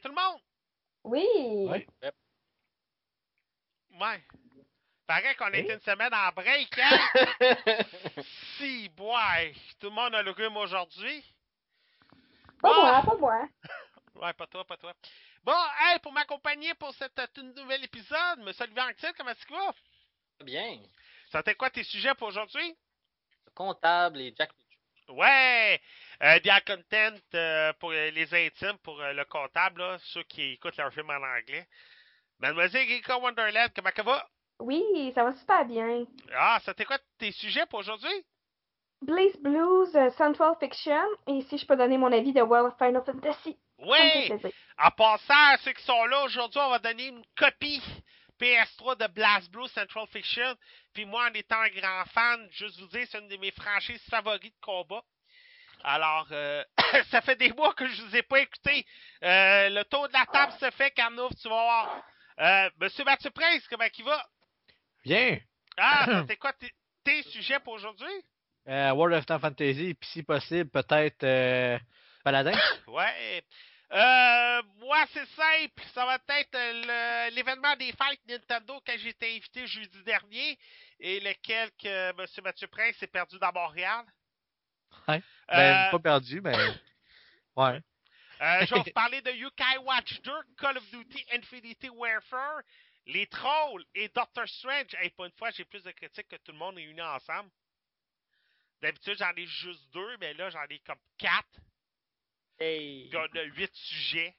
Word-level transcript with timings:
Tout 0.00 0.08
le 0.08 0.14
monde. 0.14 0.40
Oui. 1.04 1.26
Oui. 1.34 1.86
Ouais. 4.00 4.24
Paraît 5.06 5.34
qu'on 5.36 5.46
a 5.46 5.56
été 5.56 5.72
une 5.72 5.80
semaine 5.80 6.12
en 6.12 6.30
break, 6.32 6.78
hein? 6.78 6.98
si, 8.58 8.88
boy. 8.90 9.54
Tout 9.80 9.88
le 9.88 9.94
monde 9.94 10.14
a 10.14 10.22
le 10.22 10.30
rhume 10.32 10.56
aujourd'hui. 10.58 11.24
Pas 12.60 12.74
Bon. 12.74 12.80
moi, 12.82 13.02
pas 13.02 13.16
moi. 13.16 13.48
Ouais, 14.16 14.32
pas 14.32 14.48
toi, 14.48 14.64
pas 14.64 14.76
toi. 14.76 14.92
Bon, 15.44 15.54
hey, 15.80 16.00
pour 16.00 16.10
m'accompagner 16.12 16.74
pour 16.74 16.92
cet 16.94 17.16
euh, 17.20 17.26
tout 17.32 17.42
nouvel 17.42 17.84
épisode, 17.84 18.40
Monsieur 18.40 18.64
Olivier 18.64 18.82
Anctil, 18.82 19.12
comment 19.16 19.30
est-ce 19.30 19.46
qu'il 19.46 19.54
va? 19.54 19.72
Bien. 20.44 20.80
Ça 21.30 21.40
t'est 21.44 21.54
quoi 21.54 21.70
tes 21.70 21.84
sujets 21.84 22.14
pour 22.16 22.26
aujourd'hui? 22.26 22.76
Comptable 23.54 24.20
et 24.20 24.34
Jack. 24.36 24.50
Ouais! 25.08 25.80
Euh, 26.22 26.40
Dia 26.40 26.60
Content 26.60 27.16
euh, 27.34 27.72
pour 27.78 27.92
euh, 27.92 28.10
les 28.10 28.34
intimes, 28.34 28.76
pour 28.82 29.00
euh, 29.00 29.12
le 29.12 29.24
comptable, 29.24 29.80
là, 29.80 29.98
ceux 30.00 30.24
qui 30.24 30.52
écoutent 30.52 30.76
leur 30.76 30.92
film 30.92 31.08
en 31.10 31.14
anglais. 31.14 31.66
Mademoiselle 32.40 32.88
Rika 32.88 33.18
Wonderland, 33.18 33.70
comment 33.74 33.90
ça 33.94 34.02
va? 34.02 34.28
Oui, 34.58 35.12
ça 35.14 35.22
va 35.22 35.32
super 35.34 35.64
bien. 35.64 36.04
Ah, 36.34 36.58
ça 36.64 36.74
t'est 36.74 36.84
quoi 36.84 36.98
tes 37.18 37.30
sujets 37.30 37.66
pour 37.66 37.78
aujourd'hui? 37.80 38.24
Blaze 39.02 39.36
Blues, 39.40 39.96
Central 40.16 40.56
Fiction, 40.58 41.04
et 41.28 41.42
si 41.42 41.56
je 41.56 41.64
peux 41.64 41.76
donner 41.76 41.98
mon 41.98 42.12
avis 42.12 42.32
de 42.32 42.42
World 42.42 42.72
of 42.72 42.78
Final 42.78 43.04
Fantasy. 43.04 43.56
Oui! 43.78 44.32
En 44.76 44.90
passant 44.90 45.52
à 45.52 45.56
ceux 45.58 45.72
qui 45.72 45.84
sont 45.84 46.04
là 46.06 46.24
aujourd'hui, 46.24 46.60
on 46.60 46.70
va 46.70 46.80
donner 46.80 47.06
une 47.06 47.22
copie 47.36 47.80
PS3 48.40 48.96
de 48.96 49.06
Blast 49.12 49.52
Blue 49.52 49.68
Central 49.68 50.06
Fiction. 50.08 50.56
Puis 50.92 51.04
moi, 51.04 51.28
en 51.30 51.34
étant 51.34 51.60
un 51.60 51.68
grand 51.68 52.04
fan, 52.06 52.48
juste 52.50 52.80
vous 52.80 52.88
dire, 52.88 53.06
c'est 53.08 53.20
une 53.20 53.28
de 53.28 53.36
mes 53.36 53.52
franchises 53.52 54.02
favoris 54.10 54.50
de 54.50 54.60
combat. 54.60 55.02
Alors, 55.84 56.26
euh, 56.32 56.64
ça 57.10 57.20
fait 57.20 57.36
des 57.36 57.52
mois 57.52 57.74
que 57.74 57.86
je 57.86 58.02
vous 58.02 58.16
ai 58.16 58.22
pas 58.22 58.40
écouté. 58.40 58.84
Euh, 59.22 59.68
le 59.70 59.84
tour 59.84 60.08
de 60.08 60.12
la 60.12 60.26
table 60.26 60.52
se 60.60 60.70
fait, 60.72 60.90
Carnouf, 60.90 61.32
tu 61.40 61.48
vas 61.48 61.62
voir. 61.62 62.02
Euh, 62.40 62.70
Monsieur 62.80 63.04
Mathieu 63.04 63.30
Prince, 63.30 63.66
comment 63.68 63.84
il 63.96 64.04
va? 64.04 64.26
Bien. 65.04 65.38
Ah, 65.76 66.22
c'est 66.28 66.36
quoi 66.36 66.52
tes, 66.52 66.72
tes 67.04 67.22
sujets 67.24 67.60
pour 67.60 67.74
aujourd'hui? 67.74 68.24
World 68.66 69.16
of 69.16 69.24
Time 69.24 69.38
Fantasy, 69.38 69.94
puis 69.94 70.10
si 70.10 70.22
possible, 70.22 70.68
peut-être 70.68 71.24
euh, 71.24 71.78
Paladin. 72.22 72.52
Ouais. 72.86 73.42
Euh, 73.90 74.62
moi, 74.80 74.98
c'est 75.14 75.26
simple. 75.28 75.82
Ça 75.94 76.04
va 76.04 76.18
être 76.38 77.30
l'événement 77.34 77.74
des 77.76 77.92
fêtes 77.92 78.20
Nintendo 78.28 78.78
que 78.84 78.98
j'ai 78.98 79.08
été 79.08 79.36
invité 79.36 79.66
jeudi 79.66 80.02
dernier 80.04 80.58
et 81.00 81.20
lequel 81.20 81.70
que 81.82 82.10
M. 82.10 82.26
Mathieu 82.44 82.66
Prince 82.66 82.96
s'est 82.96 83.06
perdu 83.06 83.38
dans 83.38 83.52
Montréal. 83.52 84.04
Ouais. 85.08 85.22
Ben, 85.48 85.86
Euh, 85.88 85.90
pas 85.90 85.98
perdu, 85.98 86.40
mais. 86.40 86.52
Ouais. 87.56 87.80
euh, 88.40 88.66
je 88.66 88.74
vais 88.74 88.80
vous 88.80 88.90
parler 88.94 89.20
de 89.22 89.32
Yokai 89.32 89.78
Watch 89.82 90.20
2, 90.22 90.32
Call 90.58 90.76
of 90.78 90.90
Duty 90.90 91.26
Infinity 91.32 91.88
Warfare, 91.88 92.60
les 93.06 93.26
Trolls 93.26 93.84
et 93.96 94.08
Doctor 94.10 94.46
Strange. 94.48 94.94
Hey, 95.00 95.10
pas 95.10 95.26
une 95.26 95.32
fois, 95.32 95.50
j'ai 95.50 95.64
plus 95.64 95.82
de 95.82 95.90
critiques 95.90 96.28
que 96.28 96.36
tout 96.36 96.52
le 96.52 96.58
monde 96.58 96.76
réunis 96.76 97.02
ensemble. 97.02 97.50
D'habitude, 98.80 99.16
j'en 99.18 99.32
ai 99.34 99.44
juste 99.46 99.92
deux, 99.92 100.16
mais 100.18 100.34
là, 100.34 100.50
j'en 100.50 100.62
ai 100.70 100.78
comme 100.80 101.00
quatre. 101.16 101.48
Hey. 102.60 103.10
On 103.12 103.36
a 103.36 103.42
huit 103.42 103.74
sujets. 103.74 104.36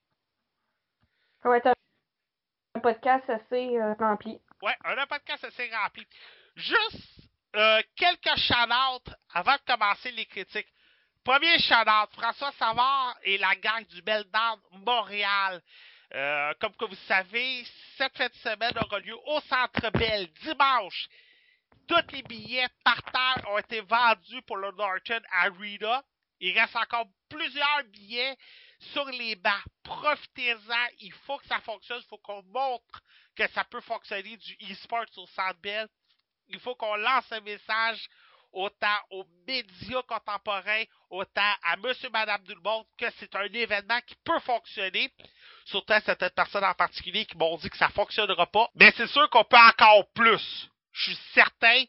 Ça 1.44 1.50
va 1.50 1.58
être 1.58 1.68
un, 1.68 1.74
un 2.76 2.80
podcast 2.80 3.30
assez 3.30 3.78
euh, 3.78 3.94
rempli. 3.96 4.40
Ouais, 4.62 4.76
un 4.86 5.08
podcast 5.08 5.44
assez 5.44 5.70
rempli. 5.76 6.08
Juste 6.56 7.19
euh, 7.56 7.82
quelques 7.96 8.38
shout 8.38 9.14
avant 9.34 9.56
de 9.56 9.62
commencer 9.66 10.12
les 10.12 10.26
critiques. 10.26 10.68
Premier 11.24 11.60
shout 11.60 12.14
François 12.14 12.52
Savard 12.54 13.16
et 13.24 13.38
la 13.38 13.56
gang 13.56 13.86
du 13.88 14.02
Meltdown 14.04 14.60
Montréal. 14.86 15.62
Euh, 16.14 16.54
comme 16.60 16.76
que 16.76 16.86
vous 16.86 16.96
savez, 17.08 17.64
cette 17.98 18.18
de 18.18 18.36
semaine 18.38 18.78
aura 18.78 19.00
lieu 19.00 19.16
au 19.28 19.40
Centre 19.42 19.90
Bell 19.92 20.28
dimanche. 20.44 21.08
Tous 21.88 22.14
les 22.14 22.24
billets 22.24 22.68
par 22.84 23.02
terre 23.04 23.50
ont 23.50 23.58
été 23.58 23.82
vendus 23.82 24.42
pour 24.44 24.58
le 24.58 24.72
Norton 24.72 25.22
Arena. 25.32 26.04
Il 26.40 26.58
reste 26.58 26.76
encore 26.76 27.08
plusieurs 27.30 27.84
billets 27.86 28.38
sur 28.94 29.06
les 29.06 29.36
bancs. 29.36 29.64
Profitez-en. 29.84 30.88
Il 31.00 31.14
faut 31.26 31.38
que 31.38 31.48
ça 31.48 31.60
fonctionne. 31.62 32.02
Il 32.02 32.08
faut 32.08 32.18
qu'on 32.20 32.44
montre 32.44 33.02
que 33.36 33.48
ça 33.50 33.64
peut 33.66 33.82
fonctionner 33.82 34.38
du 34.38 34.58
e-sport 34.72 35.06
sur 35.12 35.28
Centre 35.30 35.60
Bell. 35.62 35.88
Il 36.50 36.60
faut 36.60 36.76
qu'on 36.76 36.96
lance 36.96 37.32
un 37.32 37.42
message 37.42 38.10
autant 38.52 38.98
aux 39.12 39.26
médias 39.48 40.02
contemporains, 40.04 40.84
autant 41.10 41.54
à 41.64 41.78
monsieur, 41.78 42.10
madame, 42.10 42.44
tout 42.44 42.60
monde, 42.64 42.86
que 42.98 43.06
c'est 43.20 43.34
un 43.36 43.46
événement 43.46 44.00
qui 44.02 44.16
peut 44.24 44.40
fonctionner. 44.40 45.14
Surtout 45.66 45.94
à 45.94 46.02
certaines 46.02 46.32
personnes 46.32 46.64
en 46.64 46.74
particulier 46.74 47.26
qui 47.26 47.38
m'ont 47.38 47.58
dit 47.58 47.70
que 47.70 47.78
ça 47.78 47.90
fonctionnera 47.90 48.48
pas. 48.48 48.70
Mais 48.76 48.92
c'est 48.98 49.08
sûr 49.08 49.30
qu'on 49.30 49.44
peut 49.44 49.58
encore 49.58 50.10
plus. 50.14 50.70
Je 50.92 51.12
suis 51.12 51.20
certain. 51.34 51.84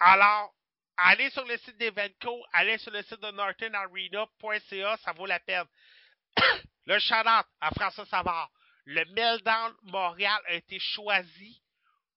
Alors, 0.00 0.54
allez 0.96 1.30
sur 1.30 1.44
le 1.44 1.58
site 1.58 1.76
d'Evenco, 1.76 2.44
allez 2.52 2.78
sur 2.78 2.90
le 2.90 3.02
site 3.02 3.20
de 3.20 3.30
nortonarena.ca, 3.30 4.96
ça 5.04 5.12
vaut 5.12 5.26
la 5.26 5.40
peine. 5.40 5.66
le 6.86 6.98
shout 6.98 7.14
à 7.14 7.70
François 7.76 8.06
Savard. 8.06 8.50
Le 8.84 9.04
Meltdown 9.12 9.74
Montréal 9.82 10.40
a 10.48 10.54
été 10.54 10.78
choisi 10.80 11.61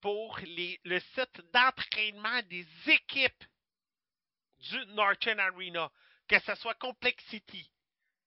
pour 0.06 0.38
le 0.46 1.00
site 1.00 1.42
d'entraînement 1.52 2.40
des 2.44 2.68
équipes 2.86 3.44
du 4.60 4.86
Norton 4.94 5.40
Arena, 5.40 5.90
que 6.28 6.38
ce 6.42 6.54
soit 6.54 6.76
Complexity, 6.76 7.72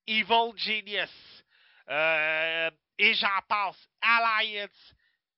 Evil 0.09 0.57
Genius, 0.57 1.45
euh, 1.89 2.69
et 2.99 3.15
j'en 3.15 3.41
passe, 3.49 3.79
Alliance, 4.01 4.93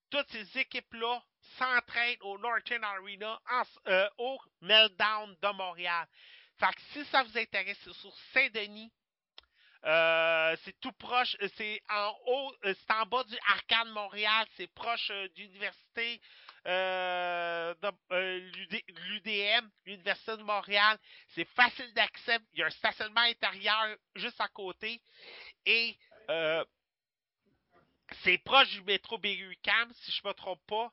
toutes 0.09 0.31
ces 0.31 0.61
équipes-là 0.61 1.23
s'entraînent 1.59 2.17
au 2.23 2.39
Norton 2.39 2.83
Arena, 2.85 3.39
en, 3.51 3.63
euh, 3.89 4.09
au 4.17 4.39
Meltdown 4.63 5.37
de 5.43 5.49
Montréal. 5.53 6.09
Fait 6.59 6.75
si 6.95 7.05
ça 7.11 7.23
vous 7.23 7.37
intéresse, 7.37 7.77
c'est 7.85 7.93
sur 7.93 8.17
Saint-Denis, 8.33 8.91
euh, 9.87 10.57
c'est 10.65 10.79
tout 10.81 10.93
proche, 10.93 11.37
euh, 11.41 11.49
c'est 11.57 11.81
en 11.89 12.15
haut, 12.27 12.55
euh, 12.67 12.75
c'est 12.79 12.93
en 12.93 13.07
bas 13.07 13.25
du 13.25 13.37
Arcade 13.49 13.89
Montréal, 13.89 14.47
c'est 14.57 14.67
proche 14.75 15.11
euh, 15.11 15.27
de 15.29 15.41
l'université 15.41 16.21
euh, 16.67 17.75
de 17.81 17.91
euh, 18.13 18.39
l'UD 18.41 18.83
l'UDM, 18.89 19.71
l'Université 19.87 20.37
de 20.37 20.43
Montréal. 20.43 20.99
C'est 21.29 21.49
facile 21.49 21.91
d'accès, 21.95 22.39
il 22.53 22.59
y 22.59 22.63
a 22.63 22.67
un 22.67 22.71
stationnement 22.71 23.23
intérieur 23.23 23.97
juste 24.17 24.41
à 24.41 24.49
côté 24.49 25.01
et 25.65 25.97
c'est 28.23 28.39
proche 28.39 28.71
du 28.71 28.83
métro 28.83 29.19
Berry-UQAM, 29.19 29.93
si 29.95 30.13
je 30.13 30.29
me 30.29 30.33
trompe 30.33 30.65
pas. 30.67 30.93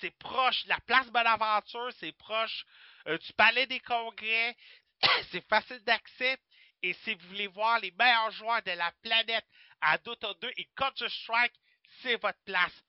C'est 0.00 0.16
proche 0.18 0.64
de 0.64 0.70
la 0.70 0.80
place 0.86 1.10
Bonaventure, 1.10 1.90
c'est 1.98 2.12
proche 2.12 2.64
du 3.06 3.32
Palais 3.34 3.66
des 3.66 3.80
Congrès. 3.80 4.56
c'est 5.30 5.46
facile 5.48 5.82
d'accès. 5.84 6.38
Et 6.82 6.92
si 6.92 7.14
vous 7.14 7.28
voulez 7.28 7.46
voir 7.48 7.80
les 7.80 7.90
meilleurs 7.92 8.30
joueurs 8.32 8.62
de 8.62 8.70
la 8.72 8.92
planète 9.02 9.46
à 9.80 9.98
Dota 9.98 10.32
2 10.40 10.50
et 10.56 10.68
Counter-Strike, 10.76 11.54
c'est 12.02 12.16
votre 12.16 12.38
place. 12.44 12.82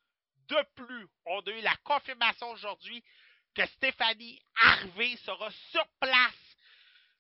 De 0.48 0.64
plus, 0.76 1.08
on 1.26 1.40
a 1.40 1.52
eu 1.52 1.62
la 1.62 1.76
confirmation 1.84 2.50
aujourd'hui 2.52 3.04
que 3.56 3.66
Stéphanie 3.68 4.42
Harvey 4.56 5.16
sera 5.18 5.50
sur 5.72 5.86
place 6.00 6.58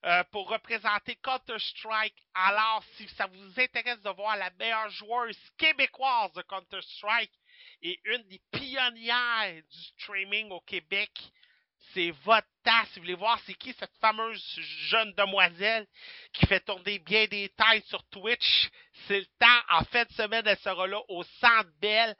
euh, 0.05 0.23
pour 0.31 0.49
représenter 0.49 1.15
Counter-Strike. 1.17 2.15
Alors, 2.33 2.83
si 2.95 3.07
ça 3.09 3.25
vous 3.27 3.59
intéresse 3.59 4.01
de 4.01 4.09
voir 4.11 4.37
la 4.37 4.49
meilleure 4.51 4.89
joueuse 4.89 5.37
québécoise 5.57 6.31
de 6.33 6.41
Counter-Strike 6.43 7.33
et 7.81 7.99
une 8.05 8.23
des 8.23 8.41
pionnières 8.51 9.61
du 9.69 9.81
streaming 9.97 10.51
au 10.51 10.61
Québec, 10.61 11.11
c'est 11.93 12.11
votre 12.23 12.47
temps. 12.63 12.85
Si 12.87 12.99
vous 12.99 13.05
voulez 13.05 13.15
voir 13.15 13.39
c'est 13.45 13.53
qui 13.53 13.73
cette 13.73 13.95
fameuse 13.99 14.43
jeune 14.89 15.13
demoiselle 15.13 15.87
qui 16.33 16.45
fait 16.45 16.59
tourner 16.59 16.99
bien 16.99 17.25
des 17.27 17.49
tailles 17.49 17.83
sur 17.87 18.03
Twitch, 18.09 18.69
c'est 19.07 19.19
le 19.19 19.25
temps. 19.39 19.61
En 19.69 19.83
fin 19.85 20.03
de 20.03 20.11
semaine, 20.13 20.45
elle 20.45 20.59
sera 20.59 20.87
là 20.87 21.01
au 21.07 21.23
Centre 21.23 21.69
Belle. 21.81 22.15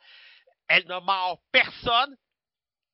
Elle 0.68 0.88
ne 0.88 1.00
mord 1.00 1.40
personne. 1.52 2.16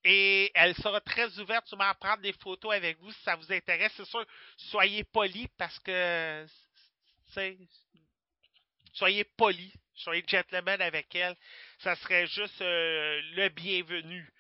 Et 0.08 0.52
elle 0.54 0.76
sera 0.76 1.02
très 1.02 1.40
ouverte 1.40 1.66
sûrement 1.68 1.90
à 1.90 1.96
prendre 1.96 2.22
des 2.22 2.34
photos 2.34 2.76
avec 2.76 3.00
vous 3.00 3.12
si 3.12 3.24
ça 3.24 3.36
vous 3.36 3.52
intéresse. 3.52 3.92
C'est 3.98 4.06
sûr, 4.06 4.24
soyez 4.56 5.04
polis 5.04 5.48
parce 5.58 5.80
que 5.80 6.46
soyez 8.94 9.24
polis, 9.24 9.74
soyez 9.96 10.24
gentlemen 10.28 10.80
avec 10.80 11.14
elle. 11.16 11.36
Ça 11.80 11.96
serait 11.96 12.28
juste 12.28 12.62
euh, 12.62 13.20
le 13.34 13.50
bienvenu. 13.50 14.32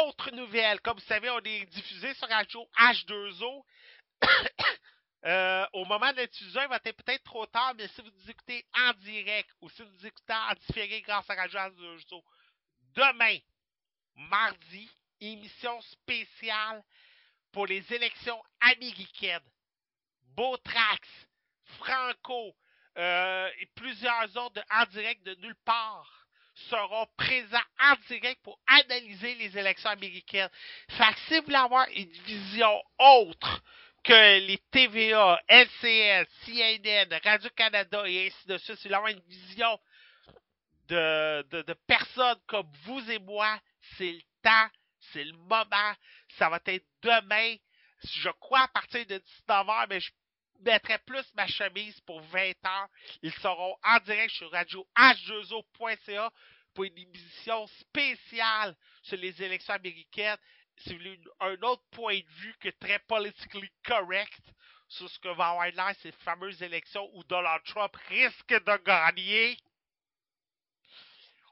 Autre 0.00 0.30
nouvelle, 0.30 0.80
comme 0.80 0.98
vous 0.98 1.04
savez, 1.04 1.28
on 1.28 1.40
est 1.40 1.66
diffusé 1.66 2.14
sur 2.14 2.28
Radio 2.28 2.66
H2O. 2.78 3.64
Euh, 5.24 5.64
au 5.74 5.84
moment 5.84 6.12
de 6.12 6.20
l'utiliser, 6.20 6.58
il 6.62 6.68
va 6.68 6.80
être 6.84 6.96
peut-être 6.96 7.22
trop 7.22 7.46
tard, 7.46 7.76
mais 7.76 7.86
si 7.86 8.00
vous 8.00 8.10
nous 8.10 8.30
écoutez 8.30 8.66
en 8.76 8.92
direct 8.94 9.48
ou 9.60 9.70
si 9.70 9.80
vous 9.80 9.88
nous 9.88 10.04
écoutez 10.04 10.32
en 10.32 10.52
différé 10.66 11.00
grâce 11.00 11.30
à 11.30 11.36
Radio 11.36 11.60
H2O, 11.60 12.24
demain, 12.96 13.38
mardi, 14.16 14.90
émission 15.20 15.80
spéciale 15.82 16.82
pour 17.52 17.68
les 17.68 17.84
élections 17.94 18.42
américaines. 18.62 19.48
Beautrax, 20.34 21.08
Franco 21.78 22.56
euh, 22.98 23.48
et 23.60 23.66
plusieurs 23.76 24.36
autres 24.38 24.60
en 24.72 24.86
direct 24.86 25.22
de 25.22 25.36
nulle 25.36 25.54
part 25.64 26.21
seront 26.54 27.06
présents 27.16 27.58
en 27.80 27.94
direct 28.08 28.42
pour 28.42 28.58
analyser 28.66 29.34
les 29.36 29.58
élections 29.58 29.90
américaines. 29.90 30.50
Fait 30.88 31.12
que 31.14 31.20
si 31.28 31.38
vous 31.38 31.44
voulez 31.44 31.56
avoir 31.56 31.86
une 31.94 32.12
vision 32.24 32.82
autre 32.98 33.62
que 34.04 34.38
les 34.40 34.58
TVA, 34.70 35.40
LCS, 35.48 36.28
CNN, 36.44 37.20
Radio-Canada 37.22 38.02
et 38.06 38.26
ainsi 38.26 38.48
de 38.48 38.58
suite, 38.58 38.76
si 38.78 38.88
vous 38.88 38.94
voulez 38.94 38.94
avoir 38.94 39.12
une 39.12 39.22
vision 39.28 39.80
de 40.88 41.72
personnes 41.86 42.40
comme 42.46 42.70
vous 42.84 43.10
et 43.10 43.18
moi, 43.18 43.58
c'est 43.96 44.12
le 44.12 44.20
temps, 44.42 44.68
c'est 45.12 45.24
le 45.24 45.32
moment, 45.32 45.94
ça 46.36 46.48
va 46.48 46.60
être 46.66 46.86
demain, 47.02 47.56
je 48.04 48.28
crois 48.40 48.62
à 48.62 48.68
partir 48.68 49.06
de 49.06 49.18
19h, 49.48 49.86
mais 49.88 50.00
je 50.00 50.10
mettrai 50.62 50.98
plus 50.98 51.24
ma 51.34 51.46
chemise 51.46 52.00
pour 52.02 52.20
20h. 52.22 52.88
Ils 53.22 53.34
seront 53.34 53.76
en 53.84 53.98
direct 54.00 54.32
sur 54.34 54.50
radio 54.50 54.86
h2o.ca 54.96 56.32
pour 56.74 56.84
une 56.84 56.98
émission 56.98 57.66
spéciale 57.66 58.76
sur 59.02 59.18
les 59.18 59.42
élections 59.42 59.74
américaines. 59.74 60.38
Si 60.78 60.92
vous 60.92 60.98
voulez 60.98 61.20
un 61.40 61.62
autre 61.62 61.84
point 61.90 62.18
de 62.18 62.30
vue 62.40 62.54
que 62.60 62.70
très 62.70 62.98
politically 63.00 63.70
correct 63.84 64.40
sur 64.88 65.08
ce 65.08 65.18
que 65.18 65.28
va 65.28 65.50
avoir 65.50 65.66
l'air 65.66 65.94
ces 66.02 66.12
fameuses 66.12 66.62
élections 66.62 67.08
où 67.14 67.24
Donald 67.24 67.62
Trump 67.64 67.94
risque 68.08 68.48
de 68.48 68.76
gagner. 68.84 69.56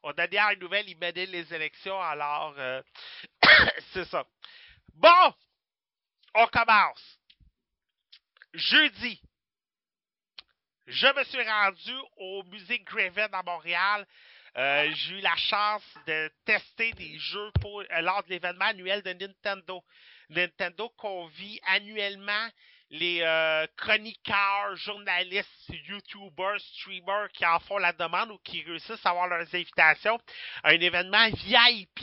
On 0.03 0.11
a 0.11 0.27
dernière 0.27 0.59
nouvelle, 0.59 0.89
il 0.89 0.99
menait 0.99 1.27
les 1.27 1.53
élections, 1.53 2.01
alors 2.01 2.55
euh, 2.59 2.83
c'est 3.93 4.07
ça. 4.07 4.25
Bon, 4.95 5.35
on 6.35 6.47
commence. 6.47 7.20
Jeudi, 8.55 9.21
je 10.89 11.07
me 11.07 11.25
suis 11.25 11.43
rendu 11.43 11.95
au 12.17 12.43
musée 12.45 12.81
Graven 12.81 13.33
à 13.33 13.45
Montréal. 13.45 14.05
Euh, 14.57 14.91
j'ai 14.93 15.19
eu 15.19 15.21
la 15.21 15.37
chance 15.37 15.85
de 16.09 16.29
tester 16.45 16.93
des 16.95 17.17
jeux 17.17 17.53
euh, 17.65 18.01
lors 18.01 18.25
de 18.25 18.31
l'événement 18.31 18.65
annuel 18.65 19.03
de 19.03 19.13
Nintendo. 19.13 19.85
Nintendo 20.31 20.89
convie 20.97 21.61
annuellement 21.69 22.49
les 22.91 23.21
euh, 23.23 23.69
chroniqueurs, 23.77 24.75
journalistes, 24.75 25.69
youtubers, 25.87 26.59
streamers 26.59 27.31
qui 27.33 27.47
en 27.47 27.61
font 27.61 27.79
la 27.79 27.93
demande 27.93 28.33
ou 28.33 28.39
qui 28.39 28.65
réussissent 28.65 29.07
à 29.07 29.11
avoir 29.11 29.29
leurs 29.29 29.55
invitations 29.55 30.19
à 30.65 30.71
un 30.71 30.81
événement 30.81 31.29
VIP. 31.45 32.01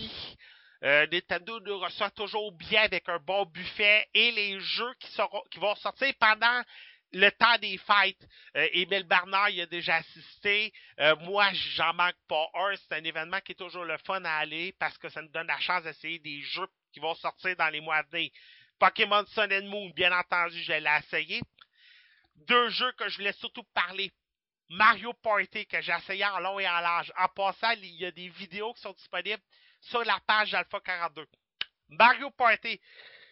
Euh, 0.83 1.07
Nintendo 1.12 1.59
nous 1.62 1.79
reçoit 1.79 2.12
toujours 2.12 2.51
bien 2.51 2.83
avec 2.83 3.09
un 3.09 3.19
bon 3.19 3.45
buffet 3.45 4.07
et 4.13 4.31
les 4.31 4.59
jeux 4.59 4.94
qui, 5.00 5.59
vont 5.59 5.75
sortir 5.75 6.13
pendant 6.19 6.63
le 7.13 7.29
temps 7.31 7.57
des 7.59 7.77
fêtes. 7.79 8.27
Euh, 8.56 8.68
Émile 8.74 9.03
Bernard 9.03 9.50
y 9.50 9.62
a 9.62 9.65
déjà 9.65 9.95
assisté. 9.95 10.71
Euh, 11.00 11.15
moi, 11.21 11.51
j'en 11.53 11.94
manque 11.94 12.15
pas 12.27 12.47
un. 12.53 12.75
C'est 12.75 12.95
un 12.95 13.03
événement 13.03 13.39
qui 13.41 13.53
est 13.53 13.56
toujours 13.56 13.85
le 13.85 13.97
fun 14.00 14.24
à 14.24 14.38
aller 14.38 14.74
parce 14.79 14.97
que 14.97 15.09
ça 15.09 15.21
nous 15.21 15.29
donne 15.29 15.47
la 15.47 15.59
chance 15.59 15.83
d'essayer 15.83 16.19
des 16.19 16.41
jeux 16.41 16.68
qui 16.94 17.00
vont 17.00 17.15
sortir 17.15 17.56
dans 17.56 17.69
les 17.69 17.81
mois 17.81 17.97
à 17.97 18.03
venir. 18.03 18.29
Pokémon 18.79 19.25
Sun 19.27 19.51
and 19.51 19.65
Moon, 19.65 19.89
bien 19.95 20.12
entendu, 20.12 20.62
je 20.62 20.74
l'ai 20.74 21.00
essayé. 21.00 21.41
Deux 22.35 22.69
jeux 22.69 22.91
que 22.91 23.09
je 23.09 23.18
voulais 23.18 23.33
surtout 23.33 23.63
parler. 23.74 24.12
Mario 24.69 25.13
Party, 25.13 25.65
que 25.65 25.81
j'ai 25.81 25.94
essayé 25.94 26.25
en 26.25 26.39
long 26.39 26.59
et 26.59 26.68
en 26.68 26.81
large. 26.81 27.12
En 27.18 27.27
passant, 27.29 27.71
il 27.71 27.95
y 27.95 28.06
a 28.06 28.12
des 28.12 28.29
vidéos 28.29 28.74
qui 28.74 28.81
sont 28.81 28.91
disponibles 28.91 29.41
sur 29.89 30.04
la 30.04 30.19
page 30.25 30.54
Alpha 30.54 30.80
42. 30.80 31.25
Mario 31.89 32.30
Party, 32.31 32.80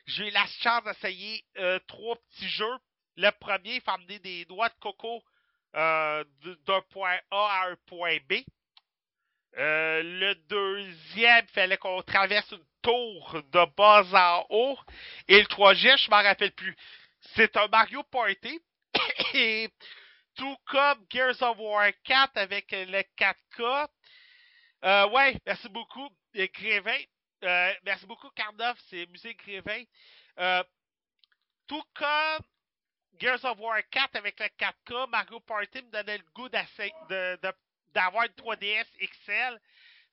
j'ai 0.05 0.27
eu 0.27 0.31
la 0.31 0.45
chance 0.61 0.83
d'essayer 0.83 1.43
euh, 1.57 1.79
trois 1.87 2.15
petits 2.15 2.49
jeux. 2.49 2.77
Le 3.17 3.29
premier, 3.31 3.75
il 3.75 3.81
faut 3.81 3.91
amener 3.91 4.19
des 4.19 4.45
doigts 4.45 4.69
de 4.69 4.75
coco 4.79 5.23
euh, 5.75 6.23
d'un 6.65 6.81
point 6.89 7.17
A 7.31 7.63
à 7.63 7.69
un 7.69 7.75
point 7.85 8.17
B. 8.29 8.35
Euh, 9.57 10.01
le 10.03 10.35
deuxième, 10.35 11.45
il 11.45 11.53
fallait 11.53 11.77
qu'on 11.77 12.01
traverse 12.01 12.51
une 12.51 12.65
tour 12.81 13.41
de 13.51 13.75
bas 13.75 14.03
en 14.13 14.45
haut. 14.49 14.77
Et 15.27 15.39
le 15.39 15.47
troisième, 15.47 15.97
je 15.97 16.09
m'en 16.09 16.21
rappelle 16.21 16.51
plus. 16.51 16.75
C'est 17.35 17.55
un 17.57 17.67
Mario 17.67 18.03
Party. 18.03 18.59
Et 19.33 19.69
tout 20.35 20.57
comme 20.65 21.05
Gears 21.09 21.41
of 21.41 21.57
War 21.57 21.89
4 22.03 22.37
avec 22.37 22.71
le 22.71 23.01
4K. 23.17 23.87
Euh, 24.83 25.09
ouais, 25.09 25.35
merci 25.45 25.67
beaucoup, 25.69 26.09
Grévin. 26.35 26.99
Euh, 27.43 27.73
merci 27.83 28.05
beaucoup, 28.05 28.29
Carnoff, 28.31 28.77
c'est 28.89 29.05
Musée 29.07 29.35
Grévin. 29.35 29.83
Euh, 30.39 30.63
tout 31.67 31.83
comme 31.93 32.45
Gears 33.19 33.43
of 33.45 33.59
War 33.59 33.79
4 33.89 34.15
avec 34.15 34.39
le 34.39 34.45
4K, 34.45 35.09
Mario 35.09 35.39
Party 35.39 35.81
me 35.81 35.91
donnait 35.91 36.17
le 36.17 36.23
goût 36.33 36.49
d'avoir 36.49 38.25
une 38.25 38.33
3DS 38.33 38.85
XL. 38.99 39.59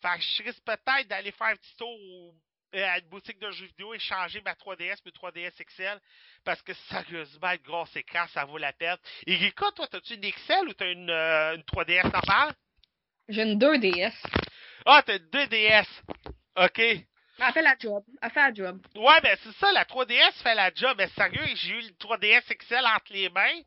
Fait 0.00 0.16
que 0.16 0.22
je 0.22 0.42
risque 0.42 0.64
peut-être 0.64 1.08
d'aller 1.08 1.32
faire 1.32 1.48
un 1.48 1.56
petit 1.56 1.76
tour 1.76 2.34
euh, 2.74 2.84
à 2.86 2.98
une 2.98 3.08
boutique 3.08 3.38
de 3.38 3.50
jeux 3.50 3.66
vidéo 3.66 3.94
et 3.94 3.98
changer 3.98 4.40
ma 4.42 4.54
3DS, 4.54 4.98
mes 5.04 5.10
3DS 5.10 5.64
XL, 5.64 6.00
parce 6.44 6.62
que 6.62 6.72
sérieusement, 6.88 7.50
une 7.50 7.58
grosse 7.58 7.94
écran, 7.96 8.26
ça 8.28 8.44
vaut 8.44 8.58
la 8.58 8.72
peine. 8.72 8.96
Et 9.26 9.52
toi, 9.52 9.70
t'as-tu 9.90 10.14
une 10.14 10.30
XL 10.30 10.68
ou 10.68 10.72
t'as 10.72 10.90
une, 10.90 11.10
une 11.10 11.62
3DS 11.62 12.10
normale? 12.12 12.54
J'ai 13.28 13.42
une 13.42 13.58
2DS. 13.58 14.14
Ah, 14.86 15.02
t'as 15.04 15.18
une 15.18 15.26
2DS. 15.26 15.86
OK. 16.56 16.78
Elle 16.78 17.52
fait 17.52 17.62
la 17.62 17.76
job. 17.78 18.04
Elle 18.20 18.30
fait 18.30 18.40
la 18.40 18.54
job. 18.54 18.86
Ouais, 18.94 19.20
ben 19.22 19.36
c'est 19.42 19.52
ça, 19.56 19.72
la 19.72 19.84
3DS 19.84 20.32
fait 20.42 20.54
la 20.54 20.70
job. 20.74 20.94
Mais 20.98 21.08
sérieux, 21.08 21.44
j'ai 21.54 21.70
eu 21.70 21.80
une 21.80 21.94
3DS 21.96 22.54
XL 22.56 22.84
entre 22.86 23.12
les 23.12 23.28
mains. 23.30 23.60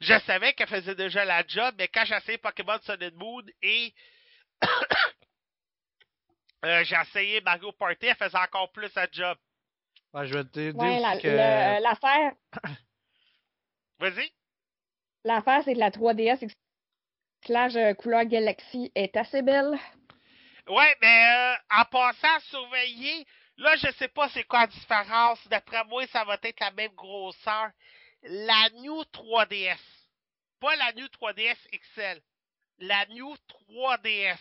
Je 0.00 0.18
savais 0.20 0.52
qu'elle 0.54 0.68
faisait 0.68 0.94
déjà 0.94 1.24
la 1.24 1.44
job, 1.46 1.74
mais 1.78 1.88
quand 1.88 2.04
j'ai 2.04 2.14
essayé 2.14 2.38
Pokémon 2.38 2.78
Sun 2.82 3.10
Moon 3.16 3.42
et 3.62 3.92
euh, 6.64 6.84
j'ai 6.84 6.96
essayé 6.96 7.40
Mario 7.40 7.72
Party, 7.72 8.06
elle 8.06 8.14
faisait 8.16 8.38
encore 8.38 8.70
plus 8.72 8.92
la 8.94 9.08
job. 9.10 9.36
Ouais, 10.14 10.26
je 10.26 10.34
vais 10.34 10.44
te 10.44 10.70
dire 10.70 10.76
Ouais, 10.76 11.00
la- 11.00 11.18
que... 11.18 11.26
le- 11.28 11.82
l'affaire, 11.82 12.32
Vas-y. 13.98 14.30
l'affaire, 15.24 15.62
c'est 15.64 15.74
que 15.74 15.78
la 15.80 15.90
3DS 15.90 16.48
slash 17.44 17.74
euh, 17.76 17.94
couleur 17.94 18.24
Galaxy 18.24 18.92
est 18.94 19.16
assez 19.16 19.42
belle. 19.42 19.76
Ouais, 20.68 20.96
mais 21.00 21.24
euh, 21.32 21.56
en 21.70 21.84
passant 21.86 22.40
surveiller, 22.50 23.26
là, 23.56 23.76
je 23.76 23.90
sais 23.92 24.08
pas 24.08 24.28
c'est 24.30 24.44
quoi 24.44 24.60
la 24.60 24.66
différence. 24.68 25.48
D'après 25.48 25.84
moi, 25.84 26.06
ça 26.08 26.24
va 26.24 26.38
être 26.42 26.60
la 26.60 26.70
même 26.72 26.92
grosseur. 26.94 27.70
La 28.22 28.68
New 28.70 29.02
3DS. 29.04 29.78
Pas 30.60 30.76
la 30.76 30.92
New 30.92 31.06
3DS 31.06 31.56
XL. 31.72 32.20
La 32.78 33.06
New 33.06 33.34
3DS. 33.48 34.38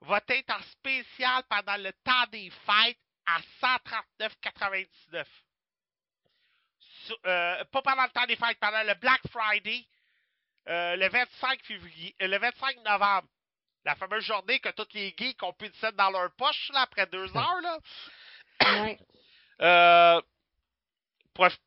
va 0.00 0.20
être 0.28 0.50
en 0.54 0.62
spécial 0.64 1.42
pendant 1.48 1.76
le 1.78 1.92
temps 2.04 2.26
des 2.30 2.50
fêtes 2.50 2.98
à 3.26 3.40
139,99. 3.60 5.26
Sur- 7.06 7.18
euh, 7.26 7.64
pas 7.64 7.82
pendant 7.82 8.02
le 8.04 8.10
temps 8.10 8.26
des 8.26 8.36
fêtes, 8.36 8.58
pendant 8.60 8.82
le 8.82 8.94
Black 8.94 9.22
Friday, 9.30 9.86
euh, 10.68 10.96
le 10.96 11.08
25 11.08 11.62
février, 11.64 12.14
le 12.20 12.38
25 12.38 12.76
novembre. 12.84 13.28
La 13.84 13.94
fameuse 13.96 14.24
journée 14.24 14.60
que 14.60 14.70
tous 14.70 14.88
les 14.94 15.14
geeks 15.16 15.42
ont 15.42 15.52
pu 15.52 15.66
le 15.66 15.92
dans 15.92 16.10
leur 16.10 16.30
poche 16.36 16.70
là, 16.72 16.80
après 16.82 17.06
deux 17.06 17.36
heures. 17.36 17.60
Là. 17.62 17.78
Ouais. 18.82 18.98
Euh, 19.60 20.22
prof- 21.34 21.58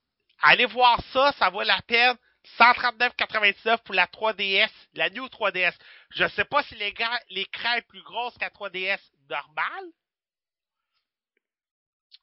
allez 0.42 0.66
voir 0.66 1.00
ça, 1.14 1.32
ça 1.34 1.50
vaut 1.50 1.62
la 1.64 1.82
peine. 1.84 2.18
139,99 2.58 3.84
pour 3.84 3.94
la 3.94 4.08
3DS, 4.08 4.70
la 4.94 5.10
New 5.10 5.26
3DS. 5.28 5.74
Je 6.12 6.28
sais 6.30 6.46
pas 6.46 6.64
si 6.64 6.76
l'écran 6.76 7.14
est 7.76 7.82
plus 7.88 8.02
grosse 8.04 8.38
qu'à 8.38 8.50
3DS 8.50 9.00
normale. 9.30 9.86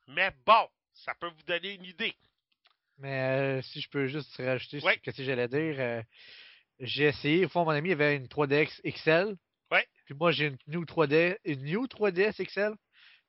Mais 0.08 0.32
bon, 0.46 0.68
ça 0.94 1.14
peut 1.14 1.28
vous 1.28 1.42
donner 1.42 1.74
une 1.74 1.84
idée. 1.84 2.14
Mais 2.98 3.20
euh, 3.58 3.62
si 3.62 3.80
je 3.80 3.88
peux 3.90 4.06
juste 4.06 4.34
rajouter 4.38 4.80
ce 4.80 4.98
que 5.00 5.12
si 5.12 5.24
j'allais 5.24 5.48
dire, 5.48 5.74
euh, 5.78 6.02
j'ai 6.80 7.04
essayé. 7.04 7.44
Au 7.44 7.48
fond, 7.48 7.64
mon 7.64 7.70
ami 7.72 7.92
avait 7.92 8.16
une 8.16 8.26
3DX 8.26 8.80
XL. 8.84 9.36
Ouais. 9.75 9.87
Puis 10.07 10.14
moi, 10.14 10.31
j'ai 10.33 10.47
une 10.47 10.59
New 10.66 10.85
3D, 10.85 11.38
une 11.45 11.64
New 11.64 11.87
3DS 11.87 12.45
XL. 12.47 12.75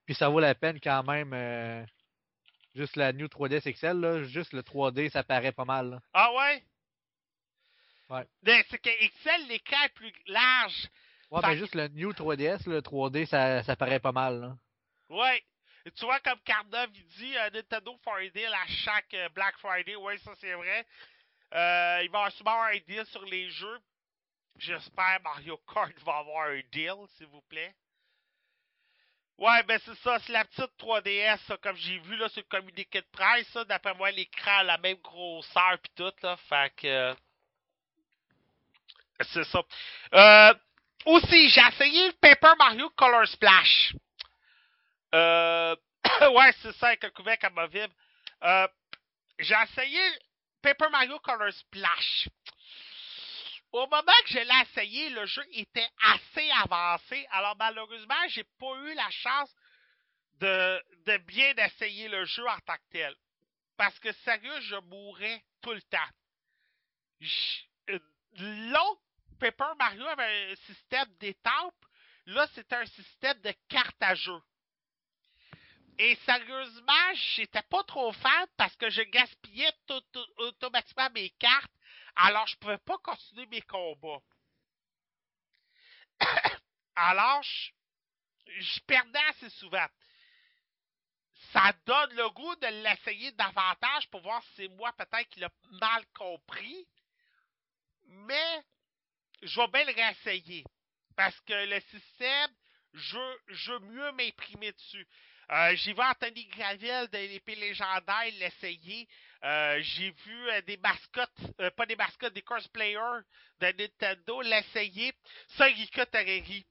Puis 0.05 0.13
ça 0.15 0.29
vaut 0.29 0.39
la 0.39 0.53
peine 0.55 0.79
quand 0.79 1.03
même. 1.03 1.33
euh, 1.33 1.83
juste 2.75 2.95
la 2.95 3.11
New 3.13 3.27
3DS 3.27 3.71
XL, 3.73 3.99
là, 3.99 4.23
juste 4.23 4.53
le 4.53 4.61
3D, 4.61 5.09
ça 5.09 5.23
paraît 5.23 5.51
pas 5.51 5.65
mal. 5.65 5.89
là. 5.91 5.99
Ah 6.13 6.31
ouais? 6.33 6.63
Ouais. 8.09 8.25
Mais 8.43 8.63
c'est 8.69 8.77
que 8.77 8.89
Excel, 9.03 9.47
l'écran 9.47 9.81
est 9.83 9.93
plus 9.95 10.13
large. 10.27 10.87
Ouais, 11.31 11.39
mais 11.43 11.53
que- 11.53 11.59
juste 11.59 11.73
le 11.75 11.87
New 11.87 12.11
3DS, 12.13 12.67
le 12.69 12.81
3D, 12.81 13.25
ça, 13.25 13.63
ça 13.63 13.75
paraît 13.75 13.99
pas 13.99 14.11
mal. 14.11 14.39
là. 14.41 14.57
Ouais. 15.09 15.43
Et 15.87 15.91
Tu 15.91 16.05
vois, 16.05 16.19
comme 16.19 16.39
Carnov, 16.45 16.89
il 16.93 17.05
dit 17.17 17.37
euh, 17.37 17.49
Nintendo 17.51 17.95
for 18.03 18.15
a 18.15 18.27
deal 18.29 18.45
à 18.53 18.67
chaque 18.67 19.13
euh, 19.13 19.29
Black 19.29 19.55
Friday. 19.57 19.95
Ouais, 19.95 20.17
ça 20.19 20.33
c'est 20.39 20.53
vrai. 20.53 20.85
Euh, 21.53 21.99
il 22.03 22.09
va 22.11 22.19
avoir 22.19 22.31
souvent 22.31 22.51
avoir 22.51 22.67
un 22.69 22.79
deal 22.87 23.05
sur 23.07 23.23
les 23.25 23.49
jeux. 23.49 23.79
J'espère 24.57 25.19
Mario 25.23 25.57
Kart 25.71 25.93
va 26.03 26.17
avoir 26.17 26.47
un 26.47 26.61
deal, 26.71 26.95
s'il 27.17 27.27
vous 27.27 27.41
plaît. 27.41 27.75
Ouais, 29.37 29.63
ben 29.63 29.79
c'est 29.83 29.95
ça, 29.95 30.17
c'est 30.19 30.31
la 30.31 30.45
petite 30.45 30.71
3DS, 30.79 31.39
ça, 31.45 31.57
comme 31.57 31.75
j'ai 31.75 31.99
vu 31.99 32.15
là 32.15 32.29
sur 32.29 32.41
le 32.41 32.47
communiqué 32.47 33.01
de 33.01 33.07
presse, 33.11 33.51
d'après 33.67 33.93
moi, 33.93 34.09
l'écran 34.11 34.59
a 34.59 34.63
la 34.63 34.77
même 34.77 34.97
grosseur 34.97 35.77
pis 35.83 35.91
tout, 35.95 36.13
là, 36.23 36.37
fait 36.37 36.73
que... 36.77 36.87
euh, 36.87 37.15
C'est 39.33 39.43
ça. 39.43 39.61
Euh, 40.13 40.53
aussi, 41.05 41.49
j'ai 41.49 41.61
essayé 41.67 42.07
le 42.07 42.13
Paper 42.13 42.53
Mario 42.57 42.89
Color 42.91 43.27
Splash. 43.27 43.93
Euh, 45.13 45.75
ouais, 46.31 46.53
c'est 46.61 46.73
ça, 46.77 46.87
avec 46.87 47.03
un 47.03 47.09
couvercle 47.09 47.45
amovible. 47.47 47.93
Euh, 48.43 48.67
j'ai 49.39 49.55
essayé 49.63 49.99
Paper 50.61 50.89
Mario 50.91 51.19
Color 51.19 51.51
Splash. 51.51 52.29
Au 53.75 53.87
moment 53.87 54.13
que 54.23 54.29
je 54.29 54.39
l'ai 54.39 54.61
essayé, 54.61 55.09
le 55.09 55.25
jeu 55.25 55.45
était 55.51 55.89
assez 56.01 56.49
avancé. 56.63 57.27
Alors 57.31 57.57
malheureusement, 57.57 58.25
j'ai 58.29 58.45
pas 58.57 58.73
eu 58.77 58.93
la 58.93 59.09
chance 59.09 59.53
de, 60.39 61.17
bien 61.27 61.53
essayer 61.57 62.07
le 62.07 62.23
jeu 62.23 62.47
en 62.47 62.57
tant 62.59 62.77
que 62.77 62.89
tel. 62.91 63.13
Parce 63.75 63.99
que 63.99 64.13
sérieux, 64.13 64.61
je 64.61 64.77
mourrais 64.77 65.43
tout 65.61 65.73
le 65.73 65.81
temps. 65.81 65.97
Euh, 67.89 67.99
L'autre 68.37 69.01
Paper 69.41 69.73
Mario 69.77 70.07
avait 70.07 70.53
un 70.53 70.55
système 70.55 71.13
d'étampes. 71.19 71.85
Là, 72.27 72.47
c'était 72.55 72.77
un 72.77 72.85
système 72.85 73.41
de 73.41 73.53
cartes 73.67 74.01
à 74.01 74.15
jeu. 74.15 74.39
Et 75.97 76.15
sérieusement, 76.25 77.13
j'étais 77.35 77.61
pas 77.63 77.83
trop 77.83 78.13
fan 78.13 78.47
parce 78.55 78.75
que 78.77 78.89
je 78.89 79.01
gaspillais 79.01 79.73
tout- 79.85 80.25
automatiquement 80.37 81.09
mes 81.13 81.29
cartes. 81.31 81.71
Alors, 82.15 82.47
je 82.47 82.55
pouvais 82.57 82.77
pas 82.77 82.97
continuer 82.99 83.45
mes 83.47 83.61
combats. 83.61 84.21
Alors, 86.95 87.43
je, 87.43 88.79
perdais 88.87 89.19
assez 89.29 89.49
souvent. 89.51 89.85
Ça 91.51 91.73
donne 91.85 92.13
le 92.15 92.29
goût 92.29 92.55
de 92.55 92.67
l'essayer 92.83 93.31
davantage 93.33 94.09
pour 94.09 94.21
voir 94.21 94.41
si 94.43 94.49
c'est 94.55 94.67
moi 94.69 94.93
peut-être 94.93 95.29
qui 95.29 95.39
l'a 95.39 95.49
mal 95.71 96.05
compris. 96.13 96.87
Mais 98.05 98.63
je 99.41 99.59
vais 99.59 99.67
bien 99.67 99.85
le 99.85 99.93
réessayer. 99.93 100.63
Parce 101.15 101.39
que 101.41 101.53
le 101.53 101.79
système, 101.81 102.51
je, 102.93 103.71
veux 103.71 103.79
mieux 103.79 104.11
m'imprimer 104.13 104.71
dessus. 104.71 105.07
Euh, 105.51 105.75
j'ai 105.75 105.93
vu 105.93 106.01
Anthony 106.01 106.45
Gravel 106.47 107.07
de 107.09 107.17
l'épée 107.17 107.55
légendaire 107.55 108.31
l'essayer. 108.39 109.07
Euh, 109.43 109.79
j'ai 109.81 110.11
vu 110.11 110.49
euh, 110.49 110.61
des 110.61 110.77
mascottes, 110.77 111.29
euh, 111.61 111.69
pas 111.71 111.85
des 111.85 111.95
mascottes, 111.95 112.33
des 112.33 112.41
cosplayers 112.41 113.21
de 113.59 113.67
Nintendo 113.67 114.41
l'essayer. 114.41 115.13
Ça, 115.49 115.65
Rika 115.65 116.05
Tereri. 116.05 116.65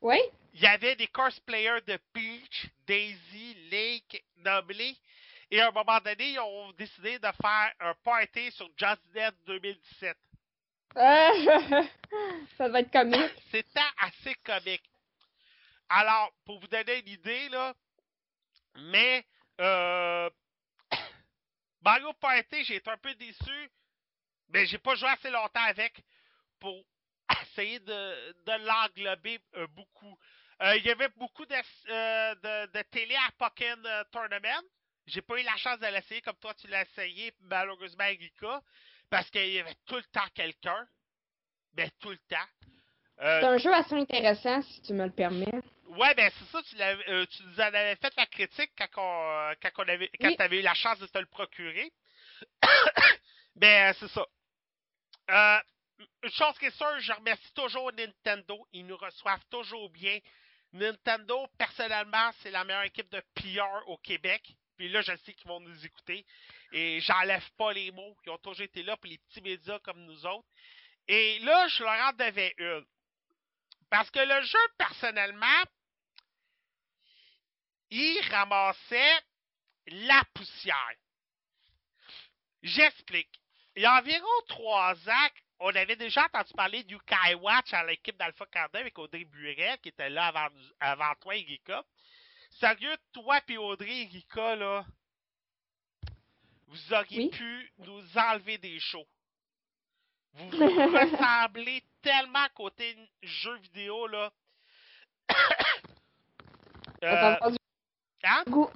Oui? 0.00 0.18
Il 0.54 0.60
y 0.60 0.66
avait 0.66 0.96
des 0.96 1.08
cosplayers 1.08 1.80
de 1.86 1.98
Peach, 2.12 2.66
Daisy, 2.86 3.54
Lake, 3.70 4.24
nommés. 4.36 4.96
Et 5.50 5.60
à 5.60 5.68
un 5.68 5.72
moment 5.72 5.98
donné, 6.00 6.32
ils 6.32 6.40
ont 6.40 6.72
décidé 6.72 7.18
de 7.18 7.28
faire 7.40 7.72
un 7.80 7.94
party 8.02 8.50
sur 8.52 8.68
Just 8.76 9.02
Dance 9.14 9.34
2017. 9.46 10.16
Euh, 10.96 11.82
ça 12.56 12.68
va 12.68 12.80
être 12.80 12.90
comique. 12.90 13.30
C'était 13.50 13.80
assez 13.98 14.34
comique. 14.44 14.88
Alors, 15.88 16.32
pour 16.44 16.60
vous 16.60 16.68
donner 16.68 17.00
une 17.00 17.08
idée, 17.08 17.48
là, 17.50 17.74
mais 18.76 19.24
euh, 19.60 20.30
Mario 21.84 22.14
Party, 22.14 22.64
j'ai 22.64 22.76
été 22.76 22.90
un 22.90 22.96
peu 22.96 23.14
déçu, 23.14 23.70
mais 24.48 24.64
j'ai 24.66 24.78
pas 24.78 24.94
joué 24.94 25.08
assez 25.10 25.30
longtemps 25.30 25.64
avec 25.68 26.02
pour 26.58 26.82
essayer 27.42 27.78
de, 27.80 28.32
de 28.44 28.66
l'englober 28.66 29.38
euh, 29.56 29.66
beaucoup. 29.68 30.18
Euh, 30.62 30.76
il 30.76 30.84
y 30.86 30.90
avait 30.90 31.10
beaucoup 31.10 31.44
de, 31.44 31.54
euh, 31.54 32.66
de, 32.66 32.82
télé 32.90 33.14
à 33.16 33.30
Pokémon 33.38 33.82
Tournament. 34.10 34.62
J'ai 35.06 35.20
pas 35.20 35.38
eu 35.38 35.42
la 35.42 35.56
chance 35.56 35.78
de 35.78 35.86
l'essayer 35.86 36.22
comme 36.22 36.36
toi 36.36 36.54
tu 36.54 36.68
l'as 36.68 36.82
essayé, 36.82 37.34
malheureusement, 37.40 38.04
Erika, 38.04 38.62
parce 39.10 39.28
qu'il 39.30 39.52
y 39.52 39.60
avait 39.60 39.76
tout 39.84 39.96
le 39.96 40.04
temps 40.04 40.28
quelqu'un. 40.34 40.86
Mais 41.76 41.90
tout 41.98 42.10
le 42.10 42.18
temps. 42.18 42.48
C'est 43.18 43.44
un 43.44 43.58
jeu 43.58 43.72
assez 43.74 43.94
intéressant, 43.94 44.62
si 44.62 44.80
tu 44.80 44.92
me 44.92 45.04
le 45.04 45.10
permets. 45.10 45.60
Ouais, 45.96 46.14
ben 46.14 46.30
c'est 46.38 46.44
ça, 46.46 46.62
tu, 46.62 46.76
euh, 46.80 47.26
tu 47.26 47.42
nous 47.44 47.60
en 47.60 47.64
avais 47.64 47.96
fait 47.96 48.12
la 48.16 48.26
critique 48.26 48.70
quand 48.76 48.88
on, 48.96 49.30
euh, 49.30 49.54
quand 49.62 49.70
on 49.78 49.88
avait, 49.88 50.10
quand 50.20 50.28
Oui. 50.28 50.36
t'avais 50.36 50.58
eu 50.58 50.62
la 50.62 50.74
chance 50.74 50.98
de 50.98 51.06
te 51.06 51.18
le 51.18 51.26
procurer. 51.26 51.92
ben 53.56 53.94
c'est 53.94 54.08
ça. 54.08 54.26
Euh, 55.30 55.60
une 56.22 56.30
chose 56.32 56.58
qui 56.58 56.66
est 56.66 56.76
sûre, 56.76 56.98
je 57.00 57.12
remercie 57.12 57.52
toujours 57.54 57.92
Nintendo. 57.92 58.66
Ils 58.72 58.86
nous 58.86 58.96
reçoivent 58.96 59.44
toujours 59.50 59.88
bien. 59.90 60.18
Nintendo, 60.72 61.46
personnellement, 61.56 62.30
c'est 62.42 62.50
la 62.50 62.64
meilleure 62.64 62.82
équipe 62.82 63.08
de 63.10 63.22
PR 63.34 63.88
au 63.88 63.96
Québec. 63.98 64.42
Puis 64.76 64.88
là, 64.88 65.02
je 65.02 65.14
sais 65.18 65.32
qu'ils 65.34 65.46
vont 65.46 65.60
nous 65.60 65.86
écouter. 65.86 66.26
Et 66.72 67.00
j'enlève 67.00 67.48
pas 67.56 67.72
les 67.72 67.92
mots. 67.92 68.16
Ils 68.26 68.30
ont 68.30 68.38
toujours 68.38 68.64
été 68.64 68.82
là 68.82 68.96
pour 68.96 69.08
les 69.08 69.18
petits 69.18 69.40
médias 69.40 69.78
comme 69.80 70.04
nous 70.04 70.26
autres. 70.26 70.48
Et 71.06 71.38
là, 71.40 71.68
je 71.68 71.84
leur 71.84 72.08
en 72.08 72.12
devais 72.12 72.52
une. 72.58 72.84
Parce 73.88 74.10
que 74.10 74.18
le 74.18 74.42
jeu, 74.42 74.58
personnellement, 74.76 75.62
il 77.94 78.20
ramassait 78.30 79.20
la 79.86 80.22
poussière. 80.34 80.94
J'explique. 82.62 83.40
Il 83.76 83.82
y 83.82 83.86
a 83.86 83.98
environ 83.98 84.26
trois 84.48 84.94
ans, 85.08 85.28
on 85.60 85.74
avait 85.74 85.96
déjà 85.96 86.24
entendu 86.24 86.52
parler 86.54 86.82
du 86.84 86.98
Kai 87.00 87.34
Watch 87.34 87.72
à 87.72 87.84
l'équipe 87.84 88.16
d'Alpha 88.16 88.46
Cardin 88.46 88.80
avec 88.80 88.98
Audrey 88.98 89.24
Burel, 89.24 89.78
qui 89.80 89.90
était 89.90 90.10
là 90.10 90.26
avant, 90.26 90.48
avant 90.80 91.14
toi, 91.20 91.36
Erika. 91.36 91.84
Sérieux, 92.50 92.96
toi 93.12 93.40
et 93.48 93.58
Audrey, 93.58 94.02
Erika, 94.02 94.56
là, 94.56 94.84
vous 96.68 96.92
auriez 96.94 97.24
Oui. 97.24 97.30
pu 97.30 97.72
nous 97.78 98.18
enlever 98.18 98.58
des 98.58 98.78
shows. 98.80 99.06
Vous 100.32 100.50
vous 100.50 100.56
ressemblez 100.98 101.82
tellement 102.02 102.46
côté 102.54 102.96
jeu 103.22 103.56
vidéo, 103.58 104.06
là. 104.08 104.32
Euh, 107.02 107.36
hein? 108.24 108.44
goût. 108.48 108.70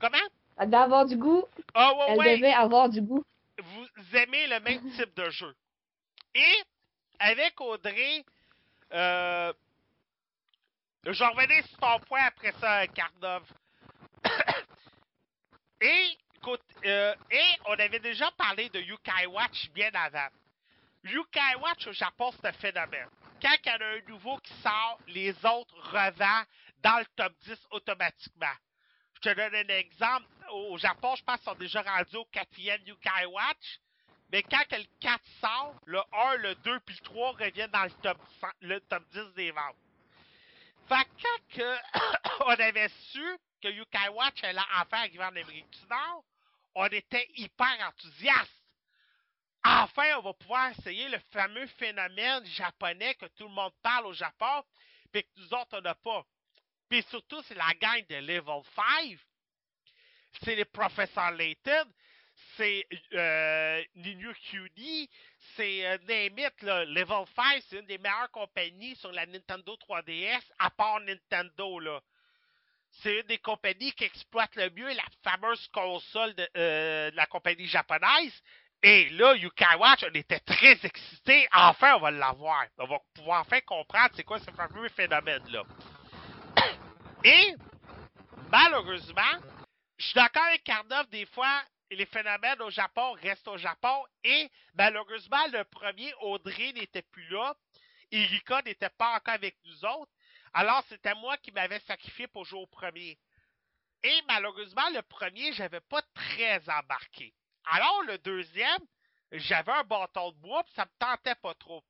Comment? 0.00 0.18
Ça 0.58 0.66
doit 0.66 0.82
avoir 0.82 1.06
du 1.06 1.16
goût. 1.16 1.44
Ah 1.74 1.94
ouais, 1.94 2.04
Elle 2.08 2.18
ouais. 2.18 2.36
devait 2.36 2.52
avoir 2.52 2.88
du 2.88 3.00
goût. 3.00 3.24
Vous 3.58 4.16
aimez 4.16 4.46
le 4.46 4.60
même 4.60 4.90
type 4.96 5.14
de 5.16 5.30
jeu. 5.30 5.54
Et 6.34 6.62
avec 7.18 7.60
Audrey, 7.60 8.24
euh, 8.92 9.52
je 11.04 11.18
vais 11.18 11.26
revenir 11.26 11.66
sur 11.66 11.78
ton 11.78 11.98
point 12.00 12.24
après 12.26 12.52
ça, 12.60 12.86
Carnov. 12.88 13.42
et, 15.80 16.18
euh, 16.84 17.14
et 17.30 17.44
on 17.66 17.72
avait 17.72 18.00
déjà 18.00 18.30
parlé 18.32 18.68
de 18.68 18.80
Yukai 18.80 19.26
Watch 19.26 19.70
bien 19.72 19.90
avant. 19.94 20.28
Yukai 21.04 21.54
Watch 21.62 21.86
au 21.86 21.92
Japon, 21.92 22.32
c'est 22.32 22.48
un 22.48 22.52
phénomène. 22.52 23.08
quand 23.40 23.56
il 23.64 23.70
y 23.70 23.74
en 23.74 23.80
a 23.80 23.84
un 23.84 24.10
nouveau 24.10 24.36
qui 24.38 24.52
sort, 24.54 24.98
les 25.08 25.32
autres 25.44 25.76
revendent 25.92 26.46
dans 26.82 26.98
le 26.98 27.06
top 27.16 27.32
10 27.44 27.58
automatiquement. 27.70 28.54
Je 29.14 29.20
te 29.20 29.34
donne 29.34 29.54
un 29.54 29.74
exemple. 29.74 30.26
Au 30.50 30.76
Japon, 30.78 31.14
je 31.16 31.24
pense 31.24 31.38
qu'ils 31.38 31.50
sont 31.50 31.58
déjà 31.58 31.82
rendus 31.82 32.16
au 32.16 32.24
quatrième 32.26 32.80
Yukai 32.86 33.26
Watch. 33.26 33.80
Mais 34.30 34.42
quand 34.42 34.64
le 34.72 34.84
4 35.00 35.24
sort, 35.40 35.74
le 35.86 36.00
1, 36.12 36.36
le 36.36 36.54
2 36.56 36.80
puis 36.80 36.96
le 36.96 37.04
3 37.04 37.32
reviennent 37.32 37.70
dans 37.70 37.84
le 37.84 37.90
top, 38.02 38.18
100 38.40 38.48
le 38.60 38.80
top 38.80 39.04
10 39.12 39.34
des 39.34 39.50
ventes. 39.50 39.76
Quand 40.88 41.04
on 42.46 42.50
avait 42.50 42.88
su 42.88 43.38
que 43.62 43.68
Yukai 43.68 44.08
Watch 44.10 44.44
allait 44.44 44.60
enfin 44.80 44.98
arriver 44.98 45.24
en 45.24 45.28
Amérique 45.28 45.70
du 45.70 45.86
Nord, 45.88 46.24
on 46.74 46.86
était 46.86 47.28
hyper 47.36 47.88
enthousiastes. 47.88 48.62
Enfin, 49.64 50.16
on 50.18 50.22
va 50.22 50.32
pouvoir 50.34 50.70
essayer 50.70 51.08
le 51.08 51.18
fameux 51.32 51.66
phénomène 51.66 52.44
japonais 52.44 53.14
que 53.16 53.26
tout 53.26 53.48
le 53.48 53.54
monde 53.54 53.72
parle 53.82 54.06
au 54.06 54.12
Japon, 54.12 54.62
puis 55.10 55.24
que 55.24 55.28
nous 55.38 55.54
autres, 55.54 55.78
on 55.78 55.80
n'a 55.80 55.94
pas. 55.94 56.24
Puis 56.88 57.02
surtout, 57.04 57.42
c'est 57.42 57.54
la 57.54 57.72
gang 57.80 58.04
de 58.08 58.16
Level 58.16 58.62
5. 58.74 59.18
C'est 60.42 60.54
les 60.54 60.64
Professor 60.64 61.30
Layton. 61.32 61.86
C'est 62.56 62.86
euh, 63.14 63.82
QD. 63.94 65.08
C'est 65.56 65.86
euh, 65.86 65.98
Name 66.06 66.38
It, 66.38 66.62
là. 66.62 66.84
Level 66.84 67.24
5, 67.34 67.62
c'est 67.68 67.78
une 67.80 67.86
des 67.86 67.98
meilleures 67.98 68.30
compagnies 68.30 68.94
sur 68.96 69.10
la 69.12 69.26
Nintendo 69.26 69.76
3DS, 69.88 70.42
à 70.58 70.70
part 70.70 71.00
Nintendo, 71.00 71.78
là. 71.80 72.00
C'est 73.02 73.20
une 73.20 73.26
des 73.26 73.38
compagnies 73.38 73.92
qui 73.92 74.04
exploite 74.04 74.54
le 74.56 74.70
mieux 74.70 74.88
la 74.88 75.04
fameuse 75.22 75.66
console 75.68 76.34
de, 76.34 76.48
euh, 76.56 77.10
la 77.14 77.26
compagnie 77.26 77.66
japonaise. 77.66 78.32
Et 78.82 79.08
là, 79.10 79.34
Yukai 79.34 79.74
Watch, 79.78 80.04
on 80.04 80.14
était 80.14 80.40
très 80.40 80.78
excités. 80.84 81.48
Enfin, 81.52 81.96
on 81.96 82.00
va 82.00 82.10
l'avoir. 82.10 82.64
On 82.78 82.86
va 82.86 82.98
pouvoir 83.14 83.40
enfin 83.40 83.60
comprendre 83.62 84.10
c'est 84.14 84.24
quoi 84.24 84.38
ce 84.38 84.50
fameux 84.50 84.88
phénomène-là. 84.90 85.64
Et, 87.26 87.56
malheureusement, 88.52 89.40
je 89.98 90.04
suis 90.04 90.14
d'accord 90.14 90.44
avec 90.44 90.62
Carnov, 90.62 91.08
des 91.08 91.26
fois, 91.26 91.60
les 91.90 92.06
phénomènes 92.06 92.62
au 92.62 92.70
Japon 92.70 93.14
restent 93.14 93.48
au 93.48 93.56
Japon. 93.56 94.04
Et, 94.22 94.48
malheureusement, 94.74 95.44
le 95.48 95.64
premier, 95.64 96.14
Audrey, 96.20 96.72
n'était 96.74 97.02
plus 97.02 97.26
là. 97.30 97.56
Erika 98.12 98.62
n'était 98.62 98.90
pas 98.90 99.16
encore 99.16 99.34
avec 99.34 99.56
nous 99.64 99.84
autres. 99.84 100.12
Alors, 100.54 100.84
c'était 100.88 101.16
moi 101.16 101.36
qui 101.38 101.50
m'avais 101.50 101.80
sacrifié 101.80 102.28
pour 102.28 102.44
jouer 102.44 102.60
au 102.60 102.68
premier. 102.68 103.18
Et 104.04 104.22
malheureusement, 104.28 104.88
le 104.90 105.02
premier, 105.02 105.52
j'avais 105.54 105.80
pas 105.80 106.02
très 106.14 106.62
embarqué. 106.70 107.34
Alors, 107.64 108.02
le 108.04 108.18
deuxième, 108.18 108.82
j'avais 109.32 109.72
un 109.72 109.82
bâton 109.82 110.30
de 110.30 110.36
bois, 110.36 110.62
puis 110.62 110.74
ça 110.76 110.84
me 110.84 110.90
tentait 111.00 111.34
pas 111.34 111.54
trop. 111.54 111.82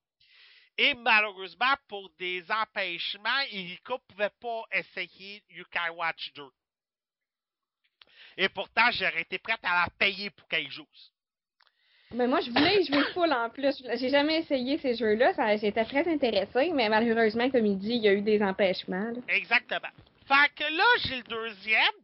Et 0.78 0.94
malheureusement, 0.94 1.74
pour 1.88 2.10
des 2.18 2.44
empêchements, 2.50 3.40
Erika 3.50 3.94
pouvait 4.08 4.30
pas 4.40 4.62
essayer 4.72 5.42
Yukai 5.50 5.90
Watch 5.94 6.32
2. 6.34 6.42
Et 8.38 8.48
pourtant, 8.50 8.90
j'aurais 8.90 9.22
été 9.22 9.38
prête 9.38 9.60
à 9.62 9.84
la 9.84 9.88
payer 9.98 10.28
pour 10.30 10.46
qu'elle 10.48 10.70
joue. 10.70 10.86
Mais 12.12 12.26
moi, 12.26 12.40
je 12.40 12.50
voulais 12.50 12.84
jouer 12.84 13.02
full 13.14 13.32
en 13.32 13.48
plus. 13.50 13.82
J'ai 13.94 14.10
jamais 14.10 14.40
essayé 14.40 14.78
ces 14.78 14.94
jeux-là. 14.94 15.56
J'étais 15.56 15.84
très 15.84 16.06
intéressée, 16.06 16.70
mais 16.72 16.88
malheureusement, 16.88 17.50
comme 17.50 17.66
il 17.66 17.78
dit, 17.78 17.94
il 17.94 18.02
y 18.02 18.08
a 18.08 18.12
eu 18.12 18.20
des 18.20 18.42
empêchements. 18.42 19.10
là. 19.10 19.20
Exactement. 19.28 19.88
Fait 20.28 20.54
que 20.54 20.76
là, 20.76 20.84
j'ai 21.04 21.16
le 21.16 21.22
deuxième. 21.22 21.94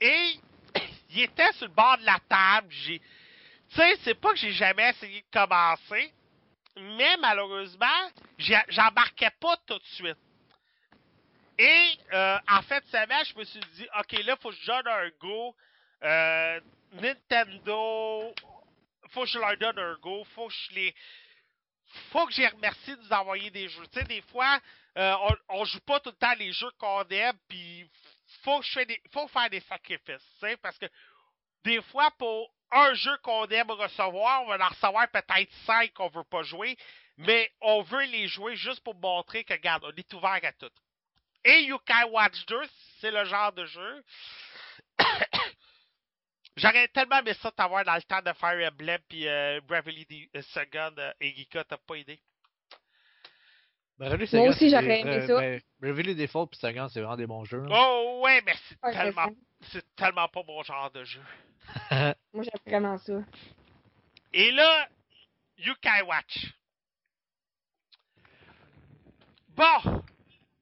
Et 0.00 0.34
il 1.10 1.22
était 1.22 1.52
sur 1.52 1.68
le 1.68 1.74
bord 1.74 1.96
de 1.98 2.04
la 2.04 2.18
table. 2.28 2.68
J'ai. 2.70 2.98
Tu 3.70 3.76
sais, 3.76 3.96
c'est 4.02 4.14
pas 4.14 4.32
que 4.32 4.38
j'ai 4.38 4.52
jamais 4.52 4.90
essayé 4.90 5.20
de 5.20 5.38
commencer. 5.38 6.12
Mais 6.76 7.16
malheureusement, 7.18 8.10
j'embarquais 8.38 9.30
pas 9.40 9.56
tout 9.66 9.78
de 9.78 9.86
suite. 9.86 10.18
Et 11.58 11.98
euh, 12.12 12.38
en 12.48 12.62
fait, 12.62 12.84
semaine, 12.86 13.24
je 13.26 13.38
me 13.38 13.44
suis 13.44 13.60
dit, 13.74 13.86
OK, 13.98 14.12
là, 14.24 14.36
faut 14.36 14.50
que 14.50 14.56
je 14.56 14.66
donne 14.66 14.88
un 14.88 15.10
go. 15.20 15.54
Euh, 16.02 16.60
Nintendo, 16.92 18.34
faut 19.10 19.22
que 19.22 19.28
je 19.28 19.38
leur 19.38 19.56
donne 19.58 19.78
un 19.78 19.94
go. 19.96 20.24
Faut 20.34 20.48
que 20.48 20.54
je 20.54 20.74
les. 20.74 20.94
Faut 22.12 22.24
que 22.26 22.32
j'ai 22.32 22.46
remercié 22.46 22.96
de 22.96 23.02
nous 23.02 23.12
envoyer 23.12 23.50
des 23.50 23.68
jeux. 23.68 23.86
Tu 23.92 23.98
sais, 23.98 24.04
des 24.06 24.22
fois, 24.22 24.58
euh, 24.96 25.14
on, 25.20 25.60
on 25.60 25.64
joue 25.64 25.80
pas 25.80 26.00
tout 26.00 26.10
le 26.10 26.16
temps 26.16 26.34
les 26.38 26.52
jeux 26.52 26.70
qu'on 26.78 27.04
aime, 27.08 27.36
puis 27.48 27.90
faut 28.42 28.62
je 28.62 28.80
faut 29.12 29.28
faire 29.28 29.50
des 29.50 29.60
sacrifices, 29.60 30.24
tu 30.40 30.46
sais, 30.46 30.56
parce 30.56 30.78
que 30.78 30.86
des 31.64 31.82
fois, 31.82 32.10
pour 32.12 32.50
un 32.72 32.94
jeu 32.94 33.16
qu'on 33.18 33.46
aime 33.46 33.70
recevoir, 33.70 34.42
on 34.42 34.46
va 34.48 34.64
en 34.64 34.68
recevoir 34.68 35.08
peut-être 35.08 35.52
cinq 35.66 35.92
qu'on 35.94 36.08
veut 36.08 36.24
pas 36.24 36.42
jouer, 36.42 36.76
mais 37.16 37.50
on 37.60 37.82
veut 37.82 38.04
les 38.04 38.28
jouer 38.28 38.56
juste 38.56 38.82
pour 38.84 38.94
montrer 38.94 39.44
que, 39.44 39.52
regarde, 39.52 39.84
on 39.84 39.90
est 39.96 40.12
ouvert 40.14 40.40
à 40.42 40.52
tout. 40.52 40.70
Et 41.44 41.62
Yukai 41.62 42.04
Watch 42.10 42.44
2, 42.46 42.60
c'est 43.00 43.10
le 43.10 43.24
genre 43.24 43.52
de 43.52 43.64
jeu. 43.66 44.04
J'aurais 46.56 46.88
tellement 46.88 47.18
aimé 47.20 47.32
ça 47.34 47.50
t'avoir 47.50 47.84
dans 47.84 47.94
le 47.94 48.02
temps 48.02 48.20
de 48.20 48.32
Fire 48.34 48.70
Emblem 48.70 49.00
puis 49.08 49.26
euh, 49.26 49.60
Bravely 49.62 50.04
D- 50.04 50.30
Second, 50.42 50.94
euh, 50.98 51.12
Erika, 51.20 51.64
t'as 51.64 51.78
pas 51.78 51.96
idée? 51.96 52.20
Ben, 53.98 54.16
Moi 54.32 54.48
aussi, 54.48 54.70
j'aurais 54.70 55.00
aimé 55.00 55.10
euh, 55.10 55.26
ça. 55.26 55.40
ben, 55.40 55.60
Revue 55.82 56.14
Default 56.14 56.46
puis 56.46 56.58
Sagan, 56.58 56.88
c'est 56.88 57.00
vraiment 57.00 57.16
des 57.16 57.26
bons 57.26 57.44
jeux. 57.44 57.62
Oh 57.70 58.20
ouais, 58.24 58.42
mais 58.46 58.54
c'est 58.68 58.80
tellement, 58.92 59.30
c'est 59.60 59.94
tellement 59.94 60.28
pas 60.28 60.42
mon 60.46 60.62
genre 60.62 60.90
de 60.90 61.04
jeu. 61.04 61.22
Moi, 62.32 62.44
j'aime 62.44 62.62
vraiment 62.66 62.98
ça. 62.98 63.22
Et 64.32 64.50
là, 64.52 64.88
Yukai 65.58 66.02
Watch. 66.02 66.46
Bon, 69.48 70.02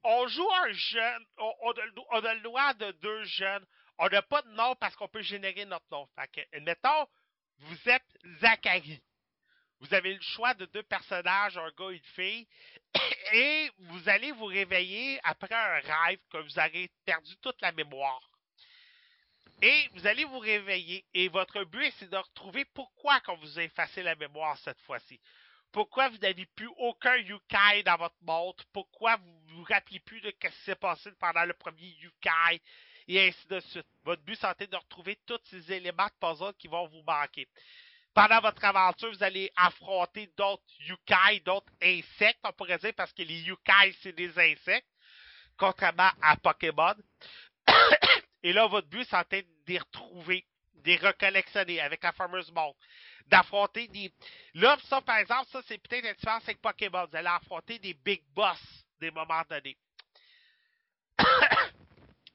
on 0.03 0.27
joue 0.27 0.51
un 0.53 0.73
jeune, 0.73 1.25
on, 1.37 1.71
a, 1.73 2.35
le 2.35 2.41
droit 2.41 2.75
de 2.75 2.91
deux 2.93 3.25
jeunes. 3.25 3.65
On 3.99 4.09
n'a 4.09 4.23
pas 4.23 4.43
de 4.43 4.51
nom 4.51 4.75
parce 4.77 4.97
qu'on 4.97 5.09
peut 5.09 5.23
générer 5.23 5.65
notre 5.65 5.87
nom. 5.91 6.09
Fait 6.17 6.29
que, 6.29 6.57
admettons, 6.57 7.07
vous 7.59 7.89
êtes 7.89 8.19
Zachary. 8.41 9.03
Vous 9.81 9.95
avez 9.95 10.15
le 10.15 10.21
choix 10.21 10.55
de 10.55 10.67
deux 10.67 10.83
personnages, 10.83 11.57
un 11.57 11.71
gars 11.79 11.91
et 11.91 11.97
une 11.97 12.05
fille, 12.15 12.49
et 13.33 13.71
vous 13.79 14.09
allez 14.09 14.33
vous 14.33 14.47
réveiller 14.47 15.21
après 15.23 15.55
un 15.55 15.81
rêve 15.81 16.19
que 16.33 16.39
vous 16.39 16.59
avez 16.59 16.91
perdu 17.05 17.37
toute 17.39 17.61
la 17.61 17.73
mémoire. 17.73 18.28
Et 19.61 19.89
vous 19.95 20.07
allez 20.07 20.25
vous 20.25 20.39
réveiller 20.39 21.05
et 21.15 21.29
votre 21.29 21.65
but 21.65 21.93
c'est 21.99 22.09
de 22.11 22.17
retrouver 22.17 22.65
pourquoi 22.67 23.21
qu'on 23.21 23.37
vous 23.37 23.59
a 23.59 23.65
effacé 23.65 24.03
la 24.05 24.15
mémoire 24.15 24.57
cette 24.59 24.81
fois-ci. 24.83 25.21
Pourquoi 25.73 26.09
vous 26.09 26.19
n'avez 26.19 26.47
plus 26.47 26.71
aucun 26.77 27.17
Yukai 27.17 27.83
dans 27.85 27.97
votre 27.97 28.17
montre, 28.23 28.65
pourquoi 28.73 29.17
vous 29.17 29.41
vous 29.49 29.65
rappelez 29.65 30.01
plus 30.01 30.21
de 30.21 30.31
ce 30.31 30.49
qui 30.49 30.57
s'est 30.65 30.77
passé 30.77 31.11
pendant 31.19 31.45
le 31.45 31.55
premier 31.55 31.89
Yukai, 32.01 32.63
et 33.09 33.29
ainsi 33.29 33.47
de 33.49 33.59
suite. 33.61 33.87
Votre 34.05 34.23
but 34.23 34.39
c'est 34.41 34.71
de 34.71 34.77
retrouver 34.77 35.19
tous 35.27 35.41
ces 35.45 35.73
éléments 35.73 36.07
de 36.07 36.13
puzzle 36.21 36.55
qui 36.57 36.69
vont 36.69 36.87
vous 36.87 37.03
manquer. 37.03 37.49
Pendant 38.15 38.41
votre 38.41 38.65
aventure, 38.65 39.11
vous 39.11 39.23
allez 39.23 39.51
affronter 39.57 40.31
d'autres 40.37 40.63
Yukai, 40.81 41.41
d'autres 41.45 41.73
insectes, 41.83 42.41
on 42.45 42.53
pourrait 42.53 42.79
dire, 42.79 42.95
parce 42.97 43.13
que 43.13 43.23
les 43.23 43.41
Yukai, 43.43 43.93
c'est 44.03 44.13
des 44.13 44.39
insectes, 44.39 44.89
contrairement 45.57 46.11
à 46.23 46.37
Pokémon. 46.37 46.95
Et 48.43 48.53
là, 48.53 48.67
votre 48.67 48.89
but, 48.89 49.07
c'est 49.09 49.43
de 49.43 49.47
les 49.67 49.79
retrouver, 49.79 50.47
de 50.75 50.91
les 50.91 50.97
recollectionner 50.97 51.81
avec 51.81 52.03
la 52.03 52.13
fameuse 52.13 52.51
montre. 52.53 52.79
D'affronter 53.27 53.89
des. 53.89 54.13
Là, 54.55 54.79
ça, 54.89 55.01
par 55.03 55.19
exemple, 55.19 55.49
ça, 55.51 55.61
c'est 55.67 55.79
peut-être 55.79 56.05
une 56.07 56.15
différence 56.15 56.45
avec 56.45 56.61
Pokémon. 56.61 57.07
Vous 57.07 57.17
allez 57.17 57.29
affronter 57.29 57.79
des 57.79 57.95
big 57.95 58.23
boss 58.35 58.59
des 59.01 59.11
moments 59.11 59.43
donnés. 59.49 59.77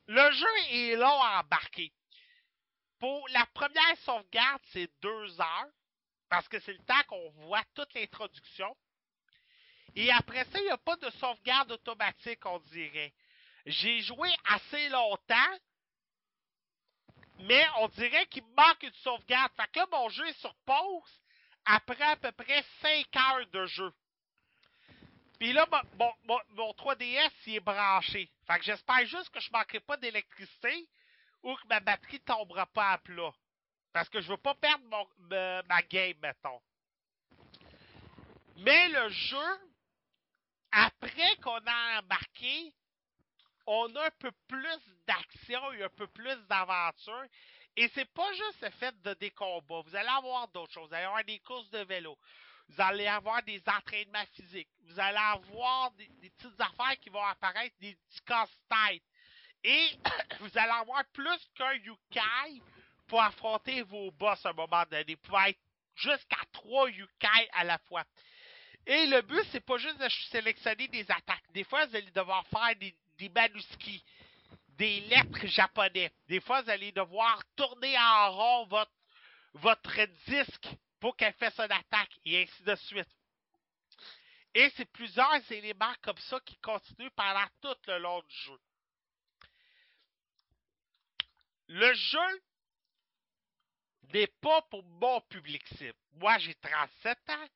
Le 0.08 0.32
jeu 0.32 0.48
est 0.72 0.96
long 0.96 1.22
à 1.22 1.39
embarquer. 1.39 1.92
Pour 3.00 3.28
la 3.30 3.46
première 3.54 3.98
sauvegarde, 4.06 4.62
c'est 4.72 4.89
deux 5.02 5.42
heures. 5.42 5.68
Parce 6.30 6.48
que 6.48 6.60
c'est 6.60 6.74
le 6.74 6.84
temps 6.86 7.04
qu'on 7.08 7.30
voit 7.46 7.63
toute 7.74 7.94
l'introduction. 7.94 8.76
Et 9.96 10.12
après 10.12 10.46
ça, 10.46 10.60
il 10.60 10.66
n'y 10.66 10.72
a 10.72 10.78
pas 10.78 10.96
de 10.98 11.10
sauvegarde 11.12 11.72
automatique, 11.72 12.46
on 12.46 12.60
dirait. 12.60 13.13
J'ai 13.66 14.02
joué 14.02 14.30
assez 14.46 14.89
longtemps, 14.89 15.58
mais 17.43 17.65
on 17.79 17.88
dirait 17.89 18.25
qu'il 18.27 18.43
manque 18.58 18.84
une 18.84 18.93
sauvegarde. 18.95 19.51
Fait 19.56 19.71
que 19.71 19.79
là, 19.79 19.88
mon 19.91 20.10
jeu 20.10 20.27
est 20.27 20.39
sur 20.39 20.53
pause 20.65 21.21
après 21.65 22.01
à 22.03 22.15
peu 22.15 22.32
près 22.32 22.63
5 22.82 23.15
heures 23.15 23.47
de 23.47 23.65
jeu. 23.65 23.93
Puis 25.39 25.51
là, 25.53 25.65
mon, 25.71 25.82
mon- 25.99 26.13
mon- 26.23 26.41
mon 26.56 26.71
3DS, 26.73 27.32
il 27.47 27.56
est 27.56 27.60
branché. 27.60 28.32
Fait 28.47 28.60
que 28.60 28.65
j'espère 28.65 29.06
juste 29.06 29.29
que 29.29 29.39
je 29.39 29.51
manquerai 29.51 29.79
pas 29.82 29.97
d'électricité 29.97 30.88
ou 31.41 31.53
que 31.56 31.67
ma 31.67 31.79
batterie 31.79 32.21
tombera 32.21 32.65
pas 32.67 32.91
à 32.91 32.97
plat. 32.99 33.32
Parce 33.91 34.10
que 34.10 34.21
je 34.21 34.29
veux 34.29 34.38
pas 34.38 34.56
perdre 34.56 34.86
me- 35.19 35.62
ma 35.67 35.82
game, 35.84 36.17
mettons. 36.21 36.62
Mais 38.58 38.88
le 38.89 39.10
jeu, 39.10 39.60
après 40.71 41.36
qu'on 41.43 41.60
a 41.65 41.99
embarqué, 41.99 42.73
on 43.65 43.95
a 43.95 44.08
un 44.08 44.12
peu 44.19 44.32
plus 44.47 44.80
d'action 45.08 45.73
et 45.73 45.84
un 45.84 45.89
peu 45.89 46.08
plus 46.08 46.36
d'aventure. 46.47 47.26
Et 47.76 47.89
c'est 47.95 48.12
pas 48.13 48.32
juste 48.34 48.62
le 48.62 48.69
fait 48.71 49.02
de 49.02 49.13
des 49.15 49.32
combats. 49.32 49.82
Vous 49.82 49.95
allez 49.95 50.10
avoir 50.10 50.47
d'autres 50.49 50.73
choses. 50.73 50.89
Vous 50.89 50.95
allez 50.95 51.06
avoir 51.06 51.23
des 51.23 51.39
courses 51.39 51.69
de 51.71 51.80
vélo. 51.80 52.17
vous 52.69 52.82
allez 52.82 53.08
avoir 53.08 53.41
des 53.43 53.62
entraînements 53.67 54.26
physiques. 54.34 54.69
Vous 54.82 54.99
allez 54.99 55.17
avoir 55.17 55.91
des, 55.91 56.08
petites 56.38 56.60
affaires 56.60 56.99
qui 56.99 57.10
vont 57.10 57.23
apparaître, 57.23 57.76
des 57.80 57.95
petits 57.95 58.21
casse-têtes. 58.26 59.04
Et 59.63 59.97
vous 60.39 60.58
allez 60.58 60.71
avoir 60.71 61.04
plus 61.13 61.49
qu'un 61.56 61.73
Yukai 61.73 62.62
pour 63.08 63.21
affronter 63.21 63.82
vos 63.84 64.12
boss 64.12 64.45
à 64.45 64.49
un 64.49 64.54
moment 64.54 64.84
donné. 64.89 65.15
Vous 65.15 65.21
pouvez 65.21 65.49
être 65.49 65.60
jusqu'à 65.95 66.43
trois 66.52 66.89
Yukai 66.89 67.49
à 67.54 67.63
la 67.63 67.80
fois. 67.80 68.04
Et 68.86 69.06
le 69.08 69.21
but, 69.21 69.45
c'est 69.52 69.65
pas 69.65 69.78
juste 69.78 69.97
de 69.97 70.10
sélectionner 70.30 70.88
des 70.89 71.10
attaques. 71.10 71.43
Des 71.54 71.63
fois, 71.63 71.86
vous 71.86 71.95
allez 71.95 72.12
devoir 72.12 72.45
faire 72.47 72.76
des, 72.76 72.93
des 73.17 73.30
manuscrits, 73.30 74.04
des 74.69 75.02
lettres 75.02 75.47
japonais. 75.47 76.12
Des 76.28 76.41
fois, 76.41 76.62
vous 76.62 76.69
allez 76.69 76.91
devoir 76.91 77.41
tourner 77.56 77.97
en 77.97 78.32
rond 78.32 78.65
votre, 78.67 78.91
votre 79.54 80.06
disque 80.28 80.67
pour 80.99 81.15
qu'elle 81.15 81.34
fasse 81.34 81.56
son 81.56 81.63
attaque, 81.63 82.17
et 82.26 82.43
ainsi 82.43 82.63
de 82.63 82.76
suite. 82.76 83.10
Et 84.54 84.69
c'est 84.78 84.91
plusieurs 84.91 85.52
éléments 85.52 85.93
comme 86.02 86.17
ça 86.17 86.39
qui 86.41 86.58
continuent 86.58 87.10
pendant 87.15 87.47
tout 87.62 87.76
le 87.88 87.97
long 87.99 88.21
du 88.21 88.36
jeu. 88.36 88.60
Le 91.67 91.93
jeu 91.93 92.41
n'est 94.13 94.28
pas 94.28 94.62
pour 94.63 94.84
mon 94.84 95.21
public 95.21 95.65
cible. 95.69 95.97
Moi, 96.13 96.38
j'ai 96.38 96.54
37 96.56 97.17
ans. 97.30 97.47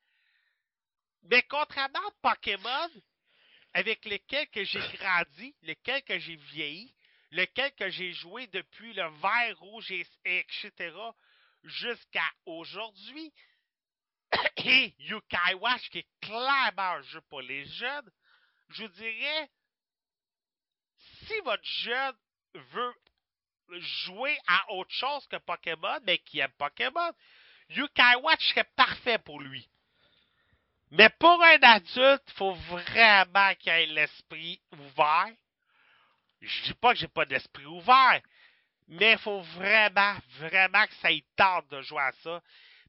Mais 1.23 1.43
contrairement 1.43 2.07
à 2.07 2.33
Pokémon, 2.33 2.89
avec 3.77 4.05
lesquels 4.05 4.49
que 4.49 4.63
j'ai 4.63 4.81
grandi, 4.97 5.55
lesquels 5.61 6.01
que 6.01 6.17
j'ai 6.17 6.35
vieilli, 6.35 6.91
lesquels 7.29 7.75
que 7.75 7.87
j'ai 7.91 8.11
joué 8.11 8.47
depuis 8.47 8.91
le 8.93 9.07
vert, 9.21 9.59
rouge, 9.59 9.91
et, 9.91 10.03
etc., 10.25 10.95
jusqu'à 11.63 12.27
aujourd'hui, 12.47 13.31
et 14.65 14.95
Yukai 14.97 15.53
Watch, 15.61 15.91
qui 15.91 15.99
est 15.99 16.07
clairement 16.21 16.95
un 16.97 17.01
jeu 17.03 17.21
pour 17.29 17.41
les 17.41 17.65
jeunes, 17.65 18.09
je 18.69 18.81
vous 18.81 18.93
dirais, 18.93 19.49
si 21.27 21.39
votre 21.41 21.63
jeune 21.63 22.17
veut 22.55 22.95
jouer 24.05 24.39
à 24.47 24.71
autre 24.71 24.91
chose 24.91 25.27
que 25.27 25.37
Pokémon, 25.37 25.99
mais 26.01 26.17
qui 26.17 26.39
aime 26.39 26.51
Pokémon, 26.57 27.11
Yukai 27.69 28.15
Watch 28.23 28.43
serait 28.49 28.71
parfait 28.75 29.19
pour 29.19 29.39
lui. 29.39 29.69
Mais 30.91 31.09
pour 31.19 31.43
un 31.43 31.59
adulte, 31.61 32.23
il 32.27 32.33
faut 32.33 32.53
vraiment 32.53 33.53
qu'il 33.55 33.71
ait 33.71 33.85
l'esprit 33.87 34.61
ouvert. 34.71 35.29
Je 36.39 36.63
dis 36.63 36.73
pas 36.75 36.93
que 36.93 36.99
j'ai 36.99 37.07
pas 37.07 37.25
d'esprit 37.25 37.65
ouvert, 37.65 38.21
mais 38.87 39.13
il 39.13 39.17
faut 39.17 39.41
vraiment, 39.41 40.15
vraiment 40.39 40.85
que 40.87 40.93
ça 40.95 41.11
y 41.11 41.23
tente 41.35 41.67
de 41.69 41.81
jouer 41.81 42.01
à 42.01 42.11
ça. 42.23 42.41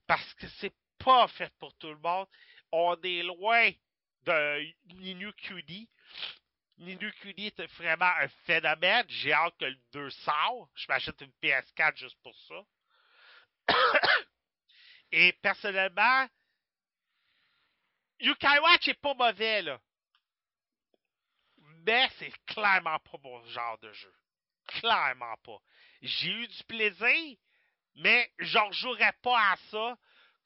Parce 0.06 0.34
que 0.34 0.46
c'est 0.60 0.74
pas 0.98 1.26
fait 1.28 1.52
pour 1.58 1.74
tout 1.74 1.88
le 1.88 1.98
monde. 1.98 2.26
On 2.70 2.96
est 3.02 3.22
loin 3.22 3.70
de 4.22 4.74
Ninu 4.94 5.32
QD. 5.32 5.88
Ninu 6.78 7.12
est 7.24 7.62
vraiment 7.74 8.12
un 8.20 8.28
phénomène. 8.46 9.04
J'ai 9.08 9.32
hâte 9.32 9.56
que 9.58 9.64
le 9.64 9.78
2 9.92 10.10
sort. 10.10 10.68
Je 10.74 10.86
m'achète 10.88 11.20
une 11.20 11.32
PS4 11.42 11.96
juste 11.96 12.18
pour 12.22 12.34
ça. 12.46 13.74
Et 15.12 15.32
personnellement, 15.42 16.28
Yukai 18.20 18.58
Watch 18.60 18.88
est 18.88 19.00
pas 19.00 19.14
mauvais, 19.14 19.62
là. 19.62 19.80
Mais 21.86 22.08
c'est 22.18 22.32
clairement 22.46 22.98
pas 22.98 23.18
mon 23.22 23.44
genre 23.46 23.78
de 23.78 23.92
jeu. 23.92 24.12
Clairement 24.66 25.36
pas. 25.44 25.58
J'ai 26.02 26.30
eu 26.30 26.46
du 26.46 26.64
plaisir, 26.64 27.36
mais 27.94 28.30
je 28.38 28.58
rejouerais 28.58 29.14
pas 29.22 29.52
à 29.52 29.56
ça 29.70 29.96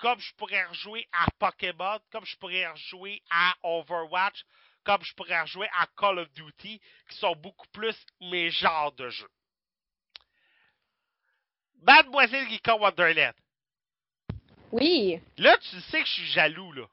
comme 0.03 0.19
je 0.19 0.35
pourrais 0.35 0.65
rejouer 0.65 1.09
à 1.13 1.27
Pokémon, 1.39 2.01
comme 2.11 2.27
je 2.27 2.37
pourrais 2.37 2.67
rejouer 2.67 3.23
à 3.31 3.55
Overwatch, 3.63 4.45
comme 4.85 5.03
je 5.05 5.15
pourrais 5.15 5.41
rejouer 5.41 5.69
à 5.79 5.87
Call 5.97 6.19
of 6.19 6.31
Duty, 6.33 6.81
qui 7.09 7.17
sont 7.19 7.37
beaucoup 7.37 7.69
plus 7.69 7.97
mes 8.21 8.51
genres 8.51 8.91
de 8.93 9.09
jeux. 9.11 9.31
Mademoiselle 11.83 12.47
Rika 12.49 12.77
Wonderland. 12.77 13.35
Oui. 14.73 15.21
Là, 15.37 15.57
tu 15.59 15.81
sais 15.83 16.01
que 16.01 16.09
je 16.09 16.13
suis 16.15 16.27
jaloux, 16.27 16.73
là. 16.73 16.89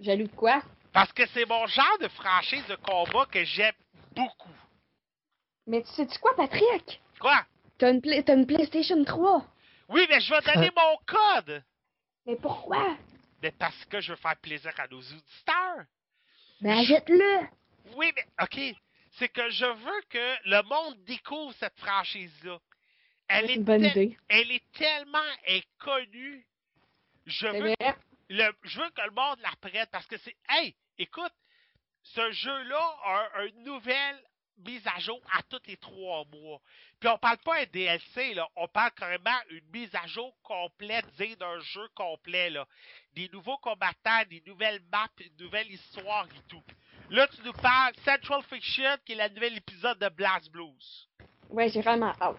Jaloux 0.00 0.26
de 0.26 0.34
quoi? 0.36 0.62
Parce 0.92 1.12
que 1.12 1.26
c'est 1.28 1.46
mon 1.48 1.66
genre 1.66 1.98
de 2.00 2.08
franchise 2.08 2.66
de 2.68 2.76
combat 2.76 3.26
que 3.26 3.44
j'aime 3.44 3.74
beaucoup. 4.14 4.48
Mais 5.66 5.82
tu 5.82 5.88
sais-tu 5.92 6.18
quoi, 6.18 6.34
Patrick? 6.36 7.00
Quoi? 7.18 7.44
T'as 7.78 7.90
une, 7.92 8.00
Play- 8.00 8.22
t'as 8.22 8.34
une 8.34 8.46
PlayStation 8.46 9.02
3. 9.02 9.44
Oui, 9.88 10.06
mais 10.08 10.20
je 10.20 10.30
vais 10.32 10.40
donner 10.54 10.70
mon 10.76 10.96
code. 11.06 11.62
Mais 12.26 12.36
pourquoi? 12.36 12.96
Mais 13.42 13.50
parce 13.52 13.84
que 13.86 14.00
je 14.00 14.12
veux 14.12 14.16
faire 14.18 14.36
plaisir 14.36 14.72
à 14.78 14.86
nos 14.88 14.98
auditeurs. 15.00 15.84
Ben, 16.60 16.78
achète-le. 16.78 17.40
Oui, 17.96 18.12
mais 18.14 18.24
OK. 18.42 18.76
C'est 19.18 19.28
que 19.28 19.48
je 19.50 19.66
veux 19.66 20.00
que 20.10 20.48
le 20.48 20.62
monde 20.62 21.02
découvre 21.04 21.52
cette 21.60 21.76
franchise-là. 21.78 22.58
Elle, 23.28 23.46
C'est 23.46 23.52
est 23.52 23.56
une 23.56 23.64
bonne 23.64 23.84
idée. 23.84 24.18
elle 24.28 24.50
est 24.50 24.72
tellement 24.72 25.18
inconnue. 25.48 26.46
Je 27.26 27.46
veux. 27.46 27.74
Je 28.30 28.80
veux 28.80 28.90
que 28.90 29.02
le 29.02 29.10
monde 29.10 29.38
la 29.40 29.52
prête 29.60 29.90
parce 29.90 30.06
que 30.06 30.16
c'est. 30.18 30.36
Hey, 30.48 30.74
écoute, 30.98 31.32
ce 32.02 32.30
jeu-là 32.32 32.96
a 33.04 33.28
un- 33.40 33.46
une 33.46 33.62
nouvelle 33.64 34.22
mise 34.58 34.86
à 34.86 35.00
jour 35.00 35.20
à 35.32 35.42
tous 35.42 35.60
les 35.66 35.76
trois 35.76 36.24
mois. 36.26 36.60
Puis 37.00 37.08
on 37.08 37.18
parle 37.18 37.38
pas 37.38 37.60
un 37.60 37.66
DLC, 37.66 38.34
là. 38.34 38.48
On 38.54 38.68
parle 38.68 38.92
carrément 38.92 39.36
une 39.50 39.66
mise 39.72 39.92
à 39.94 40.06
jour 40.06 40.32
complète, 40.42 41.06
d'un 41.38 41.58
jeu 41.60 41.88
complet, 41.94 42.50
là. 42.50 42.66
Des 43.14 43.28
nouveaux 43.30 43.58
combattants, 43.58 44.22
des 44.30 44.42
nouvelles 44.46 44.80
maps, 44.92 45.08
une 45.18 45.44
nouvelle 45.44 45.70
histoire 45.70 46.26
et 46.26 46.48
tout. 46.48 46.62
Là, 47.10 47.26
tu 47.28 47.42
nous 47.42 47.52
parles 47.52 47.94
Central 48.04 48.42
Fiction, 48.44 48.96
qui 49.04 49.12
est 49.12 49.28
le 49.28 49.34
nouvel 49.34 49.56
épisode 49.56 49.98
de 49.98 50.08
Blast 50.08 50.50
Blues. 50.50 51.08
Ouais, 51.50 51.68
j'ai 51.68 51.82
vraiment 51.82 52.12
hâte. 52.20 52.36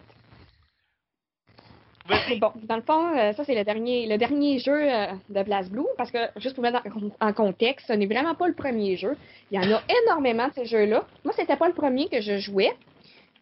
Bon, 2.40 2.52
dans 2.62 2.76
le 2.76 2.82
fond, 2.82 3.16
euh, 3.16 3.32
ça 3.32 3.44
c'est 3.44 3.54
le 3.54 3.64
dernier, 3.64 4.06
le 4.06 4.18
dernier 4.18 4.58
jeu 4.58 4.72
euh, 4.74 5.06
de 5.28 5.42
Blast 5.42 5.70
Blue, 5.70 5.86
parce 5.96 6.10
que 6.10 6.18
juste 6.36 6.54
pour 6.54 6.62
mettre 6.62 6.82
en, 7.20 7.28
en 7.28 7.32
contexte, 7.32 7.86
ce 7.88 7.92
n'est 7.92 8.06
vraiment 8.06 8.34
pas 8.34 8.48
le 8.48 8.54
premier 8.54 8.96
jeu. 8.96 9.16
Il 9.50 9.60
y 9.60 9.64
en 9.64 9.72
a 9.74 9.82
énormément 10.04 10.48
de 10.48 10.52
ces 10.54 10.66
jeux-là. 10.66 11.04
Moi, 11.24 11.34
c'était 11.36 11.56
pas 11.56 11.68
le 11.68 11.74
premier 11.74 12.08
que 12.08 12.20
je 12.20 12.38
jouais. 12.38 12.72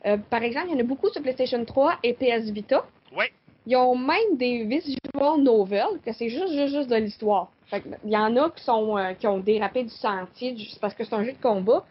Euh, 0.06 0.16
par 0.30 0.42
exemple, 0.42 0.68
il 0.70 0.74
y 0.74 0.76
en 0.76 0.80
a 0.80 0.84
beaucoup 0.84 1.08
sur 1.10 1.22
PlayStation 1.22 1.64
3 1.64 1.98
et 2.02 2.14
PS 2.14 2.50
Vita. 2.50 2.84
Oui. 3.16 3.24
Ils 3.66 3.76
ont 3.76 3.96
même 3.96 4.36
des 4.36 4.64
visual 4.64 5.40
novels, 5.40 5.98
que 6.04 6.12
c'est 6.12 6.28
juste, 6.28 6.52
juste, 6.52 6.74
juste 6.74 6.90
de 6.90 6.96
l'histoire. 6.96 7.50
Il 7.72 8.10
y 8.10 8.16
en 8.16 8.36
a 8.36 8.50
qui 8.50 8.62
sont 8.62 8.96
qui 9.18 9.26
ont 9.26 9.38
dérapé 9.38 9.82
du 9.82 9.88
sentier 9.88 10.56
juste 10.56 10.78
parce 10.80 10.94
que 10.94 11.02
c'est 11.02 11.14
un 11.14 11.24
jeu 11.24 11.32
de 11.32 11.42
combat. 11.42 11.84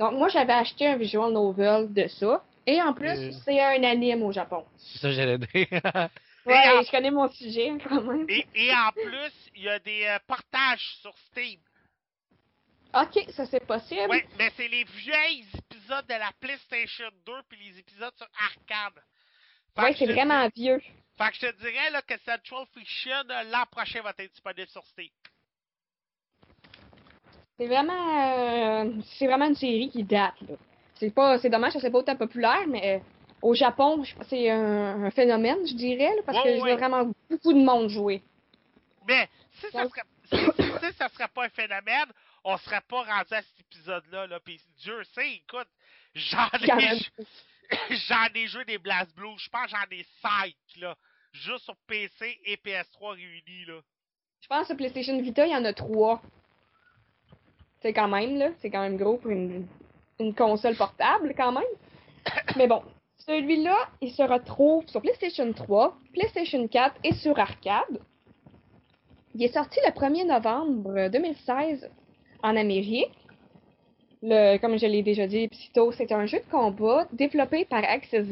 Donc 0.00 0.12
moi, 0.12 0.28
j'avais 0.28 0.54
acheté 0.54 0.86
un 0.86 0.96
visual 0.96 1.32
novel 1.32 1.92
de 1.92 2.06
ça. 2.08 2.42
Et 2.66 2.82
en 2.82 2.92
plus, 2.92 3.08
Euh. 3.18 3.30
c'est 3.44 3.60
un 3.60 3.82
anime 3.84 4.22
au 4.24 4.32
Japon. 4.32 4.64
C'est 4.76 4.98
ça 4.98 5.08
que 5.08 5.14
j'allais 5.14 5.38
dire. 5.38 5.68
Ouais, 6.46 6.54
en- 6.78 6.82
je 6.82 6.90
connais 6.92 7.10
mon 7.10 7.28
sujet 7.32 7.72
quand 7.88 8.02
même. 8.02 8.24
Et, 8.28 8.46
et 8.54 8.72
en 8.72 8.92
plus, 8.92 9.50
il 9.56 9.62
y 9.64 9.68
a 9.68 9.80
des 9.80 10.04
euh, 10.04 10.16
portages 10.28 10.96
sur 11.02 11.12
Steam. 11.26 11.58
Ok, 12.94 13.18
ça 13.32 13.46
c'est 13.46 13.66
possible. 13.66 14.06
Oui, 14.08 14.22
mais 14.38 14.52
c'est 14.56 14.68
les 14.68 14.84
vieilles 14.84 15.44
épisodes 15.58 16.06
de 16.06 16.14
la 16.14 16.30
PlayStation 16.40 17.08
2 17.26 17.32
puis 17.48 17.58
les 17.68 17.80
épisodes 17.80 18.14
sur 18.16 18.28
arcade. 18.40 19.02
Que 19.74 19.98
c'est 19.98 20.06
vraiment 20.12 20.48
vieux. 20.54 20.80
Fait 21.18 21.30
que 21.30 21.34
je 21.34 21.40
te 21.50 21.56
dirais 21.58 21.90
là, 21.90 22.00
que 22.02 22.14
Central 22.18 22.64
Fiction, 22.72 23.28
euh, 23.28 23.42
l'an 23.50 23.64
prochain, 23.68 24.00
va 24.02 24.10
être 24.16 24.30
disponible 24.30 24.68
sur 24.68 24.86
Steam. 24.86 25.10
C'est 27.58 27.66
vraiment, 27.66 28.82
euh, 28.84 28.92
c'est 29.18 29.26
vraiment 29.26 29.46
une 29.46 29.54
série 29.56 29.90
qui 29.90 30.04
date. 30.04 30.34
là. 30.48 30.54
C'est 30.98 31.10
pas, 31.14 31.38
c'est 31.38 31.50
dommage 31.50 31.74
que 31.74 31.80
c'est 31.80 31.90
pas 31.90 31.98
autant 31.98 32.16
populaire, 32.16 32.66
mais 32.68 32.96
euh, 32.96 32.98
au 33.42 33.54
Japon, 33.54 34.02
je- 34.04 34.14
c'est 34.28 34.50
un, 34.50 35.04
un 35.04 35.10
phénomène, 35.10 35.66
je 35.66 35.74
dirais, 35.74 36.14
là, 36.16 36.22
parce 36.24 36.38
Ouais, 36.38 36.44
que 36.44 36.56
je 36.56 36.62
ouais. 36.62 36.70
vois 36.70 36.76
vraiment 36.88 37.10
beaucoup 37.30 37.52
de 37.52 37.58
monde 37.64 37.88
jouer. 37.88 38.22
Mais 39.06 39.28
si 39.60 39.66
ça 39.70 39.84
serait, 39.88 40.02
si, 40.24 40.36
si 40.86 40.92
ça 40.96 41.08
serait 41.10 41.28
pas 41.28 41.44
un 41.44 41.48
phénomène, 41.50 42.06
on 42.44 42.56
serait 42.58 42.80
pas 42.88 43.02
rendu 43.02 43.32
à 43.34 43.42
cet 43.42 43.60
épisode-là. 43.60 44.26
Là, 44.26 44.40
puis 44.40 44.60
Dieu 44.78 45.02
sait, 45.14 45.32
écoute, 45.34 45.68
j'en 46.14 46.48
ai, 46.78 46.98
j'en 47.90 48.26
ai 48.34 48.46
joué 48.46 48.64
des 48.64 48.78
Blast 48.78 49.14
Blue. 49.14 49.36
Je 49.38 49.48
pense 49.50 49.64
que 49.64 49.70
j'en 49.70 49.96
ai 49.96 50.04
5, 50.22 50.54
là. 50.80 50.96
Juste 51.32 51.64
sur 51.64 51.76
PC 51.86 52.38
et 52.46 52.56
PS3 52.56 53.10
réunis, 53.16 53.64
là. 53.66 53.80
Je 54.40 54.46
pense 54.48 54.60
que 54.62 54.66
sur 54.68 54.76
PlayStation 54.76 55.20
Vita, 55.20 55.44
il 55.46 55.52
y 55.52 55.56
en 55.56 55.64
a 55.64 55.72
trois. 55.74 56.22
C'est 57.82 57.92
quand 57.92 58.08
même, 58.08 58.38
là, 58.38 58.48
c'est 58.60 58.70
quand 58.70 58.80
même 58.80 58.96
gros 58.96 59.18
pour 59.18 59.30
une, 59.30 59.66
une 60.18 60.34
console 60.34 60.76
portable, 60.76 61.34
quand 61.36 61.52
même. 61.52 61.64
Mais 62.56 62.66
bon, 62.66 62.82
celui-là, 63.18 63.76
il 64.00 64.12
se 64.12 64.22
retrouve 64.22 64.86
sur 64.88 65.00
PlayStation 65.00 65.52
3, 65.52 65.96
PlayStation 66.12 66.66
4 66.66 66.94
et 67.04 67.14
sur 67.14 67.38
arcade. 67.38 68.00
Il 69.34 69.42
est 69.42 69.52
sorti 69.52 69.78
le 69.84 69.92
1er 69.92 70.26
novembre 70.26 71.08
2016 71.10 71.90
en 72.42 72.56
Amérique. 72.56 73.12
Comme 74.22 74.78
je 74.78 74.86
l'ai 74.86 75.02
déjà 75.02 75.26
dit 75.26 75.48
plus 75.48 75.70
c'est 75.92 76.10
un 76.10 76.26
jeu 76.26 76.38
de 76.38 76.50
combat 76.50 77.06
développé 77.12 77.64
par 77.64 77.84
Access 77.84 78.26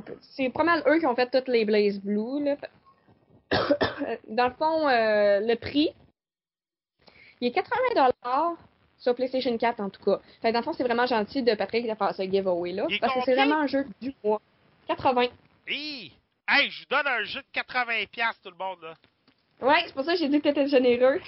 peut- 0.00 0.18
C'est 0.20 0.50
pas 0.50 0.64
mal 0.64 0.82
eux 0.86 0.98
qui 0.98 1.06
ont 1.06 1.14
fait 1.14 1.30
toutes 1.30 1.48
les 1.48 1.64
Blaze 1.64 2.00
Blue. 2.00 2.56
Dans 4.28 4.48
le 4.48 4.54
fond, 4.54 4.88
euh, 4.88 5.40
le 5.40 5.54
prix, 5.54 5.94
il 7.40 7.48
est 7.48 7.52
80 7.52 8.12
sur 9.02 9.16
PlayStation 9.16 9.56
4 9.58 9.80
en 9.80 9.90
tout 9.90 10.02
cas. 10.02 10.20
Fait 10.40 10.48
que 10.48 10.52
dans 10.52 10.60
le 10.60 10.64
fond, 10.64 10.72
c'est 10.72 10.84
vraiment 10.84 11.06
gentil 11.06 11.42
de 11.42 11.54
Patrick 11.54 11.88
de 11.88 11.94
faire 11.94 12.14
ce 12.14 12.22
giveaway-là. 12.22 12.86
Parce 13.00 13.14
que 13.14 13.20
c'est 13.24 13.34
vraiment 13.34 13.58
un 13.58 13.66
jeu 13.66 13.84
du 14.00 14.14
mois. 14.22 14.40
80. 14.86 15.26
Hi! 15.68 16.12
Hey, 16.48 16.70
je 16.70 16.80
vous 16.80 16.86
donne 16.88 17.06
un 17.06 17.24
jeu 17.24 17.40
de 17.40 17.60
80$ 17.60 18.06
tout 18.42 18.50
le 18.50 18.56
monde, 18.56 18.78
là. 18.82 18.94
Ouais, 19.60 19.82
c'est 19.86 19.94
pour 19.94 20.04
ça 20.04 20.12
que 20.12 20.18
j'ai 20.18 20.28
dit 20.28 20.38
que 20.40 20.48
t'étais 20.48 20.68
généreux. 20.68 21.20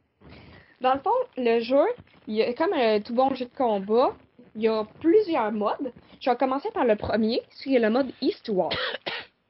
Dans 0.80 0.94
le 0.94 1.00
fond, 1.00 1.10
le 1.36 1.60
jeu, 1.60 1.86
il 2.26 2.34
y 2.34 2.42
a 2.42 2.52
comme 2.54 2.72
euh, 2.72 2.98
tout 3.00 3.14
bon 3.14 3.34
jeu 3.34 3.46
de 3.46 3.56
combat, 3.56 4.14
il 4.56 4.62
y 4.62 4.68
a 4.68 4.84
plusieurs 5.00 5.52
modes. 5.52 5.92
Je 6.20 6.28
vais 6.28 6.36
commencer 6.36 6.70
par 6.72 6.84
le 6.84 6.96
premier, 6.96 7.42
qui 7.62 7.76
est 7.76 7.78
le 7.78 7.90
mode 7.90 8.12
Histoire. 8.20 8.70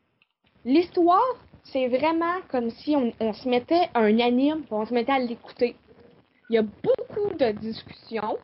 L'histoire, 0.64 1.36
c'est 1.64 1.88
vraiment 1.88 2.40
comme 2.48 2.70
si 2.70 2.94
on, 2.96 3.12
on 3.20 3.32
se 3.32 3.48
mettait 3.48 3.88
un 3.94 4.18
anime, 4.18 4.64
on 4.70 4.84
se 4.84 4.92
mettait 4.92 5.12
à 5.12 5.18
l'écouter. 5.18 5.76
Il 6.48 6.54
y 6.54 6.58
a 6.58 6.62
beaucoup 6.62 7.34
de 7.38 7.52
discussions. 7.52 8.38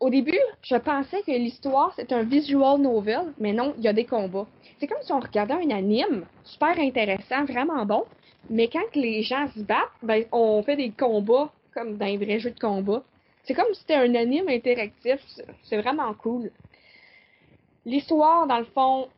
Au 0.00 0.10
début, 0.10 0.38
je 0.62 0.76
pensais 0.76 1.22
que 1.22 1.30
l'histoire, 1.32 1.92
c'était 1.96 2.14
un 2.14 2.22
visual 2.22 2.80
novel, 2.80 3.32
mais 3.38 3.52
non, 3.52 3.74
il 3.78 3.84
y 3.84 3.88
a 3.88 3.92
des 3.94 4.04
combats. 4.04 4.46
C'est 4.78 4.86
comme 4.86 5.02
si 5.02 5.12
on 5.12 5.20
regardait 5.20 5.54
un 5.54 5.70
anime, 5.70 6.26
super 6.44 6.78
intéressant, 6.78 7.44
vraiment 7.46 7.86
bon, 7.86 8.04
mais 8.50 8.68
quand 8.68 8.94
les 8.94 9.22
gens 9.22 9.48
se 9.54 9.60
battent, 9.60 9.88
ben, 10.02 10.24
on 10.32 10.62
fait 10.62 10.76
des 10.76 10.90
combats 10.90 11.50
comme 11.72 11.96
dans 11.96 12.06
un 12.06 12.16
vrai 12.18 12.38
jeu 12.40 12.50
de 12.50 12.58
combat. 12.60 13.02
C'est 13.44 13.54
comme 13.54 13.72
si 13.72 13.80
c'était 13.80 13.94
un 13.94 14.14
anime 14.14 14.48
interactif. 14.48 15.20
C'est- 15.28 15.46
C'est 15.64 15.78
vraiment 15.80 16.12
cool. 16.14 16.50
L'histoire, 17.86 18.46
dans 18.46 18.58
le 18.58 18.64
fond, 18.66 19.08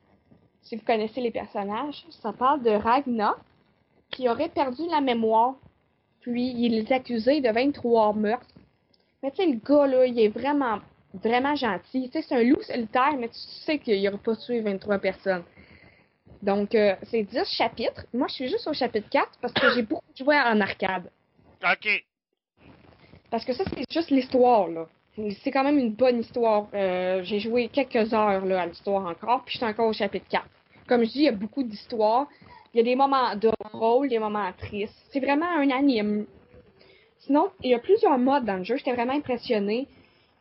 si 0.62 0.76
vous 0.76 0.84
connaissez 0.84 1.20
les 1.20 1.30
personnages, 1.30 2.04
ça 2.22 2.32
parle 2.32 2.62
de 2.62 2.70
Ragnar 2.70 3.38
qui 4.10 4.28
aurait 4.28 4.48
perdu 4.50 4.82
la 4.90 5.00
mémoire. 5.00 5.54
Puis 6.20 6.52
il 6.56 6.74
est 6.74 6.92
accusé 6.92 7.40
de 7.40 7.50
23 7.50 8.12
meurtres. 8.14 8.46
Mais 9.22 9.30
tu 9.30 9.36
sais, 9.38 9.46
le 9.46 9.58
gars, 9.58 9.86
là, 9.86 10.06
il 10.06 10.18
est 10.18 10.28
vraiment, 10.28 10.78
vraiment 11.14 11.54
gentil. 11.54 12.08
Tu 12.10 12.12
sais, 12.12 12.26
c'est 12.28 12.34
un 12.34 12.42
loup 12.42 12.60
solitaire, 12.62 13.16
mais 13.18 13.28
tu 13.28 13.38
sais 13.64 13.78
qu'il 13.78 14.02
n'aurait 14.02 14.18
pas 14.18 14.36
tué 14.36 14.60
23 14.60 14.98
personnes. 14.98 15.44
Donc, 16.42 16.74
euh, 16.74 16.94
c'est 17.04 17.24
10 17.24 17.44
chapitres. 17.46 18.06
Moi, 18.14 18.28
je 18.28 18.34
suis 18.34 18.48
juste 18.48 18.66
au 18.68 18.72
chapitre 18.72 19.08
4 19.10 19.28
parce 19.40 19.52
que 19.52 19.74
j'ai 19.74 19.82
beaucoup 19.82 20.04
joué 20.16 20.36
en 20.36 20.60
arcade. 20.60 21.10
OK. 21.62 22.04
Parce 23.30 23.44
que 23.44 23.52
ça, 23.52 23.64
c'est 23.64 23.90
juste 23.90 24.10
l'histoire, 24.10 24.68
là. 24.68 24.86
C'est 25.42 25.50
quand 25.50 25.64
même 25.64 25.78
une 25.78 25.92
bonne 25.92 26.20
histoire. 26.20 26.68
Euh, 26.74 27.22
j'ai 27.24 27.40
joué 27.40 27.68
quelques 27.68 28.14
heures 28.14 28.44
là, 28.44 28.62
à 28.62 28.66
l'histoire 28.66 29.04
encore, 29.04 29.42
puis 29.44 29.54
je 29.54 29.58
suis 29.58 29.66
encore 29.66 29.88
au 29.88 29.92
chapitre 29.92 30.26
4. 30.28 30.44
Comme 30.86 31.04
je 31.04 31.10
dis, 31.10 31.18
il 31.18 31.24
y 31.24 31.28
a 31.28 31.32
beaucoup 31.32 31.64
d'histoires. 31.64 32.28
Il 32.72 32.78
y 32.78 32.80
a 32.80 32.82
des 32.82 32.96
moments 32.96 33.34
drôles, 33.36 34.08
des 34.08 34.18
moments 34.18 34.52
tristes. 34.58 34.94
C'est 35.10 35.20
vraiment 35.20 35.48
un 35.48 35.70
anime. 35.70 36.26
Sinon, 37.20 37.48
il 37.62 37.70
y 37.70 37.74
a 37.74 37.78
plusieurs 37.78 38.18
modes 38.18 38.44
dans 38.44 38.56
le 38.56 38.64
jeu. 38.64 38.76
J'étais 38.76 38.92
vraiment 38.92 39.14
impressionnée. 39.14 39.86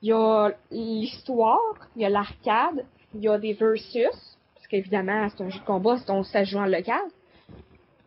Il 0.02 0.10
y 0.10 0.14
a 0.14 0.52
l'histoire, 0.70 1.90
il 1.96 2.04
y 2.04 2.06
a 2.06 2.10
l'arcade, 2.10 2.86
il 3.16 3.22
y 3.22 3.28
a 3.28 3.40
des 3.40 3.54
versus, 3.54 4.38
parce 4.54 4.68
qu'évidemment, 4.70 5.28
c'est 5.30 5.44
un 5.44 5.50
jeu 5.50 5.60
de 5.60 5.66
combat, 5.66 5.98
donc 6.08 6.26
ça 6.28 6.44
joue 6.44 6.60
en 6.60 6.68
local. 6.68 7.02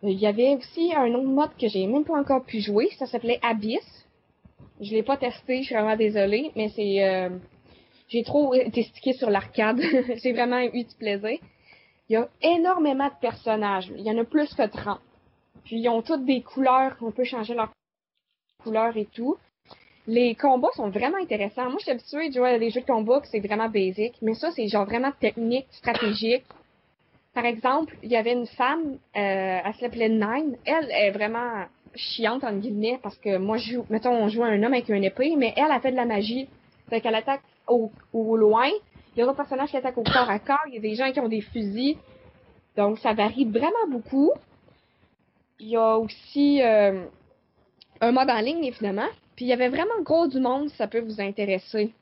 Il 0.03 0.19
y 0.19 0.27
avait 0.27 0.57
aussi 0.57 0.95
un 0.95 1.13
autre 1.15 1.27
mode 1.27 1.51
que 1.61 1.69
j'ai 1.69 1.87
même 1.87 2.05
pas 2.05 2.19
encore 2.19 2.45
pu 2.45 2.61
jouer, 2.61 2.89
ça 2.99 3.07
s'appelait 3.07 3.41
Abyss. 3.43 4.07
Je 4.81 4.93
l'ai 4.93 5.03
pas 5.03 5.17
testé, 5.17 5.59
je 5.59 5.67
suis 5.67 5.75
vraiment 5.75 5.97
désolée, 5.97 6.53
mais 6.57 6.69
c'est 6.71 7.05
euh, 7.05 7.29
j'ai 8.09 8.23
trop 8.23 8.55
été 8.55 8.83
stické 8.85 9.13
sur 9.13 9.31
l'arcade. 9.31 9.81
j'ai 10.23 10.33
vraiment 10.33 10.61
eu 10.61 10.85
du 10.85 10.95
plaisir. 10.99 11.39
Il 12.11 12.15
y 12.15 12.17
a 12.17 12.29
énormément 12.43 13.07
de 13.07 13.15
personnages. 13.21 13.93
Il 13.97 14.05
y 14.05 14.11
en 14.11 14.19
a 14.19 14.25
plus 14.25 14.53
que 14.53 14.67
30. 14.67 14.99
Puis 15.65 15.77
ils 15.77 15.89
ont 15.89 16.03
toutes 16.03 16.25
des 16.25 16.43
couleurs, 16.43 16.97
on 17.03 17.13
peut 17.13 17.23
changer 17.23 17.55
leurs 17.55 17.71
couleurs 18.65 18.97
et 18.97 19.05
tout. 19.05 19.37
Les 20.09 20.35
combats 20.35 20.73
sont 20.75 20.91
vraiment 20.91 21.19
intéressants. 21.19 21.71
Moi, 21.71 21.77
je 21.79 21.85
suis 21.85 21.93
habituée 21.93 22.29
de 22.31 22.35
jouer 22.35 22.51
à 22.51 22.59
des 22.59 22.71
jeux 22.71 22.81
de 22.81 22.87
combat 22.87 23.23
c'est 23.31 23.39
vraiment 23.39 23.69
basic, 23.69 24.15
mais 24.23 24.35
ça, 24.35 24.51
c'est 24.51 24.67
genre 24.67 24.87
vraiment 24.87 25.13
technique, 25.21 25.69
stratégique. 25.71 26.43
Par 27.33 27.45
exemple, 27.45 27.97
il 28.03 28.11
y 28.11 28.17
avait 28.17 28.33
une 28.33 28.49
femme, 28.49 28.95
euh, 29.17 29.61
elle 29.65 29.75
s'appelait 29.79 30.09
Nine. 30.09 30.57
Elle 30.65 30.91
est 30.91 31.13
vraiment 31.13 31.67
chiante, 31.95 32.43
entre 32.43 32.59
guillemets, 32.59 32.99
parce 33.05 33.19
que 33.19 33.37
moi, 33.37 33.57
je 33.57 33.79
mettons, 33.89 34.11
on 34.11 34.29
joue 34.29 34.43
un 34.43 34.61
homme 34.61 34.75
avec 34.75 34.89
une 34.89 35.05
épée, 35.05 35.37
mais 35.37 35.55
elle 35.57 35.71
a 35.71 35.79
fait 35.79 35.93
de 35.93 35.97
la 35.97 36.07
magie. 36.07 36.49
Fait 36.89 37.01
qu'elle 37.01 37.15
attaque 37.15 37.43
au, 37.69 37.93
au 38.13 38.37
loin. 38.37 38.69
Il 39.15 39.19
y 39.19 39.23
a 39.23 39.27
d'autres 39.27 39.37
personnages 39.37 39.71
qui 39.71 39.77
attaquent 39.77 39.99
au 39.99 40.05
corps 40.05 40.31
à 40.31 40.39
corps. 40.39 40.65
Il 40.69 40.75
y 40.75 40.79
a 40.79 40.81
des 40.81 40.95
gens 40.95 41.11
qui 41.13 41.21
ont 41.21 41.29
des 41.29 41.41
fusils. 41.41 41.97
Donc, 42.77 42.99
ça 42.99 43.13
varie 43.13 43.45
vraiment 43.45 43.89
beaucoup. 43.89 44.33
Il 45.59 45.69
y 45.69 45.77
a 45.77 45.99
aussi 45.99 46.63
euh, 46.63 47.05
un 48.01 48.13
mode 48.13 48.31
en 48.31 48.41
ligne, 48.41 48.65
évidemment. 48.65 49.09
Puis, 49.35 49.47
il 49.47 49.49
y 49.49 49.53
avait 49.53 49.69
vraiment 49.69 50.01
gros 50.03 50.29
du 50.29 50.39
monde, 50.39 50.71
si 50.71 50.77
ça 50.77 50.87
peut 50.87 51.01
vous 51.01 51.21
intéresser. 51.21 51.93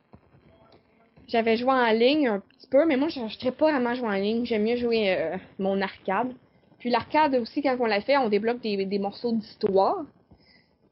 J'avais 1.29 1.57
joué 1.57 1.73
en 1.73 1.93
ligne 1.93 2.29
un 2.29 2.41
petit 2.41 2.67
peu, 2.69 2.85
mais 2.87 2.97
moi, 2.97 3.09
je 3.09 3.21
ne 3.21 3.51
pas 3.51 3.71
vraiment 3.71 3.95
jouer 3.95 4.09
en 4.09 4.13
ligne. 4.13 4.45
J'aime 4.45 4.65
mieux 4.65 4.77
jouer 4.77 5.17
euh, 5.17 5.37
mon 5.59 5.81
arcade. 5.81 6.33
Puis 6.79 6.91
l'arcade 6.91 7.35
aussi, 7.35 7.63
quand 7.63 7.77
on 7.81 7.87
l'a 7.87 8.01
fait, 8.01 8.17
on 8.17 8.29
débloque 8.29 8.61
des, 8.61 8.85
des 8.85 8.99
morceaux 8.99 9.33
d'histoire. 9.33 10.05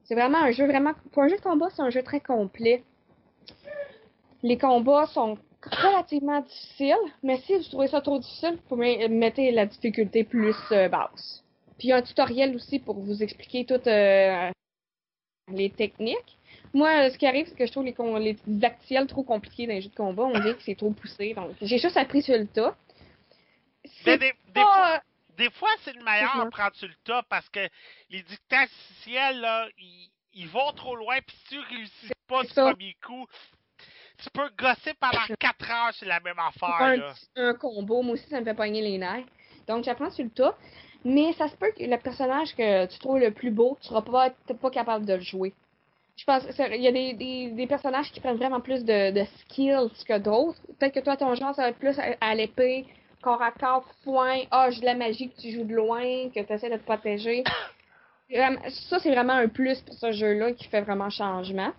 C'est 0.05 0.15
vraiment 0.15 0.39
un 0.39 0.51
jeu 0.51 0.67
vraiment. 0.67 0.93
Pour 1.13 1.23
un 1.23 1.29
jeu 1.29 1.37
de 1.37 1.43
combat, 1.43 1.69
c'est 1.75 1.83
un 1.83 1.91
jeu 1.91 2.03
très 2.03 2.21
complet. 2.21 2.83
Les 4.43 4.59
combats 4.59 5.07
sont 5.07 5.39
relativement 5.71 6.41
difficiles, 6.41 6.95
mais 7.23 7.39
si 7.39 7.55
vous 7.55 7.63
trouvez 7.65 7.89
ça 7.89 8.01
trop 8.01 8.19
difficile, 8.19 8.53
vous 8.53 8.69
pouvez 8.69 9.09
mettre 9.09 9.41
la 9.41 9.67
difficulté 9.67 10.25
plus 10.25 10.57
euh, 10.73 10.89
basse. 10.89 11.45
Puis 11.79 11.89
il 11.89 11.91
y 11.91 11.93
a 11.93 11.97
un 11.97 12.03
tutoriel 12.03 12.55
aussi 12.55 12.79
pour 12.79 12.99
vous 12.99 13.23
expliquer 13.23 13.65
toutes 13.65 13.87
euh, 13.87 14.51
les 15.53 15.71
techniques. 15.71 16.39
Moi, 16.73 16.89
euh, 16.89 17.11
ce 17.11 17.19
qui 17.19 17.27
arrive, 17.27 17.47
c'est 17.49 17.57
que 17.57 17.67
je 17.67 17.73
trouve 17.73 17.85
les, 17.85 17.95
les 18.21 18.37
didactiels 18.47 19.07
trop 19.07 19.23
compliqués 19.23 19.67
dans 19.67 19.75
les 19.75 19.83
jeux 19.83 19.91
de 19.91 19.95
combat. 19.95 20.25
On 20.25 20.39
dit 20.39 20.55
que 20.55 20.63
c'est 20.63 20.75
trop 20.75 20.91
poussé. 20.91 21.35
Donc, 21.35 21.53
j'ai 21.61 21.79
juste 21.79 21.97
appris 21.97 22.23
sur 22.23 22.37
le 22.37 22.47
tas. 22.47 22.77
Mais 24.05 24.19
des, 24.19 24.33
fois, 24.55 24.65
pas... 24.65 25.03
des 25.37 25.51
fois, 25.51 25.69
c'est 25.85 25.93
le 25.93 26.03
meilleur 26.03 26.41
à 26.41 26.51
prendre 26.51 26.75
sur 26.75 26.89
le 26.89 26.95
tas 27.05 27.23
parce 27.29 27.49
que 27.51 27.61
les 28.11 28.23
dictatiels, 28.23 29.41
là, 29.41 29.69
ils, 29.79 30.11
ils 30.35 30.49
vont 30.49 30.73
trop 30.73 30.97
loin, 30.97 31.17
puis 31.27 31.37
si 31.37 31.55
tu 31.55 31.59
réussis 31.61 32.13
pas 32.27 32.43
du 32.43 32.53
premier 32.53 32.97
coup, 33.05 33.27
tu 34.19 34.31
peux 34.31 34.49
gosser 34.59 34.95
pendant 35.01 35.35
4 35.39 35.71
heures 35.71 35.95
sur 35.95 36.09
la 36.09 36.21
même 36.21 36.39
affaire, 36.39 36.87
un, 36.87 36.97
là. 36.97 37.15
un 37.37 37.55
combo. 37.55 38.03
Moi 38.03 38.15
aussi, 38.15 38.29
ça 38.29 38.41
me 38.41 38.45
fait 38.45 38.55
pogner 38.55 38.83
les 38.83 38.99
nerfs. 38.99 39.25
Donc, 39.67 39.85
j'apprends 39.85 40.11
sur 40.11 40.25
le 40.25 40.31
tas. 40.31 40.57
Mais 41.05 41.33
ça 41.35 41.49
se 41.49 41.57
peut 41.57 41.71
que 41.77 41.85
le 41.85 41.99
personnage 41.99 42.55
que 42.57 42.87
tu 42.87 42.99
trouves 42.99 43.19
le 43.21 43.31
plus 43.31 43.51
beau, 43.51 43.79
tu 43.81 43.89
seras 43.89 44.03
pas, 44.03 44.31
pas 44.61 44.71
capable 44.71 45.07
de 45.07 45.15
le 45.15 45.21
jouer. 45.21 45.55
Je 46.17 46.25
pense 46.25 46.43
il 46.59 46.81
y 46.81 46.89
a 46.89 46.93
des, 46.93 47.13
des, 47.13 47.51
des 47.51 47.67
personnages 47.67 48.11
qui 48.11 48.21
prennent 48.21 48.39
vraiment 48.39 48.61
plus 48.61 48.85
de, 48.85 49.13
de 49.13 49.25
skills 49.41 49.91
que 50.09 50.19
d'autres. 50.19 50.59
Peut-être 50.79 50.95
que 50.95 51.01
toi, 51.01 51.17
ton 51.17 51.35
genre, 51.35 51.55
ça 51.55 51.63
va 51.63 51.69
être 51.69 51.79
plus 51.79 51.97
à, 51.99 52.17
à 52.21 52.35
l'épée, 52.35 52.87
corps 53.23 53.43
à 53.43 53.53
corps, 53.53 53.85
point. 54.03 54.41
Ah, 54.51 54.71
j'ai 54.71 54.81
de 54.81 54.87
la 54.87 54.95
magie 54.95 55.29
que 55.29 55.41
tu 55.41 55.53
joues 55.53 55.65
de 55.65 55.75
loin, 55.75 56.31
que 56.35 56.41
tu 56.41 56.53
essaies 56.53 56.71
de 56.71 56.77
te 56.77 56.85
protéger. 56.85 57.45
Ça, 58.89 58.99
c'est 58.99 59.13
vraiment 59.13 59.35
un 59.35 59.47
plus 59.47 59.81
pour 59.83 59.95
ce 59.95 60.11
jeu-là 60.11 60.53
qui 60.53 60.67
fait 60.67 60.81
vraiment 60.81 61.11
changement. 61.11 61.73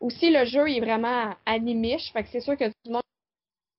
Aussi, 0.00 0.30
le 0.30 0.44
jeu 0.44 0.68
il 0.68 0.78
est 0.78 0.80
vraiment 0.80 1.34
animiche, 1.46 2.12
fait 2.12 2.22
que 2.22 2.28
c'est 2.30 2.40
sûr 2.40 2.56
que 2.56 2.64
tout 2.68 2.74
le 2.86 2.92
monde 2.92 3.02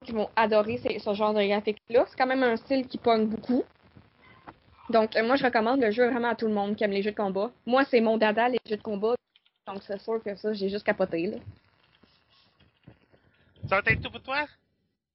qui 0.06 0.12
vont 0.12 0.30
adorer 0.36 0.78
ce 0.78 1.14
genre 1.14 1.34
de 1.34 1.44
graphique-là. 1.44 2.06
C'est 2.08 2.18
quand 2.18 2.28
même 2.28 2.44
un 2.44 2.56
style 2.58 2.88
qui 2.88 2.98
pogne 2.98 3.28
beaucoup. 3.28 3.64
Donc, 4.90 5.16
euh, 5.16 5.24
moi, 5.26 5.36
je 5.36 5.44
recommande 5.44 5.82
le 5.82 5.92
jeu 5.92 6.10
vraiment 6.10 6.30
à 6.30 6.36
tout 6.36 6.48
le 6.48 6.54
monde 6.54 6.76
qui 6.76 6.84
aime 6.84 6.92
les 6.92 7.02
jeux 7.02 7.12
de 7.12 7.16
combat. 7.18 7.52
Moi, 7.66 7.84
c'est 7.86 8.00
mon 8.00 8.18
dada, 8.18 8.48
les 8.48 8.60
jeux 8.66 8.78
de 8.78 8.82
combat. 8.82 9.16
Donc, 9.68 9.84
c'est 9.86 10.00
sûr 10.00 10.24
que 10.24 10.34
ça, 10.36 10.54
j'ai 10.54 10.70
juste 10.70 10.86
capoté, 10.86 11.28
là. 11.28 11.38
Ça 13.68 13.82
va 13.82 13.92
être 13.92 14.02
tout 14.02 14.10
pour 14.10 14.22
toi? 14.22 14.46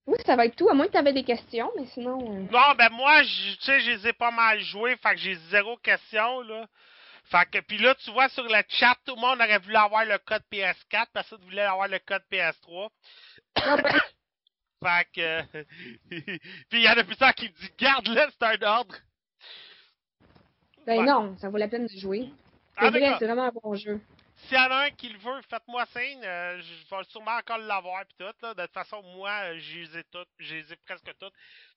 Oui, 0.07 0.19
ça 0.27 0.37
va 0.37 0.45
être 0.45 0.57
tout, 0.57 0.69
à 0.69 0.75
moins 0.75 0.87
que 0.87 0.93
tu 0.93 0.99
avais 0.99 1.13
des 1.15 1.25
questions, 1.25 1.71
mais 1.77 1.87
sinon... 1.87 2.19
euh, 2.21 2.41
Non, 2.53 2.75
ben 2.77 2.91
moi, 2.93 3.23
tu 3.23 3.65
sais, 3.65 3.81
je 3.81 3.93
les 3.93 4.09
ai 4.09 4.13
pas 4.13 4.31
mal 4.31 4.61
joués, 4.61 4.97
fait 4.97 5.15
que 5.15 5.21
j'ai 5.21 5.37
zéro 5.51 5.77
question, 5.79 6.43
là. 6.43 6.67
Fait 7.25 7.49
que, 7.51 7.59
puis 7.61 7.79
là, 7.79 7.95
tu 7.97 8.11
vois, 8.13 8.29
sur 8.29 8.45
le 8.45 8.63
chat, 8.69 8.97
tout 9.07 9.15
le 9.15 9.21
monde 9.21 9.39
aurait 9.41 9.59
voulu 9.59 9.77
avoir 9.77 10.05
le 10.05 10.19
code 10.19 10.43
PS4, 10.53 11.07
personne 11.13 11.41
voulait 11.43 11.63
avoir 11.63 11.89
le 11.89 11.99
code 12.01 12.23
PS3. 12.31 12.91
non, 13.65 13.77
ben, 13.79 14.01
Fait 14.83 15.09
que... 15.13 15.43
puis 16.11 16.79
il 16.79 16.83
y 16.83 16.89
en 16.89 16.99
a 16.99 17.05
plusieurs 17.05 17.35
qui 17.35 17.49
me 17.49 17.55
disent, 17.55 17.77
garde-le, 17.79 18.21
c'est 18.31 18.43
un 18.45 18.63
ordre. 18.67 18.97
ben 20.87 20.99
Ouais. 20.99 21.07
non, 21.07 21.37
ça 21.39 21.49
vaut 21.49 21.59
la 21.59 21.69
peine 21.69 21.87
de 21.87 21.97
jouer. 21.99 22.29
Ah, 22.77 22.91
C'est 22.91 22.91
vrai, 22.91 23.01
d'accord. 23.01 23.19
c'est 23.19 23.27
vraiment 23.27 23.45
un 23.45 23.53
bon 23.53 23.75
jeu. 23.75 24.01
S'il 24.37 24.57
y 24.57 24.61
en 24.61 24.71
a 24.73 24.87
un 24.87 24.91
qui 24.91 25.09
le 25.09 25.19
veut, 25.19 25.41
faites-moi 25.43 25.87
signe. 25.87 26.25
euh, 26.25 26.61
je 26.61 26.97
vais 26.97 27.05
sûrement 27.05 27.37
encore 27.37 27.59
l'avoir 27.59 28.05
pis 28.07 28.15
tout. 28.19 28.25
Là. 28.43 28.55
De 28.55 28.63
toute 28.63 28.73
façon, 28.75 29.01
moi, 29.03 29.31
euh, 29.45 29.59
je 29.61 29.79
les 29.79 29.99
ai 29.99 30.05
toutes. 30.05 30.29
Je 30.39 30.55
les 30.57 30.73
ai 30.73 30.77
presque 30.77 31.13
toutes. 31.21 31.35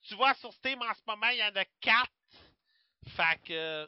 Tu 0.08 0.16
vois, 0.16 0.34
sur 0.36 0.52
Steam 0.54 0.82
en 0.82 0.94
ce 0.96 1.02
moment, 1.06 1.28
il 1.30 1.38
y 1.38 1.44
en 1.44 1.56
a 1.56 1.66
quatre. 1.82 2.12
Fait 3.16 3.38
que 3.46 3.54
euh, 3.54 3.88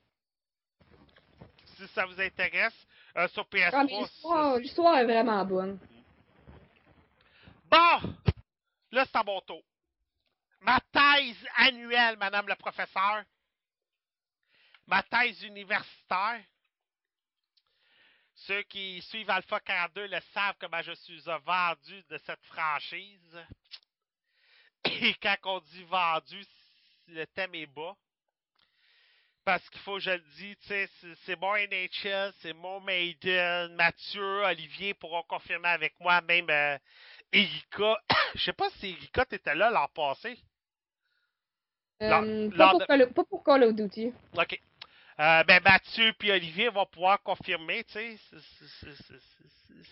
si 1.77 1.87
ça 1.93 2.05
vous 2.05 2.19
intéresse, 2.19 2.75
euh, 3.15 3.27
sur 3.29 3.45
PS3. 3.47 3.71
Ah, 3.73 3.83
mais 3.83 3.99
l'histoire- 3.99 4.57
l'histoire 4.57 4.97
est 4.97 5.05
vraiment 5.05 5.45
bonne. 5.45 5.79
Bon! 7.65 8.15
Là, 8.91 9.05
c'est 9.05 9.15
à 9.17 9.23
mon 9.23 9.41
tour. 9.41 9.61
Ma 10.61 10.79
thèse 10.91 11.45
annuelle, 11.55 12.17
madame 12.17 12.47
la 12.47 12.55
professeure. 12.55 13.23
ma 14.89 15.03
thèse 15.03 15.43
universitaire. 15.43 16.41
Ceux 18.35 18.61
qui 18.63 19.01
suivent 19.01 19.29
Alpha 19.29 19.59
42 19.59 20.07
le 20.07 20.19
savent 20.33 20.55
comment 20.59 20.81
je 20.81 20.93
suis 20.93 21.19
vendu 21.45 22.03
de 22.09 22.17
cette 22.19 22.43
franchise. 22.45 23.37
Et 24.85 25.13
quand 25.15 25.35
on 25.43 25.59
dit 25.59 25.83
vendu, 25.83 26.41
le 27.07 27.25
thème 27.27 27.55
est 27.55 27.65
bas. 27.65 27.95
Parce 29.47 29.69
qu'il 29.69 29.79
faut 29.79 29.93
que 29.93 30.01
je 30.01 30.09
le 30.09 30.19
dise, 30.35 30.57
c'est- 31.25 31.39
mon 31.39 31.55
NHL, 31.55 32.33
c'est 32.41 32.51
mon 32.51 32.81
Maiden, 32.81 33.73
Mathieu, 33.75 34.43
Olivier 34.43 34.93
pourront 34.93 35.23
confirmer 35.23 35.69
avec 35.69 35.93
moi, 36.01 36.19
même 36.19 36.49
euh, 36.49 36.77
Erika. 37.31 37.97
Je 38.35 38.43
sais 38.43 38.51
pas 38.51 38.69
si 38.71 38.89
Erika 38.89 39.23
t'étais 39.23 39.55
là 39.55 39.69
l'an 39.69 39.87
passé. 39.95 40.37
Euh, 42.01 42.49
pas, 42.57 42.71
pour 42.71 42.79
de- 42.81 42.85
Call 42.87 43.01
of- 43.03 43.13
pas 43.13 43.23
pour 43.23 43.43
Call 43.45 43.63
of 43.63 43.73
Duty. 43.73 44.11
OK. 44.37 44.59
Euh, 45.21 45.43
ben 45.45 45.63
Mathieu 45.63 46.11
puis 46.19 46.29
Olivier 46.29 46.67
vont 46.67 46.85
pouvoir 46.85 47.23
confirmer, 47.23 47.85
tu 47.85 47.93
sais. 47.93 48.17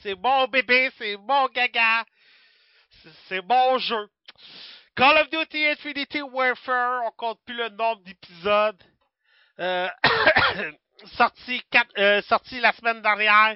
C'est- 0.02 0.16
bon 0.16 0.48
bébé, 0.50 0.92
c'est 0.98 1.16
bon 1.16 1.48
gaga. 1.48 2.04
C'est- 3.30 3.42
bon 3.42 3.78
jeu. 3.78 4.10
Call 4.98 5.18
of 5.22 5.30
Duty 5.30 5.66
Infinity 5.68 6.22
Warfare, 6.24 7.04
on 7.06 7.12
compte 7.12 7.40
plus 7.46 7.56
le 7.56 7.70
nombre 7.70 8.02
d'épisodes. 8.04 8.84
Euh, 9.60 9.90
sorti, 11.18 11.62
quatre- 11.72 11.98
euh, 11.98 12.22
la 12.62 12.74
semaine 12.74 13.02
dernière 13.02 13.56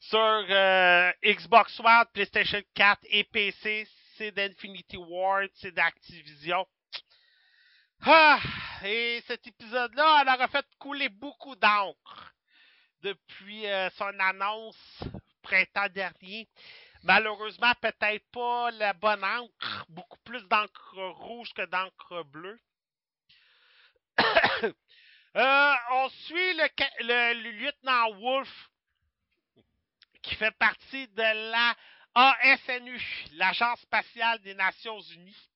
sur 0.00 0.18
euh, 0.18 1.12
Xbox 1.24 1.78
One, 1.80 2.04
PlayStation 2.12 2.60
4 2.74 3.00
et 3.04 3.24
PC. 3.24 3.86
C'est 4.16 4.32
d'Infinity 4.32 4.96
Ward, 4.98 5.48
c'est 5.54 5.72
d'Activision. 5.72 6.66
Ah, 8.04 8.40
et 8.84 9.22
cet 9.26 9.46
épisode-là, 9.46 10.18
elle 10.22 10.28
aura 10.34 10.48
fait 10.48 10.66
couler 10.78 11.08
beaucoup 11.08 11.56
d'encre 11.56 12.34
depuis 13.02 13.66
euh, 13.66 13.88
son 13.90 14.12
annonce 14.18 15.04
printemps 15.42 15.88
dernier. 15.88 16.48
Malheureusement, 17.04 17.72
peut-être 17.80 18.24
pas 18.32 18.70
la 18.72 18.92
bonne 18.92 19.24
encre, 19.24 19.84
beaucoup 19.88 20.18
plus 20.24 20.46
d'encre 20.48 20.98
rouge 20.98 21.52
que 21.54 21.64
d'encre 21.66 22.22
bleue. 22.24 22.60
Euh, 25.36 25.74
on 25.92 26.08
suit 26.10 26.54
le, 26.54 26.68
le- 27.00 27.50
lieutenant 27.64 28.12
Wolf 28.20 28.70
qui 30.22 30.34
fait 30.36 30.50
partie 30.58 31.08
de 31.08 31.50
la 31.50 31.74
ASNU, 32.14 33.00
l'Agence 33.32 33.80
spatiale 33.80 34.38
des 34.40 34.54
Nations 34.54 35.00
Unies. 35.00 35.48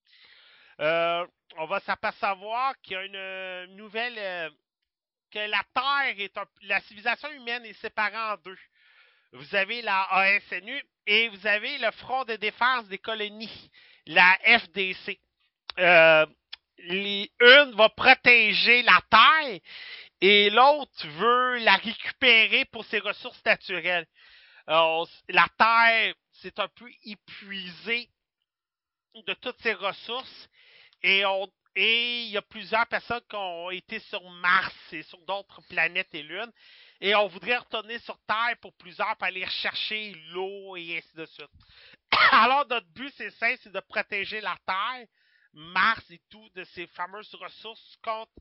Euh, 0.81 1.27
on 1.59 1.67
va 1.67 1.81
s'apercevoir 1.81 2.75
qu'il 2.83 2.95
y 2.95 2.97
a 2.97 3.05
une 3.05 3.17
euh, 3.17 3.67
nouvelle 3.69 4.15
euh, 4.19 4.51
que 5.31 5.39
la 5.39 5.63
Terre 5.75 6.15
est 6.21 6.37
un- 6.39 6.47
la 6.63 6.81
civilisation 6.83 7.31
humaine 7.33 7.65
est 7.67 7.81
séparée 7.81 8.17
en 8.17 8.37
deux. 8.39 8.59
Vous 9.33 9.55
avez 9.55 9.83
la 9.83 10.05
ASNU 10.11 10.83
et 11.07 11.29
vous 11.29 11.47
avez 11.47 11.77
le 11.79 11.91
Front 11.93 12.25
de 12.25 12.37
défense 12.37 12.87
des 12.89 12.99
colonies, 12.99 13.71
la 14.07 14.39
FDC. 14.45 15.19
Les- 16.79 17.31
une 17.41 17.73
va 17.73 17.89
protéger 17.91 18.83
la 18.83 19.01
Terre 19.11 19.61
et 20.21 20.51
l'autre 20.51 21.07
veut 21.09 21.59
la 21.59 21.77
récupérer 21.77 22.65
pour 22.67 22.85
ses 22.85 22.99
ressources 22.99 23.45
naturelles. 23.45 24.07
La 24.67 25.49
Terre 25.59 26.15
s'est 26.33 26.59
un 26.59 26.69
peu 26.69 26.91
épuisée 27.05 28.09
de 29.15 29.35
toutes 29.35 29.61
ses 29.63 29.75
ressources 29.75 30.49
et 31.03 31.25
on 31.25 31.49
et 31.79 32.23
il 32.23 32.31
y 32.31 32.39
a 32.39 32.43
plusieurs 32.43 32.87
personnes 32.87 33.21
qui 33.29 33.37
ont 33.37 33.71
été 33.71 33.99
sur 34.01 34.23
Mars 34.31 34.75
et 34.93 35.03
sur 35.03 35.19
d'autres 35.27 35.61
planètes 35.69 36.15
et 36.15 36.23
lunes. 36.23 36.51
Et 37.03 37.15
on 37.15 37.27
voudrait 37.27 37.59
retourner 37.59 37.99
sur 37.99 38.19
Terre 38.27 38.57
pour 38.63 38.73
plusieurs 38.79 39.15
pour 39.17 39.27
aller 39.27 39.45
rechercher 39.45 40.15
l'eau 40.31 40.75
et 40.77 40.97
ainsi 40.97 41.15
de 41.15 41.27
suite. 41.27 41.51
Alors 42.33 42.67
notre 42.67 42.87
but, 42.95 43.13
c'est 43.19 43.31
simple, 43.33 43.61
c'est 43.63 43.73
de 43.73 43.81
protéger 43.81 44.41
la 44.41 44.57
Terre, 44.67 45.07
Mars 45.57 46.05
et 46.11 46.21
tout, 46.31 46.49
de 46.55 46.65
ces 46.65 46.87
fameuses 46.89 47.35
ressources 47.35 47.97
contre 48.05 48.33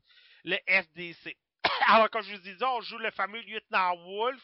le 0.44 0.56
FDC. 0.68 1.36
Alors, 1.88 2.10
comme 2.10 2.22
je 2.22 2.34
vous 2.36 2.42
disais, 2.42 2.64
on 2.64 2.80
joue 2.82 2.98
le 2.98 3.10
fameux 3.10 3.40
lieutenant 3.40 3.96
Wolf. 3.96 4.42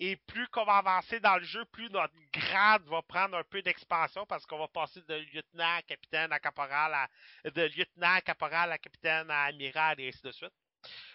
Et 0.00 0.16
plus 0.16 0.48
qu'on 0.48 0.64
va 0.64 0.78
avancer 0.78 1.20
dans 1.20 1.36
le 1.36 1.44
jeu, 1.44 1.64
plus 1.66 1.88
notre 1.90 2.12
grade 2.32 2.82
va 2.88 3.00
prendre 3.02 3.36
un 3.38 3.44
peu 3.44 3.62
d'expansion 3.62 4.26
parce 4.26 4.44
qu'on 4.44 4.58
va 4.58 4.66
passer 4.66 5.00
de 5.02 5.14
lieutenant 5.32 5.76
à 5.76 5.82
capitaine 5.82 6.32
à 6.32 6.40
caporal 6.40 6.92
à 6.92 7.50
de 7.50 7.62
lieutenant 7.62 8.14
à 8.14 8.20
caporal 8.20 8.72
à 8.72 8.78
capitaine 8.78 9.30
à 9.30 9.44
amiral 9.44 10.00
et 10.00 10.08
ainsi 10.08 10.20
de 10.22 10.32
suite. 10.32 10.52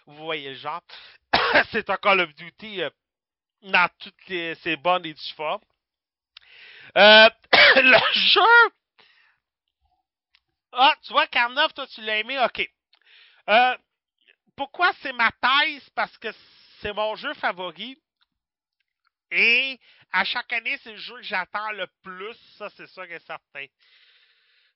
Vous 0.06 0.16
voyez 0.24 0.48
le 0.48 0.54
genre. 0.56 0.80
C'est 1.72 1.90
un 1.90 1.96
Call 1.98 2.20
of 2.20 2.34
Duty 2.34 2.82
euh, 2.82 2.90
dans 3.64 3.88
toutes 3.98 4.26
les- 4.28 4.54
ses 4.56 4.76
bonnes 4.76 5.04
et 5.04 5.12
due 5.12 5.32
formes. 5.36 5.60
Euh, 6.96 7.28
le 7.76 7.98
jeu. 8.14 8.72
Ah, 10.72 10.94
tu 11.02 11.12
vois, 11.12 11.26
Carnov, 11.26 11.72
toi, 11.72 11.86
tu 11.88 12.00
l'as 12.02 12.18
aimé, 12.18 12.38
ok. 12.38 12.68
Euh, 13.48 13.76
pourquoi 14.56 14.92
c'est 15.02 15.12
ma 15.12 15.30
thèse? 15.32 15.88
Parce 15.90 16.16
que 16.18 16.28
c'est 16.80 16.92
mon 16.92 17.16
jeu 17.16 17.34
favori. 17.34 18.00
Et 19.30 19.78
à 20.12 20.24
chaque 20.24 20.52
année, 20.52 20.76
c'est 20.82 20.92
le 20.92 20.98
jeu 20.98 21.16
que 21.16 21.22
j'attends 21.22 21.70
le 21.72 21.86
plus, 22.02 22.36
ça 22.58 22.68
c'est 22.70 22.86
sûr 22.88 23.04
et 23.04 23.20
certain. 23.20 23.66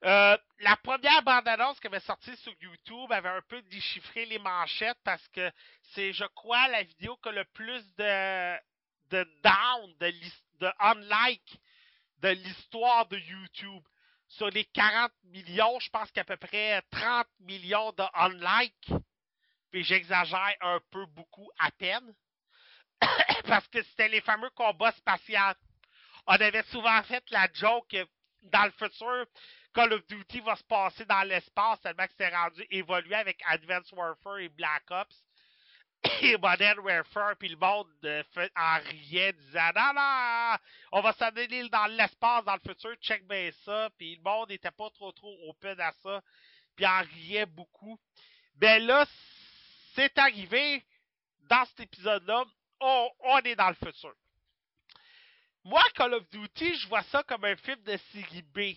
Euh, 0.04 0.36
la 0.60 0.76
première 0.76 1.22
bande-annonce 1.22 1.80
qui 1.80 1.86
avait 1.86 2.00
sorti 2.00 2.36
sur 2.36 2.52
YouTube 2.60 3.10
avait 3.10 3.30
un 3.30 3.40
peu 3.48 3.62
déchiffré 3.62 4.26
les 4.26 4.38
manchettes 4.38 4.98
parce 5.02 5.26
que 5.28 5.50
c'est, 5.92 6.12
je 6.12 6.24
crois, 6.26 6.68
la 6.68 6.82
vidéo 6.82 7.16
qui 7.16 7.30
a 7.30 7.32
le 7.32 7.44
plus 7.46 7.82
de, 7.96 8.56
de 9.10 9.24
down, 9.42 9.94
de, 10.00 10.12
de 10.60 10.72
unlike 10.78 11.58
de 12.18 12.28
l'histoire 12.28 13.06
de 13.06 13.18
YouTube. 13.18 13.82
Sur 14.36 14.50
les 14.50 14.64
40 14.64 15.12
millions, 15.24 15.78
je 15.78 15.90
pense 15.90 16.10
qu'à 16.10 16.24
peu 16.24 16.36
près 16.36 16.82
30 16.90 17.26
millions 17.40 17.92
de 17.92 18.04
unlike. 18.14 18.92
Puis 19.70 19.84
j'exagère 19.84 20.54
un 20.60 20.80
peu 20.90 21.06
beaucoup 21.06 21.50
à 21.58 21.70
peine. 21.70 22.14
parce 23.46 23.68
que 23.68 23.82
c'était 23.82 24.08
les 24.08 24.20
fameux 24.20 24.50
combats 24.50 24.92
spatiaux. 24.92 25.38
On 26.26 26.32
avait 26.32 26.62
souvent 26.64 27.02
fait 27.04 27.24
la 27.30 27.48
joke 27.52 27.96
dans 28.42 28.64
le 28.64 28.70
futur, 28.72 29.26
Call 29.74 29.92
of 29.92 30.06
Duty 30.06 30.40
va 30.40 30.56
se 30.56 30.64
passer 30.64 31.04
dans 31.04 31.22
l'espace 31.22 31.80
tellement 31.80 32.06
que 32.06 32.12
c'est 32.16 32.28
rendu 32.28 32.64
évolué 32.70 33.14
avec 33.14 33.40
Advanced 33.46 33.92
Warfare 33.92 34.38
et 34.38 34.48
Black 34.48 34.84
Ops 34.90 35.24
Modern 36.40 36.78
Warfare, 36.80 37.36
puis 37.36 37.48
le 37.48 37.56
monde 37.56 37.88
en 38.56 38.78
riait, 38.78 39.32
disant 39.32 39.70
non, 39.74 39.94
non, 39.94 40.56
on 40.92 41.00
va 41.00 41.14
aller 41.20 41.68
dans 41.68 41.86
l'espace 41.86 42.44
dans 42.44 42.54
le 42.54 42.60
futur, 42.60 42.94
check 43.00 43.26
bien 43.26 43.50
ça, 43.64 43.90
puis 43.96 44.16
le 44.16 44.22
monde 44.22 44.50
n'était 44.50 44.70
pas 44.70 44.90
trop 44.90 45.12
trop 45.12 45.36
open 45.48 45.80
à 45.80 45.92
ça, 46.02 46.22
puis 46.76 46.86
en 46.86 47.00
riait 47.00 47.46
beaucoup. 47.46 47.98
Ben 48.56 48.84
là, 48.84 49.06
c'est 49.94 50.16
arrivé 50.18 50.84
dans 51.48 51.64
cet 51.66 51.80
épisode-là, 51.80 52.44
on, 52.80 53.10
on 53.20 53.38
est 53.38 53.56
dans 53.56 53.68
le 53.68 53.74
futur. 53.74 54.14
Moi, 55.64 55.82
Call 55.94 56.14
of 56.14 56.28
Duty, 56.30 56.74
je 56.74 56.88
vois 56.88 57.02
ça 57.04 57.22
comme 57.22 57.44
un 57.44 57.56
film 57.56 57.82
de 57.84 57.96
série 58.12 58.42
B. 58.42 58.76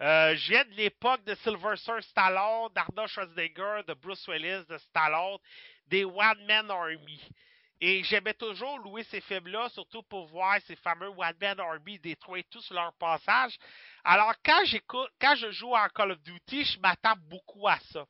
Euh, 0.00 0.36
je 0.36 0.52
viens 0.52 0.64
de 0.64 0.74
l'époque 0.74 1.24
de 1.24 1.34
Sylvester 1.36 2.00
Stallone, 2.02 2.72
d'Arnold 2.72 3.08
Schwarzenegger, 3.08 3.82
de 3.88 3.94
Bruce 3.94 4.24
Willis, 4.28 4.64
de 4.68 4.78
Stallone, 4.78 5.38
des 5.88 6.04
One 6.04 6.70
Army. 6.70 7.20
Et 7.80 8.02
j'aimais 8.02 8.34
toujours 8.34 8.78
louer 8.78 9.04
ces 9.04 9.20
films-là, 9.20 9.68
surtout 9.68 10.02
pour 10.02 10.26
voir 10.26 10.60
ces 10.66 10.74
fameux 10.76 11.08
One 11.08 11.60
Army 11.60 11.98
détruire 12.00 12.44
tout 12.50 12.60
sur 12.60 12.74
leur 12.74 12.92
passage. 12.94 13.56
Alors, 14.02 14.34
quand 14.44 14.64
je 14.64 15.50
joue 15.52 15.74
en 15.74 15.88
Call 15.88 16.12
of 16.12 16.22
Duty, 16.22 16.64
je 16.64 16.80
m'attends 16.80 17.16
beaucoup 17.16 17.68
à 17.68 17.78
ça. 17.92 18.04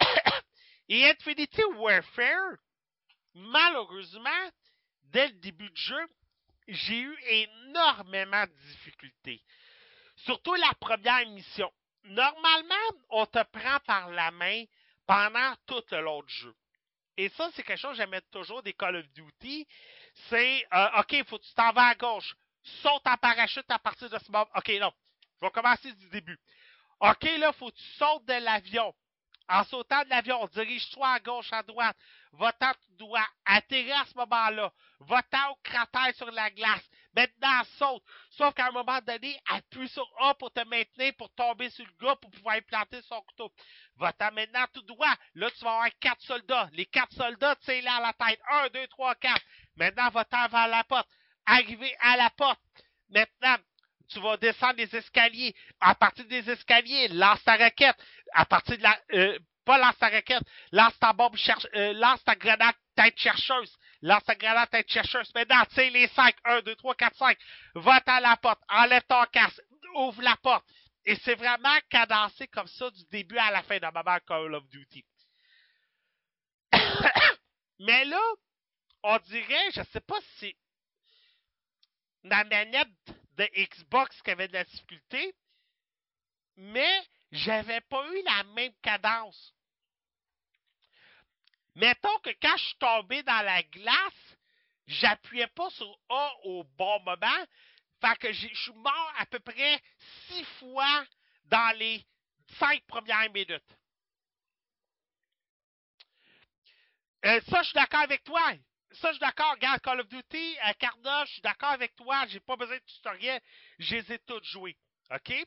Et 0.88 1.08
Infinity 1.08 1.64
Warfare, 1.76 2.56
malheureusement, 3.32 4.50
dès 5.04 5.28
le 5.28 5.34
début 5.34 5.70
du 5.70 5.80
jeu, 5.80 6.06
j'ai 6.68 7.00
eu 7.00 7.18
énormément 7.26 8.44
de 8.44 8.52
difficultés. 8.68 9.42
Surtout 10.16 10.54
la 10.54 10.72
première 10.78 11.26
mission. 11.30 11.72
Normalement, 12.04 12.74
on 13.08 13.24
te 13.24 13.42
prend 13.44 13.78
par 13.86 14.10
la 14.10 14.30
main 14.30 14.64
pendant 15.06 15.54
tout 15.66 15.80
du 15.80 16.34
jeu. 16.34 16.54
Et 17.16 17.28
ça, 17.30 17.48
c'est 17.54 17.62
quelque 17.62 17.78
chose 17.78 17.92
que 17.92 17.96
j'aimais 17.98 18.20
toujours 18.32 18.62
des 18.62 18.72
Call 18.72 18.96
of 18.96 19.08
Duty. 19.12 19.66
C'est, 20.28 20.66
euh, 20.72 21.00
OK, 21.00 21.12
il 21.12 21.24
faut 21.24 21.38
que 21.38 21.44
tu 21.44 21.54
t'en 21.54 21.72
vas 21.72 21.88
à 21.88 21.94
gauche. 21.94 22.34
Saute 22.82 23.06
en 23.06 23.16
parachute 23.16 23.70
à 23.70 23.78
partir 23.78 24.10
de 24.10 24.18
ce 24.18 24.30
moment. 24.30 24.48
OK, 24.54 24.68
non. 24.80 24.92
Je 25.40 25.46
vais 25.46 25.50
commencer 25.52 25.92
du 25.92 26.08
début. 26.08 26.38
OK, 27.00 27.22
là, 27.38 27.52
faut 27.52 27.70
que 27.70 27.76
tu 27.76 27.84
sautes 27.98 28.24
de 28.24 28.34
l'avion. 28.34 28.94
En 29.48 29.62
sautant 29.64 30.02
de 30.04 30.08
l'avion, 30.08 30.46
dirige-toi 30.54 31.06
à 31.06 31.20
gauche, 31.20 31.52
à 31.52 31.62
droite. 31.62 31.96
Va-t'en, 32.32 32.72
tu 32.72 32.92
dois 32.96 33.26
atterrir 33.44 34.00
à 34.00 34.06
ce 34.06 34.14
moment-là. 34.16 34.72
Va-t'en 35.00 35.50
au 35.50 35.56
cratère 35.62 36.14
sur 36.16 36.30
la 36.30 36.50
glace. 36.50 36.88
Maintenant, 37.14 37.62
saute. 37.78 38.02
Sauf 38.30 38.54
qu'à 38.54 38.66
un 38.66 38.72
moment 38.72 38.98
donné, 39.06 39.38
elle 39.50 39.56
appuie 39.56 39.88
sur 39.88 40.06
A 40.20 40.34
pour 40.34 40.52
te 40.52 40.66
maintenir, 40.66 41.12
pour 41.16 41.32
tomber 41.34 41.70
sur 41.70 41.84
le 41.84 41.92
gars, 42.04 42.16
pour 42.16 42.30
pouvoir 42.30 42.56
implanter 42.56 43.00
son 43.02 43.20
couteau. 43.22 43.52
Va-t'en 43.96 44.32
maintenant 44.32 44.64
tout 44.72 44.82
droit. 44.82 45.14
Là, 45.34 45.50
tu 45.52 45.64
vas 45.64 45.72
avoir 45.72 45.90
quatre 46.00 46.22
soldats. 46.22 46.68
Les 46.72 46.86
quatre 46.86 47.12
soldats, 47.12 47.54
tu 47.56 47.66
sais, 47.66 47.80
là 47.82 47.96
à 47.96 48.00
la 48.00 48.12
tête. 48.12 48.40
Un, 48.50 48.68
deux, 48.68 48.86
trois, 48.88 49.14
quatre. 49.14 49.44
Maintenant, 49.76 50.08
va-t'en 50.10 50.48
vers 50.48 50.68
la 50.68 50.84
porte. 50.84 51.08
Arrivé 51.46 51.94
à 52.00 52.16
la 52.16 52.30
porte. 52.30 52.60
Maintenant, 53.10 53.56
tu 54.08 54.18
vas 54.20 54.36
descendre 54.36 54.76
les 54.78 54.96
escaliers. 54.96 55.54
À 55.80 55.94
partir 55.94 56.24
des 56.26 56.50
escaliers, 56.50 57.08
lance 57.08 57.42
ta 57.44 57.56
raquette. 57.56 57.96
À 58.32 58.44
partir 58.44 58.76
de 58.76 58.82
la... 58.82 58.98
euh, 59.12 59.38
pas 59.64 59.78
lance 59.78 59.96
ta 59.98 60.08
raquette. 60.08 60.42
Lance 60.72 60.98
ta 60.98 61.12
bombe 61.12 61.36
cherche... 61.36 61.66
euh, 61.74 61.92
lance 61.92 62.24
ta 62.24 62.34
grenade 62.34 62.74
tête 62.94 63.18
chercheuse. 63.18 63.76
Lance 64.02 64.24
ta 64.24 64.34
grenade 64.34 64.70
tête 64.70 64.90
chercheuse. 64.90 65.32
Maintenant, 65.34 65.64
sais, 65.70 65.90
les 65.90 66.08
cinq. 66.08 66.34
Un, 66.44 66.60
deux, 66.62 66.76
trois, 66.76 66.94
quatre, 66.94 67.16
cinq. 67.16 67.38
Va-t'en 67.74 68.14
à 68.14 68.20
la 68.20 68.36
porte. 68.36 68.60
Enlève 68.68 69.02
ton 69.08 69.24
casque. 69.32 69.60
Ouvre 69.94 70.22
la 70.22 70.36
porte. 70.36 70.64
Et 71.06 71.16
c'est 71.16 71.34
vraiment 71.34 71.78
cadencé 71.90 72.48
comme 72.48 72.66
ça 72.66 72.90
du 72.90 73.04
début 73.10 73.36
à 73.38 73.50
la 73.50 73.62
fin 73.62 73.78
de 73.78 73.86
ma 73.92 74.20
Call 74.20 74.54
of 74.54 74.68
Duty. 74.68 75.04
Mais 77.80 78.04
là, 78.06 78.20
on 79.02 79.18
dirait, 79.18 79.70
je 79.72 79.82
sais 79.92 80.00
pas 80.00 80.18
si 80.38 80.56
la 82.24 82.42
manette 82.44 82.88
de 83.36 83.48
Xbox 83.54 84.20
qui 84.22 84.30
avait 84.30 84.48
de 84.48 84.54
la 84.54 84.64
difficulté, 84.64 85.34
mais 86.56 87.02
j'avais 87.32 87.80
pas 87.82 88.06
eu 88.12 88.22
la 88.22 88.44
même 88.54 88.72
cadence. 88.82 89.53
Mettons 91.76 92.18
que 92.20 92.30
quand 92.40 92.56
je 92.56 92.64
suis 92.64 92.78
tombé 92.78 93.22
dans 93.24 93.44
la 93.44 93.62
glace, 93.64 94.36
j'appuyais 94.86 95.48
pas 95.48 95.70
sur 95.70 95.98
A 96.08 96.32
au 96.44 96.64
bon 96.64 97.00
moment. 97.00 97.46
Fait 98.00 98.16
que 98.18 98.32
je 98.32 98.46
suis 98.54 98.72
mort 98.74 99.12
à 99.18 99.26
peu 99.26 99.40
près 99.40 99.82
six 100.26 100.44
fois 100.58 101.04
dans 101.46 101.76
les 101.78 102.04
cinq 102.58 102.84
premières 102.86 103.30
minutes. 103.32 103.62
Euh, 107.24 107.40
ça, 107.48 107.62
je 107.62 107.68
suis 107.68 107.74
d'accord 107.74 108.02
avec 108.02 108.22
toi. 108.22 108.52
Ça, 108.92 109.08
je 109.08 109.12
suis 109.14 109.20
d'accord. 109.20 109.52
Regarde, 109.52 109.80
Call 109.80 110.00
of 110.00 110.08
Duty, 110.08 110.58
euh, 110.66 111.24
je 111.24 111.32
suis 111.32 111.40
d'accord 111.40 111.70
avec 111.70 111.96
toi. 111.96 112.26
J'ai 112.28 112.40
pas 112.40 112.56
besoin 112.56 112.76
de 112.76 112.82
tutoriel. 112.82 113.40
Je 113.78 113.96
les 113.96 114.12
ai. 114.12 114.20
OK? 115.10 115.46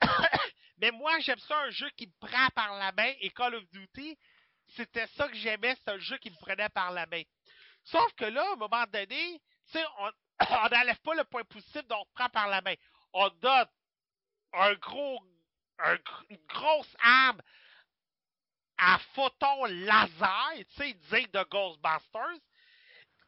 Mais 0.78 0.90
moi, 0.90 1.18
j'aime 1.20 1.38
ça, 1.40 1.58
un 1.58 1.70
jeu 1.70 1.88
qui 1.90 2.06
me 2.06 2.26
prend 2.26 2.48
par 2.54 2.76
la 2.78 2.90
main. 2.92 3.12
Et 3.20 3.30
Call 3.30 3.54
of 3.54 3.68
Duty, 3.70 4.18
c'était 4.76 5.06
ça 5.08 5.28
que 5.28 5.34
j'aimais. 5.34 5.74
C'est 5.76 5.92
un 5.92 5.98
jeu 5.98 6.16
qui 6.18 6.30
me 6.30 6.36
prenait 6.36 6.68
par 6.70 6.92
la 6.92 7.06
main. 7.06 7.22
Sauf 7.84 8.12
que 8.14 8.24
là, 8.24 8.42
à 8.42 8.52
un 8.52 8.56
moment 8.56 8.84
donné, 8.92 9.40
on 9.74 10.10
n'enlève 10.70 11.00
pas 11.00 11.14
le 11.14 11.24
point 11.24 11.44
positif 11.44 11.86
dont 11.88 12.00
on 12.00 12.14
prend 12.14 12.28
par 12.28 12.48
la 12.48 12.60
main. 12.60 12.74
On 13.12 13.28
donne 13.40 13.66
un 14.52 14.74
gros, 14.74 15.20
un 15.78 15.94
gr- 15.94 16.24
une 16.30 16.46
grosse 16.46 16.96
arme 17.02 17.40
à 18.78 18.98
photon 19.14 19.64
laser, 19.64 20.52
tu 20.70 20.76
sais, 20.76 20.94
digne 21.10 21.30
de 21.32 21.42
Ghostbusters. 21.44 22.38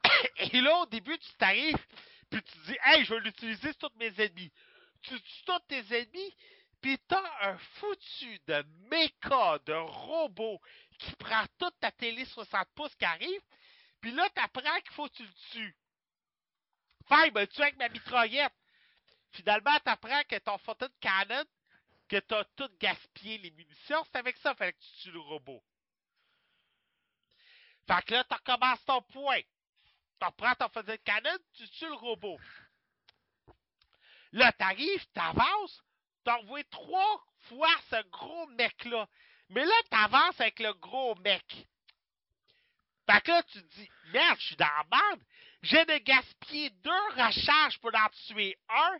Et 0.52 0.60
là, 0.60 0.78
au 0.78 0.86
début, 0.86 1.18
tu 1.18 1.32
t'arrives, 1.38 1.86
puis 2.30 2.42
tu 2.42 2.58
dis, 2.66 2.76
hey, 2.84 3.04
je 3.04 3.14
vais 3.14 3.20
l'utiliser 3.20 3.72
sur 3.72 3.90
tous 3.90 3.98
mes 3.98 4.12
ennemis. 4.20 4.52
Tu 5.02 5.20
tues 5.20 5.44
tous 5.46 5.58
tes 5.68 5.96
ennemis, 5.96 6.34
puis 6.80 6.98
t'as 7.08 7.22
un 7.48 7.58
foutu 7.58 8.40
de 8.46 8.64
méca, 8.90 9.58
de 9.66 9.74
robot 9.74 10.60
qui 10.98 11.12
prend 11.16 11.44
toute 11.58 11.78
ta 11.80 11.90
télé 11.92 12.24
60 12.24 12.68
pouces 12.74 12.94
qui 12.96 13.04
arrive, 13.04 13.42
puis 14.00 14.12
là, 14.12 14.28
t'apprends 14.30 14.80
qu'il 14.80 14.92
faut 14.92 15.08
que 15.08 15.14
tu 15.14 15.22
le 15.24 15.32
tues. 15.52 15.76
Fine, 17.08 17.30
ben, 17.32 17.46
tu 17.46 17.62
avec 17.62 17.76
ma 17.76 17.88
mitraillette. 17.88 18.52
Finalement, 19.32 19.78
t'apprends 19.80 20.22
que 20.24 20.36
ton 20.38 20.58
photon 20.58 20.88
cannon, 21.00 21.44
que 22.08 22.16
t'as 22.18 22.44
tout 22.56 22.70
gaspillé 22.78 23.38
les 23.38 23.50
munitions, 23.50 24.04
c'est 24.04 24.18
avec 24.18 24.36
ça, 24.38 24.54
fallait 24.54 24.72
que 24.72 24.78
tu 24.78 25.02
tues 25.02 25.10
le 25.10 25.20
robot. 25.20 25.62
Fait 27.86 28.02
que 28.04 28.14
là, 28.14 28.24
tu 28.24 28.34
recommences 28.34 28.84
ton 28.84 29.02
point. 29.02 29.40
Tu 30.20 30.26
reprends 30.26 30.54
ton 30.54 30.68
photon 30.68 30.96
cannon, 31.04 31.36
tu 31.54 31.68
tues 31.70 31.86
le 31.86 31.94
robot. 31.94 32.38
Là, 34.32 34.52
t'arrives, 34.52 35.06
t'avances, 35.12 35.82
envoyé 36.26 36.64
trois 36.64 37.24
fois 37.40 37.74
ce 37.90 38.02
gros 38.10 38.46
mec-là. 38.48 39.08
Mais 39.54 39.64
là, 39.64 39.74
t'avances 39.88 40.40
avec 40.40 40.58
le 40.58 40.72
gros 40.74 41.14
mec. 41.16 41.44
Fait 43.08 43.20
que 43.20 43.30
là, 43.30 43.42
tu 43.44 43.62
te 43.62 43.74
dis, 43.76 43.88
merde, 44.12 44.36
je 44.40 44.46
suis 44.46 44.56
dans 44.56 44.66
la 44.66 44.84
merde. 44.90 45.22
J'ai 45.62 45.84
de 45.84 45.98
gaspiller 45.98 46.70
deux 46.70 47.10
recharges 47.16 47.78
pour 47.78 47.94
en 47.94 48.08
tuer 48.26 48.58
un. 48.68 48.98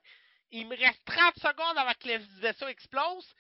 Il 0.53 0.69
me 0.69 0.77
reste 0.77 1.05
30 1.07 1.35
secondes 1.41 1.77
avant 1.77 1.93
que 1.95 2.09
le 2.09 2.19
vaisseau 2.41 2.69
explose. 2.69 3.35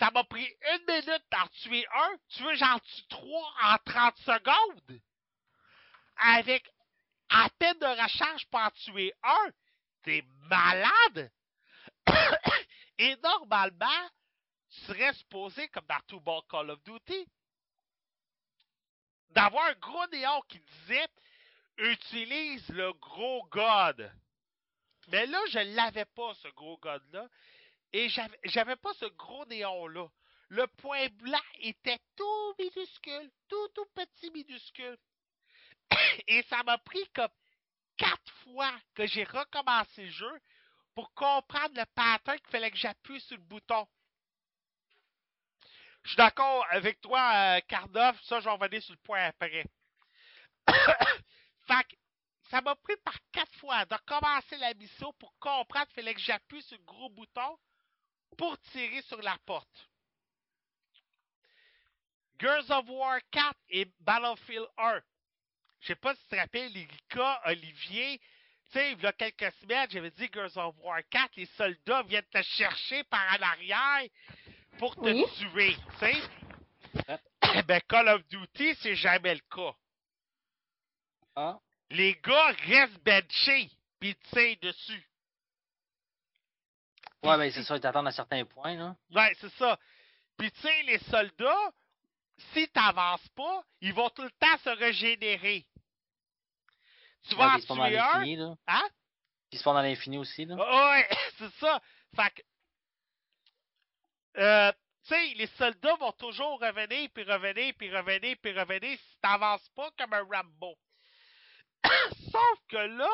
Ça 0.00 0.10
m'a 0.10 0.24
pris 0.24 0.48
une 0.72 0.84
minute 0.86 1.24
d'en 1.30 1.46
tuer 1.62 1.86
un. 1.94 2.16
Tu 2.30 2.42
veux 2.42 2.54
j'en 2.56 2.78
tue 2.80 3.06
trois 3.08 3.54
en 3.62 3.76
30 3.84 4.16
secondes? 4.18 5.00
Avec 6.16 6.68
à 7.28 7.48
peine 7.58 7.78
de 7.78 8.02
recharge 8.02 8.46
pour 8.46 8.60
en 8.60 8.70
tuer 8.70 9.12
un. 9.22 9.50
T'es 10.02 10.24
malade? 10.50 11.30
Et 12.98 13.16
normalement, 13.22 14.10
tu 14.70 14.80
serais 14.80 15.12
supposé, 15.14 15.68
comme 15.68 15.86
dans 15.86 16.00
tout 16.06 16.20
bon 16.20 16.42
Call 16.50 16.70
of 16.70 16.82
Duty, 16.84 17.26
d'avoir 19.30 19.66
un 19.66 19.74
gros 19.74 20.06
néon 20.08 20.40
qui 20.48 20.60
disait 20.60 21.08
utilise 21.78 22.68
le 22.70 22.92
gros 22.94 23.44
god. 23.46 24.12
Mais 25.08 25.26
là, 25.26 25.38
je 25.50 25.58
l'avais 25.76 26.04
pas, 26.04 26.34
ce 26.34 26.48
gros 26.48 26.76
god-là. 26.78 27.28
Et 27.92 28.08
j'avais 28.08 28.38
j'avais 28.44 28.76
pas 28.76 28.92
ce 28.94 29.06
gros 29.06 29.46
néon-là. 29.46 30.08
Le 30.50 30.66
point 30.66 31.08
blanc 31.08 31.38
était 31.60 32.00
tout 32.16 32.54
minuscule, 32.58 33.30
tout, 33.48 33.68
tout 33.74 33.86
petit 33.94 34.30
minuscule. 34.30 34.98
Et 36.26 36.42
ça 36.44 36.62
m'a 36.62 36.78
pris 36.78 37.06
comme 37.14 37.30
quatre 37.96 38.32
fois 38.44 38.72
que 38.94 39.06
j'ai 39.06 39.24
recommencé 39.24 40.04
le 40.04 40.10
jeu 40.10 40.40
pour 40.94 41.12
comprendre 41.14 41.74
le 41.76 41.84
pattern 41.94 42.38
qu'il 42.38 42.50
fallait 42.50 42.70
que 42.70 42.76
j'appuie 42.76 43.20
sur 43.20 43.36
le 43.36 43.42
bouton. 43.42 43.86
Je 46.02 46.10
suis 46.10 46.16
d'accord 46.16 46.66
avec 46.70 47.00
toi, 47.00 47.32
euh, 47.34 47.60
Cardoff. 47.68 48.20
Ça, 48.22 48.40
je 48.40 48.44
vais 48.44 48.50
revenir 48.50 48.82
sur 48.82 48.94
le 48.94 49.00
point 49.00 49.24
après. 49.24 49.64
fait 51.66 51.84
que 51.88 51.96
ça 52.50 52.60
m'a 52.62 52.74
pris 52.76 52.96
par 53.04 53.16
quatre 53.32 53.54
fois 53.56 53.84
de 53.84 53.96
commencer 54.06 54.56
la 54.56 54.74
mission 54.74 55.12
pour 55.18 55.32
comprendre 55.38 55.86
qu'il 55.86 55.96
fallait 55.96 56.14
que 56.14 56.20
j'appuie 56.20 56.62
sur 56.62 56.78
le 56.78 56.84
gros 56.84 57.10
bouton 57.10 57.58
pour 58.36 58.58
tirer 58.70 59.02
sur 59.02 59.20
la 59.20 59.36
porte. 59.44 59.88
Girls 62.38 62.70
of 62.70 62.88
War 62.88 63.20
4 63.30 63.54
et 63.70 63.86
Battlefield 64.00 64.68
1. 64.78 65.00
Je 65.80 65.86
sais 65.88 65.94
pas 65.96 66.14
si 66.14 66.22
tu 66.22 66.28
te 66.28 66.36
rappelles, 66.36 66.76
Erika, 66.76 67.42
Olivier, 67.46 68.18
tu 68.18 68.72
sais, 68.72 68.92
il 68.92 69.02
y 69.02 69.06
a 69.06 69.12
quelques 69.12 69.52
semaines, 69.60 69.90
j'avais 69.90 70.10
dit 70.10 70.28
Girls 70.32 70.56
of 70.56 70.74
War 70.78 71.00
4, 71.10 71.36
les 71.36 71.46
soldats 71.46 72.02
viennent 72.02 72.24
te 72.30 72.42
chercher 72.42 73.04
par 73.04 73.20
en 73.34 73.42
arrière 73.42 74.08
pour 74.78 74.94
te 74.96 75.00
Oui. 75.00 75.24
tuer, 75.36 75.76
tu 75.98 76.06
sais. 76.06 77.18
Eh 77.54 77.62
ben, 77.62 77.80
Call 77.88 78.08
of 78.08 78.26
Duty, 78.28 78.74
c'est 78.76 78.94
jamais 78.96 79.34
le 79.34 79.40
cas. 79.54 79.74
Ah, 81.36 81.58
Les 81.90 82.14
gars 82.16 82.48
restent 82.66 83.02
benchés, 83.04 83.70
pis 84.00 84.14
tirent 84.32 84.56
dessus. 84.60 85.08
ouais, 87.22 87.36
ben 87.36 87.50
c'est 87.52 87.62
ça, 87.62 87.76
ils 87.76 87.80
t'attendent 87.80 88.08
à 88.08 88.12
certains 88.12 88.44
points, 88.44 88.74
là. 88.76 88.96
Ouais, 89.10 89.34
c'est 89.40 89.52
ça. 89.54 89.78
Puis 90.36 90.50
tu 90.52 90.60
sais, 90.60 90.82
les 90.84 90.98
soldats, 90.98 91.72
si 92.52 92.68
t'avances 92.68 93.26
pas, 93.30 93.62
ils 93.80 93.92
vont 93.94 94.10
tout 94.10 94.22
le 94.22 94.30
temps 94.32 94.58
se 94.62 94.70
régénérer. 94.70 95.66
Tu 97.28 97.34
vas 97.34 97.46
Ouais, 97.46 97.50
en 97.50 97.52
puis 97.54 97.58
ils 97.58 97.62
se 97.62 97.66
font 97.66 97.76
dans 97.76 97.86
tuer 97.88 97.98
un, 97.98 98.12
l'infini, 98.18 98.36
là. 98.36 98.54
hein? 98.68 98.88
Puis 98.88 99.52
ils 99.52 99.58
se 99.58 99.62
font 99.62 99.74
dans 99.74 99.82
l'infini 99.82 100.18
aussi, 100.18 100.44
là. 100.44 100.54
Ouais, 100.56 101.08
c'est 101.38 101.52
ça. 101.54 101.80
Fait 102.14 102.30
que, 102.30 102.42
euh, 104.38 104.72
tu 105.04 105.14
sais, 105.14 105.34
les 105.34 105.46
soldats 105.46 105.96
vont 105.96 106.12
toujours 106.12 106.60
revenir, 106.60 107.08
puis 107.14 107.24
revenir, 107.24 107.74
puis 107.76 107.94
revenir, 107.94 108.36
puis 108.42 108.52
revenir 108.52 108.98
si 108.98 109.18
t'avances 109.20 109.68
pas 109.70 109.90
comme 109.98 110.12
un 110.12 110.22
Rambo. 110.22 110.76
Sauf 112.32 112.58
que 112.68 112.76
là, 112.76 113.10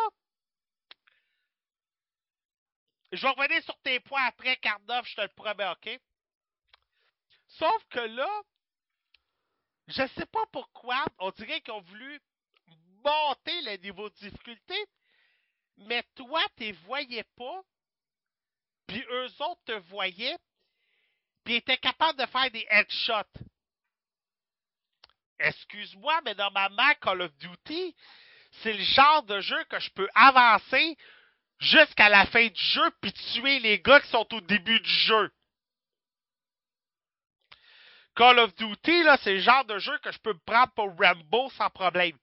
je 3.13 3.23
vais 3.23 3.31
revenir 3.31 3.63
sur 3.63 3.79
tes 3.81 4.01
points 4.01 4.25
après, 4.25 4.57
Cardoff, 4.57 5.07
je 5.07 5.17
te 5.17 5.21
le 5.21 5.29
promets, 5.29 5.69
OK? 5.69 6.01
Sauf 7.47 7.85
que 7.91 8.01
là, 8.01 8.43
je 9.87 10.07
sais 10.09 10.27
pas 10.27 10.45
pourquoi, 10.53 11.05
on 11.19 11.31
dirait 11.31 11.61
qu'ils 11.61 11.75
ont 11.75 11.83
voulu 11.83 12.21
monter 13.05 13.63
le 13.63 13.77
niveau 13.77 14.09
de 14.09 14.15
difficulté, 14.15 14.75
mais 15.77 16.03
toi, 16.15 16.43
tu 16.57 16.73
voyais 16.73 17.25
pas, 17.37 17.63
puis 18.87 19.05
eux 19.11 19.43
autres 19.43 19.65
te 19.65 19.73
voyaient, 19.73 20.39
puis 21.45 21.57
étaient 21.57 21.79
capables 21.79 22.19
de 22.19 22.27
faire 22.27 22.51
des 22.51 22.67
headshots. 22.71 23.41
Excuse-moi, 25.39 26.21
mais 26.25 26.35
normalement, 26.35 26.95
Call 27.01 27.23
of 27.23 27.37
Duty, 27.37 27.95
c'est 28.63 28.73
le 28.73 28.83
genre 28.83 29.23
de 29.25 29.41
jeu 29.41 29.63
que 29.65 29.79
je 29.79 29.91
peux 29.91 30.09
avancer, 30.15 30.97
jusqu'à 31.59 32.09
la 32.09 32.27
fin 32.27 32.47
du 32.47 32.61
jeu, 32.61 32.91
puis 33.01 33.13
tuer 33.13 33.59
les 33.59 33.81
gars 33.81 34.01
qui 34.01 34.09
sont 34.09 34.27
au 34.33 34.41
début 34.41 34.81
du 34.81 34.91
jeu. 34.91 35.31
Call 38.17 38.39
of 38.39 38.55
Duty, 38.55 39.03
là, 39.03 39.17
c'est 39.23 39.35
le 39.35 39.41
genre 39.41 39.65
de 39.65 39.79
jeu 39.79 39.99
que 39.99 40.13
je 40.13 40.19
peux 40.19 40.33
me 40.33 40.45
prendre 40.47 40.73
pour 40.75 40.97
Rambo 40.97 41.51
sans 41.51 41.71
problème. 41.71 42.17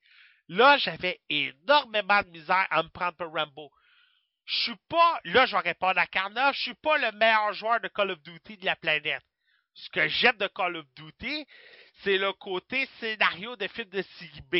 Là, 0.47 0.77
j'avais 0.77 1.19
énormément 1.29 2.21
de 2.23 2.29
misère 2.29 2.67
à 2.69 2.81
me 2.81 2.89
prendre 2.89 3.17
pour 3.17 3.33
Rambo. 3.33 3.71
Je 4.51 4.63
suis 4.63 4.79
pas, 4.89 5.21
là, 5.23 5.45
je 5.45 5.55
vais 5.55 5.61
répondre 5.61 5.97
à 5.97 6.07
Carnage, 6.07 6.57
je 6.57 6.61
suis 6.63 6.73
pas 6.73 6.97
le 6.97 7.13
meilleur 7.13 7.53
joueur 7.53 7.79
de 7.79 7.87
Call 7.87 8.11
of 8.11 8.21
Duty 8.21 8.57
de 8.57 8.65
la 8.65 8.75
planète. 8.75 9.23
Ce 9.73 9.89
que 9.89 10.05
j'aime 10.09 10.35
de 10.35 10.47
Call 10.47 10.75
of 10.75 10.85
Duty, 10.93 11.47
c'est 12.03 12.17
le 12.17 12.33
côté 12.33 12.85
scénario 12.99 13.55
de 13.55 13.65
film 13.69 13.87
de 13.87 14.01
série 14.01 14.41
B. 14.51 14.57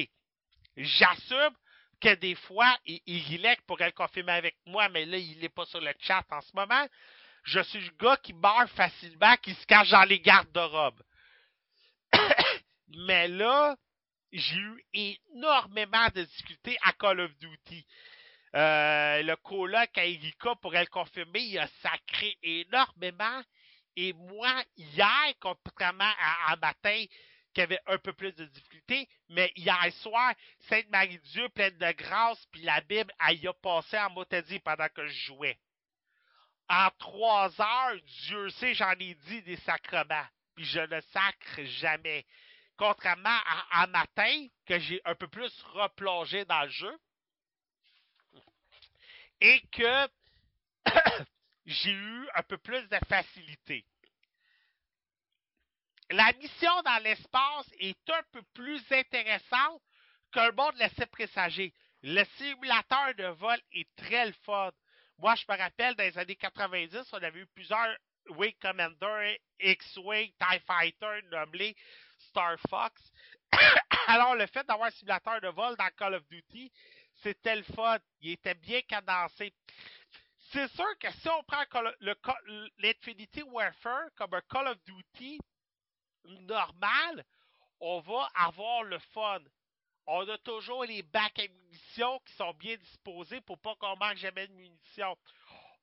J'assume 0.78 1.54
que 2.00 2.16
des 2.16 2.36
fois, 2.36 2.74
il, 2.86 3.02
il 3.06 3.58
pourrait 3.68 3.88
le 3.88 3.92
confirmer 3.92 4.32
avec 4.32 4.56
moi, 4.66 4.88
mais 4.88 5.06
là, 5.06 5.18
il 5.18 5.38
n'est 5.39 5.50
pas 5.50 5.66
sur 5.66 5.82
le 5.82 5.94
chat 6.00 6.24
en 6.32 6.39
ce 6.39 6.56
moment. 6.56 6.88
Je 7.44 7.60
suis 7.60 7.82
le 7.82 7.92
gars 8.00 8.16
qui 8.16 8.32
meurt 8.32 8.70
facilement, 8.70 9.36
qui 9.44 9.54
se 9.54 9.66
cache 9.66 9.89
dans 9.89 10.04
les 10.04 10.22
garde-robes. 10.22 11.04
mais 12.96 13.28
là, 13.28 13.76
j'ai 14.32 14.56
eu 14.56 14.86
énormément 14.94 16.08
de 16.16 16.24
difficultés 16.24 16.78
à 16.82 16.94
Call 16.94 17.20
of 17.20 17.38
Duty. 17.39 17.86
Euh, 18.56 19.22
le 19.24 19.36
coloc 19.38 19.97
à 19.97 20.06
Erika 20.06 20.56
pourrait 20.56 20.82
le 20.82 20.88
confirmer, 20.88 21.39
il 21.39 21.60
a 21.60 21.68
sacré 21.82 22.38
énormément. 22.43 23.41
Et 23.95 24.14
moi, 24.14 24.64
hier, 24.76 25.34
contrairement 25.39 26.12
à, 26.20 26.52
à 26.52 26.56
matin, 26.58 27.06
qui 27.54 27.62
avait 27.62 27.80
un 27.88 27.97
peu 27.97 28.14
plus 28.14 28.34
de 28.34 28.45
difficultés, 28.45 29.08
mais 29.30 29.52
hier 29.56 29.91
soir, 30.02 30.34
Sainte-Marie-Dieu, 30.70 31.49
pleine 31.49 31.78
de 31.78 31.91
grâce, 31.91 32.45
puis 32.52 32.62
la 32.62 32.82
Bible, 32.82 33.12
elle 33.28 33.39
y 33.39 33.47
a 33.47 33.54
passé 33.54 33.97
en 33.97 34.10
motadie 34.12 34.60
pendant 34.60 34.88
que 34.89 35.06
je 35.06 35.26
jouais. 35.26 35.58
En 36.70 36.89
trois 36.99 37.49
heures, 37.60 38.02
Dieu 38.28 38.49
sait, 38.52 38.74
j'en 38.74 38.91
ai 38.91 39.14
dit 39.14 39.41
des 39.41 39.58
sacrements, 39.58 40.28
puis 40.56 40.64
je 40.64 40.80
ne 40.80 41.02
sacre 41.02 41.62
jamais. 41.64 42.26
Contrairement 42.78 43.30
à, 43.30 43.82
à 43.82 43.88
matin, 43.88 44.47
que 44.66 44.80
j'ai 44.80 45.02
un 45.04 45.16
peu 45.16 45.28
plus 45.28 45.52
replongé 45.74 46.45
dans 46.45 46.64
le 46.64 46.70
jeu, 46.70 46.97
et 49.42 49.62
que 49.72 50.08
j'ai 51.66 51.92
eu 51.92 52.30
un 52.36 52.44
peu 52.44 52.58
plus 52.58 52.88
de 52.88 52.98
facilité. 53.10 53.86
La 56.12 56.32
mission 56.34 56.82
dans 56.84 57.04
l'espace 57.04 57.70
est 57.80 58.10
un 58.10 58.22
peu 58.32 58.42
plus 58.54 58.84
intéressante 58.92 59.82
qu'un 60.32 60.52
monde 60.52 60.76
laissait 60.76 61.06
présager. 61.08 61.74
Le 62.04 62.24
simulateur 62.38 63.14
de 63.16 63.28
vol 63.28 63.60
est 63.74 63.88
très 63.96 64.26
le 64.26 64.34
fun. 64.44 64.72
Moi, 65.20 65.36
je 65.36 65.46
me 65.48 65.58
rappelle, 65.58 65.96
dans 65.96 66.04
les 66.04 66.18
années 66.18 66.36
90, 66.36 67.14
on 67.14 67.24
avait 67.24 67.39
eu 67.39 67.48
plusieurs 67.48 67.96
Wing 68.30 68.56
Commander, 68.62 69.39
X-Wing, 69.60 70.32
TIE 70.39 70.60
Fighter, 70.66 71.22
nommés 71.32 71.76
Star 72.30 72.58
Fox. 72.70 73.02
Alors, 74.08 74.36
le 74.36 74.48
fait 74.48 74.66
d'avoir 74.66 74.88
un 74.88 74.92
simulateur 74.92 75.39
de 75.42 75.48
vol 75.50 75.76
dans 75.78 75.89
Call 75.98 76.16
of 76.16 76.28
Duty, 76.28 76.72
c'était 77.22 77.55
le 77.55 77.63
fun. 77.63 77.97
Il 78.22 78.32
était 78.32 78.55
bien 78.55 78.82
cadencé. 78.82 79.53
C'est 80.51 80.67
sûr 80.74 80.97
que 80.99 81.11
si 81.11 81.30
on 81.30 81.43
prend 81.43 81.63
l'Infinity 82.78 83.43
Warfare 83.43 84.09
comme 84.15 84.34
un 84.34 84.41
Call 84.41 84.67
of 84.67 84.78
Duty 84.84 85.39
normal, 86.41 87.24
on 87.80 87.99
va 88.01 88.30
avoir 88.36 88.84
le 88.84 88.99
fun. 89.13 89.39
On 90.07 90.28
a 90.28 90.38
toujours 90.39 90.84
les 90.84 91.03
bacs 91.03 91.39
à 91.39 91.47
munitions 91.47 92.19
qui 92.26 92.34
sont 92.34 92.53
bien 92.55 92.76
disposés 92.76 93.39
pour 93.41 93.59
pas 93.59 93.76
qu'on 93.76 93.95
manque 93.97 94.17
jamais 94.17 94.47
de 94.47 94.53
munitions. 94.53 95.17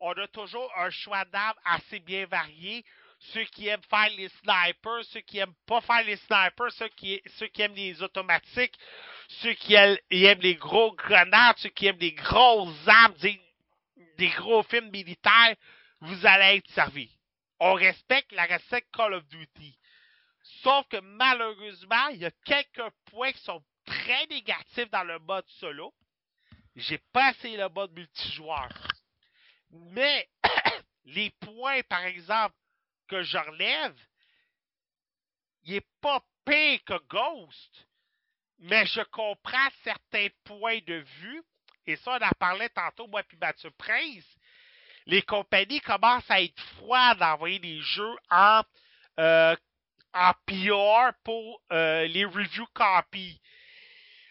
On 0.01 0.12
a 0.12 0.28
toujours 0.28 0.70
un 0.76 0.91
choix 0.91 1.24
d'armes 1.24 1.59
assez 1.64 1.99
bien 2.01 2.26
varié. 2.26 2.84
Ceux 3.20 3.45
qui 3.45 3.66
aiment 3.66 3.82
faire 3.91 4.11
les 4.11 4.28
snipers, 4.28 5.05
ceux 5.07 5.20
qui 5.20 5.39
aiment 5.39 5.55
pas 5.66 5.80
faire 5.80 6.05
les 6.05 6.16
snipers, 6.16 6.70
ceux 6.72 6.89
qui, 6.89 7.20
ceux 7.39 7.49
qui 7.49 7.62
aiment 7.62 7.74
les 7.74 8.01
automatiques, 8.01 8.78
ceux 9.29 9.53
qui 9.55 9.74
aiment 9.74 10.41
les 10.41 10.57
gros 10.57 10.93
grenades, 10.95 11.59
ceux 11.59 11.68
qui 11.68 11.87
aiment 11.87 11.99
les 11.99 12.12
grosses 12.12 12.89
armes, 12.89 13.14
des, 14.16 14.29
gros 14.31 14.62
films 14.64 14.91
militaires, 14.91 15.55
vous 16.01 16.26
allez 16.26 16.57
être 16.57 16.70
servis. 16.70 17.14
On 17.61 17.74
respecte 17.74 18.33
la 18.33 18.47
recette 18.47 18.87
Call 18.93 19.14
of 19.14 19.26
Duty. 19.29 19.79
Sauf 20.62 20.89
que 20.89 20.97
malheureusement, 21.01 22.09
il 22.09 22.20
y 22.20 22.24
a 22.24 22.31
quelques 22.45 22.91
points 23.07 23.33
qui 23.33 23.43
sont 23.43 23.62
très 23.85 24.26
négatifs 24.29 24.91
dans 24.91 25.05
le 25.05 25.18
mode 25.18 25.47
solo. 25.61 25.95
J'ai 26.74 26.99
pas 27.12 27.31
essayé 27.33 27.57
le 27.59 27.68
mode 27.68 27.93
multijoueur. 27.93 28.70
Mais 29.70 30.29
les 31.05 31.31
points, 31.41 31.83
par 31.83 32.05
exemple, 32.05 32.55
que 33.09 33.22
je 33.22 33.37
relève, 33.37 33.97
il 35.64 35.74
est 35.74 35.87
pas 36.01 36.22
pire 36.47 36.83
que 36.85 36.99
Ghost. 37.09 37.88
Mais 38.61 38.87
je 38.87 39.01
comprends 39.03 39.69
certains 39.85 40.29
points 40.45 40.81
de 40.87 41.05
vue. 41.21 41.43
Et 41.87 41.97
ça, 41.97 42.19
on 42.21 42.25
en 42.25 42.31
parlait 42.39 42.69
tantôt, 42.69 43.07
moi 43.07 43.23
puis 43.23 43.39
Mathieu 43.41 43.71
Prince. 43.79 44.27
Les 45.07 45.23
compagnies 45.23 45.81
commencent 45.81 46.31
à 46.31 46.43
être 46.43 46.61
froides 46.77 47.19
d'envoyer 47.19 47.59
des 47.59 47.81
jeux 47.81 48.17
en 48.31 48.63
euh, 49.21 49.57
en 50.15 50.33
PR 50.47 51.13
pour 51.25 51.63
euh, 51.73 52.07
les 52.07 52.25
review 52.25 52.67
copies. 52.75 53.41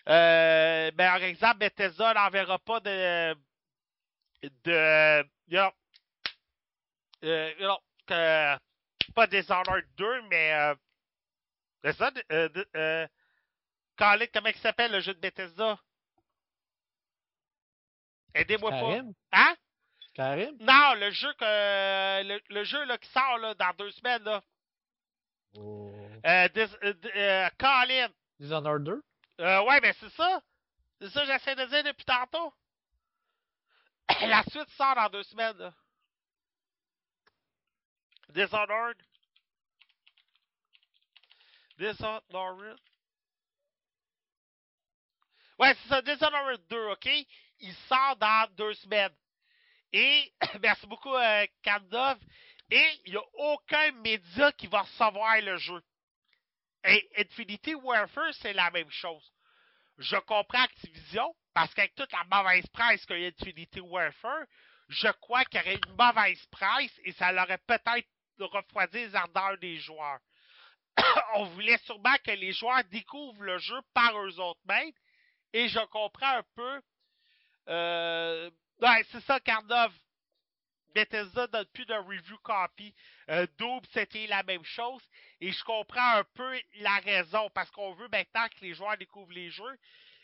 Euh, 0.07 0.91
ben, 0.91 1.11
par 1.11 1.23
exemple, 1.23 1.57
Bethesda 1.59 2.13
n'enverra 2.13 2.59
pas 2.59 2.79
de 2.79 3.35
de 4.43 5.23
you 5.47 5.57
know, 5.57 5.71
euh, 7.23 7.51
you 7.59 7.65
know, 7.65 7.79
euh, 8.11 8.57
pas 9.15 9.27
Dishonored 9.27 9.85
2, 9.97 10.21
mais 10.29 10.75
euh, 12.35 13.07
euh, 14.01 14.25
comment 14.33 14.49
il 14.49 14.55
s'appelle 14.57 14.91
le 14.91 14.99
jeu 14.99 15.13
de 15.13 15.19
Bethesda? 15.19 15.79
Aidez-moi 18.33 18.71
pas. 18.71 19.01
Hein? 19.31 19.55
Karim? 20.13 20.57
Non, 20.59 20.93
le 20.95 21.11
jeu 21.11 21.31
que 21.33 22.23
le, 22.23 22.41
le 22.49 22.63
jeu 22.63 22.83
là, 22.85 22.97
qui 22.97 23.09
sort 23.09 23.37
là, 23.37 23.53
dans 23.53 23.73
deux 23.77 23.91
semaines 23.91 24.23
là. 24.23 24.41
Oh. 25.55 25.91
Euh, 26.25 26.47
dis, 26.49 26.59
euh, 26.83 26.93
euh, 27.15 27.49
Colin. 27.57 28.09
Dishonored 28.39 28.83
2? 28.83 29.03
Euh, 29.39 29.63
ouais, 29.63 29.81
ben 29.81 29.93
c'est 29.99 30.09
ça. 30.09 30.41
C'est 30.99 31.09
ça 31.09 31.21
que 31.21 31.27
j'essaie 31.27 31.55
de 31.55 31.65
dire 31.65 31.83
depuis 31.83 32.05
tantôt. 32.05 32.53
La 34.21 34.43
suite 34.43 34.69
sort 34.71 34.95
dans 34.95 35.09
deux 35.09 35.23
semaines. 35.23 35.57
Là. 35.57 35.73
Dishonored. 38.29 38.97
Dishonored. 41.77 42.79
Ouais, 45.59 45.75
c'est 45.81 45.89
ça, 45.89 46.01
Dishonored 46.01 46.61
2, 46.69 46.85
ok? 46.91 47.09
Il 47.59 47.73
sort 47.87 48.15
dans 48.17 48.47
deux 48.55 48.73
semaines. 48.75 49.15
Et, 49.91 50.31
merci 50.61 50.85
beaucoup, 50.85 51.13
euh. 51.15 51.45
Et 52.69 53.01
il 53.05 53.11
n'y 53.11 53.17
a 53.17 53.23
aucun 53.33 53.91
média 54.03 54.51
qui 54.51 54.67
va 54.67 54.81
recevoir 54.81 55.41
le 55.41 55.57
jeu. 55.57 55.81
Et 56.83 57.09
Infinity 57.17 57.75
Warfare, 57.75 58.33
c'est 58.35 58.53
la 58.53 58.69
même 58.71 58.91
chose. 58.91 59.31
Je 59.97 60.17
comprends 60.17 60.63
Activision, 60.63 61.35
parce 61.53 61.73
qu'avec 61.73 61.95
toute 61.95 62.11
la 62.11 62.23
mauvaise 62.25 62.67
presse 62.67 63.05
qu'il 63.05 63.19
y 63.19 63.25
a 63.25 63.29
Infinity 63.29 63.79
Warfare, 63.79 64.45
je 64.89 65.07
crois 65.07 65.43
qu'il 65.45 65.59
y 65.59 65.63
aurait 65.63 65.79
une 65.83 65.95
mauvaise 65.95 66.45
presse 66.47 66.99
et 67.03 67.13
ça 67.13 67.31
l'aurait 67.31 67.57
peut-être 67.65 68.07
refroidi 68.39 68.99
les 68.99 69.15
ardeurs 69.15 69.57
des 69.57 69.77
joueurs. 69.77 70.19
On 71.35 71.45
voulait 71.45 71.79
sûrement 71.79 72.15
que 72.23 72.31
les 72.31 72.51
joueurs 72.53 72.83
découvrent 72.85 73.43
le 73.43 73.57
jeu 73.57 73.79
par 73.93 74.17
eux 74.19 74.39
autres 74.39 74.61
mêmes, 74.65 74.91
et 75.53 75.67
je 75.67 75.79
comprends 75.87 76.37
un 76.37 76.43
peu. 76.55 76.81
Euh, 77.69 78.49
ouais, 78.81 79.05
c'est 79.11 79.21
ça, 79.21 79.39
Carnov. 79.39 79.93
Bethesda 80.93 81.45
donne 81.47 81.65
plus 81.67 81.85
de 81.85 81.93
review 81.93 82.37
copy. 82.39 82.93
Euh, 83.29 83.45
Double, 83.57 83.85
c'était 83.93 84.25
la 84.27 84.41
même 84.43 84.63
chose. 84.63 85.01
Et 85.39 85.51
je 85.51 85.63
comprends 85.63 86.15
un 86.15 86.23
peu 86.33 86.59
la 86.79 86.97
raison, 86.99 87.49
parce 87.53 87.69
qu'on 87.71 87.93
veut 87.93 88.07
maintenant 88.07 88.47
que 88.49 88.65
les 88.65 88.73
joueurs 88.73 88.97
découvrent 88.97 89.33
les 89.33 89.51
jeux. 89.51 89.77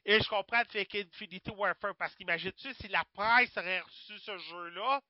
Et 0.05 0.19
je 0.19 0.28
comprends 0.28 0.59
le 0.59 0.65
fait 0.65 0.86
qu'Infinity 0.86 1.51
Warfare, 1.51 1.95
parce 1.95 2.15
qu'imagine-tu 2.15 2.74
si 2.74 2.88
la 2.88 3.05
presse 3.13 3.55
aurait 3.55 3.82
reçu 3.82 4.17
ce 4.19 4.38
jeu-là, 4.38 5.01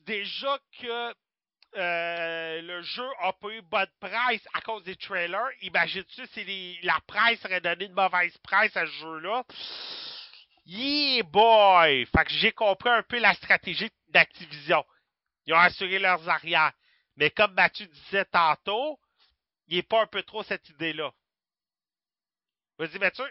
déjà 0.00 0.58
que 0.80 1.14
euh, 1.76 2.62
le 2.62 2.82
jeu 2.82 3.06
a 3.20 3.32
pas 3.32 3.48
eu 3.50 3.62
bonne 3.62 3.86
presse 4.00 4.46
à 4.54 4.60
cause 4.60 4.82
des 4.84 4.96
trailers, 4.96 5.50
imagine-tu 5.62 6.26
si 6.28 6.78
la 6.82 6.98
presse 7.06 7.44
aurait 7.44 7.60
donné 7.60 7.86
une 7.86 7.92
mauvaise 7.92 8.36
presse 8.38 8.76
à 8.76 8.86
ce 8.86 8.92
jeu-là, 8.92 9.44
Yeah 10.66 11.22
boy! 11.24 12.06
Fait 12.06 12.24
que 12.24 12.32
j'ai 12.32 12.52
compris 12.52 12.90
un 12.90 13.02
peu 13.02 13.18
la 13.18 13.34
stratégie 13.34 13.90
d'Activision. 14.08 14.84
Ils 15.46 15.54
ont 15.54 15.58
assuré 15.58 15.98
leurs 15.98 16.28
arrières. 16.28 16.72
Mais 17.16 17.30
comme 17.30 17.54
Mathieu 17.54 17.86
disait 17.86 18.24
tantôt, 18.26 19.00
il 19.66 19.76
n'est 19.76 19.82
pas 19.82 20.02
un 20.02 20.06
peu 20.06 20.22
trop 20.22 20.42
cette 20.42 20.68
idée-là. 20.68 21.12
Vas-y, 22.78 22.98
Mathieu. 22.98 23.24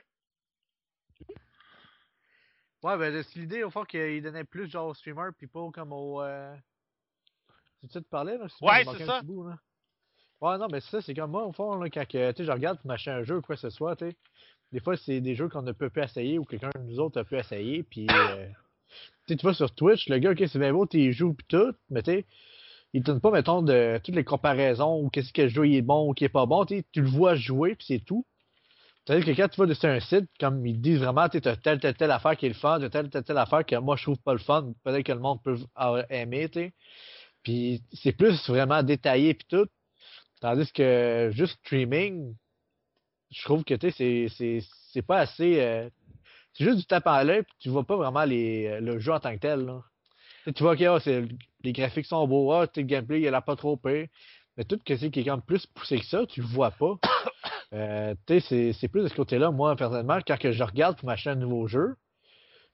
Ouais, 2.82 2.98
ben 2.98 3.24
c'est 3.24 3.40
l'idée 3.40 3.64
au 3.64 3.72
fond 3.72 3.84
qu'il 3.84 4.22
donnait 4.22 4.46
plus 4.46 4.70
genre 4.70 4.88
au 4.88 4.94
streamer 4.94 5.32
puis 5.38 5.48
pas 5.48 5.70
comme 5.74 5.92
au. 5.92 6.22
Euh... 6.22 6.56
Tu 7.88 8.02
parlais 8.02 8.38
là? 8.38 8.46
Excuse-moi, 8.46 8.78
Ouais, 8.78 8.98
c'est 8.98 9.06
ça. 9.06 9.20
petit 9.20 9.26
bout, 9.26 9.48
là. 9.48 9.58
Ouais, 10.42 10.58
non, 10.58 10.68
mais 10.72 10.80
c'est 10.80 10.90
ça, 10.90 11.02
c'est 11.02 11.14
comme 11.14 11.32
moi 11.32 11.46
au 11.46 11.52
fond, 11.52 11.76
là, 11.76 11.90
quand 11.90 12.06
sais, 12.10 12.34
je 12.38 12.52
regarde 12.52 12.78
pour 12.80 12.88
m'acheter 12.88 13.12
un 13.12 13.24
jeu 13.24 13.38
ou 13.38 13.42
quoi 13.42 13.56
que 13.56 13.62
ce 13.62 13.70
soit, 13.70 13.96
tu 13.96 14.10
sais. 14.10 14.16
Des 14.72 14.80
fois, 14.80 14.96
c'est 14.96 15.20
des 15.20 15.36
jeux 15.36 15.50
qu'on 15.50 15.64
ne 15.64 15.72
peut 15.72 15.90
plus 15.90 16.04
essayer 16.04 16.38
ou 16.40 16.46
quelqu'un 16.46 16.70
de 16.76 16.84
nous 16.84 17.00
autres 17.00 17.20
a 17.20 17.24
pu 17.24 17.38
essayer, 17.38 17.84
puis. 17.84 18.08
euh, 18.10 18.48
tu 19.28 19.36
vas 19.36 19.54
sur 19.54 19.74
Twitch, 19.74 20.08
le 20.10 20.18
gars, 20.20 20.32
ok, 20.32 20.44
c'est 20.48 20.60
bien 20.60 20.72
beau, 20.74 20.86
tu 20.86 21.12
joues 21.12 21.34
pis 21.34 21.46
tout, 21.48 21.74
mais 21.90 22.04
tu 22.04 22.12
sais, 22.12 22.26
il 22.94 23.02
te 23.04 23.12
donne 23.12 23.22
pas, 23.22 23.32
mettons, 23.32 23.62
de 23.62 24.00
toutes 24.04 24.16
les 24.16 24.24
comparaisons 24.24 25.02
ou 25.02 25.10
qu'est-ce 25.10 25.34
que 25.34 25.44
le 25.44 25.50
jeu 25.50 25.68
il 25.68 25.76
est 25.76 25.82
bon 25.82 26.10
ou 26.10 26.14
qui 26.14 26.24
est 26.24 26.30
pas 26.30 26.46
bon, 26.46 26.66
tu 26.66 26.84
le 26.96 27.08
vois 27.08 27.36
jouer 27.36 27.76
puis 27.76 27.86
c'est 27.88 28.00
tout. 28.00 28.26
C'est-à-dire 29.06 29.26
que 29.26 29.42
quand 29.42 29.50
tu 29.50 29.66
vas 29.66 29.74
sur 29.74 29.90
un 29.90 30.00
site, 30.00 30.30
comme 30.40 30.66
ils 30.66 30.80
disent 30.80 31.00
vraiment, 31.00 31.28
tu 31.30 31.38
as 31.38 31.56
telle, 31.58 31.80
telle, 31.80 31.96
telle 31.96 32.12
affaire 32.12 32.38
qui 32.38 32.46
est 32.46 32.50
le 32.50 32.56
fun, 32.56 32.80
telle, 32.90 33.10
telle, 33.10 33.24
telle 33.24 33.38
affaire 33.38 33.66
que 33.66 33.76
moi 33.76 33.96
je 33.96 34.04
trouve 34.04 34.18
pas 34.20 34.34
le 34.34 34.40
fun, 34.40 34.74
peut-être 34.84 35.04
que 35.06 35.12
le 35.12 35.20
monde 35.20 35.42
peut 35.44 35.58
aimé, 36.10 36.48
tu 36.50 36.60
sais. 36.60 36.74
Puis 37.44 37.82
c'est 37.94 38.12
plus 38.12 38.48
vraiment 38.50 38.84
détaillé 38.84 39.34
puis 39.34 39.48
tout. 39.50 39.68
Tandis 40.42 40.72
que 40.72 41.30
juste 41.34 41.58
streaming, 41.66 42.36
je 43.32 43.44
trouve 43.44 43.64
que 43.64 43.76
c'est- 43.92 44.28
c'est 44.30 44.60
c'est 44.92 45.02
pas 45.02 45.20
assez. 45.20 45.60
euh, 45.62 45.90
c'est 46.54 46.64
juste 46.64 46.78
du 46.80 46.86
tape 46.86 47.06
à 47.08 47.24
l'œil, 47.24 47.44
puis 47.44 47.54
tu 47.60 47.70
vois 47.70 47.84
pas 47.86 47.96
vraiment 47.96 48.24
les, 48.26 48.80
le 48.82 49.00
jeu 49.00 49.14
en 49.14 49.20
tant 49.20 49.34
que 49.34 49.40
tel. 49.40 49.66
Là. 49.66 49.82
Tu 50.56 50.64
vois 50.64 50.76
que 50.76 50.84
ah, 50.86 51.00
c'est- 51.00 51.26
les 51.64 51.74
graphiques 51.74 52.06
sont 52.08 52.28
beaux, 52.28 52.52
sais, 52.74 52.82
le 52.82 52.88
gameplay, 52.88 53.22
il 53.22 53.34
a 53.34 53.42
pas 53.42 53.56
trop 53.56 53.78
pire. 53.78 54.08
Mais 54.58 54.64
tout 54.66 54.80
ce 54.88 55.06
qui 55.06 55.20
est 55.20 55.24
comme 55.26 55.42
plus 55.42 55.66
poussé 55.68 56.00
que 56.00 56.06
ça, 56.06 56.26
tu 56.26 56.42
le 56.42 56.48
vois 56.48 56.72
pas. 56.72 56.96
Euh, 57.72 58.16
c'est- 58.28 58.74
c'est 58.74 58.88
plus 58.88 59.04
de 59.04 59.08
ce 59.10 59.14
côté-là, 59.14 59.52
moi, 59.52 59.76
personnellement, 59.76 60.18
quand 60.26 60.40
que 60.40 60.52
je 60.52 60.64
regarde 60.64 60.98
pour 60.98 61.06
m'acheter 61.06 61.30
un 61.30 61.36
nouveau 61.36 61.68
jeu, 61.68 61.96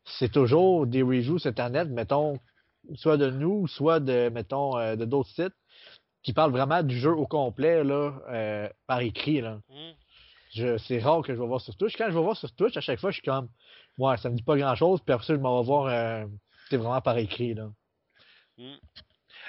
c'est 0.06 0.32
toujours 0.32 0.88
des 0.88 1.02
reviews 1.02 1.38
sur 1.38 1.50
Internet, 1.50 1.90
mettons, 1.90 2.40
soit 2.96 3.18
de 3.18 3.30
nous, 3.30 3.68
soit 3.68 4.00
de, 4.00 4.30
mettons, 4.30 4.78
euh, 4.78 4.96
de 4.96 5.06
d'autres 5.06 5.30
sites, 5.30 5.54
qui 6.24 6.34
parlent 6.34 6.52
vraiment 6.52 6.84
du 6.84 6.98
jeu 6.98 7.12
au 7.12 7.28
complet, 7.28 7.84
là, 7.84 8.14
euh, 8.30 8.70
par 8.88 9.02
écrit, 9.02 9.42
là. 9.42 9.60
Hmm. 9.70 10.78
C'est 10.78 11.00
rare 11.00 11.22
que 11.22 11.36
je 11.36 11.40
vais 11.40 11.48
voir 11.48 11.60
sur 11.60 11.76
Twitch. 11.76 11.98
Quand 11.98 12.08
je 12.08 12.14
vais 12.14 12.24
voir 12.24 12.38
sur 12.38 12.54
Twitch, 12.56 12.78
à 12.78 12.82
chaque 12.82 13.00
fois, 13.00 13.12
je 13.12 13.16
suis 13.16 13.24
comme, 13.24 13.50
ouais, 13.98 14.16
ça 14.18 14.30
me 14.30 14.36
dit 14.36 14.44
pas 14.44 14.56
grand 14.56 14.76
chose, 14.76 15.02
puis 15.06 15.14
après 15.14 15.28
ça, 15.28 15.36
je 15.36 15.40
m'en 15.40 15.60
vais 15.60 15.66
voir, 15.66 15.88
euh, 15.88 16.26
c'est 16.70 16.78
vraiment 16.78 17.02
par 17.02 17.18
écrit, 17.18 17.54
là. 17.54 17.70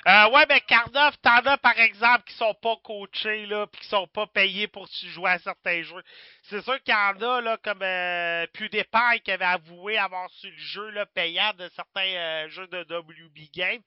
Euh, 0.05 0.31
ouais, 0.31 0.47
ben 0.47 0.61
Carnov, 0.61 1.17
t'en 1.23 1.39
as 1.47 1.59
par 1.59 1.79
exemple 1.79 2.25
qui 2.29 2.35
sont 2.35 2.55
pas 2.55 2.77
coachés 2.85 3.47
là, 3.47 3.67
puis 3.67 3.81
qui 3.81 3.89
sont 3.89 4.07
pas 4.07 4.27
payés 4.27 4.69
pour 4.69 4.87
jouer 4.87 5.31
à 5.31 5.39
certains 5.39 5.83
jeux. 5.83 6.03
C'est 6.43 6.63
sûr 6.63 6.81
qu'il 6.83 6.95
y 6.95 6.97
en 6.97 7.21
a 7.21 7.41
là 7.41 7.57
comme 7.65 7.83
euh, 7.83 8.47
PewDiePie 8.53 9.21
qui 9.25 9.33
avait 9.33 9.45
avoué 9.45 9.97
avoir 9.99 10.31
su 10.31 10.51
le 10.51 10.59
jeu 10.59 10.91
là, 10.91 11.07
payant 11.07 11.53
de 11.55 11.69
certains 11.71 12.15
euh, 12.15 12.49
jeux 12.51 12.67
de 12.69 12.83
WB 12.83 13.51
Game. 13.53 13.83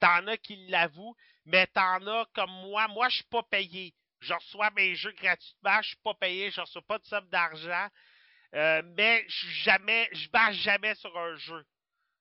T'en 0.00 0.26
as 0.26 0.36
qui 0.36 0.56
l'avouent, 0.68 1.14
mais 1.46 1.66
t'en 1.68 2.06
as 2.06 2.26
comme 2.34 2.50
moi. 2.50 2.88
Moi, 2.88 3.08
je 3.08 3.16
suis 3.16 3.24
pas 3.30 3.44
payé. 3.44 3.94
Je 4.20 4.34
reçois 4.34 4.70
mes 4.70 4.94
jeux 4.94 5.12
gratuitement, 5.12 5.80
je 5.82 5.88
suis 5.88 6.00
pas 6.04 6.14
payé, 6.14 6.50
je 6.50 6.60
reçois 6.60 6.82
pas 6.82 6.98
de 6.98 7.04
somme 7.04 7.28
d'argent. 7.30 7.88
Euh, 8.54 8.82
mais 8.96 9.24
je 9.28 9.46
jamais, 9.64 10.08
je 10.12 10.28
bâche 10.28 10.56
jamais 10.56 10.94
sur 10.96 11.16
un 11.16 11.36
jeu. 11.36 11.64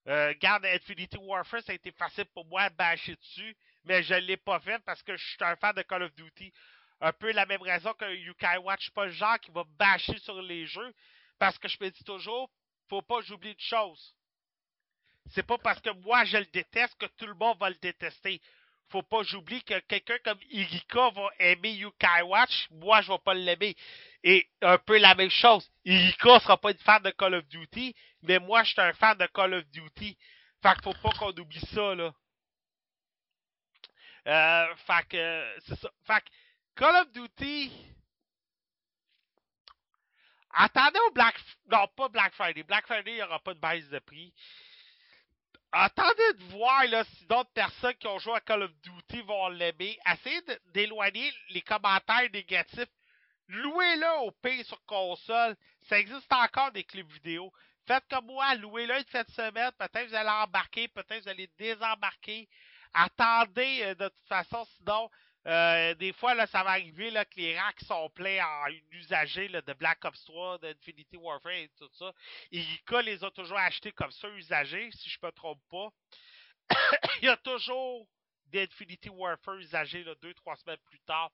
Euh, 0.08 0.34
garde 0.40 0.66
Infinity 0.66 1.18
Warfare, 1.18 1.62
ça 1.62 1.72
a 1.72 1.76
été 1.76 1.92
facile 1.92 2.26
pour 2.34 2.46
moi 2.46 2.70
de 2.70 2.76
bâcher 2.76 3.16
dessus, 3.16 3.56
mais 3.84 4.02
je 4.02 4.16
l'ai 4.16 4.38
pas 4.38 4.60
fait 4.60 4.80
parce 4.84 5.04
que 5.04 5.16
je 5.16 5.24
suis 5.24 5.38
un 5.42 5.56
fan 5.56 5.76
de 5.76 5.84
Call 5.84 6.04
of 6.04 6.14
Duty. 6.16 6.52
Un 7.02 7.14
peu 7.14 7.32
la 7.32 7.46
même 7.46 7.62
raison 7.62 7.94
que 7.94 8.14
Yukai 8.16 8.58
Watch, 8.58 8.90
pas 8.92 9.06
le 9.06 9.12
genre 9.12 9.40
qui 9.40 9.52
va 9.52 9.64
bâcher 9.78 10.18
sur 10.20 10.42
les 10.42 10.66
jeux, 10.66 10.94
parce 11.40 11.58
que 11.58 11.68
je 11.68 11.78
me 11.82 11.90
dis 11.90 12.04
toujours, 12.04 12.50
faut 12.90 13.02
pas 13.02 13.20
que 13.20 13.26
j'oublie 13.26 13.56
de 13.56 13.62
choses. 13.62 14.16
C'est 15.30 15.46
pas 15.46 15.58
parce 15.60 15.80
que 15.82 15.92
moi 15.92 16.26
je 16.26 16.38
le 16.38 16.46
déteste 16.46 16.96
que 16.98 17.06
tout 17.18 17.28
le 17.28 17.36
monde 17.36 17.58
va 17.60 17.70
le 17.70 17.76
détester. 17.76 18.42
Faut 18.90 19.04
pas 19.04 19.24
j'oublie 19.24 19.64
que 19.64 19.80
quelqu'un 19.82 20.18
comme 20.24 20.40
Irika 20.50 21.10
va 21.12 21.30
aimer 21.40 21.74
Yukai 21.74 22.24
Watch, 22.24 22.68
moi 22.72 23.02
je 23.02 23.12
vais 23.12 23.20
pas 23.20 23.34
l'aimer. 23.34 23.76
Et 24.24 24.48
un 24.62 24.78
peu 24.78 25.00
la 25.00 25.16
même 25.16 25.32
chose. 25.32 25.70
Irika 25.84 26.40
sera 26.40 26.58
pas 26.58 26.72
une 26.72 26.78
fan 26.78 27.02
de 27.02 27.10
Call 27.12 27.36
of 27.36 27.48
Duty, 27.48 27.96
mais 28.24 28.40
moi, 28.40 28.64
je 28.64 28.72
suis 28.72 28.82
un 28.82 28.94
fan 28.94 29.18
de 29.18 29.26
Call 29.28 29.56
of 29.56 29.66
Duty. 29.72 30.18
Fait 30.62 30.74
qu'il 30.74 30.84
faut 30.84 30.94
pas 31.02 31.12
qu'on 31.18 31.32
oublie 31.32 31.66
ça, 31.74 31.96
là. 31.96 32.14
Euh, 34.28 34.76
fait 34.76 35.08
que, 35.10 35.60
c'est 35.66 35.80
ça. 35.80 35.90
Fait 36.06 36.22
que, 36.22 36.30
Call 36.76 36.96
of 36.98 37.12
Duty. 37.12 37.72
Attendez 40.54 41.00
au 41.08 41.12
Black. 41.12 41.36
Non, 41.72 41.88
pas 41.96 42.10
Black 42.10 42.34
Friday. 42.34 42.64
Black 42.64 42.86
Friday, 42.86 43.12
il 43.12 43.16
n'y 43.16 43.24
aura 43.24 43.40
pas 43.40 43.54
de 43.54 43.60
baisse 43.60 43.90
de 43.90 44.00
prix. 44.00 44.34
Attendez 45.72 46.34
de 46.34 46.44
voir 46.52 46.86
là, 46.88 47.04
si 47.06 47.26
d'autres 47.26 47.52
personnes 47.54 47.96
qui 47.96 48.08
ont 48.08 48.20
joué 48.20 48.34
à 48.34 48.42
Call 48.42 48.64
of 48.64 48.72
Duty 48.82 49.22
vont 49.22 49.48
l'aimer. 49.50 49.98
Essayez 50.06 50.42
d'éloigner 50.74 51.34
les 51.50 51.62
commentaires 51.62 52.30
négatifs. 52.32 52.90
Louez-le 53.52 54.20
au 54.22 54.32
pire 54.32 54.66
sur 54.66 54.82
console. 54.86 55.58
Ça 55.90 56.00
existe 56.00 56.32
encore 56.32 56.72
des 56.72 56.86
clips 56.86 57.12
vidéo. 57.12 57.52
Faites 57.86 58.06
comme 58.10 58.28
moi, 58.28 58.56
louez-le 58.56 58.96
une 58.96 59.24
de 59.24 59.32
semaine. 59.32 59.72
Peut-être 59.78 60.08
vous 60.08 60.16
allez 60.16 60.30
embarquer, 60.30 60.88
peut-être 60.88 61.24
vous 61.24 61.30
allez 61.30 61.50
désembarquer. 61.58 62.48
Attendez 62.94 63.82
euh, 63.84 63.96
de 63.96 64.08
toute 64.08 64.28
façon, 64.28 64.66
sinon, 64.78 65.10
euh, 65.48 65.94
des 65.96 66.14
fois, 66.14 66.34
là, 66.34 66.48
ça 66.48 66.64
va 66.64 66.72
arriver 66.72 67.12
là, 67.12 67.26
que 67.26 67.36
les 67.36 67.60
racks 67.60 67.82
sont 67.82 68.10
pleins 68.12 68.42
en 68.42 68.70
usagers 68.92 69.50
de 69.50 69.74
Black 69.74 70.06
Ops 70.06 70.24
3, 70.26 70.60
d'Infinity 70.60 71.18
Warfare 71.18 71.52
et 71.52 71.72
tout 71.78 71.90
ça. 71.94 72.14
Irika 72.52 73.02
les 73.02 73.22
a 73.22 73.32
toujours 73.32 73.58
achetés 73.58 73.92
comme 73.92 74.12
ça, 74.12 74.30
usagés, 74.30 74.92
si 74.94 75.10
je 75.10 75.20
me 75.22 75.32
trompe 75.32 75.62
pas. 75.70 75.90
Il 77.22 77.26
y 77.26 77.30
a 77.30 77.38
toujours 77.38 78.08
des 78.46 78.64
Infinity 78.64 79.10
Warfare 79.10 79.56
usagés 79.56 80.06
deux, 80.22 80.34
trois 80.36 80.56
semaines 80.56 80.78
plus 80.90 81.00
tard. 81.02 81.32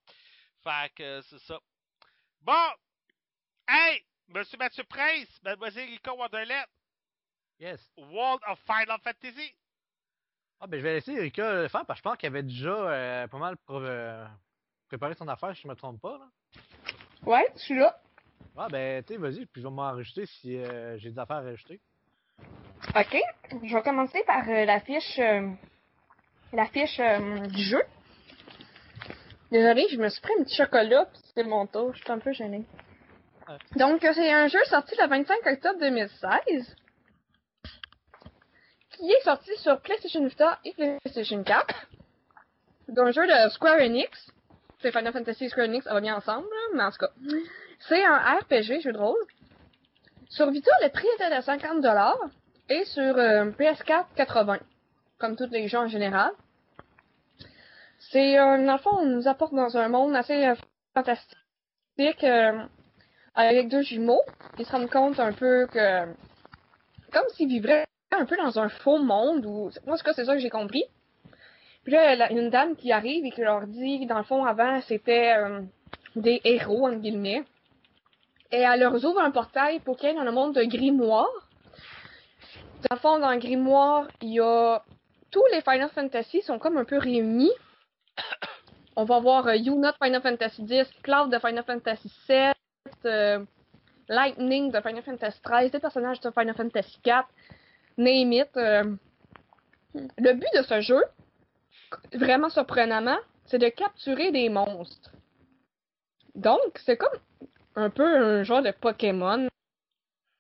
Fait 0.64 0.92
que 0.96 1.22
c'est 1.30 1.40
ça. 1.40 1.60
Bon! 2.48 2.54
Hey! 3.68 4.02
Monsieur 4.30 4.58
Mathieu 4.58 4.86
Prince, 4.86 5.28
Mademoiselle 5.44 5.90
Erika 5.90 6.14
Wonderland, 6.14 6.66
Yes. 7.60 7.82
World 7.98 8.40
of 8.48 8.58
Final 8.66 8.98
Fantasy. 9.04 9.54
Ah, 10.62 10.68
ben 10.68 10.78
je 10.78 10.84
vais 10.84 10.94
laisser 10.94 11.12
Erika 11.12 11.64
le 11.64 11.68
faire 11.68 11.86
parce 11.86 12.00
que 12.00 12.06
je 12.06 12.10
pense 12.10 12.18
qu'elle 12.18 12.32
avait 12.32 12.44
déjà 12.44 12.70
euh, 12.70 13.28
pas 13.28 13.38
mal 13.38 13.58
euh, 13.70 14.26
préparé 14.88 15.14
son 15.16 15.28
affaire, 15.28 15.54
si 15.58 15.64
je 15.64 15.68
me 15.68 15.76
trompe 15.76 16.00
pas, 16.00 16.18
là. 16.20 16.28
Ouais, 17.26 17.46
je 17.58 17.60
suis 17.64 17.76
là. 17.76 18.00
Ah, 18.56 18.70
ben, 18.70 19.04
tu 19.04 19.16
sais, 19.16 19.20
vas-y, 19.20 19.46
puis 19.46 19.62
je 19.62 19.68
vais 19.68 19.74
m'enregistrer 19.74 20.26
si 20.26 20.56
euh, 20.56 20.98
j'ai 21.00 21.12
des 21.12 21.20
affaires 21.20 21.38
à 21.38 21.42
rajouter. 21.42 21.82
Ok. 22.96 23.18
Je 23.62 23.76
vais 23.76 23.82
commencer 23.84 24.24
par 24.26 24.48
euh, 24.48 24.64
la 24.64 24.80
fiche, 24.80 25.20
euh, 25.20 25.52
la 26.54 26.68
fiche 26.68 26.98
euh, 27.02 27.46
du 27.48 27.62
jeu. 27.64 27.84
Désolée, 29.52 29.88
je 29.90 29.98
me 29.98 30.10
suis 30.10 30.22
pris 30.22 30.34
un 30.40 30.44
petit 30.44 30.56
chocolat, 30.56 31.06
puis 31.06 31.22
c'est 31.34 31.44
mon 31.44 31.68
tour. 31.68 31.94
Je 31.94 32.04
suis 32.04 32.12
un 32.12 32.20
peu 32.20 32.34
gênée. 32.34 32.66
Ouais. 33.48 33.56
Donc, 33.78 34.02
c'est 34.02 34.32
un 34.32 34.48
jeu 34.48 34.60
sorti 34.66 34.96
le 35.00 35.08
25 35.08 35.46
octobre 35.46 35.80
2016, 35.80 36.76
qui 38.92 39.12
est 39.12 39.24
sorti 39.24 39.52
sur 39.58 39.80
PlayStation 39.80 40.26
Vita 40.26 40.60
et 40.66 40.74
PlayStation 40.74 41.44
4. 41.44 41.88
C'est 42.88 43.00
un 43.00 43.12
jeu 43.12 43.26
de 43.26 43.50
Square 43.50 43.80
Enix. 43.80 44.32
C'est 44.82 44.92
Final 44.92 45.14
Fantasy 45.14 45.46
et 45.46 45.50
Square 45.50 45.68
Enix, 45.68 45.86
ça 45.86 45.94
va 45.94 46.02
bien 46.02 46.18
ensemble, 46.18 46.48
là, 46.50 46.76
mais 46.76 46.84
en 46.84 46.92
tout 46.92 46.98
cas. 46.98 47.12
C'est 47.88 48.04
un 48.04 48.18
RPG, 48.18 48.82
jeu 48.82 48.92
de 48.92 48.98
rôle. 48.98 49.18
Sur 50.30 50.52
Vita, 50.52 50.72
le 50.84 50.90
prix 50.90 51.08
était 51.16 51.30
de 51.30 51.42
50$ 51.42 52.16
et 52.70 52.84
sur 52.86 53.18
euh, 53.18 53.46
PS4, 53.52 54.06
80. 54.16 54.60
Comme 55.20 55.36
tous 55.36 55.50
les 55.52 55.68
jeux 55.68 55.80
en 55.80 55.88
général. 55.88 56.32
C'est, 58.12 58.40
euh, 58.40 58.66
dans 58.66 58.74
le 58.74 58.80
fond, 58.80 58.92
on 59.00 59.06
nous 59.06 59.28
apporte 59.28 59.54
dans 59.54 59.76
un 59.78 59.90
monde 59.90 60.16
assez 60.16 60.46
euh, 60.46 60.56
fantastique 60.94 62.24
euh, 62.24 62.64
avec 63.36 63.68
deux 63.70 63.82
jumeaux 63.82 64.22
qui 64.56 64.66
se 64.66 64.72
rendent 64.72 64.90
compte 64.90 65.20
un 65.20 65.34
peu 65.34 65.68
que 65.68 66.06
comme 67.12 67.28
s'ils 67.36 67.48
vivraient 67.48 67.86
un 68.12 68.26
peu 68.26 68.38
dans 68.38 68.60
un 68.60 68.70
faux 68.70 68.98
monde 68.98 69.46
ou 69.46 69.70
moi 69.86 69.96
en 69.96 69.98
tout 69.98 70.04
cas 70.04 70.14
c'est 70.14 70.26
ça 70.26 70.34
que 70.34 70.40
j'ai 70.40 70.50
compris. 70.50 70.84
Puis 71.84 71.94
là, 71.94 72.14
il 72.14 72.20
y 72.20 72.22
a 72.22 72.32
une 72.32 72.50
dame 72.50 72.76
qui 72.76 72.92
arrive 72.92 73.26
et 73.26 73.32
qui 73.32 73.42
leur 73.42 73.68
dit 73.68 74.06
dans 74.06 74.18
le 74.18 74.24
fond 74.24 74.46
avant 74.46 74.82
c'était 74.82 75.36
euh, 75.38 75.62
des 76.16 76.42
héros 76.44 76.88
entre 76.88 77.00
guillemets. 77.00 77.44
Et 78.52 78.60
elle 78.60 78.80
leur 78.80 78.94
ouvre 78.94 79.20
un 79.20 79.32
portail 79.32 79.80
pour 79.82 79.98
qu'ils 79.98 80.10
aillent 80.10 80.16
dans 80.16 80.24
le 80.24 80.32
monde 80.32 80.56
de 80.56 80.64
Grimoire. 80.64 81.28
Dans 82.90 82.96
le 82.96 83.00
fond, 83.00 83.20
dans 83.20 83.36
Grimoire, 83.38 84.08
il 84.22 84.34
y 84.34 84.40
a 84.40 84.82
tous 85.32 85.44
les 85.52 85.62
Final 85.62 85.90
Fantasy 85.90 86.42
sont 86.42 86.58
comme 86.58 86.78
un 86.78 86.86
peu 86.86 86.98
réunis. 86.98 87.52
On 88.96 89.04
va 89.04 89.20
voir 89.20 89.48
euh, 89.48 89.56
Yuna 89.56 89.92
de 89.92 89.98
Final 90.04 90.22
Fantasy 90.22 90.64
X, 90.64 90.90
Cloud 91.04 91.32
de 91.32 91.40
Final 91.40 91.64
Fantasy 91.64 92.12
VII, 92.28 92.54
euh, 93.06 93.46
Lightning 94.10 94.72
de 94.72 94.82
Final 94.82 95.04
Fantasy 95.04 95.40
XIII, 95.46 95.70
des 95.70 95.80
personnages 95.80 96.20
de 96.22 96.32
Final 96.32 96.56
Fantasy 96.56 97.00
IV, 97.06 97.24
name 97.98 98.34
it. 98.34 98.50
euh. 98.58 98.96
Le 99.94 100.34
but 100.34 100.50
de 100.56 100.62
ce 100.64 100.82
jeu, 100.82 101.04
vraiment 102.14 102.50
surprenamment, 102.50 103.18
c'est 103.46 103.58
de 103.58 103.70
capturer 103.70 104.32
des 104.32 104.50
monstres. 104.50 105.12
Donc, 106.36 106.78
c'est 106.86 106.98
comme 106.98 107.18
un 107.76 107.90
peu 107.90 108.04
un 108.06 108.44
genre 108.44 108.62
de 108.62 108.72
Pokémon, 108.72 109.48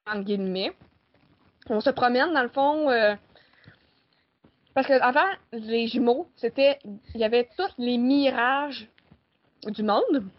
entre 0.07 0.23
guillemets. 0.23 0.75
On 1.69 1.79
se 1.79 1.89
promène, 1.89 2.33
dans 2.33 2.43
le 2.43 2.49
fond. 2.49 2.89
Parce 4.77 4.85
que 4.85 5.01
avant, 5.01 5.25
les 5.53 5.87
jumeaux, 5.87 6.29
c'était. 6.35 6.77
Il 7.15 7.19
y 7.19 7.23
avait 7.23 7.49
tous 7.57 7.73
les 7.79 7.97
mirages 7.97 8.87
du 9.65 9.81
monde. 9.81 10.29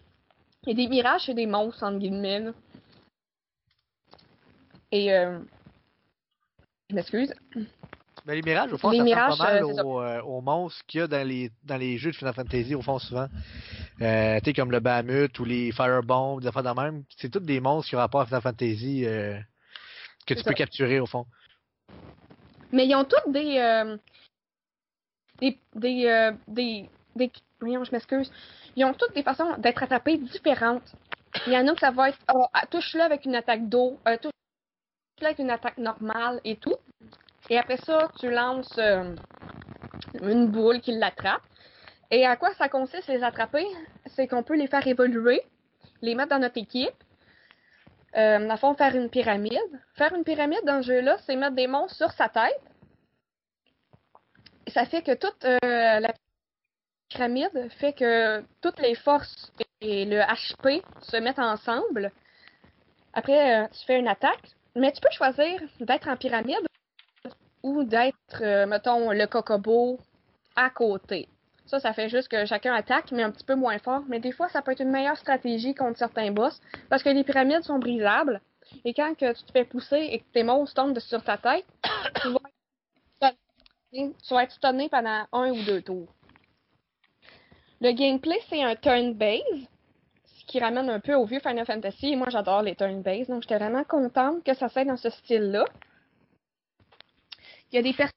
Et 0.65 0.73
des 0.73 0.87
mirages, 0.87 1.25
c'est 1.25 1.33
des 1.33 1.45
monstres, 1.45 1.83
entre 1.83 1.97
guillemets. 1.97 2.39
là. 2.39 2.51
Et. 4.93 5.11
Euh... 5.11 5.39
Je 6.89 6.95
m'excuse. 6.95 7.33
Ben, 8.25 8.35
les 8.35 8.41
mirages, 8.41 8.71
au 8.71 8.77
fond, 8.77 8.91
Les 8.91 8.99
ça 8.99 9.03
mirages, 9.03 9.31
ressemble 9.31 9.49
pas 9.49 9.53
mal 9.55 9.63
euh, 9.63 9.83
aux, 9.83 10.01
euh, 10.01 10.21
aux 10.21 10.39
monstres 10.39 10.85
qu'il 10.87 11.01
y 11.01 11.03
a 11.03 11.07
dans 11.07 11.27
les, 11.27 11.51
dans 11.65 11.75
les 11.75 11.97
jeux 11.97 12.11
de 12.11 12.15
Final 12.15 12.33
Fantasy, 12.33 12.75
au 12.75 12.81
fond, 12.81 12.97
souvent. 12.97 13.27
Euh, 14.01 14.39
tu 14.39 14.45
sais, 14.45 14.53
comme 14.53 14.71
le 14.71 14.79
Bahamut 14.79 15.37
ou 15.37 15.43
les 15.43 15.73
Firebombs, 15.73 16.39
des 16.39 16.47
affaires 16.47 16.63
de 16.63 16.81
même. 16.81 17.03
C'est 17.17 17.29
tous 17.29 17.41
des 17.41 17.59
monstres 17.59 17.89
qui 17.89 17.97
ont 17.97 17.99
rapport 17.99 18.21
à 18.21 18.25
Final 18.25 18.41
Fantasy 18.41 19.05
euh, 19.05 19.37
que 20.25 20.33
tu 20.33 20.45
peux 20.45 20.53
capturer, 20.53 21.01
au 21.01 21.05
fond. 21.07 21.25
Mais 22.71 22.87
ils 22.87 22.95
ont 22.95 23.03
toutes 23.03 23.33
des. 23.33 23.97
Des. 25.41 25.57
Des. 25.75 26.05
euh, 26.07 26.31
des. 26.47 26.89
des- 27.15 27.31
voyons, 27.59 27.83
je 27.83 27.91
m'excuse. 27.91 28.31
Ils 28.75 28.85
ont 28.85 28.93
toutes 28.93 29.13
des 29.15 29.23
façons 29.23 29.55
d'être 29.57 29.83
attrapés 29.83 30.17
différentes. 30.17 30.83
Il 31.47 31.53
y 31.53 31.57
en 31.57 31.67
a 31.67 31.73
que 31.73 31.79
ça 31.79 31.91
va 31.91 32.09
être. 32.09 32.17
Oh, 32.33 32.45
ah, 32.53 32.65
touche-le 32.67 33.01
avec 33.01 33.25
une 33.25 33.35
attaque 33.35 33.67
d'eau. 33.67 33.97
Euh, 34.07 34.17
touche-le 34.17 35.25
avec 35.25 35.39
une 35.39 35.51
attaque 35.51 35.77
normale 35.77 36.39
et 36.43 36.55
tout. 36.55 36.75
Et 37.49 37.57
après 37.57 37.77
ça, 37.77 38.09
tu 38.19 38.29
lances 38.29 38.77
euh, 38.77 39.15
une 40.21 40.47
boule 40.47 40.81
qui 40.81 40.91
l'attrape. 40.91 41.41
Et 42.11 42.25
à 42.25 42.35
quoi 42.35 42.53
ça 42.55 42.69
consiste 42.69 43.07
les 43.07 43.23
attraper? 43.23 43.65
C'est 44.07 44.27
qu'on 44.27 44.43
peut 44.43 44.55
les 44.55 44.67
faire 44.67 44.85
évoluer, 44.87 45.41
les 46.01 46.15
mettre 46.15 46.29
dans 46.29 46.39
notre 46.39 46.57
équipe. 46.57 46.93
Euh, 48.17 48.55
fond, 48.57 48.73
faire 48.73 48.95
une 48.95 49.09
pyramide. 49.09 49.59
Faire 49.93 50.13
une 50.15 50.23
pyramide 50.23 50.63
dans 50.65 50.81
ce 50.81 50.87
jeu-là, 50.87 51.17
c'est 51.25 51.35
mettre 51.35 51.55
des 51.55 51.67
monstres 51.67 51.95
sur 51.97 52.11
sa 52.11 52.29
tête. 52.29 52.59
Ça 54.67 54.85
fait 54.85 55.01
que 55.01 55.15
toute 55.15 55.45
euh, 55.45 55.57
la 55.99 56.13
pyramide 57.09 57.69
fait 57.79 57.93
que 57.93 58.43
toutes 58.61 58.79
les 58.79 58.95
forces 58.95 59.51
et 59.81 60.05
le 60.05 60.19
HP 60.19 60.83
se 61.01 61.17
mettent 61.17 61.39
ensemble. 61.39 62.11
Après, 63.13 63.63
euh, 63.63 63.67
tu 63.71 63.85
fais 63.85 63.99
une 63.99 64.07
attaque. 64.07 64.55
Mais 64.75 64.91
tu 64.91 65.01
peux 65.01 65.09
choisir 65.11 65.59
d'être 65.79 66.07
en 66.07 66.15
pyramide 66.15 66.65
ou 67.63 67.83
d'être, 67.83 68.41
euh, 68.41 68.65
mettons, 68.65 69.11
le 69.11 69.25
cocobo 69.25 69.99
à 70.55 70.69
côté. 70.69 71.27
Ça, 71.65 71.79
ça 71.79 71.93
fait 71.93 72.09
juste 72.09 72.29
que 72.29 72.45
chacun 72.45 72.73
attaque, 72.73 73.11
mais 73.11 73.23
un 73.23 73.31
petit 73.31 73.43
peu 73.43 73.55
moins 73.55 73.79
fort. 73.79 74.03
Mais 74.07 74.19
des 74.19 74.31
fois, 74.31 74.47
ça 74.49 74.61
peut 74.61 74.71
être 74.71 74.81
une 74.81 74.91
meilleure 74.91 75.17
stratégie 75.17 75.75
contre 75.75 75.97
certains 75.97 76.31
boss, 76.31 76.61
parce 76.89 77.03
que 77.03 77.09
les 77.09 77.23
pyramides 77.23 77.63
sont 77.63 77.79
brisables. 77.79 78.41
Et 78.85 78.93
quand 78.93 79.15
que 79.15 79.33
tu 79.33 79.43
te 79.43 79.51
fais 79.51 79.65
pousser 79.65 80.07
et 80.11 80.19
que 80.19 80.25
tes 80.33 80.43
monstres 80.43 80.81
tombent 80.81 80.99
sur 80.99 81.23
ta 81.23 81.37
tête, 81.37 81.65
tu 82.21 82.29
vas 82.29 82.39
tu 83.91 84.33
vas 84.33 84.43
être 84.43 84.51
stunné 84.51 84.89
pendant 84.89 85.25
un 85.31 85.51
ou 85.51 85.63
deux 85.63 85.81
tours. 85.81 86.07
Le 87.81 87.91
gameplay, 87.91 88.37
c'est 88.49 88.61
un 88.61 88.75
turn-based, 88.75 89.67
ce 90.25 90.45
qui 90.45 90.59
ramène 90.59 90.89
un 90.89 90.99
peu 90.99 91.13
au 91.15 91.25
vieux 91.25 91.39
Final 91.39 91.65
Fantasy. 91.65 92.15
Moi, 92.15 92.29
j'adore 92.29 92.61
les 92.61 92.75
turn-based, 92.75 93.29
donc 93.29 93.43
j'étais 93.43 93.57
vraiment 93.57 93.83
contente 93.83 94.43
que 94.43 94.53
ça 94.53 94.67
soit 94.67 94.83
dans 94.85 94.97
ce 94.97 95.09
style-là. 95.09 95.65
Il 97.71 97.75
y 97.75 97.77
a 97.77 97.81
des 97.81 97.93
per- 97.93 98.09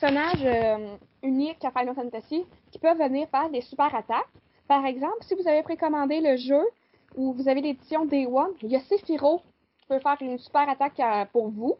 personnages 0.00 0.44
euh, 0.44 0.96
uniques 1.22 1.64
à 1.64 1.70
Final 1.70 1.94
Fantasy 1.94 2.44
qui 2.70 2.78
peuvent 2.78 2.98
venir 2.98 3.28
faire 3.28 3.50
des 3.50 3.60
super 3.60 3.94
attaques. 3.94 4.26
Par 4.68 4.86
exemple, 4.86 5.18
si 5.22 5.34
vous 5.34 5.46
avez 5.46 5.62
précommandé 5.62 6.20
le 6.20 6.36
jeu 6.36 6.62
ou 7.14 7.34
vous 7.34 7.48
avez 7.48 7.60
l'édition 7.60 8.06
Day 8.06 8.26
One, 8.26 8.54
il 8.62 8.70
y 8.70 8.76
a 8.76 8.80
Sephiroth 8.80 9.42
qui 9.80 9.86
peut 9.86 9.98
faire 9.98 10.16
une 10.22 10.38
super 10.38 10.68
attaque 10.68 10.98
à- 10.98 11.26
pour 11.26 11.50
vous. 11.50 11.76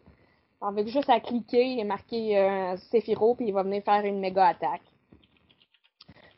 Avec 0.63 0.87
juste 0.87 1.09
à 1.09 1.19
cliquer 1.19 1.77
et 1.79 1.83
marquer 1.83 2.37
euh, 2.37 2.77
Sephiroth, 2.89 3.37
puis 3.37 3.47
il 3.47 3.53
va 3.53 3.63
venir 3.63 3.83
faire 3.83 4.05
une 4.05 4.19
méga 4.19 4.47
attaque. 4.47 4.81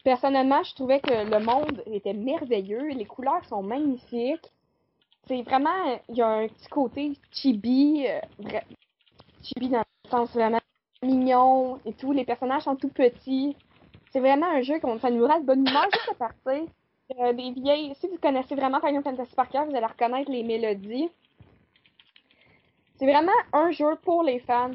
Personnellement, 0.03 0.63
je 0.63 0.73
trouvais 0.73 0.99
que 0.99 1.11
le 1.11 1.39
monde 1.43 1.83
était 1.87 2.13
merveilleux. 2.13 2.89
Les 2.89 3.05
couleurs 3.05 3.43
sont 3.45 3.61
magnifiques. 3.61 4.51
C'est 5.27 5.41
vraiment, 5.43 5.99
il 6.09 6.17
y 6.17 6.21
a 6.21 6.27
un 6.27 6.47
petit 6.47 6.67
côté 6.69 7.13
chibi, 7.31 8.05
euh, 8.07 8.59
chibi 9.41 9.69
dans 9.69 9.79
le 9.79 10.09
sens 10.09 10.31
vraiment 10.33 10.59
mignon 11.01 11.79
et 11.85 11.93
tout. 11.93 12.11
Les 12.11 12.25
personnages 12.25 12.63
sont 12.63 12.75
tout 12.75 12.89
petits. 12.89 13.55
C'est 14.11 14.19
vraiment 14.19 14.47
un 14.47 14.61
jeu 14.61 14.79
qu'on 14.79 14.99
ça 14.99 15.09
nous 15.09 15.25
rend 15.25 15.39
de 15.39 15.45
bonne 15.45 15.67
humeur 15.67 15.85
juste 15.91 16.09
à 16.11 16.15
partir. 16.15 16.67
Euh, 17.19 17.31
vieilles, 17.33 17.93
si 17.99 18.07
vous 18.07 18.17
connaissez 18.17 18.55
vraiment 18.55 18.79
Final 18.79 19.03
Fantasy 19.03 19.35
par 19.35 19.49
cœur, 19.49 19.65
vous 19.65 19.75
allez 19.75 19.85
reconnaître 19.85 20.31
les 20.31 20.43
mélodies. 20.43 21.09
C'est 22.97 23.05
vraiment 23.05 23.31
un 23.53 23.71
jeu 23.71 23.95
pour 24.03 24.23
les 24.23 24.39
fans. 24.39 24.71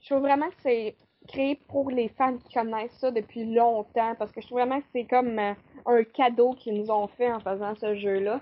Je 0.00 0.06
trouve 0.10 0.22
vraiment 0.22 0.48
que 0.48 0.56
c'est 0.62 0.96
créé 1.28 1.58
pour 1.68 1.90
les 1.90 2.08
fans 2.08 2.36
qui 2.36 2.52
connaissent 2.52 2.98
ça 2.98 3.10
depuis 3.10 3.44
longtemps 3.44 4.14
parce 4.18 4.32
que 4.32 4.40
je 4.40 4.46
trouve 4.46 4.58
vraiment 4.58 4.80
que 4.80 4.86
c'est 4.92 5.04
comme 5.04 5.38
euh, 5.38 5.54
un 5.86 6.04
cadeau 6.04 6.54
qu'ils 6.54 6.74
nous 6.74 6.90
ont 6.90 7.06
fait 7.06 7.32
en 7.32 7.40
faisant 7.40 7.74
ce 7.76 7.94
jeu-là. 7.94 8.40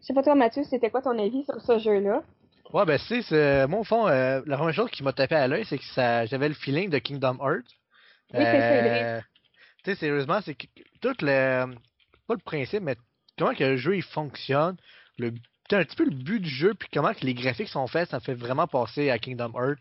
Je 0.00 0.06
sais 0.06 0.14
pas 0.14 0.22
toi 0.22 0.34
Mathieu, 0.34 0.64
c'était 0.64 0.90
quoi 0.90 1.02
ton 1.02 1.18
avis 1.18 1.44
sur 1.44 1.60
ce 1.60 1.78
jeu-là? 1.78 2.22
Ouais, 2.72 2.86
ben, 2.86 2.98
c'est, 2.98 3.20
c'est, 3.22 3.66
moi, 3.66 3.80
au 3.80 3.84
fond, 3.84 4.08
euh, 4.08 4.40
la 4.46 4.56
première 4.56 4.74
chose 4.74 4.90
qui 4.90 5.02
m'a 5.02 5.12
tapé 5.12 5.34
à 5.34 5.46
l'œil, 5.46 5.66
c'est 5.66 5.76
que 5.76 5.84
ça, 5.84 6.24
j'avais 6.24 6.48
le 6.48 6.54
feeling 6.54 6.88
de 6.88 6.98
Kingdom 6.98 7.36
Hearts. 7.40 7.68
Oui, 8.32 8.40
c'est. 8.40 8.44
Euh, 8.44 9.20
Tu 9.84 9.90
sais, 9.90 9.96
sérieusement, 9.96 10.40
c'est 10.40 10.54
que 10.54 10.66
tout 11.00 11.14
le, 11.20 11.66
pas 12.26 12.34
le 12.34 12.42
principe, 12.42 12.82
mais 12.82 12.96
comment 13.36 13.54
que 13.54 13.64
le 13.64 13.76
jeu, 13.76 13.96
il 13.96 14.02
fonctionne, 14.02 14.76
le, 15.18 15.32
sais, 15.74 15.80
un 15.80 15.84
petit 15.84 15.96
peu 15.96 16.04
le 16.04 16.10
but 16.10 16.40
du 16.40 16.48
jeu, 16.48 16.74
puis 16.74 16.88
comment 16.92 17.12
que 17.14 17.24
les 17.24 17.34
graphiques 17.34 17.68
sont 17.68 17.86
faits, 17.86 18.10
ça 18.10 18.18
me 18.18 18.22
fait 18.22 18.34
vraiment 18.34 18.66
passer 18.66 19.10
à 19.10 19.18
Kingdom 19.18 19.52
Hearts. 19.54 19.78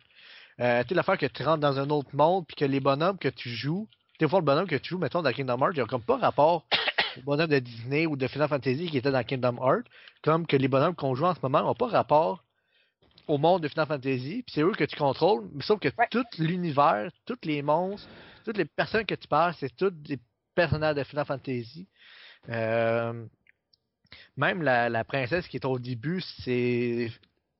Euh, 0.59 0.81
tu 0.83 0.89
sais, 0.89 0.95
l'affaire 0.95 1.17
que 1.17 1.25
tu 1.25 1.43
rentres 1.43 1.59
dans 1.61 1.79
un 1.79 1.89
autre 1.89 2.09
monde, 2.13 2.45
puis 2.47 2.55
que 2.55 2.65
les 2.65 2.79
bonhommes 2.79 3.17
que 3.17 3.29
tu 3.29 3.49
joues, 3.49 3.87
au 4.21 4.27
fond, 4.27 4.37
le 4.37 4.43
bonhomme 4.45 4.67
que 4.67 4.75
tu 4.75 4.89
joues, 4.89 4.99
mettons, 4.99 5.21
dans 5.23 5.31
Kingdom 5.31 5.57
Hearts, 5.59 5.73
il 5.75 5.81
a 5.81 5.85
comme 5.85 6.03
pas 6.03 6.17
rapport 6.17 6.65
au 7.17 7.21
bonhomme 7.21 7.49
de 7.49 7.59
Disney 7.59 8.05
ou 8.05 8.15
de 8.15 8.27
Final 8.27 8.47
Fantasy 8.47 8.87
qui 8.89 8.97
était 8.97 9.11
dans 9.11 9.23
Kingdom 9.23 9.57
Hearts, 9.57 9.87
comme 10.21 10.45
que 10.45 10.55
les 10.55 10.67
bonhommes 10.67 10.95
qu'on 10.95 11.15
joue 11.15 11.25
en 11.25 11.33
ce 11.33 11.39
moment 11.41 11.63
n'ont 11.63 11.73
pas 11.73 11.87
rapport 11.87 12.43
au 13.27 13.37
monde 13.37 13.63
de 13.63 13.67
Final 13.67 13.87
Fantasy, 13.87 14.43
puis 14.45 14.53
c'est 14.53 14.61
eux 14.61 14.71
que 14.73 14.83
tu 14.83 14.95
contrôles, 14.95 15.49
mais 15.53 15.63
sauf 15.63 15.79
que 15.79 15.89
Ouais. 15.97 16.07
tout 16.11 16.25
l'univers, 16.37 17.09
tous 17.25 17.37
les 17.43 17.61
monstres, 17.61 18.07
toutes 18.45 18.57
les 18.57 18.65
personnes 18.65 19.05
que 19.05 19.15
tu 19.15 19.27
parles, 19.27 19.53
c'est 19.59 19.75
tous 19.75 19.89
des 19.91 20.19
personnages 20.53 20.95
de 20.95 21.03
Final 21.03 21.25
Fantasy. 21.25 21.87
Euh, 22.49 23.25
même 24.37 24.61
la, 24.61 24.89
la 24.89 25.03
princesse 25.03 25.47
qui 25.47 25.57
est 25.57 25.65
au 25.65 25.79
début, 25.79 26.21
c'est 26.43 27.11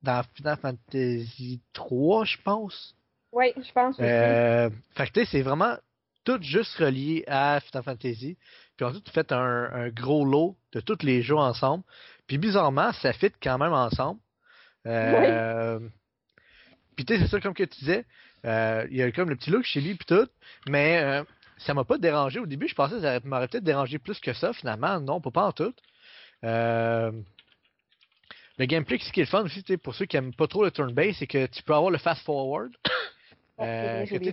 dans 0.02 0.22
Final 0.34 0.56
Fantasy 0.60 1.60
3, 1.72 2.24
je 2.24 2.36
pense. 2.42 2.94
Oui, 3.32 3.52
je 3.56 3.72
pense 3.72 3.94
aussi. 3.94 4.02
Euh, 4.04 4.68
fait 4.94 5.06
que 5.06 5.12
tu 5.12 5.20
sais, 5.20 5.26
c'est 5.30 5.42
vraiment 5.42 5.76
tout 6.24 6.38
juste 6.42 6.74
relié 6.76 7.24
à 7.26 7.60
Final 7.60 7.82
Fantasy. 7.82 8.36
Puis 8.76 8.86
ensuite, 8.86 9.04
tu 9.04 9.10
fais 9.12 9.32
un, 9.32 9.70
un 9.72 9.88
gros 9.90 10.24
lot 10.24 10.56
de 10.72 10.80
tous 10.80 11.02
les 11.02 11.22
jeux 11.22 11.36
ensemble. 11.36 11.84
Puis 12.26 12.38
bizarrement, 12.38 12.92
ça 12.92 13.12
fit 13.12 13.32
quand 13.42 13.58
même 13.58 13.72
ensemble. 13.72 14.20
Euh, 14.86 15.78
Puis 16.96 17.04
tu 17.04 17.14
sais, 17.14 17.20
c'est 17.20 17.28
ça 17.28 17.40
comme 17.40 17.54
que 17.54 17.62
tu 17.64 17.78
disais. 17.80 18.04
euh, 18.44 18.86
Il 18.90 18.96
y 18.96 19.02
a 19.02 19.10
comme 19.12 19.30
le 19.30 19.36
petit 19.36 19.50
look 19.50 19.64
chez 19.64 19.80
lui 19.80 19.94
puis 19.94 20.06
tout. 20.06 20.28
Mais 20.68 20.98
euh, 21.02 21.24
ça 21.58 21.74
m'a 21.74 21.84
pas 21.84 21.98
dérangé. 21.98 22.38
Au 22.40 22.46
début, 22.46 22.68
je 22.68 22.74
pensais 22.74 22.96
que 22.96 23.00
ça 23.02 23.20
m'aurait 23.24 23.48
peut-être 23.48 23.64
dérangé 23.64 23.98
plus 23.98 24.18
que 24.20 24.32
ça. 24.32 24.52
Finalement, 24.52 25.00
non, 25.00 25.20
pas, 25.20 25.30
pas 25.30 25.46
en 25.46 25.52
tout. 25.52 25.72
Euh, 26.44 27.12
le 28.58 28.66
gameplay, 28.66 28.98
ce 28.98 29.12
qui 29.12 29.20
est 29.20 29.24
le 29.24 29.28
fun 29.28 29.42
aussi, 29.44 29.62
tu 29.62 29.78
pour 29.78 29.94
ceux 29.94 30.06
qui 30.06 30.16
aiment 30.16 30.34
pas 30.34 30.46
trop 30.46 30.64
le 30.64 30.70
turn-based, 30.70 31.16
c'est 31.18 31.26
que 31.26 31.46
tu 31.46 31.62
peux 31.62 31.74
avoir 31.74 31.90
le 31.90 31.98
fast-forward. 31.98 32.70
Ah, 33.58 33.64
euh, 33.64 34.00
que 34.06 34.24
tu- 34.24 34.32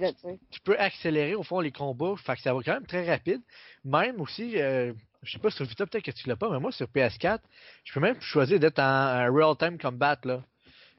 tu 0.49 0.59
peux 0.61 0.79
accélérer 0.79 1.35
au 1.35 1.43
fond 1.43 1.59
les 1.59 1.73
combats, 1.73 2.15
fait 2.15 2.35
que 2.37 2.41
ça 2.41 2.53
va 2.53 2.61
quand 2.63 2.73
même 2.73 2.85
très 2.85 3.05
rapide. 3.07 3.41
Même 3.83 4.21
aussi, 4.21 4.59
euh, 4.59 4.93
je 5.23 5.31
sais 5.33 5.39
pas 5.39 5.51
sur 5.51 5.65
Vita 5.65 5.85
peut-être 5.85 6.05
que 6.05 6.11
tu 6.11 6.27
l'as 6.29 6.37
pas, 6.37 6.49
mais 6.49 6.57
moi 6.59 6.71
sur 6.71 6.87
PS4, 6.87 7.39
je 7.83 7.93
peux 7.93 7.99
même 7.99 8.19
choisir 8.21 8.59
d'être 8.59 8.79
en, 8.79 8.83
en 9.27 9.31
real-time 9.33 9.77
combat 9.77 10.17
là. 10.23 10.41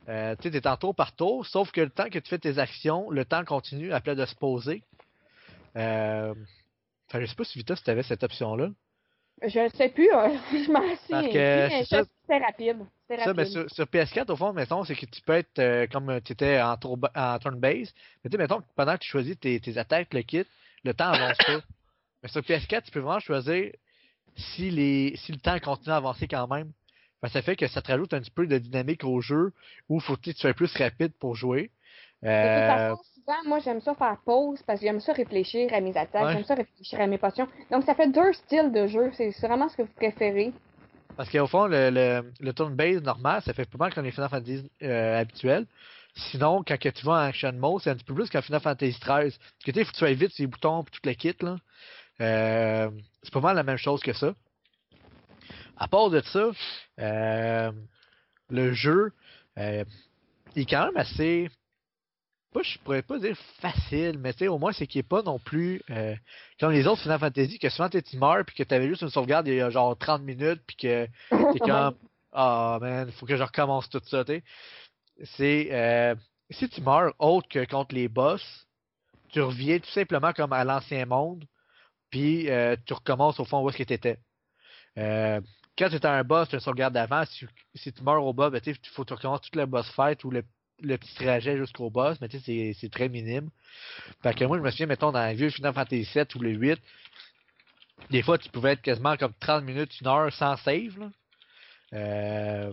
Euh, 0.08 0.36
tu 0.40 0.50
t'es 0.50 0.66
en 0.68 0.76
tour 0.76 0.94
par 0.94 1.16
tour, 1.16 1.46
sauf 1.46 1.72
que 1.72 1.80
le 1.80 1.88
temps 1.90 2.10
que 2.10 2.18
tu 2.18 2.28
fais 2.28 2.38
tes 2.38 2.58
actions, 2.58 3.10
le 3.10 3.24
temps 3.24 3.44
continue 3.44 3.90
après 3.92 4.14
de 4.14 4.26
se 4.26 4.34
poser. 4.34 4.82
Euh, 5.76 6.34
fait 7.08 7.18
que 7.20 7.24
je 7.24 7.30
sais 7.30 7.36
pas 7.36 7.44
si 7.44 7.58
Vita 7.58 7.74
si 7.74 7.82
t'avais 7.82 8.02
cette 8.02 8.22
option-là. 8.22 8.68
Je 9.42 9.68
sais 9.74 9.88
plus, 9.88 10.12
euh, 10.12 10.36
je 10.52 10.70
m'en 10.70 10.80
mais 10.80 10.96
ça. 10.96 11.22
sais 11.22 11.28
que 11.28 12.10
c'était 12.20 12.38
rapide. 12.38 12.78
Ça, 13.08 13.16
ben, 13.16 13.44
rapide. 13.44 13.46
sur, 13.46 13.70
sur 13.70 13.84
PS4, 13.86 14.30
au 14.30 14.36
fond, 14.36 14.52
mettons, 14.52 14.84
c'est 14.84 14.94
que 14.94 15.06
tu 15.06 15.22
peux 15.22 15.32
être 15.34 15.58
euh, 15.58 15.86
comme 15.86 16.20
tu 16.22 16.32
étais 16.32 16.60
en, 16.60 16.74
en 16.74 17.38
turn 17.38 17.58
base. 17.58 17.92
Mais 18.22 18.30
tu 18.30 18.32
sais, 18.32 18.38
mettons, 18.38 18.62
pendant 18.76 18.94
que 18.94 19.00
tu 19.00 19.08
choisis 19.08 19.38
tes, 19.38 19.58
tes 19.60 19.78
attaques, 19.78 20.12
le 20.12 20.22
kit, 20.22 20.44
le 20.84 20.94
temps 20.94 21.10
avance 21.12 21.38
pas. 21.38 21.60
Mais 22.22 22.28
sur 22.28 22.42
PS4, 22.42 22.82
tu 22.84 22.90
peux 22.90 23.00
vraiment 23.00 23.20
choisir 23.20 23.72
si, 24.36 24.70
les, 24.70 25.16
si 25.16 25.32
le 25.32 25.38
temps 25.38 25.58
continue 25.58 25.92
à 25.92 25.96
avancer 25.96 26.28
quand 26.28 26.46
même. 26.48 26.70
Ça 27.28 27.42
fait 27.42 27.56
que 27.56 27.66
ça 27.66 27.82
te 27.82 27.92
rajoute 27.92 28.14
un 28.14 28.20
petit 28.20 28.30
peu 28.30 28.46
de 28.46 28.58
dynamique 28.58 29.04
au 29.04 29.20
jeu 29.20 29.52
où 29.88 30.00
faut 30.00 30.16
que 30.16 30.22
tu 30.22 30.32
sois 30.32 30.54
plus 30.54 30.74
rapide 30.76 31.12
pour 31.18 31.34
jouer. 31.34 31.70
De 32.22 32.26
toute 32.28 32.30
Euh, 32.30 32.66
façon, 32.66 33.02
souvent, 33.14 33.48
moi, 33.48 33.58
j'aime 33.60 33.80
ça 33.80 33.94
faire 33.94 34.16
pause 34.24 34.62
parce 34.66 34.80
que 34.80 34.86
j'aime 34.86 35.00
ça 35.00 35.12
réfléchir 35.12 35.72
à 35.72 35.80
mes 35.80 35.96
attaques, 35.96 36.22
Ouais. 36.24 36.32
j'aime 36.34 36.44
ça 36.44 36.54
réfléchir 36.54 37.00
à 37.00 37.06
mes 37.06 37.18
potions. 37.18 37.48
Donc, 37.70 37.84
ça 37.84 37.94
fait 37.94 38.08
deux 38.08 38.32
styles 38.34 38.72
de 38.72 38.86
jeu. 38.86 39.10
C'est 39.14 39.30
vraiment 39.40 39.68
ce 39.68 39.76
que 39.76 39.82
vous 39.82 39.92
préférez. 39.96 40.52
Parce 41.16 41.30
qu'au 41.30 41.46
fond, 41.46 41.66
le, 41.66 41.90
le, 41.90 42.32
le 42.40 42.52
turn 42.52 42.74
base 42.74 43.02
normal, 43.02 43.42
ça 43.42 43.52
fait 43.54 43.68
pas 43.68 43.78
mal 43.78 43.94
comme 43.94 44.04
les 44.04 44.10
Final 44.10 44.28
Fantasy 44.30 44.70
euh, 44.82 45.20
habituels. 45.20 45.66
Sinon, 46.14 46.62
quand 46.66 46.76
tu 46.78 47.06
vas 47.06 47.12
en 47.12 47.16
Action 47.28 47.52
Mode, 47.52 47.80
c'est 47.82 47.90
un 47.90 47.94
petit 47.94 48.04
peu 48.04 48.14
plus 48.14 48.28
qu'en 48.30 48.42
Final 48.42 48.60
Fantasy 48.60 48.98
XIII. 49.00 49.04
Parce 49.06 49.38
que 49.64 49.70
tu 49.70 49.84
faut 49.84 49.92
que 49.92 49.96
tu 49.96 50.04
ailles 50.04 50.14
vite 50.14 50.32
sur 50.32 50.42
les 50.42 50.46
boutons 50.46 50.82
et 50.82 50.84
tout 50.90 51.00
le 51.04 51.12
kit, 51.14 51.34
là. 51.40 51.56
Euh, 52.20 52.90
c'est 53.22 53.32
pas 53.32 53.40
mal 53.40 53.56
la 53.56 53.62
même 53.62 53.76
chose 53.78 54.02
que 54.02 54.12
ça. 54.12 54.34
À 55.78 55.88
part 55.88 56.10
de 56.10 56.20
ça, 56.20 56.50
euh, 57.00 57.72
le 58.50 58.72
jeu, 58.72 59.12
il 59.56 59.84
est 60.56 60.66
quand 60.68 60.86
même 60.86 60.96
assez. 60.96 61.48
Pas, 62.52 62.62
je 62.62 62.78
pourrais 62.78 63.02
pas 63.02 63.18
dire 63.18 63.36
facile, 63.60 64.18
mais 64.18 64.32
tu 64.32 64.40
sais, 64.40 64.48
au 64.48 64.58
moins, 64.58 64.72
c'est 64.72 64.86
qu'il 64.86 64.98
est 64.98 65.04
pas 65.04 65.22
non 65.22 65.38
plus 65.38 65.82
euh, 65.90 66.16
comme 66.58 66.72
les 66.72 66.86
autres 66.86 67.02
Final 67.02 67.20
Fantasy, 67.20 67.58
que 67.60 67.68
souvent 67.68 67.88
tu 67.88 68.16
meurs 68.16 68.44
puis 68.44 68.56
que 68.56 68.64
tu 68.64 68.74
avais 68.74 68.88
juste 68.88 69.02
une 69.02 69.10
sauvegarde 69.10 69.46
il 69.46 69.54
y 69.54 69.60
a 69.60 69.70
genre 69.70 69.96
30 69.96 70.22
minutes 70.22 70.60
puis 70.66 70.76
que 70.76 71.06
t'es 71.06 71.58
comme 71.60 71.94
Ah 72.32 72.78
man, 72.80 73.10
faut 73.12 73.26
que 73.26 73.36
je 73.36 73.42
recommence 73.42 73.88
tout 73.88 74.00
ça, 74.04 74.24
tu 74.24 74.32
sais. 74.32 74.44
C'est 75.36 75.68
euh, 75.70 76.14
si 76.50 76.68
tu 76.68 76.80
meurs 76.80 77.14
autre 77.18 77.48
que 77.48 77.64
contre 77.64 77.94
les 77.94 78.08
boss, 78.08 78.42
tu 79.28 79.40
reviens 79.40 79.78
tout 79.78 79.90
simplement 79.90 80.32
comme 80.32 80.52
à 80.52 80.64
l'ancien 80.64 81.06
monde, 81.06 81.44
puis 82.10 82.50
euh, 82.50 82.76
tu 82.84 82.94
recommences 82.94 83.38
au 83.38 83.44
fond 83.44 83.62
où 83.62 83.68
est-ce 83.68 83.78
que 83.78 83.84
tu 83.84 83.92
étais. 83.92 84.18
Euh, 84.98 85.40
quand 85.78 85.88
tu 85.88 85.96
étais 85.96 86.08
un 86.08 86.24
boss, 86.24 86.48
tu 86.48 86.56
as 86.56 86.58
une 86.58 86.64
sauvegarde 86.64 86.94
d'avant. 86.94 87.24
Si, 87.26 87.46
si 87.74 87.92
tu 87.92 88.02
meurs 88.02 88.24
au 88.24 88.32
bas, 88.32 88.50
ben, 88.50 88.60
il 88.66 88.74
faut 88.92 89.04
que 89.04 89.08
tu 89.08 89.14
recommences 89.14 89.42
tout 89.42 89.56
le 89.58 89.66
boss 89.66 89.88
fight 89.92 90.22
ou 90.24 90.30
le, 90.30 90.44
le 90.82 90.98
petit 90.98 91.14
trajet 91.14 91.56
jusqu'au 91.56 91.90
boss, 91.90 92.18
mais 92.20 92.28
tu 92.28 92.38
sais, 92.40 92.72
c'est- 92.78 92.88
très 92.92 93.08
minime. 93.08 93.50
Fait 94.22 94.34
que 94.34 94.44
moi, 94.44 94.58
je 94.58 94.62
me 94.62 94.70
souviens, 94.70 94.86
mettons, 94.86 95.12
dans 95.12 95.26
le 95.28 95.34
vieux 95.34 95.50
Final 95.50 95.74
Fantasy 95.74 96.08
VII 96.14 96.24
ou 96.36 96.38
le 96.40 96.50
8, 96.50 96.80
des 98.10 98.22
fois, 98.22 98.38
tu 98.38 98.48
pouvais 98.50 98.72
être 98.72 98.82
quasiment 98.82 99.16
comme 99.16 99.32
30 99.40 99.64
minutes, 99.64 100.00
une 100.00 100.08
heure 100.08 100.32
sans 100.32 100.56
save. 100.56 101.10
Euh, 101.92 102.72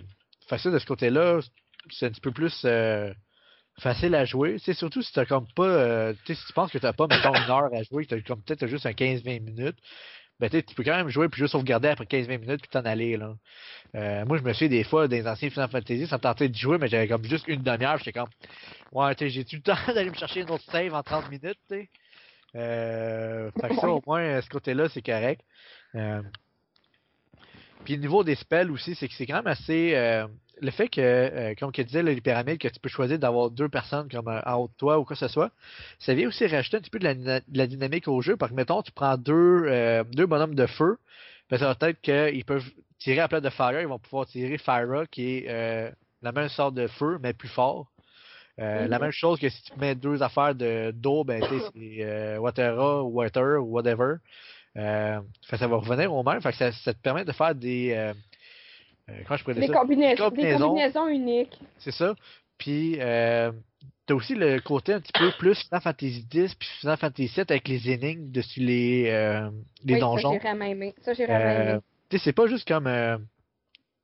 ça, 0.49 0.71
de 0.71 0.79
ce 0.79 0.85
côté-là, 0.85 1.39
c'est 1.91 2.07
un 2.07 2.09
petit 2.09 2.21
peu 2.21 2.31
plus 2.31 2.61
euh, 2.65 3.13
facile 3.79 4.15
à 4.15 4.25
jouer. 4.25 4.57
C'est 4.59 4.73
surtout 4.73 5.01
si 5.01 5.11
t'as 5.13 5.25
comme 5.25 5.47
pas. 5.55 5.63
euh, 5.67 6.13
si 6.25 6.35
tu 6.35 6.53
penses 6.53 6.71
que 6.71 6.77
t'as 6.77 6.93
pas, 6.93 7.07
mettons, 7.07 7.33
une 7.33 7.49
heure 7.49 7.73
à 7.73 7.83
jouer, 7.83 8.05
que 8.05 8.15
t'as 8.15 8.21
comme 8.21 8.41
peut-être 8.41 8.67
juste 8.67 8.85
un 8.85 8.93
15-20 8.93 9.39
minutes, 9.41 9.77
ben 10.39 10.49
tu 10.49 10.75
peux 10.75 10.83
quand 10.83 10.95
même 10.95 11.09
jouer 11.09 11.29
puis 11.29 11.39
juste 11.39 11.53
sauvegarder 11.53 11.89
après 11.89 12.05
15-20 12.05 12.39
minutes 12.39 12.61
puis 12.61 12.69
t'en 12.69 12.81
aller. 12.81 13.17
Là. 13.17 13.35
Euh, 13.95 14.25
moi, 14.25 14.37
je 14.37 14.43
me 14.43 14.53
suis 14.53 14.69
des 14.69 14.83
fois, 14.83 15.07
des 15.07 15.27
anciens 15.27 15.49
Final 15.49 15.69
Fantasy, 15.69 16.07
ça 16.07 16.17
me 16.17 16.21
tentait 16.21 16.49
de 16.49 16.55
jouer, 16.55 16.77
mais 16.77 16.87
j'avais 16.87 17.07
comme 17.07 17.23
juste 17.23 17.47
une 17.47 17.63
demi-heure, 17.63 17.97
j'étais 17.97 18.13
comme. 18.13 18.29
Ouais, 18.91 19.13
sais, 19.17 19.29
j'ai-tu 19.29 19.57
le 19.57 19.61
temps 19.63 19.75
d'aller 19.87 20.09
me 20.09 20.15
chercher 20.15 20.41
une 20.41 20.51
autre 20.51 20.63
save 20.71 20.93
en 20.93 21.01
30 21.03 21.29
minutes. 21.31 21.57
Euh, 22.55 23.51
fait 23.59 23.69
que 23.69 23.75
ça, 23.75 23.89
au 23.89 24.01
moins, 24.05 24.21
euh, 24.21 24.41
ce 24.41 24.49
côté-là, 24.49 24.89
c'est 24.89 25.01
correct. 25.01 25.41
Puis 27.85 27.93
au 27.95 27.97
niveau 27.97 28.23
des 28.23 28.35
spells 28.35 28.69
aussi, 28.69 28.95
c'est 28.95 29.07
que 29.07 29.13
c'est 29.13 29.25
quand 29.25 29.35
même 29.35 29.47
assez. 29.47 29.95
Euh, 30.57 30.65
le 30.65 30.71
fait 30.71 30.87
que, 30.89 31.01
euh, 31.01 31.53
comme 31.59 31.71
tu 31.71 31.83
disais, 31.83 32.03
les 32.03 32.19
pyramides, 32.21 32.57
que 32.59 32.67
tu 32.67 32.79
peux 32.79 32.89
choisir 32.89 33.19
d'avoir 33.19 33.49
deux 33.51 33.69
personnes 33.69 34.09
comme 34.09 34.27
euh, 34.27 34.41
en 34.45 34.55
haut 34.55 34.67
de 34.67 34.73
toi 34.77 34.99
ou 34.99 35.05
quoi 35.05 35.15
que 35.15 35.19
ce 35.19 35.27
soit, 35.27 35.51
ça 35.99 36.13
vient 36.13 36.27
aussi 36.27 36.45
rajouter 36.47 36.77
un 36.77 36.81
petit 36.81 36.89
peu 36.89 36.99
de 36.99 37.03
la, 37.05 37.13
dyna- 37.15 37.41
de 37.47 37.57
la 37.57 37.67
dynamique 37.67 38.07
au 38.07 38.21
jeu. 38.21 38.37
Parce 38.37 38.51
que, 38.51 38.55
mettons, 38.55 38.81
tu 38.81 38.91
prends 38.91 39.17
deux, 39.17 39.63
euh, 39.67 40.03
deux 40.03 40.25
bonhommes 40.25 40.55
de 40.55 40.65
feu, 40.67 40.97
ben, 41.49 41.57
ça 41.57 41.65
va 41.67 41.75
peut-être 41.75 42.01
qu'ils 42.01 42.45
peuvent 42.45 42.69
tirer 42.99 43.19
à 43.19 43.27
plat 43.27 43.41
de 43.41 43.49
Fire, 43.49 43.79
ils 43.81 43.87
vont 43.87 43.99
pouvoir 43.99 44.25
tirer 44.27 44.57
Fyra, 44.57 45.05
qui 45.09 45.37
est 45.37 45.45
euh, 45.49 45.91
la 46.21 46.31
même 46.31 46.49
sorte 46.49 46.73
de 46.75 46.87
feu, 46.87 47.19
mais 47.21 47.33
plus 47.33 47.47
fort. 47.49 47.87
Euh, 48.59 48.87
La 48.87 48.97
Mhm. 48.97 49.03
même 49.05 49.11
chose 49.11 49.39
que 49.39 49.49
si 49.49 49.61
tu 49.63 49.71
mets 49.79 49.93
deux 49.95 50.23
affaires 50.23 50.55
de 50.55 50.91
d'eau, 50.91 51.23
ben 51.23 51.43
tu 51.43 51.59
sais, 51.59 51.65
c'est 51.75 52.03
euh, 52.03 52.37
Watera 52.39 53.03
Water 53.03 53.61
ou 53.63 53.71
whatever. 53.73 54.15
Euh, 54.77 55.19
fait 55.47 55.57
ça 55.57 55.67
va 55.67 55.77
revenir 55.77 56.11
au 56.13 56.23
même. 56.23 56.41
Fait 56.41 56.51
que 56.51 56.57
ça, 56.57 56.71
ça 56.71 56.93
te 56.93 56.99
permet 56.99 57.25
de 57.25 57.31
faire 57.31 57.53
des. 57.55 57.91
Euh, 59.09 59.13
euh, 59.13 59.21
comment 59.25 59.37
je 59.37 59.43
pourrais 59.43 59.53
Des 59.55 59.61
dire 59.61 59.73
ça? 59.73 59.79
combinaisons, 59.79 60.15
des 60.15 60.29
Combinaisons. 60.29 60.67
combinaisons 60.69 61.07
uniques. 61.07 61.59
C'est 61.79 61.91
ça. 61.91 62.15
Puis, 62.57 62.97
euh, 62.99 63.51
t'as 64.05 64.13
aussi 64.15 64.33
le 64.35 64.59
côté 64.59 64.93
un 64.93 64.99
petit 65.01 65.11
peu 65.13 65.31
plus 65.37 65.55
Final 65.63 65.81
Fantasy 65.81 66.27
X 66.33 66.55
puis 66.55 66.67
Final 66.79 66.97
Fantasy 66.97 67.27
VII 67.35 67.41
avec 67.49 67.67
les 67.67 67.89
énigmes 67.89 68.31
dessus 68.31 68.59
les, 68.61 69.09
euh, 69.09 69.49
les 69.85 69.93
oui, 69.95 69.99
donjons. 69.99 70.29
Ça, 70.31 70.33
j'ai 70.33 70.39
vraiment 70.39 70.65
aimé. 70.65 70.95
Ça, 71.01 71.13
j'ai 71.13 71.25
vraiment 71.25 71.45
Euh, 71.45 71.71
aimé. 71.73 71.79
tu 72.09 72.17
sais, 72.17 72.23
c'est 72.23 72.33
pas 72.33 72.47
juste 72.47 72.67
comme 72.67 72.87
euh, 72.87 73.17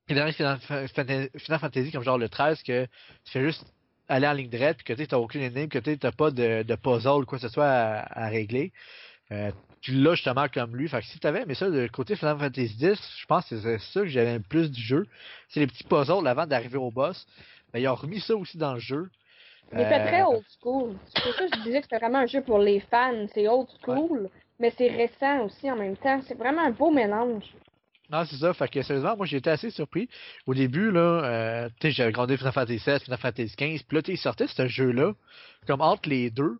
les 0.10 0.16
derniers 0.16 0.34
Final, 0.34 0.60
Fa- 0.60 0.86
Fanta- 0.88 1.30
Final 1.39 1.60
Fantasy, 1.60 1.91
comme 1.91 2.04
genre 2.04 2.18
le 2.18 2.30
13, 2.30 2.62
que 2.64 2.86
tu 2.86 3.32
fais 3.32 3.41
juste 3.43 3.66
aller 4.10 4.28
en 4.28 4.34
ligne 4.34 4.49
droite, 4.49 4.78
puis 4.78 4.86
que 4.95 5.01
tu 5.01 5.08
n'as 5.12 5.18
aucune 5.18 5.41
énigme, 5.41 5.70
que 5.70 5.80
tu 5.80 5.97
n'as 6.04 6.12
pas 6.12 6.30
de, 6.30 6.64
de 6.64 6.76
puzzle 6.76 7.22
ou 7.24 7.26
quoi 7.26 7.38
que 7.39 7.47
ce 7.47 7.54
soit 7.54 7.66
à, 7.70 8.26
à 8.26 8.28
régler. 8.30 8.72
Euh, 9.34 9.51
tu 9.81 9.91
l'as 9.91 10.15
justement 10.15 10.47
comme 10.47 10.75
lui. 10.75 10.88
Fait 10.88 10.99
que 11.01 11.05
si 11.05 11.19
tu 11.19 11.27
avais 11.27 11.45
mais 11.45 11.55
ça 11.55 11.69
de 11.69 11.88
côté 11.88 12.15
Final 12.15 12.38
Fantasy 12.39 12.77
X, 12.79 13.17
je 13.19 13.25
pense 13.25 13.45
que 13.49 13.59
c'est 13.59 13.79
ça 13.79 14.01
que 14.01 14.07
j'avais 14.07 14.36
le 14.36 14.39
plus 14.39 14.71
du 14.71 14.81
jeu. 14.81 15.05
C'est 15.49 15.59
les 15.59 15.67
petits 15.67 15.84
puzzles 15.84 16.25
avant 16.25 16.45
d'arriver 16.45 16.77
au 16.77 16.89
boss. 16.91 17.25
Ben, 17.73 17.79
ils 17.79 17.88
ont 17.88 17.95
remis 17.95 18.21
ça 18.21 18.36
aussi 18.36 18.57
dans 18.57 18.73
le 18.75 18.79
jeu. 18.79 19.09
Il 19.73 19.79
était 19.81 19.95
Euh, 19.95 20.07
très 20.07 20.23
old 20.23 20.43
school. 20.61 20.95
C'est 21.13 21.23
pour 21.23 21.34
ça 21.34 21.47
que 21.47 21.57
je 21.57 21.63
disais 21.63 21.79
que 21.79 21.86
c'était 21.86 21.97
vraiment 21.97 22.19
un 22.19 22.27
jeu 22.27 22.41
pour 22.41 22.59
les 22.59 22.79
fans. 22.79 23.25
C'est 23.34 23.47
old 23.47 23.67
school, 23.84 24.29
mais 24.59 24.71
c'est 24.77 24.89
récent 24.89 25.45
aussi 25.45 25.69
en 25.69 25.75
même 25.75 25.97
temps. 25.97 26.21
C'est 26.27 26.38
vraiment 26.38 26.61
un 26.61 26.71
beau 26.71 26.91
mélange. 26.91 27.43
Non, 28.09 28.23
c'est 28.25 28.36
ça. 28.38 28.53
Fait 28.53 28.67
que 28.67 28.81
sérieusement, 28.84 29.17
moi 29.17 29.25
j'ai 29.25 29.38
été 29.38 29.49
assez 29.49 29.71
surpris. 29.71 30.07
Au 30.45 30.53
début, 30.53 30.91
là, 30.91 30.99
euh, 30.99 31.69
j'avais 31.81 32.11
grandi 32.11 32.38
Final 32.38 32.53
Fantasy 32.53 32.84
VII, 32.86 32.99
Final 32.99 33.19
Fantasy 33.19 33.55
XV, 33.57 33.84
puis 33.88 33.95
là, 33.97 34.01
tu 34.01 34.11
sais, 34.11 34.13
il 34.13 34.17
sortait 34.17 34.47
ce 34.47 34.67
jeu-là, 34.67 35.13
comme 35.65 35.81
entre 35.81 36.07
les 36.07 36.29
deux. 36.29 36.57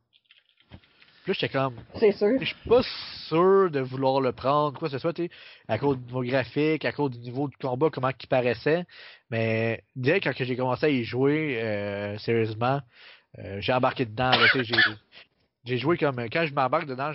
Puis 1.24 1.32
là, 1.32 1.38
j'étais 1.40 1.54
comme, 1.54 1.76
C'est 1.96 2.12
sûr. 2.12 2.38
je 2.40 2.46
suis 2.46 2.56
pas 2.68 2.82
sûr 3.28 3.72
de 3.72 3.80
vouloir 3.80 4.20
le 4.20 4.34
prendre, 4.34 4.78
quoi 4.78 4.90
que 4.90 4.92
ce 4.92 4.98
soit, 5.00 5.14
tu 5.14 5.30
à 5.70 5.78
cause 5.78 5.98
du 5.98 6.04
niveau 6.06 6.22
graphique, 6.22 6.84
à 6.84 6.92
cause 6.92 7.12
du 7.12 7.20
niveau 7.20 7.48
du 7.48 7.56
combat, 7.56 7.90
comment 7.90 8.10
il 8.10 8.28
paraissait. 8.28 8.86
Mais 9.30 9.84
dès 9.96 10.20
quand 10.20 10.32
j'ai 10.36 10.56
commencé 10.58 10.86
à 10.86 10.90
y 10.90 11.06
jouer, 11.06 11.62
euh, 11.62 12.18
sérieusement, 12.18 12.82
euh, 13.40 13.62
j'ai 13.62 13.72
embarqué 13.72 14.06
dedans. 14.06 14.32
tu 14.52 14.66
j'ai, 14.66 14.76
j'ai 15.64 15.78
joué 15.78 15.98
comme, 15.98 16.18
quand 16.30 16.46
je 16.46 16.54
m'embarque 16.54 16.88
dedans, 16.88 17.14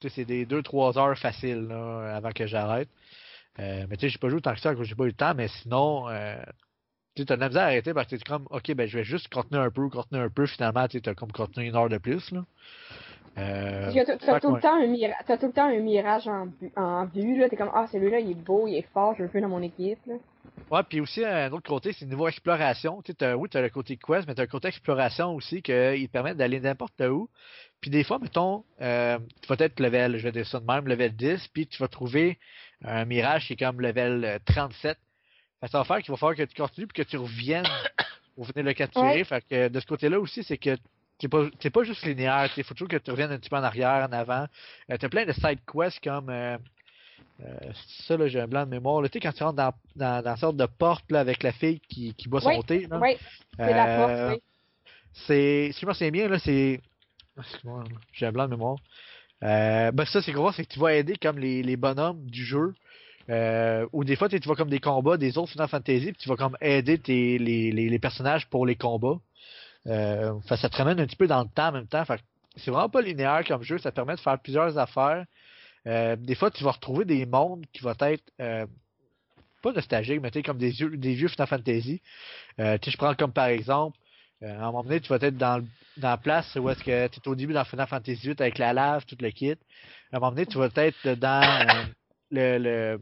tu 0.00 0.08
c'est 0.08 0.24
des 0.24 0.46
2-3 0.46 0.98
heures 0.98 1.18
faciles 1.18 1.66
là, 1.68 2.14
avant 2.16 2.30
que 2.30 2.46
j'arrête. 2.46 2.88
Euh, 3.58 3.84
mais 3.90 3.96
tu 3.96 4.02
sais, 4.06 4.10
j'ai 4.10 4.18
pas 4.18 4.28
joué 4.28 4.40
tant 4.40 4.54
que 4.54 4.60
ça, 4.60 4.72
j'ai 4.80 4.94
pas 4.94 5.04
eu 5.04 5.08
le 5.08 5.12
temps, 5.12 5.34
mais 5.34 5.48
sinon, 5.48 6.08
euh, 6.08 6.40
tu 7.16 7.22
as 7.22 7.36
de 7.36 7.40
la 7.40 7.48
misère 7.48 7.62
à 7.62 7.66
arrêter 7.66 7.92
parce 7.92 8.06
que 8.06 8.16
t'es 8.16 8.22
comme, 8.22 8.46
ok, 8.50 8.72
ben 8.74 8.88
je 8.88 8.96
vais 8.96 9.04
juste 9.04 9.28
continuer 9.28 9.60
un 9.60 9.70
peu, 9.70 9.88
continuer 9.88 10.22
un 10.22 10.30
peu, 10.30 10.46
finalement, 10.46 10.86
tu 10.88 11.00
as 11.04 11.14
comme 11.14 11.32
continué 11.32 11.66
une 11.66 11.76
heure 11.76 11.88
de 11.88 11.98
plus. 11.98 12.30
Là. 12.30 12.44
Euh, 13.38 13.90
t'as 13.92 14.04
que, 14.16 14.40
tout, 14.40 14.54
le 14.54 14.60
temps 14.60 14.74
un 14.82 14.86
mira- 14.86 15.14
t'as 15.26 15.38
tout 15.38 15.46
le 15.46 15.52
temps 15.52 15.66
un 15.66 15.78
mirage 15.78 16.26
en, 16.28 16.46
bu- 16.46 16.72
en 16.76 17.06
vue. 17.06 17.38
là. 17.38 17.48
T'es 17.48 17.56
comme, 17.56 17.70
ah, 17.72 17.86
celui-là, 17.90 18.18
il 18.20 18.32
est 18.32 18.34
beau, 18.34 18.66
il 18.66 18.76
est 18.76 18.86
fort, 18.92 19.14
je 19.16 19.22
le 19.22 19.28
veux 19.28 19.40
dans 19.40 19.48
mon 19.48 19.62
équipe. 19.62 19.98
Là. 20.06 20.14
Ouais, 20.70 20.82
puis 20.88 21.00
aussi, 21.00 21.24
un 21.24 21.50
autre 21.52 21.68
côté, 21.68 21.92
c'est 21.92 22.04
le 22.04 22.10
niveau 22.10 22.28
exploration. 22.28 23.02
Tu 23.02 23.12
sais, 23.12 23.18
t'as- 23.18 23.36
oui, 23.36 23.48
tu 23.48 23.56
as 23.56 23.62
le 23.62 23.70
côté 23.70 23.96
quest, 23.96 24.26
mais 24.26 24.34
tu 24.34 24.40
as 24.40 24.44
le 24.44 24.50
côté 24.50 24.68
exploration 24.68 25.34
aussi 25.34 25.62
qui 25.62 25.72
te 25.72 26.06
permet 26.10 26.34
d'aller 26.34 26.60
n'importe 26.60 27.00
où. 27.02 27.28
Puis 27.80 27.90
des 27.90 28.04
fois, 28.04 28.18
mettons, 28.18 28.64
euh, 28.80 29.18
tu 29.40 29.48
vas 29.48 29.56
être 29.64 29.80
level, 29.80 30.18
je 30.18 30.22
vais 30.24 30.32
dire 30.32 30.46
ça 30.46 30.60
de 30.60 30.66
même, 30.66 30.86
level 30.86 31.12
10, 31.14 31.48
puis 31.48 31.66
tu 31.66 31.78
vas 31.78 31.88
trouver 31.88 32.38
un 32.84 33.04
mirage 33.04 33.46
qui 33.46 33.54
est 33.54 33.56
comme 33.56 33.80
level 33.80 34.24
euh, 34.24 34.38
37. 34.44 34.98
Fait 35.60 35.66
que 35.66 35.70
ça 35.72 35.78
va 35.78 35.84
faire 35.84 35.98
qu'il 36.02 36.10
va 36.10 36.16
falloir 36.16 36.36
que 36.36 36.42
tu 36.42 36.54
continues 36.54 36.86
puis 36.88 37.04
que 37.04 37.08
tu 37.08 37.16
reviennes 37.16 37.64
pour 38.34 38.44
venir 38.44 38.64
le 38.64 38.72
capturer. 38.74 39.06
Ouais. 39.18 39.24
Fait 39.24 39.44
que 39.48 39.68
de 39.68 39.80
ce 39.80 39.86
côté-là 39.86 40.18
aussi, 40.20 40.42
c'est 40.42 40.58
que 40.58 40.76
c'est 41.20 41.28
pas, 41.28 41.46
pas 41.72 41.84
juste 41.84 42.04
linéaire. 42.04 42.50
Il 42.56 42.64
faut 42.64 42.74
toujours 42.74 42.88
que 42.88 42.96
tu 42.96 43.10
reviennes 43.10 43.32
un 43.32 43.38
petit 43.38 43.50
peu 43.50 43.56
en 43.56 43.62
arrière, 43.62 44.08
en 44.08 44.12
avant. 44.12 44.46
Euh, 44.90 44.96
tu 44.98 45.06
as 45.06 45.08
plein 45.08 45.26
de 45.26 45.32
side 45.32 45.58
quests 45.70 46.02
comme. 46.02 46.30
Euh, 46.30 46.56
euh, 47.44 47.72
ça, 48.06 48.16
là, 48.16 48.28
j'ai 48.28 48.40
un 48.40 48.46
blanc 48.46 48.64
de 48.64 48.70
mémoire. 48.70 49.02
Tu 49.04 49.10
sais, 49.12 49.20
quand 49.20 49.32
tu 49.32 49.42
rentres 49.42 49.56
dans, 49.56 49.72
dans, 49.96 50.22
dans 50.22 50.30
une 50.30 50.36
sorte 50.36 50.56
de 50.56 50.66
porte 50.66 51.10
là, 51.10 51.20
avec 51.20 51.42
la 51.42 51.52
fille 51.52 51.80
qui, 51.88 52.14
qui 52.14 52.28
boit 52.28 52.40
son 52.40 52.50
Oui, 52.50 52.64
thé. 52.64 52.86
là. 52.86 52.98
Oui, 53.00 53.16
c'est 53.56 53.74
la 53.74 53.96
force, 53.96 54.32
oui. 54.34 54.42
C'est, 55.12 55.70
si 55.72 55.80
je 55.80 55.86
me 55.86 55.92
souviens 55.92 56.10
bien, 56.10 56.28
là, 56.28 56.38
c'est. 56.38 56.80
Ah, 57.36 57.40
Excuse-moi, 57.42 57.84
j'ai 58.12 58.26
un 58.26 58.32
blanc 58.32 58.44
de 58.44 58.50
mémoire. 58.50 58.76
Ben 59.40 60.04
ça, 60.04 60.20
c'est 60.20 60.32
gros, 60.32 60.52
c'est 60.52 60.64
que 60.64 60.72
tu 60.72 60.78
vas 60.78 60.94
aider 60.94 61.16
comme 61.16 61.38
les, 61.38 61.62
les 61.62 61.76
bonhommes 61.76 62.24
du 62.26 62.44
jeu. 62.44 62.74
Euh, 63.28 63.86
ou 63.92 64.04
des 64.04 64.16
fois, 64.16 64.28
tu 64.28 64.38
vas 64.40 64.54
comme 64.54 64.70
des 64.70 64.80
combats 64.80 65.16
des 65.16 65.38
autres 65.38 65.52
Final 65.52 65.68
Fantasy, 65.68 66.12
puis 66.12 66.16
tu 66.20 66.28
vas 66.28 66.36
comme 66.36 66.56
aider 66.60 66.98
tes, 66.98 67.38
les, 67.38 67.70
les, 67.70 67.88
les 67.88 67.98
personnages 67.98 68.46
pour 68.46 68.66
les 68.66 68.74
combats. 68.74 69.18
Euh, 69.86 70.34
ça 70.46 70.68
te 70.68 70.76
ramène 70.76 71.00
un 71.00 71.06
petit 71.06 71.16
peu 71.16 71.26
dans 71.26 71.42
le 71.42 71.48
temps 71.48 71.68
en 71.68 71.72
même 71.72 71.86
temps. 71.86 72.04
C'est 72.56 72.70
vraiment 72.70 72.88
pas 72.88 73.00
linéaire 73.00 73.44
comme 73.46 73.62
jeu, 73.62 73.78
ça 73.78 73.92
permet 73.92 74.14
de 74.14 74.20
faire 74.20 74.38
plusieurs 74.38 74.76
affaires. 74.76 75.24
Euh, 75.86 76.16
des 76.16 76.34
fois, 76.34 76.50
tu 76.50 76.64
vas 76.64 76.72
retrouver 76.72 77.04
des 77.04 77.24
mondes 77.26 77.64
qui 77.72 77.82
vont 77.82 77.94
être 78.00 78.24
euh, 78.40 78.66
pas 79.62 79.72
nostalgiques, 79.72 80.20
mais 80.20 80.42
comme 80.42 80.58
des, 80.58 80.70
vieux- 80.70 80.96
des 80.96 81.14
vieux 81.14 81.28
Final 81.28 81.46
Fantasy. 81.46 82.02
Euh, 82.58 82.76
je 82.84 82.96
prends 82.96 83.14
comme 83.14 83.32
par 83.32 83.46
exemple, 83.46 83.98
à 84.42 84.52
un 84.52 84.66
moment 84.66 84.82
donné, 84.82 85.00
tu 85.00 85.08
vas 85.08 85.18
être 85.20 85.36
dans, 85.36 85.64
dans 85.96 86.08
la 86.08 86.16
place 86.16 86.54
où 86.56 86.68
est-ce 86.70 86.82
que 86.82 87.08
tu 87.08 87.20
es 87.20 87.28
au 87.28 87.34
début 87.34 87.52
dans 87.52 87.64
Final 87.64 87.86
Fantasy 87.86 88.20
VIII 88.22 88.36
avec 88.38 88.58
la 88.58 88.72
lave, 88.72 89.04
tout 89.06 89.16
le 89.20 89.30
kit. 89.30 89.52
À 90.12 90.16
un 90.16 90.20
moment 90.20 90.32
donné, 90.32 90.46
tu 90.46 90.58
vas 90.58 90.68
être 90.76 91.08
dans 91.18 91.86
le, 92.30 92.98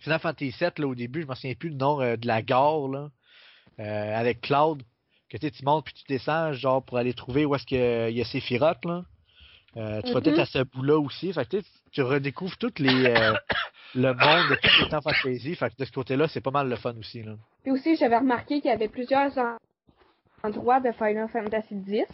Final 0.00 0.20
Fantasy 0.20 0.54
VII, 0.58 0.70
là, 0.78 0.86
au 0.86 0.94
début, 0.94 1.22
je 1.22 1.26
me 1.26 1.34
souviens 1.34 1.54
plus 1.54 1.70
le 1.70 1.74
nom 1.76 1.98
de 1.98 2.26
la 2.26 2.42
gare, 2.42 2.88
là, 2.88 3.10
avec 3.78 4.40
Cloud, 4.40 4.82
que 5.30 5.36
tu 5.36 5.64
montes 5.64 5.84
puis 5.84 5.94
tu 5.94 6.04
descends, 6.08 6.52
genre, 6.52 6.82
pour 6.82 6.98
aller 6.98 7.12
trouver 7.14 7.44
où 7.44 7.54
est-ce 7.54 7.66
qu'il 7.66 8.16
y 8.16 8.20
a 8.20 8.24
Sephiroth, 8.24 8.84
là. 8.84 9.02
Euh, 9.76 10.00
tu 10.02 10.12
vas 10.12 10.18
Mhm. 10.18 10.24
peut-être 10.24 10.38
à 10.40 10.46
ce 10.46 10.58
bout-là 10.64 10.98
aussi. 10.98 11.32
Fait 11.32 11.46
que 11.46 11.58
tu 11.92 12.02
redécouvres 12.02 12.56
tout 12.56 12.72
les, 12.78 13.06
euh, 13.06 13.34
le 13.94 14.12
monde 14.14 14.48
de 14.50 14.54
tous 14.56 14.78
les 14.78 14.84
Final 14.86 15.02
Fantasy. 15.02 15.54
Fait 15.56 15.70
que 15.70 15.76
de 15.78 15.84
ce 15.84 15.92
côté-là, 15.92 16.26
c'est 16.28 16.40
pas 16.40 16.50
mal 16.50 16.68
le 16.68 16.76
fun 16.76 16.94
aussi, 16.98 17.22
là. 17.22 17.32
Puis 17.62 17.72
aussi, 17.72 17.94
j'avais 17.96 18.16
remarqué 18.16 18.60
qu'il 18.60 18.70
y 18.70 18.74
avait 18.74 18.88
plusieurs 18.88 19.36
en- 19.36 19.56
endroit 20.42 20.80
de 20.80 20.90
Final 20.92 21.28
Fantasy 21.28 21.76
X. 21.86 22.08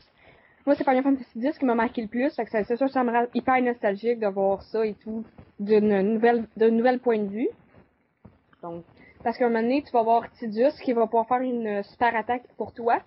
Moi, 0.67 0.75
c'est 0.75 0.85
Final 0.85 1.03
Fantasy 1.05 1.31
X 1.37 1.59
qui 1.59 1.65
m'a 1.65 1.75
marqué 1.75 2.03
le 2.03 2.09
plus, 2.09 2.35
fait 2.35 2.45
que 2.45 2.51
c'est 2.51 2.77
sûr 2.77 2.87
que 2.87 2.93
ça 2.93 3.05
me 3.05 3.13
rend 3.13 3.27
hyper 3.35 3.63
nostalgique 3.63 4.19
de 4.19 4.27
voir 4.27 4.63
ça 4.63 4.85
et 4.85 4.95
tout, 4.95 5.25
d'un 5.61 5.81
nouvel 6.03 6.99
point 7.01 7.19
de 7.19 7.29
vue. 7.29 7.49
Donc, 8.63 8.85
parce 9.25 9.39
qu'à 9.39 9.47
un 9.47 9.49
moment 9.49 9.63
donné, 9.63 9.83
tu 9.83 9.91
vas 9.91 10.03
voir 10.03 10.31
Tidus 10.39 10.79
qui 10.85 10.93
va 10.93 11.07
pouvoir 11.07 11.27
faire 11.27 11.41
une 11.41 11.83
super 11.83 12.15
attaque 12.15 12.45
pour 12.57 12.73
toi. 12.73 13.01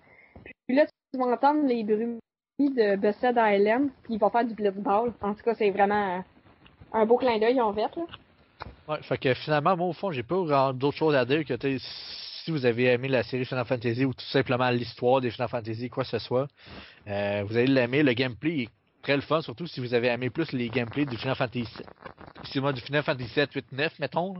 Puis 0.66 0.76
là, 0.76 0.84
tu 0.86 1.18
vas 1.18 1.26
entendre 1.26 1.66
les 1.66 1.84
bruits 1.84 2.18
de 2.58 2.96
Bessed 2.96 3.36
Island, 3.38 3.90
puis 4.02 4.14
il 4.14 4.18
va 4.18 4.28
faire 4.28 4.44
du 4.44 4.54
blitzball. 4.54 5.12
En 5.22 5.34
tout 5.34 5.42
cas, 5.42 5.54
c'est 5.54 5.70
vraiment 5.70 6.24
un 6.92 7.06
beau 7.06 7.16
clin 7.16 7.38
d'œil 7.38 7.60
en 7.60 7.72
fait, 7.72 7.94
là. 7.96 8.02
Ouais, 8.88 9.02
fait 9.02 9.18
que 9.18 9.34
finalement, 9.34 9.76
moi, 9.76 9.86
au 9.86 9.92
fond, 9.92 10.10
j'ai 10.10 10.22
pas 10.22 10.72
d'autres 10.72 10.96
choses 10.96 11.14
à 11.14 11.24
dire 11.24 11.44
que, 11.44 11.54
si 11.78 12.50
vous 12.50 12.64
avez 12.64 12.86
aimé 12.86 13.08
la 13.08 13.22
série 13.22 13.44
Final 13.44 13.66
Fantasy 13.66 14.04
ou 14.04 14.14
tout 14.14 14.24
simplement 14.24 14.70
l'histoire 14.70 15.20
des 15.20 15.30
Final 15.30 15.48
Fantasy, 15.48 15.90
quoi 15.90 16.04
que 16.04 16.10
ce 16.10 16.18
soit, 16.18 16.48
euh, 17.06 17.44
vous 17.46 17.56
allez 17.56 17.66
l'aimer. 17.66 18.02
Le 18.02 18.14
gameplay 18.14 18.62
est 18.62 18.68
très 19.02 19.14
le 19.14 19.22
fun, 19.22 19.42
surtout 19.42 19.66
si 19.66 19.80
vous 19.80 19.92
avez 19.92 20.08
aimé 20.08 20.30
plus 20.30 20.50
les 20.52 20.70
gameplays 20.70 21.04
du 21.04 21.18
Final 21.18 21.36
Fantasy, 21.36 21.68
du 22.54 22.80
Final 22.80 23.02
Fantasy 23.02 23.28
7, 23.28 23.52
8, 23.52 23.72
9, 23.72 23.98
mettons. 23.98 24.34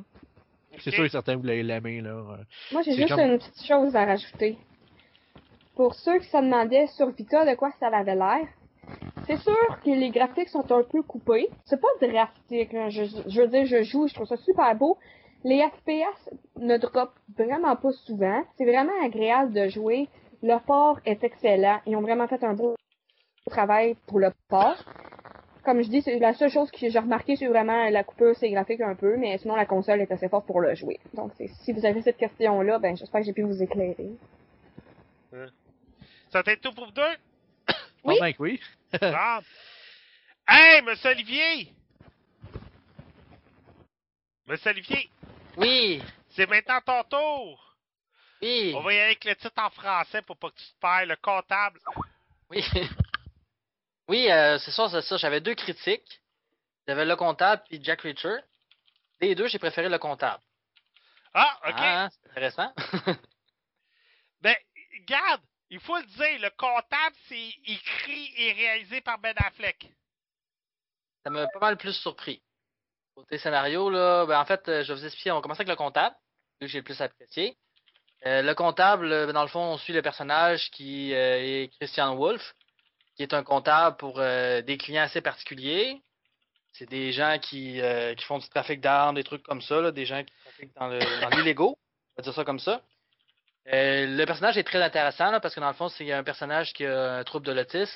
C'est 0.80 0.90
sûr 0.90 1.04
et 1.04 1.08
certain 1.08 1.36
que 1.36 1.42
vous 1.42 1.48
allez 1.48 1.62
l'aimer, 1.62 2.00
là. 2.00 2.10
euh. 2.10 2.36
Moi, 2.72 2.82
j'ai 2.82 2.92
juste 2.92 3.08
comme- 3.14 3.20
une 3.32 3.38
petite 3.38 3.64
chose 3.66 3.94
à 3.96 4.04
rajouter. 4.04 4.58
Pour 5.76 5.94
ceux 5.94 6.18
qui 6.18 6.26
se 6.28 6.36
demandaient 6.36 6.86
sur 6.88 7.10
Vita 7.10 7.44
de 7.44 7.54
quoi 7.54 7.70
ça 7.78 7.86
avait 7.88 8.14
l'air, 8.14 8.46
c'est 9.26 9.36
sûr 9.36 9.78
que 9.84 9.90
les 9.90 10.10
graphiques 10.10 10.48
sont 10.48 10.70
un 10.72 10.82
peu 10.82 11.02
coupés. 11.02 11.48
C'est 11.66 11.80
pas 11.80 11.88
drastique. 12.00 12.74
hein. 12.74 12.88
Je, 12.88 13.04
je 13.04 13.40
veux 13.42 13.48
dire, 13.48 13.66
je 13.66 13.82
joue, 13.82 14.08
je 14.08 14.14
trouve 14.14 14.26
ça 14.26 14.36
super 14.36 14.74
beau. 14.74 14.98
Les 15.44 15.60
FPS 15.60 16.30
ne 16.58 16.76
droppent 16.78 17.18
vraiment 17.36 17.76
pas 17.76 17.92
souvent. 17.92 18.42
C'est 18.56 18.64
vraiment 18.64 18.92
agréable 19.04 19.52
de 19.52 19.68
jouer. 19.68 20.08
Le 20.42 20.58
port 20.64 20.98
est 21.04 21.22
excellent. 21.22 21.80
Ils 21.86 21.94
ont 21.96 22.00
vraiment 22.00 22.26
fait 22.26 22.42
un 22.42 22.54
beau 22.54 22.74
travail 23.48 23.96
pour 24.06 24.18
le 24.18 24.32
port. 24.48 24.76
Comme 25.68 25.82
je 25.82 25.90
dis, 25.90 26.00
c'est 26.00 26.18
la 26.18 26.32
seule 26.32 26.50
chose 26.50 26.70
que 26.70 26.88
j'ai 26.88 26.98
remarqué, 26.98 27.36
c'est 27.36 27.46
vraiment 27.46 27.90
la 27.90 28.02
coupure, 28.02 28.34
c'est 28.40 28.48
graphique 28.48 28.80
un 28.80 28.94
peu, 28.94 29.18
mais 29.18 29.36
sinon 29.36 29.54
la 29.54 29.66
console 29.66 30.00
est 30.00 30.10
assez 30.10 30.26
forte 30.26 30.46
pour 30.46 30.62
le 30.62 30.74
jouer. 30.74 30.98
Donc, 31.12 31.32
si 31.62 31.72
vous 31.74 31.84
avez 31.84 32.00
cette 32.00 32.16
question-là, 32.16 32.78
ben 32.78 32.96
j'espère 32.96 33.20
que 33.20 33.26
j'ai 33.26 33.34
pu 33.34 33.42
vous 33.42 33.62
éclairer. 33.62 34.08
Ça 36.30 36.42
t'aide 36.42 36.62
tout 36.62 36.72
pour 36.72 36.86
vous 36.86 36.92
deux? 36.92 37.02
Oui. 38.02 38.16
Ah 38.18 38.24
ben 38.24 38.34
oui. 38.38 38.60
Bon. 38.98 39.40
Hey, 40.48 40.80
monsieur 40.80 41.10
Olivier! 41.10 41.70
Monsieur 44.46 44.70
Olivier, 44.70 45.10
Oui, 45.58 46.02
c'est 46.30 46.48
maintenant 46.48 46.80
ton 46.80 47.02
tour. 47.10 47.76
oui, 48.40 48.72
On 48.74 48.80
va 48.80 48.94
y 48.94 48.96
aller 48.96 49.04
avec 49.04 49.22
le 49.26 49.36
titre 49.36 49.62
en 49.62 49.68
français 49.68 50.22
pour 50.22 50.38
pas 50.38 50.48
que 50.48 50.56
tu 50.56 50.64
te 50.64 50.80
perds. 50.80 51.04
Le 51.04 51.16
comptable. 51.16 51.78
oui. 52.48 52.64
Oui, 54.08 54.30
euh, 54.30 54.58
c'est 54.58 54.70
ça, 54.70 54.88
c'est 54.88 55.02
ça. 55.02 55.16
J'avais 55.16 55.40
deux 55.40 55.54
critiques. 55.54 56.22
J'avais 56.86 57.04
le 57.04 57.16
comptable 57.16 57.62
puis 57.68 57.82
Jack 57.82 58.02
Reacher. 58.02 58.38
Les 59.20 59.34
deux, 59.34 59.48
j'ai 59.48 59.58
préféré 59.58 59.88
le 59.88 59.98
comptable. 59.98 60.42
Ah, 61.34 61.60
OK. 61.68 61.74
Ah, 61.76 62.08
c'est 62.10 62.30
intéressant. 62.30 62.72
Ben, 64.40 64.54
garde, 65.08 65.42
il 65.68 65.80
faut 65.80 65.96
le 65.96 66.04
dire, 66.04 66.40
le 66.42 66.50
comptable, 66.50 67.16
c'est 67.26 67.52
écrit 67.66 68.32
et 68.36 68.52
réalisé 68.52 69.00
par 69.00 69.18
Ben 69.18 69.34
Affleck. 69.36 69.84
ça 71.24 71.30
m'a 71.30 71.48
pas 71.48 71.58
mal 71.58 71.76
plus 71.76 71.94
surpris. 71.94 72.40
Côté 73.16 73.38
scénario, 73.38 73.90
là, 73.90 74.26
ben 74.26 74.38
en 74.38 74.44
fait, 74.44 74.68
euh, 74.68 74.84
je 74.84 74.92
vais 74.92 75.00
vous 75.00 75.04
expliquer. 75.06 75.32
On 75.32 75.34
va 75.34 75.40
commencer 75.40 75.62
avec 75.62 75.70
le 75.70 75.74
comptable, 75.74 76.14
que 76.60 76.68
j'ai 76.68 76.78
le 76.78 76.84
plus 76.84 77.00
apprécié. 77.00 77.58
Euh, 78.26 78.42
le 78.42 78.54
comptable, 78.54 79.12
euh, 79.12 79.32
dans 79.32 79.42
le 79.42 79.48
fond, 79.48 79.60
on 79.60 79.78
suit 79.78 79.92
le 79.92 80.02
personnage 80.02 80.70
qui 80.70 81.14
euh, 81.14 81.38
est 81.38 81.72
Christian 81.78 82.16
Wolf, 82.16 82.54
qui 83.18 83.24
est 83.24 83.34
un 83.34 83.42
comptable 83.42 83.96
pour 83.96 84.20
euh, 84.20 84.62
des 84.62 84.78
clients 84.78 85.02
assez 85.02 85.20
particuliers. 85.20 86.00
C'est 86.72 86.88
des 86.88 87.10
gens 87.10 87.36
qui, 87.42 87.80
euh, 87.80 88.14
qui 88.14 88.24
font 88.24 88.38
du 88.38 88.48
trafic 88.48 88.80
d'armes, 88.80 89.16
des 89.16 89.24
trucs 89.24 89.42
comme 89.42 89.60
ça, 89.60 89.80
là, 89.80 89.90
des 89.90 90.06
gens 90.06 90.22
qui 90.22 90.32
trafiquent 90.44 90.74
dans 90.76 91.28
l'illégaux, 91.36 91.76
on 91.76 92.22
va 92.22 92.22
dire 92.22 92.32
ça 92.32 92.44
comme 92.44 92.60
ça. 92.60 92.80
Euh, 93.72 94.06
le 94.06 94.24
personnage 94.24 94.56
est 94.56 94.62
très 94.62 94.80
intéressant 94.80 95.32
là, 95.32 95.40
parce 95.40 95.52
que 95.52 95.58
dans 95.58 95.68
le 95.68 95.74
fond, 95.74 95.88
c'est 95.88 96.12
un 96.12 96.22
personnage 96.22 96.72
qui 96.72 96.86
a 96.86 97.16
un 97.16 97.24
trouble 97.24 97.44
de 97.46 97.52
l'autisme. 97.52 97.92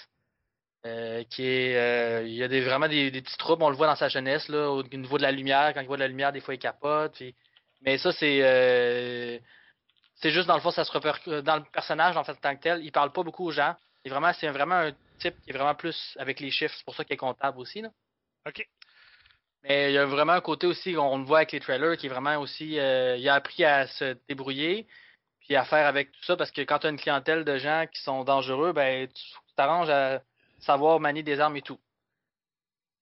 Qui 1.31 1.45
est 1.47 2.27
il 2.27 2.35
y 2.35 2.43
a 2.43 2.49
des, 2.49 2.61
vraiment 2.61 2.89
des, 2.89 3.13
petits 3.13 3.37
troubles, 3.37 3.63
on 3.63 3.71
le 3.71 3.77
voit 3.77 3.87
dans 3.87 3.95
sa 3.95 4.09
jeunesse 4.09 4.49
là, 4.49 4.69
au 4.69 4.83
niveau 4.83 5.17
de 5.17 5.23
la 5.23 5.31
lumière, 5.31 5.73
quand 5.73 5.81
il 5.81 5.87
voit 5.87 5.97
de 5.97 6.03
la 6.03 6.09
lumière, 6.09 6.33
des 6.33 6.41
fois 6.41 6.55
il 6.55 6.59
capote. 6.59 7.23
Mais 7.83 7.99
ça 7.99 8.11
c'est 8.11 9.41
c'est 10.17 10.31
juste 10.31 10.49
dans 10.49 10.57
le 10.57 10.61
fond, 10.61 10.73
ça 10.73 10.83
se 10.83 10.91
repercute 10.91 11.33
dans 11.45 11.59
le 11.59 11.63
personnage 11.73 12.17
en 12.17 12.25
fait 12.25 12.35
tant 12.35 12.57
que 12.57 12.63
tel, 12.63 12.85
il 12.85 12.91
parle 12.91 13.13
pas 13.13 13.23
beaucoup 13.23 13.47
aux 13.47 13.53
gens. 13.53 13.77
C'est 14.03 14.11
vraiment 14.11 14.33
c'est 14.33 14.49
vraiment 14.49 14.75
un 14.75 14.93
type 15.23 15.41
qui 15.43 15.51
est 15.51 15.55
vraiment 15.55 15.75
plus 15.75 16.17
avec 16.19 16.41
les 16.41 16.51
chiffres, 16.51 16.75
c'est 16.77 16.85
pour 16.85 16.95
ça 16.95 17.05
qu'il 17.05 17.15
est 17.15 17.19
comptable 17.19 17.59
aussi 17.59 17.81
là. 17.81 17.91
OK. 18.47 18.67
Mais 19.63 19.91
il 19.91 19.95
y 19.95 19.99
a 19.99 20.07
vraiment 20.07 20.33
un 20.33 20.41
côté 20.41 20.67
aussi, 20.67 20.97
on 20.97 21.19
le 21.19 21.25
voit 21.25 21.39
avec 21.39 21.53
les 21.53 21.61
trailers, 21.61 21.97
qui 21.97 22.07
est 22.07 22.09
vraiment 22.09 22.37
aussi, 22.39 22.79
euh, 22.81 23.17
il 23.17 23.29
a 23.29 23.35
appris 23.35 23.65
à 23.65 23.87
se 23.87 24.17
débrouiller, 24.29 24.89
puis 25.41 25.55
à 25.55 25.65
faire 25.65 25.87
avec 25.87 26.11
tout 26.11 26.23
ça, 26.25 26.37
parce 26.37 26.51
que 26.51 26.63
quand 26.63 26.81
tu 26.81 26.89
as 26.89 26.91
une 26.91 26.99
clientèle 26.99 27.45
de 27.45 27.57
gens 27.59 27.87
qui 27.93 28.03
sont 28.03 28.25
dangereux, 28.25 28.73
ben 28.73 29.09
tu 29.09 29.23
t'arranges 29.57 29.91
à 29.91 30.21
savoir 30.61 30.99
manier 31.01 31.23
des 31.23 31.39
armes 31.41 31.57
et 31.57 31.63
tout. 31.63 31.79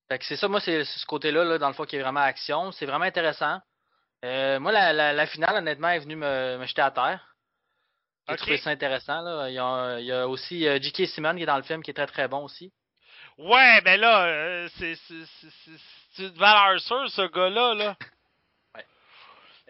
Fait 0.09 0.19
que 0.19 0.25
c'est 0.25 0.37
ça, 0.37 0.49
moi, 0.49 0.61
c'est 0.61 0.85
c'est 0.85 0.99
ce 0.99 1.07
côté-là, 1.07 1.45
là, 1.45 1.59
dans 1.59 1.69
le 1.69 1.75
fond, 1.75 1.85
qui 1.85 1.97
est 1.97 2.03
vraiment 2.03 2.21
action. 2.21 2.73
C'est 2.73 2.87
vraiment 2.87 3.05
intéressant. 3.05 3.61
Euh, 4.25 4.59
moi, 4.61 4.73
la, 4.73 4.93
la, 4.93 5.13
la 5.13 5.27
finale, 5.27 5.57
honnêtement, 5.57 5.89
est 5.89 6.01
venue 6.01 6.17
me, 6.17 6.59
me 6.59 6.67
jeter 6.67 6.83
à 6.83 6.91
terre. 6.91 7.30
J'ai 8.31 8.35
Ok. 8.35 8.41
trouvé 8.43 8.59
ça 8.59 8.71
intéressant. 8.71 9.23
Là. 9.23 9.49
Il, 9.51 9.55
y 9.55 9.59
a, 9.59 9.99
il 9.99 10.07
y 10.07 10.13
a 10.13 10.29
aussi 10.29 10.67
euh, 10.69 10.79
J.K. 10.81 11.07
Simmons 11.09 11.35
qui 11.35 11.43
est 11.43 11.47
dans 11.47 11.57
le 11.57 11.65
film, 11.65 11.83
qui 11.83 11.91
est 11.91 11.95
très 11.95 12.07
très 12.07 12.29
bon 12.29 12.45
aussi. 12.45 12.73
Ouais, 13.39 13.81
ben 13.81 13.99
là, 14.01 14.25
euh, 14.27 14.69
c'est 14.79 14.95
une 16.19 16.29
valeur 16.37 16.79
sûre, 16.81 17.11
ce 17.11 17.23
gars-là. 17.29 17.75
Là. 17.75 17.97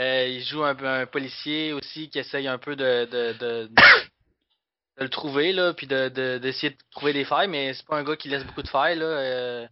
Euh, 0.01 0.29
il 0.29 0.43
joue 0.45 0.65
un, 0.65 1.05
policier 1.05 1.75
aussi 1.75 2.09
qui 2.09 2.19
essaye 2.21 2.49
un 2.49 2.57
peu 2.57 2.75
de, 2.75 3.05
de, 3.05 3.33
de, 3.35 3.67
de 3.67 3.83
le 4.97 5.11
trouver, 5.11 5.53
là, 5.53 5.75
puis 5.75 5.87
de, 5.87 6.09
de- 6.09 6.39
d'essayer 6.39 6.71
de, 6.71 6.79
trouver 6.91 7.13
des 7.13 7.27
failles, 7.27 7.49
mais 7.49 7.75
c'est 7.75 7.85
pas 7.87 7.99
un 7.99 8.03
gars 8.03 8.17
qui 8.17 8.31
laisse 8.31 8.45
beaucoup 8.45 8.63
de 8.63 8.69
failles, 8.69 8.99
là, 8.99 9.05
euh, 9.05 9.69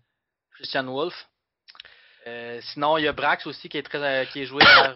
Christian 0.57 0.84
Wolf. 0.84 1.14
Sinon, 2.61 2.99
il 2.99 3.05
y 3.05 3.09
a 3.09 3.12
Brax 3.14 3.47
aussi 3.47 3.70
qui 3.70 3.78
est 3.78 3.82
très 3.82 4.26
qui 4.26 4.43
est 4.43 4.45
joué 4.45 4.62
par 4.62 4.95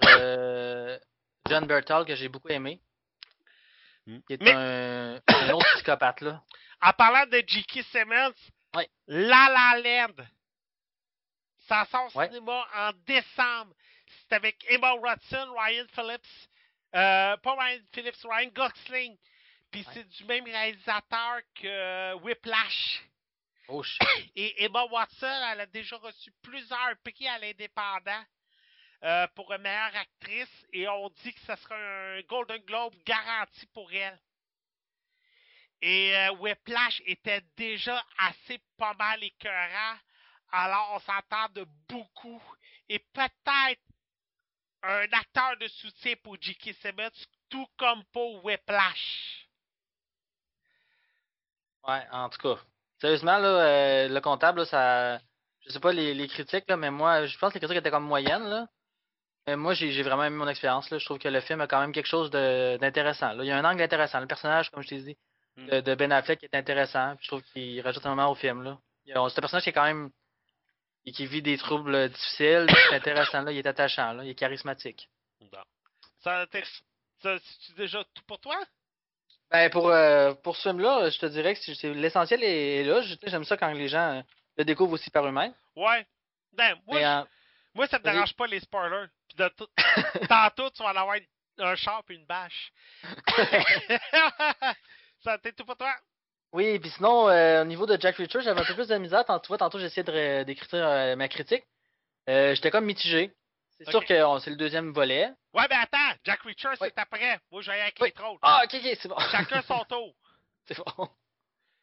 John 1.49 1.65
Bertal 1.67 2.05
que 2.05 2.15
j'ai 2.15 2.29
beaucoup 2.29 2.51
aimé. 2.51 2.79
Qui 4.07 4.23
est 4.35 4.43
Mais- 4.43 4.53
un, 4.53 5.21
un 5.29 5.51
autre 5.51 5.75
psychopathe 5.77 6.21
là. 6.23 6.43
En 6.81 6.93
parlant 6.93 7.27
de 7.27 7.43
J.K. 7.47 7.83
Simmons, 7.91 8.35
Ouais. 8.75 8.89
La 9.07 9.49
La 9.51 9.81
Land, 9.81 10.25
ça 11.69 11.85
sort 11.91 12.11
au 12.15 12.19
Ouais. 12.19 12.29
cinéma 12.29 12.67
en 12.75 12.91
décembre. 13.07 13.75
C'est 14.29 14.35
avec 14.35 14.65
Emma 14.69 14.95
Watson, 14.95 15.55
Ryan 15.57 15.85
Phillips, 15.95 16.49
euh, 16.95 17.37
pas 17.37 17.55
Ryan 17.59 17.81
Phillips, 17.93 18.17
Ryan 18.25 18.51
Gosling. 18.55 19.17
Puis 19.71 19.87
c'est 19.95 20.07
du 20.09 20.25
même 20.25 20.45
réalisateur 20.45 21.41
que 21.55 21.67
euh, 21.67 22.15
Whiplash. 22.17 23.03
Oh 23.69 23.83
shit. 23.83 24.01
Et 24.37 24.65
Emma 24.65 24.85
Watson, 24.87 25.27
elle 25.53 25.61
a 25.61 25.67
déjà 25.67 25.97
reçu 25.97 26.31
plusieurs 26.43 26.95
prix 27.05 27.29
à 27.29 27.39
l'indépendant 27.39 28.23
euh, 29.05 29.27
pour 29.35 29.53
une 29.53 29.63
meilleure 29.63 29.97
actrice 29.97 30.67
et 30.73 30.89
on 30.89 31.09
dit 31.09 31.35
que 31.35 31.41
ce 31.41 31.57
sera 31.57 31.75
un 31.75 32.21
Golden 32.23 32.63
Globe 32.63 32.95
garanti 33.05 33.67
pour 33.75 33.93
elle. 33.93 34.19
Et 35.81 36.17
euh, 36.17 36.33
Whiplash 36.35 37.03
était 37.07 37.43
déjà 37.57 38.01
assez 38.19 38.61
pas 38.77 38.95
mal 38.95 39.23
écœurant, 39.25 39.97
alors 40.53 40.93
on 40.95 40.99
s'entend 41.01 41.49
de 41.55 41.67
beaucoup. 41.89 42.41
Et 42.89 43.01
peut-être 43.01 43.83
un 44.85 45.07
acteur 45.13 45.57
de 45.61 45.67
soutien 45.69 46.15
pour 46.23 46.37
J.K. 46.41 46.75
Simmons, 46.81 47.27
tout 47.49 47.67
comme 47.77 48.05
pour 48.13 48.45
Whiplash. 48.45 49.49
Ouais, 51.87 52.07
en 52.13 52.29
tout 52.29 52.39
cas. 52.39 52.61
Sérieusement, 53.01 53.39
là, 53.39 53.49
euh, 53.49 54.09
le 54.09 54.21
comptable, 54.21 54.61
là, 54.61 54.67
ça. 54.67 55.19
Je 55.67 55.71
sais 55.73 55.81
pas 55.81 55.93
les, 55.93 56.29
critiques, 56.29 56.69
mais 56.71 56.91
moi, 56.91 57.27
je 57.27 57.37
pense 57.39 57.53
que 57.53 57.55
les 57.55 57.61
critiques 57.61 57.79
étaient 57.79 57.91
comme 57.91 58.05
moyennes, 58.07 58.45
là. 58.45 58.69
Mais 59.47 59.57
moi, 59.57 59.75
j'ai 59.75 60.03
vraiment 60.03 60.25
aimé 60.25 60.37
mon 60.37 60.49
expérience, 60.49 60.91
là. 60.91 60.99
Je 60.99 61.05
trouve 61.05 61.19
que 61.19 61.29
le 61.29 61.41
film 61.41 61.61
a 61.61 61.67
quand 61.67 61.81
même 61.81 61.93
quelque 61.93 62.07
chose 62.07 62.31
d'intéressant. 62.31 63.33
Il 63.41 63.47
y 63.47 63.51
a 63.51 63.59
un 63.59 63.65
angle 63.65 63.83
intéressant. 63.83 64.21
Le 64.21 64.27
personnage, 64.27 64.71
comme 64.71 64.83
je 64.83 64.89
t'ai 64.89 65.01
dit, 65.03 65.17
de, 65.57 65.81
de 65.81 65.95
Ben 65.95 66.13
Affleck 66.13 66.43
est 66.45 66.55
intéressant. 66.55 67.17
Puis 67.17 67.25
je 67.25 67.29
trouve 67.29 67.43
qu'il 67.53 67.81
rajoute 67.81 68.07
un 68.07 68.11
moment 68.11 68.31
au 68.31 68.35
film, 68.35 68.63
là. 68.63 68.79
C'est 69.05 69.13
un 69.17 69.29
personnage 69.29 69.65
qui 69.65 69.71
est 69.71 69.73
quand 69.73 69.85
même. 69.85 70.11
et 71.05 71.13
qui 71.13 71.27
vit 71.27 71.43
des 71.43 71.59
troubles 71.59 72.09
difficiles. 72.09 72.67
C'est 72.89 72.95
intéressant, 72.97 73.43
là. 73.43 73.53
Il 73.53 73.59
est 73.59 73.67
attachant, 73.67 74.13
là. 74.13 74.25
Il 74.25 74.31
est 74.31 74.35
charismatique. 74.35 75.09
Bon. 75.41 75.59
Ça, 76.21 76.47
c'est 77.23 77.77
déjà 77.77 78.05
tout 78.15 78.23
pour 78.27 78.39
toi? 78.39 78.57
Ben, 79.51 79.69
pour, 79.71 79.89
euh, 79.91 80.35
pour 80.35 80.57
ce 80.57 80.69
film-là, 80.71 81.11
je 81.11 81.19
te 81.19 81.27
dirais 81.27 81.55
que 81.55 81.87
l'essentiel 81.89 82.43
est, 82.43 82.77
est 82.81 82.85
là. 82.85 83.03
J'aime 83.27 83.45
ça 83.45 83.57
quand 83.57 83.73
les 83.73 83.89
gens 83.89 84.19
euh, 84.19 84.23
le 84.57 84.65
découvrent 84.65 84.95
aussi 84.95 85.11
par 85.11 85.27
eux-mêmes. 85.27 85.53
Ouais. 85.77 86.07
Ben, 86.53 86.75
moi, 86.87 86.99
Mais, 86.99 87.05
euh, 87.05 87.23
moi 87.75 87.87
ça 87.89 87.99
me 87.99 88.05
dérange 88.05 88.35
pas 88.35 88.47
les 88.47 88.61
spoilers. 88.61 89.09
Puis 89.35 89.45
de 89.45 89.49
tout... 89.57 89.69
Tantôt, 90.29 90.71
tu 90.71 90.83
vas 90.83 90.91
en 90.93 90.97
avoir 90.97 91.17
un 91.59 91.75
char 91.77 92.03
et 92.09 92.15
une 92.15 92.27
bâche. 92.27 92.73
Ça, 95.25 95.39
t'es 95.39 95.53
tout 95.53 95.65
pour 95.65 95.77
toi? 95.77 95.95
Oui, 96.53 96.79
puis 96.79 96.91
sinon, 96.91 97.29
euh, 97.29 97.63
au 97.63 97.65
niveau 97.65 97.87
de 97.87 97.99
Jack 98.01 98.17
Reacher, 98.17 98.43
j'avais 98.43 98.61
un 98.61 98.65
peu 98.65 98.75
plus 98.75 98.89
de 98.89 98.97
misère. 98.99 99.25
Tant- 99.25 99.39
Tu 99.41 99.49
vois, 99.49 99.59
tantôt, 99.59 99.79
j'ai 99.79 99.89
ré- 100.03 100.45
d'écrire 100.45 100.85
euh, 100.85 101.17
ma 101.17 101.29
critique. 101.29 101.65
Euh, 102.29 102.55
J'étais 102.55 102.71
comme 102.71 102.85
mitigé. 102.85 103.33
C'est 103.79 103.89
sûr 103.91 104.05
que 104.05 104.13
euh, 104.13 104.39
c'est 104.41 104.51
le 104.51 104.57
deuxième 104.57 104.93
volet. 104.93 105.31
Ouais, 105.55 105.67
mais 105.71 105.77
attends, 105.77 106.19
Jack 106.25 106.41
Reacher, 106.43 106.69
Oui. 106.81 106.89
c'est 106.89 106.99
après. 106.99 107.41
Moi, 107.51 107.63
j'allais 107.63 107.83
avec 107.83 107.97
Oui. 108.01 108.09
les 108.09 108.13
trolls. 108.13 108.39
Ah, 108.43 108.63
ok, 108.65 108.75
ok, 108.75 108.97
c'est 109.01 109.09
bon. 109.09 109.19
Chacun 109.31 109.63
son 109.63 109.85
tour. 109.89 110.15
c'est 110.67 110.77
bon. 110.77 111.09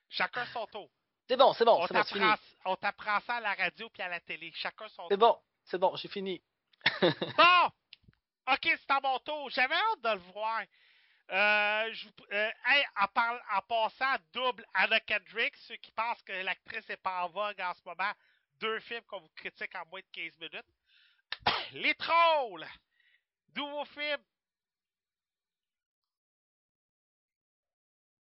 Chacun 0.10 0.46
son 0.54 0.66
tour. 0.68 0.90
C'est 1.28 1.38
bon, 1.38 1.54
c'est 1.54 1.66
bon, 1.66 1.78
on 1.82 1.88
c'est 1.88 1.94
bon, 1.94 2.04
c'est 2.04 2.14
fini. 2.14 2.26
t'apprend 2.26 2.44
on 2.66 2.76
t'apprend 2.76 3.20
ça 3.22 3.36
à 3.36 3.40
la 3.42 3.54
radio 3.54 3.88
puis 3.90 4.02
à 4.02 4.08
la 4.10 4.20
télé. 4.20 4.52
Chacun 4.56 4.88
son 4.90 5.04
C'est 5.10 5.18
tour. 5.18 5.28
bon, 5.34 5.40
c'est 5.66 5.78
bon, 5.78 5.96
j'ai 5.96 6.08
fini. 6.08 6.42
Bon! 7.38 7.72
Ok, 8.52 8.64
c'est 8.64 8.92
à 8.92 9.00
mon 9.02 9.20
tour. 9.20 9.50
J'avais 9.50 9.76
hâte 9.76 10.02
de 10.02 10.10
le 10.10 10.32
voir. 10.34 10.62
Euh, 11.32 11.94
je 11.94 12.08
euh, 12.34 12.52
en, 12.98 13.38
en 13.58 13.62
passant, 13.68 14.16
double 14.34 14.66
Anna 14.74 15.00
Kendrick, 15.02 15.56
ceux 15.58 15.76
qui 15.76 15.92
pensent 15.92 16.24
que 16.24 16.32
l'actrice 16.32 16.90
est 16.90 16.98
pas 16.98 17.24
en 17.24 17.30
vogue 17.30 17.62
en 17.62 17.74
ce 17.76 17.82
moment, 17.86 18.12
deux 18.60 18.80
films 18.80 19.04
qu'on 19.04 19.20
vous 19.20 19.30
critique 19.36 19.76
en 19.76 19.86
moins 19.92 20.00
de 20.00 20.08
15 20.12 20.40
minutes. 20.40 20.66
Les 21.74 21.94
Trolls! 21.94 22.68
Nouveau 23.56 23.86
film. 23.86 24.24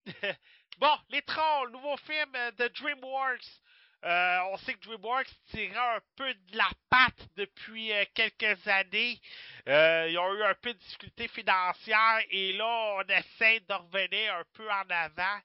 bon, 0.79 0.97
Les 1.09 1.21
Trolls, 1.21 1.69
nouveau 1.71 1.97
film 1.97 2.33
euh, 2.35 2.51
de 2.51 2.67
DreamWorks. 2.69 3.61
Euh, 4.05 4.39
on 4.51 4.57
sait 4.57 4.75
que 4.75 4.85
DreamWorks 4.85 5.27
tirait 5.51 5.75
un 5.77 5.99
peu 6.15 6.33
de 6.33 6.57
la 6.57 6.69
patte 6.89 7.27
depuis 7.35 7.91
euh, 7.91 8.05
quelques 8.13 8.67
années. 8.67 9.19
Euh, 9.67 10.07
ils 10.09 10.17
ont 10.19 10.33
eu 10.35 10.43
un 10.43 10.53
peu 10.55 10.73
de 10.73 10.79
difficultés 10.79 11.27
financières 11.27 12.21
et 12.29 12.53
là, 12.53 12.95
on 12.97 13.01
essaie 13.09 13.59
de 13.61 13.73
revenir 13.73 14.35
un 14.35 14.43
peu 14.53 14.69
en 14.71 14.83
avant. 14.89 15.39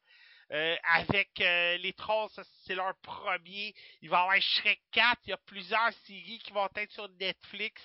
euh, 0.53 0.77
avec 0.85 1.41
euh, 1.41 1.79
les 1.79 1.95
Trolls, 1.95 2.31
c'est 2.67 2.75
leur 2.75 2.95
premier. 3.03 3.75
Il 4.03 4.11
va 4.11 4.19
y 4.19 4.21
avoir 4.23 4.41
Shrek 4.43 4.83
4. 4.93 5.21
Il 5.27 5.31
y 5.31 5.33
a 5.33 5.39
plusieurs 5.39 5.93
séries 6.07 6.41
qui 6.45 6.53
vont 6.53 6.69
être 6.77 6.93
sur 6.93 7.09
Netflix. 7.21 7.83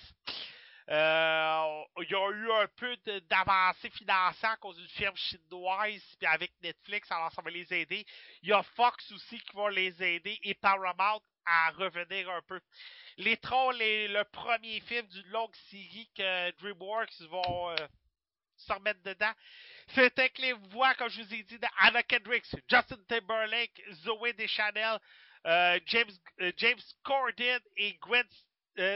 Euh, 0.90 1.82
il 2.00 2.10
y 2.10 2.14
a 2.14 2.30
eu 2.30 2.50
un 2.50 2.66
peu 2.76 2.96
d'avancée 3.28 3.90
financière 3.90 4.52
à 4.52 4.56
cause 4.56 4.76
d'une 4.76 4.88
firme 4.88 5.16
chinoise, 5.16 6.16
puis 6.18 6.26
avec 6.26 6.50
Netflix, 6.62 7.10
alors 7.10 7.30
ça 7.32 7.42
va 7.42 7.50
les 7.50 7.72
aider. 7.74 8.06
Il 8.42 8.48
y 8.48 8.52
a 8.52 8.62
Fox 8.62 9.12
aussi 9.12 9.38
qui 9.38 9.54
va 9.54 9.68
les 9.70 10.02
aider 10.02 10.38
et 10.42 10.54
Paramount 10.54 11.20
à 11.44 11.70
revenir 11.72 12.30
un 12.30 12.40
peu. 12.42 12.58
Les 13.18 13.36
Trolls 13.36 13.82
est 13.82 14.08
le 14.08 14.24
premier 14.24 14.80
film 14.80 15.06
d'une 15.08 15.28
longue 15.28 15.54
série 15.70 16.08
que 16.16 16.50
DreamWorks 16.52 17.20
vont 17.28 17.70
euh, 17.70 17.76
se 18.56 18.72
remettre 18.72 19.02
dedans. 19.02 19.32
C'est 19.88 20.18
avec 20.18 20.38
les 20.38 20.52
voix, 20.52 20.94
comme 20.94 21.10
je 21.10 21.22
vous 21.22 21.34
ai 21.34 21.42
dit, 21.42 21.58
d'Anna 21.58 22.02
Kendrick, 22.02 22.44
Justin 22.66 22.98
Timberlake, 23.08 23.82
Zoé 23.92 24.32
Deschanel, 24.32 24.98
euh, 25.46 25.78
James, 25.86 26.10
euh, 26.40 26.52
James 26.56 26.80
Corden 27.02 27.60
et 27.76 27.94
Gwen 28.00 28.26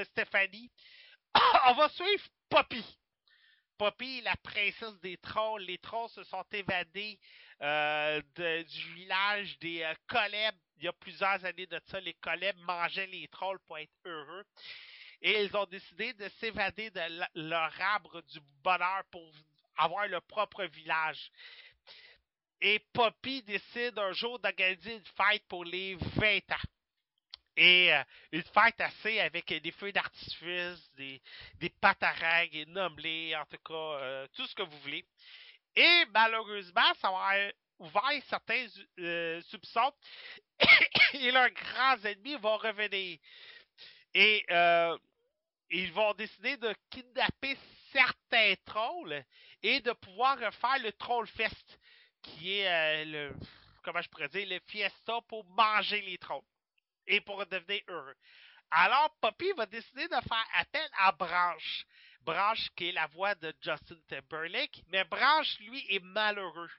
Stefani. 0.04 0.70
On 1.66 1.74
va 1.74 1.88
suivre 1.90 2.24
Poppy. 2.48 2.84
Poppy, 3.78 4.20
la 4.20 4.36
princesse 4.36 5.00
des 5.00 5.16
trolls. 5.16 5.62
Les 5.62 5.78
trolls 5.78 6.10
se 6.10 6.22
sont 6.24 6.44
évadés 6.52 7.18
euh, 7.62 8.20
du 8.36 8.94
village 8.94 9.58
des 9.58 9.82
euh. 9.82 10.50
Il 10.76 10.84
y 10.84 10.88
a 10.88 10.92
plusieurs 10.92 11.44
années 11.44 11.66
de 11.66 11.80
ça, 11.86 12.00
les 12.00 12.14
Colebs 12.14 12.58
mangeaient 12.58 13.06
les 13.06 13.28
trolls 13.28 13.60
pour 13.60 13.78
être 13.78 13.92
heureux. 14.04 14.44
Et 15.20 15.44
ils 15.44 15.56
ont 15.56 15.66
décidé 15.66 16.12
de 16.14 16.28
s'évader 16.40 16.90
de 16.90 17.00
leur 17.34 17.80
arbre 17.80 18.20
du 18.22 18.40
bonheur 18.64 19.04
pour 19.12 19.32
avoir 19.76 20.08
leur 20.08 20.22
propre 20.22 20.64
village. 20.64 21.30
Et 22.60 22.80
Poppy 22.92 23.42
décide 23.42 23.98
un 23.98 24.12
jour 24.12 24.38
d'organiser 24.40 24.94
une 24.94 25.04
fête 25.16 25.44
pour 25.48 25.64
les 25.64 25.94
20 25.94 26.36
ans. 26.52 26.68
Et 27.56 27.92
euh, 27.92 28.02
une 28.32 28.42
fête 28.42 28.80
assez 28.80 29.20
avec 29.20 29.46
des 29.46 29.72
feux 29.72 29.92
d'artifice, 29.92 30.90
des, 30.96 31.20
des 31.56 31.72
règles, 31.82 32.52
des 32.52 32.66
nommelés, 32.66 33.36
en 33.36 33.44
tout 33.44 33.58
cas, 33.62 33.74
euh, 33.74 34.26
tout 34.34 34.46
ce 34.46 34.54
que 34.54 34.62
vous 34.62 34.78
voulez. 34.78 35.04
Et 35.76 36.04
malheureusement, 36.14 36.94
ça 37.00 37.10
va 37.10 37.50
ouvert 37.78 38.22
certains 38.28 38.66
euh, 39.00 39.40
soupçons 39.42 39.92
et 41.14 41.30
leurs 41.30 41.50
grands 41.50 42.02
ennemis 42.04 42.36
vont 42.36 42.56
revenir. 42.56 43.18
Et 44.14 44.44
ils 45.70 45.92
vont 45.92 46.12
décider 46.14 46.56
de 46.58 46.74
kidnapper 46.90 47.56
certains 47.92 48.54
trolls 48.64 49.24
et 49.62 49.80
de 49.80 49.92
pouvoir 49.92 50.38
faire 50.54 50.78
le 50.80 50.92
Troll 50.92 51.26
Fest, 51.26 51.78
qui 52.22 52.58
est 52.58 53.06
le, 53.06 53.34
comment 53.82 54.02
je 54.02 54.08
pourrais 54.08 54.28
dire, 54.28 54.46
le 54.48 54.60
fiesta 54.66 55.20
pour 55.28 55.44
manger 55.46 56.02
les 56.02 56.18
trolls 56.18 56.42
et 57.06 57.20
pour 57.20 57.44
devenir 57.46 57.80
heureux. 57.88 58.16
Alors, 58.70 59.14
Poppy 59.20 59.52
va 59.52 59.66
décider 59.66 60.08
de 60.08 60.20
faire 60.28 60.46
appel 60.54 60.88
à 60.98 61.12
Branche. 61.12 61.84
Branche, 62.20 62.70
qui 62.76 62.88
est 62.88 62.92
la 62.92 63.06
voix 63.08 63.34
de 63.34 63.52
Justin 63.60 63.98
Timberlake, 64.08 64.82
mais 64.88 65.04
Branche, 65.04 65.58
lui, 65.60 65.84
est 65.90 66.02
malheureux 66.02 66.70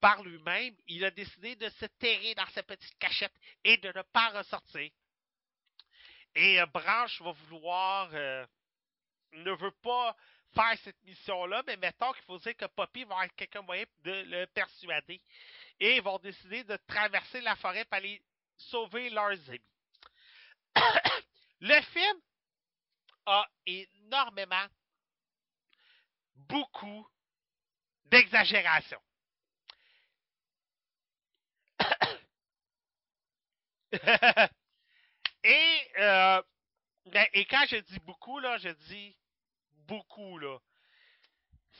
par 0.00 0.22
lui-même. 0.22 0.74
Il 0.86 1.04
a 1.04 1.10
décidé 1.10 1.56
de 1.56 1.68
se 1.68 1.86
terrer 1.86 2.34
dans 2.34 2.46
sa 2.46 2.62
petite 2.62 2.98
cachette 2.98 3.34
et 3.64 3.76
de 3.76 3.88
ne 3.88 4.02
pas 4.02 4.28
ressortir. 4.30 4.90
Et 6.34 6.60
euh, 6.60 6.66
Branche 6.66 7.20
va 7.20 7.32
vouloir, 7.32 8.08
euh, 8.12 8.46
ne 9.32 9.52
veut 9.52 9.74
pas 9.82 10.16
faire 10.54 10.78
cette 10.84 11.02
mission-là, 11.04 11.62
mais 11.66 11.76
mettons 11.76 12.12
qu'il 12.12 12.24
faut 12.24 12.38
dire 12.38 12.56
que 12.56 12.66
Poppy 12.66 13.04
va 13.04 13.16
avoir 13.16 13.34
quelqu'un 13.34 13.62
moyen 13.62 13.84
de 14.04 14.12
le 14.12 14.46
persuader. 14.46 15.20
Et 15.80 15.96
ils 15.96 16.02
vont 16.02 16.18
décider 16.18 16.64
de 16.64 16.76
traverser 16.86 17.40
la 17.40 17.56
forêt 17.56 17.84
pour 17.84 17.94
aller 17.94 18.22
sauver 18.58 19.10
leurs 19.10 19.50
amis. 19.50 19.60
le 21.60 21.80
film 21.82 22.20
a 23.26 23.46
énormément, 23.66 24.66
beaucoup 26.34 27.08
d'exagération. 28.06 29.00
et, 35.44 35.90
euh, 35.98 36.42
ben, 37.06 37.26
et 37.32 37.44
quand 37.46 37.64
je 37.68 37.76
dis 37.76 38.00
beaucoup, 38.00 38.38
là, 38.38 38.58
je 38.58 38.68
dis 38.68 39.16
beaucoup, 39.72 40.38
là. 40.38 40.58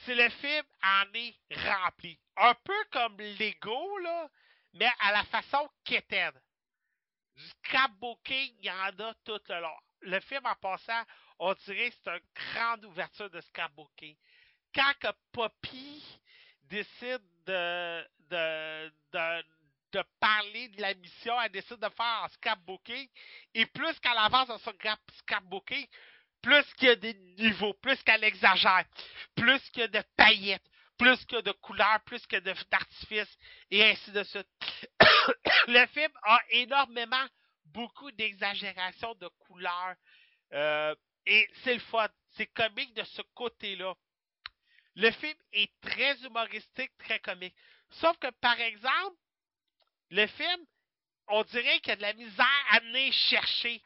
Le 0.07 0.29
film 0.31 0.64
en 0.83 1.05
est 1.14 1.37
rempli. 1.55 2.18
Un 2.37 2.55
peu 2.55 2.85
comme 2.93 3.18
Lego, 3.18 3.99
là, 3.99 4.31
mais 4.74 4.91
à 5.01 5.12
la 5.12 5.24
façon 5.24 5.68
Keten. 5.85 6.33
Du 7.39 7.45
scrapbooking, 7.47 8.52
il 8.59 8.66
y 8.66 8.70
en 8.70 8.98
a 8.98 9.15
tout 9.24 9.39
le 9.48 9.60
long. 9.60 9.77
Le 10.01 10.19
film, 10.20 10.44
en 10.44 10.56
passant, 10.56 11.05
on 11.39 11.55
dirait 11.55 11.90
que 11.90 11.97
c'est 12.02 12.10
une 12.10 12.20
grande 12.52 12.85
ouverture 12.85 13.31
de 13.31 13.40
scrapbooking. 13.40 14.16
Quand 14.74 14.93
que 14.98 15.06
Poppy 15.31 16.02
décide 16.65 17.23
de, 17.47 18.05
de, 18.28 18.93
de, 19.93 20.02
parler 20.19 20.69
de 20.70 20.81
la 20.81 20.94
mission, 20.94 21.40
elle 21.40 21.52
décide 21.52 21.78
de 21.78 21.89
faire 21.90 22.24
un 22.24 22.28
scrapbooking, 22.28 23.09
et 23.55 23.66
plus 23.66 24.01
qu'elle 24.01 24.19
avance 24.19 24.48
dans 24.48 24.59
son 24.59 24.73
scrapbooking, 25.19 25.86
plus 26.43 26.74
qu'il 26.74 26.89
y 26.89 26.90
a 26.90 26.97
des 26.97 27.15
niveaux, 27.15 27.74
plus 27.74 28.02
qu'elle 28.02 28.24
exagère, 28.24 28.85
plus 29.36 29.60
qu'il 29.70 29.82
y 29.82 29.85
a 29.85 29.89
de 29.89 30.02
paillettes, 30.16 30.69
plus 30.98 31.24
qu'il 31.24 31.36
y 31.36 31.39
a 31.39 31.43
de 31.43 31.52
couleurs, 31.52 32.01
plus 32.05 32.27
qu'il 32.27 32.44
y 32.44 32.48
a 32.51 32.55
d'artifices, 32.69 33.39
et 33.70 33.85
ainsi 33.85 34.10
de 34.10 34.24
suite. 34.24 34.48
le 35.68 35.86
film 35.86 36.12
a 36.22 36.40
énormément, 36.50 37.26
beaucoup 37.66 38.10
d'exagération 38.12 39.14
de 39.16 39.28
couleurs, 39.46 39.94
euh, 40.52 40.94
et 41.26 41.46
c'est 41.62 41.74
le 41.74 41.80
fun. 41.80 42.09
C'est 42.36 42.46
comique 42.46 42.94
de 42.94 43.05
ce 43.05 43.22
côté-là. 43.34 43.94
Le 44.94 45.10
film 45.12 45.36
est 45.52 45.70
très 45.80 46.16
humoristique, 46.22 46.90
très 46.98 47.20
comique. 47.20 47.55
Sauf 47.90 48.16
que, 48.18 48.30
par 48.40 48.59
exemple, 48.60 49.16
le 50.10 50.26
film, 50.26 50.66
on 51.28 51.42
dirait 51.44 51.80
qu'il 51.80 51.90
y 51.90 51.92
a 51.92 51.96
de 51.96 52.02
la 52.02 52.14
misère 52.14 52.64
à 52.70 52.80
venir 52.80 53.12
chercher. 53.12 53.82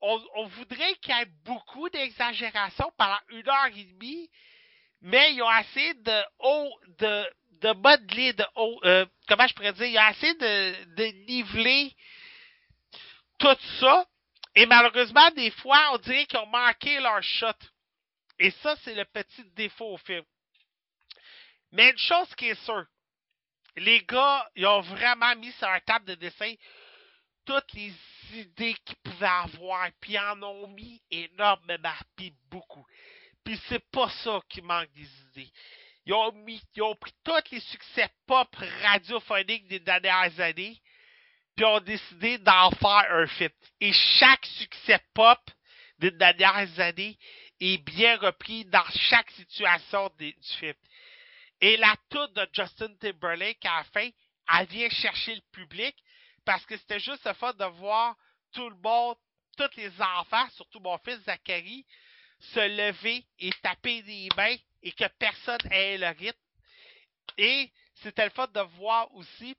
On, 0.00 0.46
voudrait 0.46 0.94
qu'il 0.96 1.14
y 1.14 1.20
ait 1.20 1.26
beaucoup 1.44 1.88
d'exagération 1.88 2.92
pendant 2.98 3.20
une 3.28 3.48
heure 3.48 3.66
et 3.66 3.84
demie, 3.84 4.28
mais 5.00 5.32
ils 5.32 5.42
ont 5.42 5.48
assez 5.48 5.94
de 5.94 6.22
haut, 6.40 6.80
de, 6.98 7.30
de 7.62 7.72
modeler, 7.74 8.32
de 8.32 8.44
haut, 8.56 8.80
euh, 8.84 9.06
comment 9.28 9.46
je 9.46 9.54
pourrais 9.54 9.72
dire, 9.72 9.86
il 9.86 9.98
a 9.98 10.12
de, 10.12 10.94
de 10.96 11.04
niveler 11.26 11.94
tout 13.38 13.56
ça. 13.80 14.06
Et 14.54 14.66
malheureusement, 14.66 15.30
des 15.30 15.50
fois, 15.50 15.90
on 15.92 15.98
dirait 15.98 16.26
qu'ils 16.26 16.38
ont 16.38 16.46
manqué 16.46 17.00
leur 17.00 17.22
shot. 17.22 17.46
Et 18.38 18.50
ça, 18.62 18.76
c'est 18.82 18.94
le 18.94 19.04
petit 19.04 19.44
défaut 19.54 19.94
au 19.94 19.98
film. 19.98 20.24
Mais 21.70 21.90
une 21.90 21.98
chose 21.98 22.34
qui 22.36 22.48
est 22.48 22.64
sûre, 22.64 22.84
les 23.76 24.00
gars, 24.04 24.50
ils 24.56 24.66
ont 24.66 24.80
vraiment 24.82 25.34
mis 25.36 25.52
sur 25.52 25.68
la 25.68 25.80
table 25.80 26.04
de 26.06 26.14
dessin 26.16 26.54
toutes 27.44 27.72
les 27.72 27.92
idées 28.34 28.74
qu'ils 28.84 28.96
pouvaient 29.02 29.26
avoir, 29.26 29.88
puis 30.00 30.12
ils 30.12 30.18
en 30.18 30.42
ont 30.42 30.68
mis 30.68 31.02
énormément, 31.10 31.94
puis 32.16 32.32
beaucoup. 32.50 32.86
Puis 33.44 33.60
c'est 33.68 33.84
pas 33.90 34.08
ça 34.22 34.40
qui 34.48 34.62
manque 34.62 34.92
des 34.92 35.08
idées. 35.30 35.50
Ils 36.06 36.14
ont, 36.82 36.94
pris 36.96 37.12
tous 37.24 37.52
les 37.52 37.60
succès 37.60 38.08
pop 38.26 38.48
radiophoniques 38.82 39.68
des 39.68 39.80
dernières 39.80 40.38
années, 40.40 40.80
puis 41.54 41.64
ont 41.64 41.80
décidé 41.80 42.38
d'en 42.38 42.70
faire 42.72 43.06
un 43.10 43.26
film. 43.26 43.50
Et 43.80 43.92
chaque 43.92 44.44
succès 44.46 45.00
pop 45.14 45.38
des 45.98 46.10
dernières 46.10 46.80
années 46.80 47.16
est 47.60 47.78
bien 47.78 48.16
repris 48.16 48.64
dans 48.64 48.84
chaque 49.08 49.30
situation 49.32 50.10
du 50.18 50.34
film. 50.58 50.74
Et 51.60 51.76
la 51.76 51.94
toute 52.10 52.32
de 52.32 52.48
Justin 52.52 52.92
Timberlake, 52.96 53.64
à 53.64 53.78
la 53.78 53.84
fin, 53.84 54.08
elle 54.52 54.66
vient 54.66 54.90
chercher 54.90 55.36
le 55.36 55.42
public 55.52 55.96
parce 56.44 56.66
que 56.66 56.76
c'était 56.76 56.98
juste 56.98 57.24
le 57.24 57.34
fun 57.34 57.52
de 57.52 57.64
voir 57.64 58.16
tout 58.52 58.68
le 58.68 58.76
monde, 58.76 59.16
tous 59.56 59.76
les 59.76 59.92
enfants, 60.00 60.48
surtout 60.56 60.80
mon 60.80 60.98
fils 60.98 61.20
Zachary, 61.20 61.86
se 62.40 62.58
lever 62.58 63.24
et 63.38 63.50
taper 63.62 64.02
des 64.02 64.28
mains 64.36 64.56
et 64.82 64.92
que 64.92 65.06
personne 65.18 65.60
ait 65.70 65.98
le 65.98 66.08
rythme. 66.08 66.38
Et 67.38 67.72
c'était 67.96 68.24
le 68.24 68.30
fun 68.30 68.46
de 68.48 68.60
voir 68.60 69.12
aussi 69.14 69.56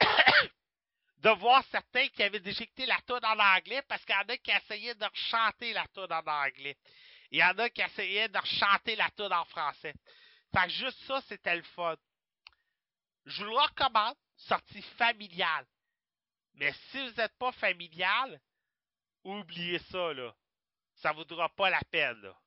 de 1.18 1.30
voir 1.30 1.64
certains 1.70 2.08
qui 2.08 2.22
avaient 2.22 2.40
déjecté 2.40 2.86
la 2.86 3.00
toune 3.06 3.24
en 3.24 3.38
anglais 3.38 3.82
parce 3.88 4.04
qu'il 4.04 4.14
y 4.14 4.18
en 4.18 4.28
a 4.28 4.36
qui 4.36 4.50
essayaient 4.50 4.94
de 4.94 5.04
rechanter 5.04 5.72
la 5.72 5.86
toune 5.88 6.12
en 6.12 6.26
anglais. 6.26 6.76
Il 7.30 7.38
y 7.38 7.44
en 7.44 7.58
a 7.58 7.70
qui 7.70 7.82
essayaient 7.82 8.28
de 8.28 8.38
rechanter 8.38 8.96
la 8.96 9.10
toune 9.10 9.32
en 9.32 9.44
français. 9.46 9.94
Fait 10.54 10.66
que 10.66 10.72
juste 10.72 10.98
ça, 11.06 11.20
c'était 11.22 11.56
le 11.56 11.62
fun. 11.62 11.96
Je 13.24 13.44
vous 13.44 13.50
le 13.50 13.58
recommande, 13.58 14.16
sortie 14.36 14.82
familiale. 14.96 15.66
Mais 16.54 16.72
si 16.90 16.98
vous 16.98 17.14
n'êtes 17.16 17.36
pas 17.38 17.52
familial, 17.52 18.40
oubliez 19.24 19.78
ça, 19.90 20.12
là. 20.12 20.34
Ça 20.94 21.10
ne 21.10 21.16
vaudra 21.16 21.48
pas 21.50 21.68
la 21.68 21.80
peine, 21.90 22.20
là. 22.22 22.38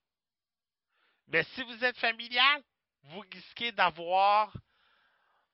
Mais 1.29 1.43
si 1.55 1.63
vous 1.63 1.83
êtes 1.85 1.97
familial, 1.97 2.61
vous 3.03 3.23
risquez 3.31 3.71
d'avoir 3.71 4.51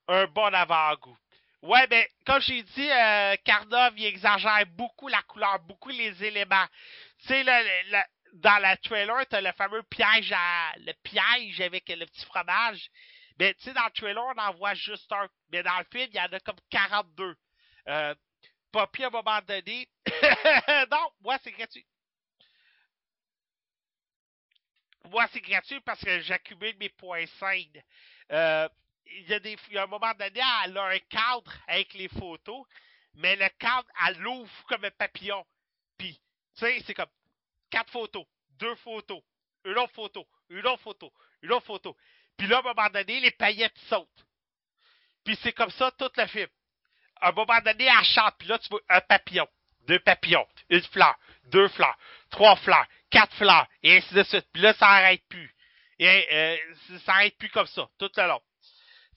un 0.08 0.26
bon 0.26 0.52
avant-goût. 0.54 1.16
Ouais, 1.62 1.86
ben, 1.88 2.04
comme 2.24 2.40
j'ai 2.40 2.62
dit, 2.62 2.90
euh, 2.90 3.34
Karnov, 3.44 3.94
il 3.98 4.04
exagère 4.06 4.64
beaucoup 4.66 5.08
la 5.08 5.22
couleur, 5.22 5.58
beaucoup 5.60 5.88
les 5.88 6.22
éléments. 6.24 6.66
Tu 7.20 7.28
sais, 7.28 7.42
le- 7.42 7.90
le- 7.92 8.04
dans 8.40 8.58
la 8.60 8.76
trailer, 8.76 9.26
t'as 9.28 9.40
le 9.40 9.52
fameux 9.52 9.82
piège 9.84 10.32
à, 10.32 10.72
le 10.78 10.92
piège 11.02 11.60
avec 11.60 11.88
le 11.88 12.04
petit 12.06 12.24
fromage. 12.26 12.88
Mais, 13.38 13.54
tu 13.54 13.64
sais, 13.64 13.72
dans 13.72 13.84
le 13.84 13.90
trailer, 13.90 14.22
on 14.24 14.38
en 14.40 14.52
voit 14.54 14.74
juste 14.74 15.10
un. 15.12 15.28
Mais 15.50 15.62
dans 15.62 15.78
le 15.78 15.84
film, 15.90 16.08
il 16.12 16.16
y 16.16 16.20
en 16.20 16.24
a 16.32 16.40
comme 16.40 16.56
42. 16.70 17.34
Euh, 17.88 18.14
Poppy, 18.72 19.04
à 19.04 19.08
un 19.08 19.10
moment 19.10 19.40
donné. 19.46 19.88
non, 20.90 21.10
moi, 21.22 21.38
c'est 21.42 21.52
gratuit. 21.52 21.86
Moi, 25.10 25.26
c'est 25.32 25.40
gratuit 25.40 25.80
parce 25.80 26.00
que 26.00 26.20
j'accumule 26.20 26.76
mes 26.78 26.88
points 26.88 27.26
scènes. 27.38 27.82
Euh, 28.32 28.68
il 29.06 29.28
y 29.28 29.34
a 29.34 29.40
des, 29.40 29.56
il 29.68 29.74
y 29.74 29.78
a 29.78 29.84
un 29.84 29.86
moment 29.86 30.12
donné, 30.14 30.40
elle 30.64 30.76
a 30.78 30.84
un 30.84 30.98
cadre 30.98 31.52
avec 31.68 31.94
les 31.94 32.08
photos, 32.08 32.66
mais 33.14 33.36
le 33.36 33.48
cadre, 33.58 33.88
elle 34.06 34.18
l'ouvre 34.18 34.64
comme 34.68 34.84
un 34.84 34.90
papillon. 34.90 35.44
Puis, 35.96 36.14
tu 36.56 36.60
sais, 36.60 36.82
c'est 36.86 36.94
comme 36.94 37.10
quatre 37.70 37.90
photos, 37.90 38.26
deux 38.50 38.74
photos, 38.76 39.22
une 39.64 39.78
autre 39.78 39.92
photo, 39.92 40.26
une 40.50 40.66
autre 40.66 40.82
photo, 40.82 41.12
une 41.42 41.52
autre 41.52 41.66
photo. 41.66 41.96
Puis 42.36 42.46
là, 42.46 42.56
à 42.56 42.60
un 42.60 42.62
moment 42.62 42.90
donné, 42.90 43.20
les 43.20 43.30
paillettes 43.30 43.78
sautent. 43.88 44.26
Puis 45.24 45.38
c'est 45.42 45.52
comme 45.52 45.70
ça 45.70 45.90
tout 45.92 46.10
le 46.16 46.26
film. 46.26 46.48
À 47.20 47.30
un 47.30 47.32
moment 47.32 47.60
donné, 47.64 47.84
elle 47.84 48.04
chante, 48.04 48.34
puis 48.38 48.48
là, 48.48 48.58
tu 48.58 48.68
vois 48.68 48.80
un 48.88 49.00
papillon, 49.00 49.48
deux 49.86 49.98
papillons, 50.00 50.46
une 50.68 50.82
fleur, 50.82 51.16
deux 51.44 51.68
fleurs, 51.68 51.96
trois 52.30 52.56
fleurs, 52.56 52.86
quatre 53.10 53.34
fleurs, 53.36 53.66
et 53.82 53.96
ainsi 53.96 54.14
de 54.14 54.22
suite. 54.24 54.46
Puis 54.52 54.62
là, 54.62 54.74
ça 54.74 54.86
n'arrête 54.86 55.22
plus. 55.28 55.54
Et 55.98 56.28
euh, 56.32 56.56
ça 57.04 57.12
n'arrête 57.12 57.36
plus 57.38 57.50
comme 57.50 57.66
ça, 57.66 57.88
tout 57.98 58.10
le 58.16 58.26
long. 58.26 58.42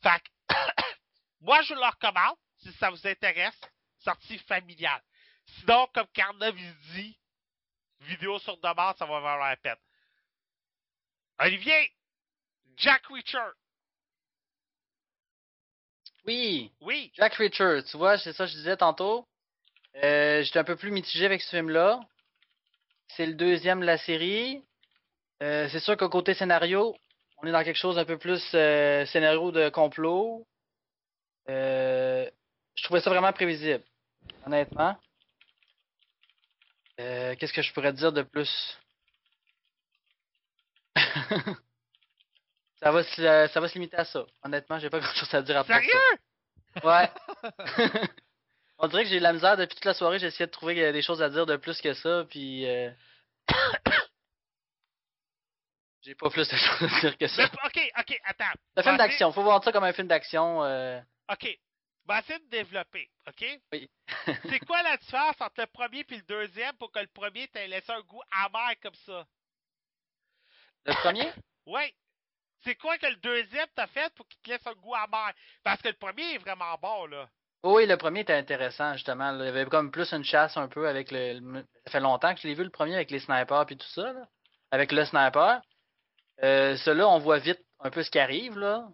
Fait 0.02 0.22
que, 0.22 0.56
moi, 1.42 1.62
je 1.64 1.74
le 1.74 1.86
recommande, 1.86 2.38
si 2.58 2.72
ça 2.74 2.90
vous 2.90 3.08
intéresse, 3.08 3.60
sortie 4.00 4.38
familiale. 4.40 5.02
Sinon, 5.60 5.88
comme 5.94 6.08
Carnov 6.14 6.56
dit, 6.94 7.18
vidéo 8.02 8.40
sur 8.40 8.58
demande, 8.58 8.96
ça 8.98 9.06
va 9.06 9.20
valoir 9.20 9.50
la 9.50 9.58
peine. 9.58 9.76
Olivier, 11.40 11.92
Jack 12.78 13.06
Reacher, 13.08 13.52
Oui, 16.26 16.72
oui, 16.82 17.12
Jack 17.16 17.34
Reacher, 17.36 17.82
tu 17.90 17.98
vois, 17.98 18.18
c'est 18.18 18.34
ça 18.34 18.46
que 18.46 18.52
je 18.52 18.58
disais 18.58 18.78
tantôt. 18.78 19.28
Euh, 19.98 20.44
J'étais 20.44 20.60
un 20.60 20.64
peu 20.64 20.76
plus 20.76 20.92
mitigé 20.92 21.26
avec 21.26 21.42
ce 21.42 21.50
film-là. 21.50 22.00
C'est 23.10 23.26
le 23.26 23.34
deuxième 23.34 23.82
de 23.82 23.86
la 23.86 23.98
série. 23.98 24.64
Euh, 25.42 25.68
c'est 25.70 25.80
sûr 25.80 25.98
qu'au 25.98 26.10
côté 26.10 26.34
scénario, 26.34 26.96
on 27.42 27.48
est 27.48 27.52
dans 27.52 27.64
quelque 27.64 27.78
chose 27.78 27.98
un 27.98 28.06
peu 28.06 28.18
plus 28.18 28.44
euh, 28.54 29.06
scénario 29.08 29.52
de 29.52 29.70
complot. 29.70 30.46
Je 31.48 32.84
trouvais 32.84 33.02
ça 33.02 33.10
vraiment 33.10 33.34
prévisible, 33.34 33.84
honnêtement. 34.46 34.96
Qu'est-ce 36.98 37.54
que 37.54 37.62
je 37.62 37.74
pourrais 37.74 37.94
dire 37.94 38.12
de 38.12 38.22
plus? 38.22 38.78
ça, 42.82 42.92
va 42.92 43.04
se, 43.04 43.48
ça 43.52 43.60
va 43.60 43.68
se 43.68 43.74
limiter 43.74 43.98
à 43.98 44.06
ça. 44.06 44.26
Honnêtement, 44.44 44.80
j'ai 44.80 44.90
pas 44.90 45.00
grand-chose 45.00 45.34
à 45.34 45.42
dire 45.42 45.58
après 45.58 45.74
ça. 45.74 45.80
sérieux? 45.80 46.18
Ouais. 46.84 47.10
On 48.80 48.88
dirait 48.88 49.04
que 49.04 49.10
j'ai 49.10 49.20
de 49.20 49.24
la 49.24 49.34
misère 49.34 49.58
depuis 49.58 49.76
toute 49.76 49.86
la 49.86 49.94
soirée. 49.94 50.16
Essayé 50.24 50.46
de 50.46 50.52
trouver 50.52 50.82
euh, 50.82 50.92
des 50.94 51.02
choses 51.02 51.22
à 51.22 51.30
dire 51.30 51.46
de 51.46 51.58
plus 51.58 51.80
que 51.82 51.94
ça, 51.94 52.26
puis 52.30 52.66
euh, 52.66 52.90
j'ai 56.02 56.16
pas 56.16 56.30
plus 56.30 56.48
de 56.48 56.56
choses 56.58 56.94
à 56.94 57.00
dire 57.02 57.18
que 57.18 57.28
ça. 57.28 57.44
Mais, 57.44 57.50
ok, 57.66 57.92
ok, 58.00 58.20
attends. 58.24 58.46
Un 58.78 58.84
film 58.84 58.98
d'action. 58.98 59.32
Faut 59.34 59.44
voir 59.44 59.62
ça 59.64 59.72
comme 59.72 59.84
un 59.84 59.94
film 59.94 60.08
d'action. 60.08 60.64
euh, 60.64 61.00
Ok. 61.30 61.48
Ben, 62.06 62.20
essayer 62.20 62.40
de 62.40 62.50
développer, 62.50 63.08
ok? 63.28 63.46
Oui. 63.74 63.90
C'est 64.50 64.66
quoi 64.66 64.82
la 64.82 64.98
différence 64.98 65.36
entre 65.42 65.62
le 65.62 65.68
premier 65.68 66.00
et 66.10 66.16
le 66.16 66.22
deuxième 66.24 66.76
pour 66.78 66.92
que 66.92 67.00
le 67.00 67.08
premier 67.08 67.48
t'ait 67.50 67.68
laissé 67.68 67.92
un 67.92 68.02
goût 68.02 68.22
amer 68.32 68.74
comme 68.82 68.96
ça? 69.06 69.28
Le 70.86 70.94
premier? 70.94 71.32
Oui. 71.66 71.94
C'est 72.64 72.74
quoi 72.76 72.98
que 72.98 73.06
le 73.06 73.16
deuxième 73.18 73.68
t'a 73.76 73.86
fait 73.88 74.12
pour 74.16 74.28
qu'il 74.28 74.40
te 74.42 74.50
laisse 74.50 74.66
un 74.66 74.74
goût 74.74 74.96
amer? 74.96 75.32
Parce 75.64 75.80
que 75.84 75.90
le 75.90 75.94
premier 75.94 76.34
est 76.34 76.38
vraiment 76.40 76.76
bon, 76.82 77.06
là. 77.06 77.30
Oui, 77.64 77.86
le 77.86 77.98
premier 77.98 78.22
était 78.22 78.34
intéressant, 78.34 78.94
justement. 78.94 79.34
Il 79.38 79.46
y 79.46 79.48
avait 79.50 79.66
comme 79.66 79.92
plus 79.92 80.14
une 80.14 80.24
chasse 80.24 80.56
un 80.56 80.68
peu 80.70 80.88
avec 80.88 81.12
le. 81.12 81.40
Ça 81.86 81.92
fait 81.92 82.00
longtemps 82.00 82.34
que 82.34 82.40
je 82.42 82.48
l'ai 82.48 82.54
vu 82.56 82.64
le 82.64 82.70
premier 82.70 82.96
avec 82.96 83.12
les 83.12 83.20
snipers 83.20 83.66
puis 83.66 83.78
tout 83.78 83.88
ça, 83.88 84.14
là. 84.14 84.28
Avec 84.72 84.92
le 84.92 85.04
sniper. 85.06 85.62
Euh, 86.44 86.78
Celui-là, 86.78 87.08
on 87.10 87.20
voit 87.20 87.40
vite 87.40 87.60
un 87.82 87.90
peu 87.92 88.04
ce 88.04 88.12
qui 88.12 88.20
arrive, 88.20 88.58
là. 88.58 88.88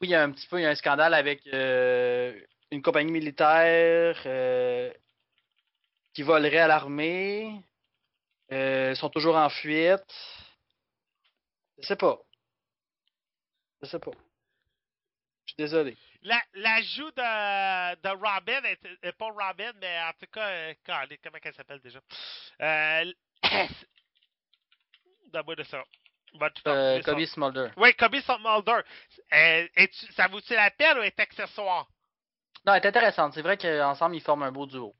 Oui, 0.00 0.08
il 0.08 0.10
y 0.10 0.14
a 0.14 0.22
un 0.22 0.30
petit 0.30 0.46
peu, 0.48 0.60
il 0.60 0.62
y 0.64 0.66
a 0.66 0.70
un 0.70 0.74
scandale 0.76 1.14
avec 1.14 1.46
euh, 1.48 2.38
une 2.70 2.82
compagnie 2.82 3.12
militaire 3.12 4.20
euh, 4.26 4.92
qui 6.14 6.22
volerait 6.22 6.58
à 6.58 6.68
l'armée. 6.68 7.62
Euh, 8.52 8.90
ils 8.94 8.96
sont 8.96 9.10
toujours 9.10 9.36
en 9.36 9.48
fuite. 9.50 10.04
Je 11.78 11.86
sais 11.86 11.96
pas. 11.96 12.18
Je 13.82 13.86
sais 13.86 13.98
pas. 13.98 14.12
Je 15.46 15.52
suis 15.52 15.56
désolé. 15.58 15.96
La- 16.22 16.42
L'ajout 16.54 17.10
de, 17.12 17.94
de 18.02 18.08
Robin, 18.08 18.62
est, 18.64 19.12
pas 19.12 19.30
Robin, 19.30 19.72
mais 19.80 19.98
en 20.00 20.12
tout 20.18 20.26
cas, 20.32 20.48
euh, 20.48 20.74
comment 20.86 21.38
elle 21.42 21.54
s'appelle 21.54 21.80
déjà? 21.80 22.00
Euh, 22.60 23.12
Donne-moi 25.32 25.56
de 25.56 25.62
ça. 25.64 25.84
Euh. 26.66 27.00
Kobe 27.02 27.24
Smolder. 27.24 27.68
Oui, 27.76 27.94
Kobe 27.94 28.14
Mulder. 28.14 28.80
Euh, 29.32 29.68
ça 30.14 30.28
vaut-il 30.28 30.56
la 30.56 30.70
peine 30.70 30.98
ou 30.98 31.02
est 31.02 31.18
accessoire? 31.18 31.88
Non, 32.66 32.74
elle 32.74 32.82
est 32.82 32.88
intéressante. 32.88 33.32
C'est 33.34 33.42
vrai 33.42 33.56
qu'ensemble, 33.56 34.16
ils 34.16 34.20
forment 34.22 34.42
un 34.42 34.52
beau 34.52 34.66
duo. 34.66 34.94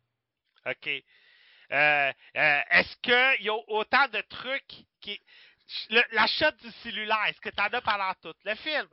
OK. 0.65 0.89
Euh, 0.89 2.13
euh, 2.37 2.61
est-ce 2.71 2.97
qu'il 2.99 3.45
y 3.45 3.49
a 3.49 3.55
autant 3.69 4.09
de 4.09 4.21
trucs 4.23 4.85
qui. 5.01 5.21
Le- 5.91 6.05
la 6.13 6.27
shot 6.29 6.53
du 6.63 6.71
cellulaire, 6.83 7.25
est-ce 7.27 7.41
que 7.41 7.49
tu 7.51 7.61
en 7.61 7.65
as 7.67 7.81
pendant 7.81 8.15
tout? 8.23 8.35
Le 8.45 8.55
film? 8.55 8.87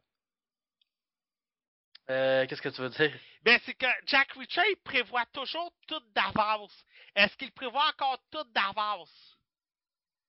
Euh, 2.09 2.45
Qu'est-ce 2.47 2.61
que 2.61 2.69
tu 2.69 2.81
veux 2.81 2.89
dire? 2.89 3.11
Ben, 3.43 3.59
c'est 3.65 3.73
que 3.75 3.85
Jack 4.05 4.31
Reacher, 4.33 4.61
il 4.69 4.77
prévoit 4.83 5.25
toujours 5.33 5.71
tout 5.87 6.01
d'avance. 6.15 6.73
Est-ce 7.15 7.35
qu'il 7.37 7.51
prévoit 7.51 7.85
encore 7.89 8.19
tout 8.31 8.43
d'avance? 8.53 9.37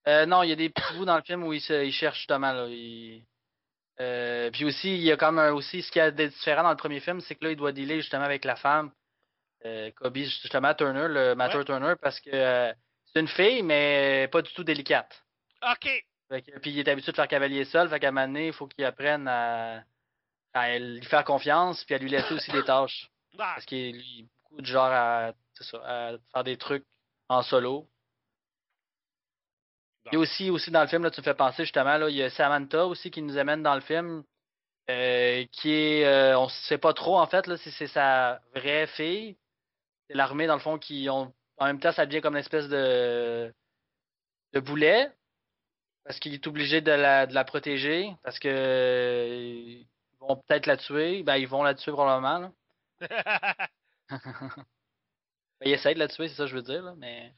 Euh, 0.06 0.26
non, 0.26 0.42
il 0.42 0.50
y 0.50 0.52
a 0.52 0.56
des 0.56 0.68
petits 0.70 0.94
bouts 0.94 1.04
dans 1.04 1.16
le 1.16 1.22
film 1.22 1.42
où 1.44 1.52
il, 1.52 1.60
se, 1.60 1.84
il 1.84 1.92
cherche 1.92 2.18
justement. 2.18 2.52
Là, 2.52 2.66
il- 2.68 3.24
Euh, 4.00 4.50
puis 4.50 4.64
aussi, 4.64 4.92
il 4.96 5.02
y 5.02 5.12
a 5.12 5.16
comme 5.16 5.38
un- 5.38 5.52
aussi 5.52 5.80
ce 5.82 5.90
qu'il 5.92 6.00
y 6.00 6.02
a 6.02 6.10
de 6.10 6.26
différent 6.26 6.64
dans 6.64 6.70
le 6.70 6.76
premier 6.76 6.98
film, 6.98 7.20
c'est 7.20 7.36
que 7.36 7.44
là, 7.44 7.50
il 7.52 7.56
doit 7.56 7.70
dealer 7.70 8.00
justement 8.00 8.24
avec 8.24 8.44
la 8.44 8.56
femme, 8.56 8.90
euh, 9.64 9.90
Kobe, 9.92 10.16
justement 10.16 10.74
Turner, 10.74 11.06
le 11.08 11.34
Matter 11.36 11.58
Ouais. 11.58 11.64
Turner, 11.64 11.94
parce 12.02 12.18
que 12.20 12.74
c'est 13.12 13.20
une 13.20 13.28
fille, 13.28 13.62
mais 13.62 14.28
pas 14.32 14.42
du 14.42 14.52
tout 14.52 14.64
délicate. 14.64 15.24
OK. 15.62 15.88
Fait 16.28 16.42
que- 16.42 16.58
puis 16.58 16.72
il 16.72 16.80
est 16.80 16.88
habitué 16.88 17.12
de 17.12 17.16
faire 17.16 17.28
cavalier 17.28 17.64
seul, 17.66 17.88
fait 17.88 18.00
qu'à 18.00 18.08
un 18.08 18.10
moment 18.10 18.26
donné, 18.26 18.48
il 18.48 18.52
faut 18.52 18.66
qu'il 18.66 18.84
apprenne 18.84 19.28
à, 19.28 19.84
à 20.54 20.78
lui 20.78 21.04
faire 21.04 21.24
confiance, 21.24 21.84
puis 21.84 21.94
à 21.94 21.98
lui 21.98 22.08
laisser 22.08 22.32
aussi 22.32 22.50
des 22.50 22.64
tâches. 22.64 23.10
Parce 23.36 23.64
qu'il 23.64 23.96
est 23.96 24.26
beaucoup 24.44 24.62
de 24.62 24.66
genre 24.66 24.90
à, 24.90 25.32
c'est 25.54 25.64
ça, 25.64 25.78
à 25.84 26.12
faire 26.32 26.44
des 26.44 26.56
trucs 26.56 26.86
en 27.28 27.42
solo. 27.42 27.88
Il 30.06 30.14
y 30.14 30.16
a 30.16 30.18
aussi, 30.18 30.50
aussi 30.50 30.70
dans 30.70 30.82
le 30.82 30.86
film, 30.86 31.02
là, 31.02 31.10
tu 31.10 31.20
me 31.20 31.24
fais 31.24 31.34
penser 31.34 31.64
justement, 31.64 31.96
là, 31.96 32.08
il 32.08 32.16
y 32.16 32.22
a 32.22 32.30
Samantha 32.30 32.86
aussi 32.86 33.10
qui 33.10 33.22
nous 33.22 33.38
amène 33.38 33.62
dans 33.62 33.74
le 33.74 33.80
film, 33.80 34.22
euh, 34.90 35.44
qui 35.50 35.72
est, 35.72 36.04
euh, 36.04 36.38
on 36.38 36.48
sait 36.48 36.78
pas 36.78 36.92
trop 36.92 37.18
en 37.18 37.26
fait 37.26 37.46
là, 37.46 37.56
si 37.56 37.70
c'est 37.72 37.86
sa 37.86 38.40
vraie 38.54 38.86
fille. 38.86 39.36
C'est 40.06 40.14
l'armée 40.14 40.46
dans 40.46 40.54
le 40.54 40.60
fond 40.60 40.78
qui 40.78 41.08
ont, 41.08 41.32
en 41.56 41.66
même 41.66 41.80
temps, 41.80 41.92
ça 41.92 42.04
devient 42.04 42.20
comme 42.20 42.34
une 42.34 42.40
espèce 42.40 42.68
de 42.68 43.52
de 44.52 44.60
boulet 44.60 45.10
parce 46.04 46.20
qu'il 46.20 46.34
est 46.34 46.46
obligé 46.46 46.80
de 46.80 46.92
la, 46.92 47.26
de 47.26 47.34
la 47.34 47.44
protéger 47.44 48.14
parce 48.22 48.38
que 48.38 49.78
vont 50.26 50.36
peut-être 50.36 50.66
la 50.66 50.76
tuer. 50.76 51.22
Ben 51.22 51.36
ils 51.36 51.48
vont 51.48 51.62
la 51.62 51.74
tuer 51.74 51.92
probablement. 51.92 52.52
Là. 53.00 53.68
Ben, 55.60 55.68
il 55.68 55.72
essaie 55.72 55.94
de 55.94 56.00
la 56.00 56.08
tuer, 56.08 56.28
c'est 56.28 56.34
ça 56.34 56.44
que 56.44 56.50
je 56.50 56.56
veux 56.56 56.62
dire, 56.62 56.82
là, 56.82 56.94
mais 56.96 57.32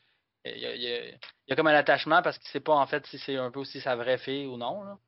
il 0.46 0.58
y, 0.58 0.66
a, 0.66 0.74
il 0.74 0.82
y 0.82 0.86
a- 0.86 1.08
il 1.10 1.18
y 1.48 1.52
a 1.52 1.56
comme 1.56 1.66
un 1.66 1.74
attachement 1.74 2.22
parce 2.22 2.38
qu'il 2.38 2.48
sait 2.48 2.60
pas 2.60 2.74
en 2.74 2.86
fait 2.86 3.04
si 3.06 3.18
c'est 3.18 3.36
un 3.36 3.50
peu 3.50 3.60
aussi 3.60 3.80
sa 3.80 3.94
vraie 3.94 4.18
fille 4.18 4.46
ou 4.46 4.56
non. 4.56 4.82
Là. 4.84 4.98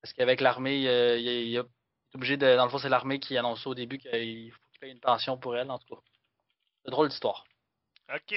Parce 0.00 0.12
qu'avec 0.14 0.40
l'armée, 0.40 0.78
il, 0.78 1.56
est 1.56 1.62
obligé 2.14 2.36
de. 2.36 2.56
Dans 2.56 2.64
le 2.64 2.70
fond, 2.70 2.78
c'est 2.78 2.88
l'armée 2.88 3.20
qui 3.20 3.36
annonce 3.36 3.66
au 3.66 3.74
début 3.74 3.98
qu'il 3.98 4.52
faut 4.52 4.58
qu'il 4.70 4.80
paye 4.80 4.92
une 4.92 5.00
pension 5.00 5.36
pour 5.36 5.56
elle, 5.56 5.70
en 5.70 5.78
tout 5.78 5.94
cas. 5.94 6.02
C'est 6.04 6.88
une 6.88 6.92
drôle 6.92 7.08
d'histoire. 7.08 7.44
OK. 8.14 8.34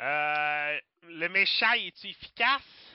Euh, 0.00 0.80
le 1.04 1.28
méchant, 1.28 1.72
est-tu 1.74 2.08
efficace? 2.08 2.93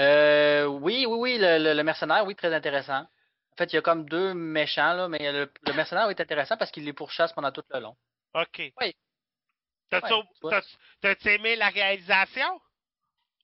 Euh, 0.00 0.64
oui, 0.66 1.04
oui, 1.06 1.16
oui, 1.18 1.38
le, 1.38 1.58
le- 1.58 1.74
le 1.74 1.82
mercenaire, 1.82 2.24
oui, 2.24 2.34
très 2.34 2.52
intéressant. 2.54 3.00
En 3.02 3.56
fait, 3.58 3.72
il 3.72 3.76
y 3.76 3.78
a 3.78 3.82
comme 3.82 4.08
deux 4.08 4.32
méchants, 4.32 4.94
là, 4.94 5.08
mais 5.08 5.30
le, 5.30 5.52
le 5.66 5.72
mercenaire 5.74 6.08
est 6.08 6.20
intéressant 6.20 6.56
parce 6.56 6.70
qu'il 6.70 6.84
les 6.84 6.92
pourchasse 6.94 7.32
pendant 7.32 7.52
tout 7.52 7.62
le 7.70 7.80
long. 7.80 7.96
OK. 8.34 8.62
Oui. 8.80 8.96
T'as-tu 9.90 10.14
Ouais, 10.42 11.34
aimé 11.34 11.56
la 11.56 11.68
réalisation? 11.68 12.60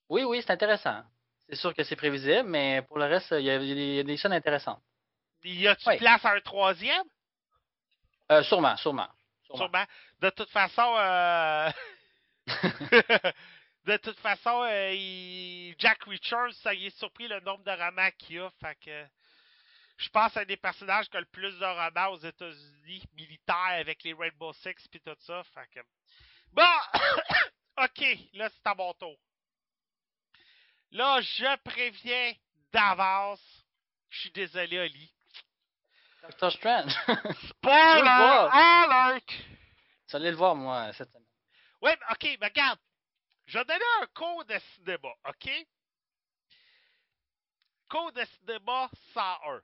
Oui, 0.09 0.25
oui, 0.25 0.41
c'est 0.41 0.53
intéressant. 0.53 1.03
C'est 1.49 1.57
sûr 1.57 1.75
que 1.75 1.85
c'est 1.85 1.97
prévisible, 1.97 2.45
mais 2.49 2.81
pour 2.83 2.99
le 2.99 3.05
reste, 3.05 3.29
il 3.33 3.45
y 3.45 3.51
a, 3.51 3.57
il 3.57 3.69
y 3.69 3.73
a 3.73 3.75
des- 3.75 3.81
il 3.83 3.95
y 3.97 4.01
a 4.01 4.03
des 4.05 4.16
scènes 4.16 4.33
intéressantes. 4.33 4.83
Y 5.45 5.69
a-tu 5.69 5.87
Ouais. 5.89 5.99
place 5.99 6.25
à 6.25 6.33
un 6.33 6.41
troisième? 6.41 7.05
Euh, 8.33 8.43
sûrement, 8.43 8.77
sûrement. 8.77 9.09
sûrement. 9.45 9.59
Sûrement. 9.66 9.85
De 10.20 10.31
toute 10.31 10.51
façon, 10.51 10.95
euh... 10.99 11.70
de 13.89 13.97
toute 13.97 14.20
façon, 14.20 14.65
euh, 14.65 14.93
il- 14.93 15.74
Jack 15.78 16.05
Richards, 16.05 16.52
ça 16.62 16.74
y 16.74 16.86
est 16.86 16.98
surpris 16.98 17.27
le 17.27 17.40
nombre 17.40 17.65
de 17.65 17.70
romans 17.70 18.10
qu'il 18.19 18.36
y 18.36 18.39
a. 18.39 18.51
Fait 18.60 18.77
que 18.85 19.06
je 19.97 20.09
pense 20.10 20.36
à 20.36 20.40
un 20.40 20.44
des 20.44 20.59
personnages 20.59 21.09
qui 21.09 21.16
a 21.16 21.20
le 21.20 21.27
plus 21.27 21.59
de 21.59 21.65
romans 21.65 22.12
aux 22.12 22.19
États-Unis, 22.19 23.02
militaires, 23.15 23.78
avec 23.81 24.02
les 24.05 24.12
Rainbow 24.12 24.52
Six 24.52 24.86
puis 24.90 25.01
tout 25.01 25.16
ça. 25.20 25.43
Fait 25.55 25.66
que... 25.73 25.81
Bon! 26.52 26.62
ok, 27.82 28.05
là 28.35 28.51
c'est 28.51 28.66
à 28.66 28.74
mon 28.74 28.93
tour. 28.93 29.16
Là, 30.90 31.20
je 31.23 31.56
préviens 31.62 32.32
d'avance. 32.73 33.43
Je 34.10 34.20
suis 34.20 34.31
désolé, 34.31 34.78
Oli. 34.78 35.12
Doctor 36.23 36.52
Strange. 36.52 36.93
Spoiler 37.48 38.48
alert! 38.52 39.31
J'allais 40.09 40.31
le 40.31 40.36
voir, 40.36 40.55
moi, 40.55 40.93
cette 40.94 41.10
semaine. 41.10 41.27
Oui, 41.81 41.90
mais 41.90 42.06
OK, 42.10 42.39
mais 42.40 42.47
regarde. 42.48 42.78
Je 43.49 43.57
vais 43.59 43.65
donner 43.65 43.85
un 44.03 44.07
cours 44.09 44.45
de 44.45 44.59
cinéma, 44.75 45.09
OK? 45.27 45.51
Cours 47.89 48.12
de 48.12 48.23
cinéma 48.27 48.91
101. 49.15 49.62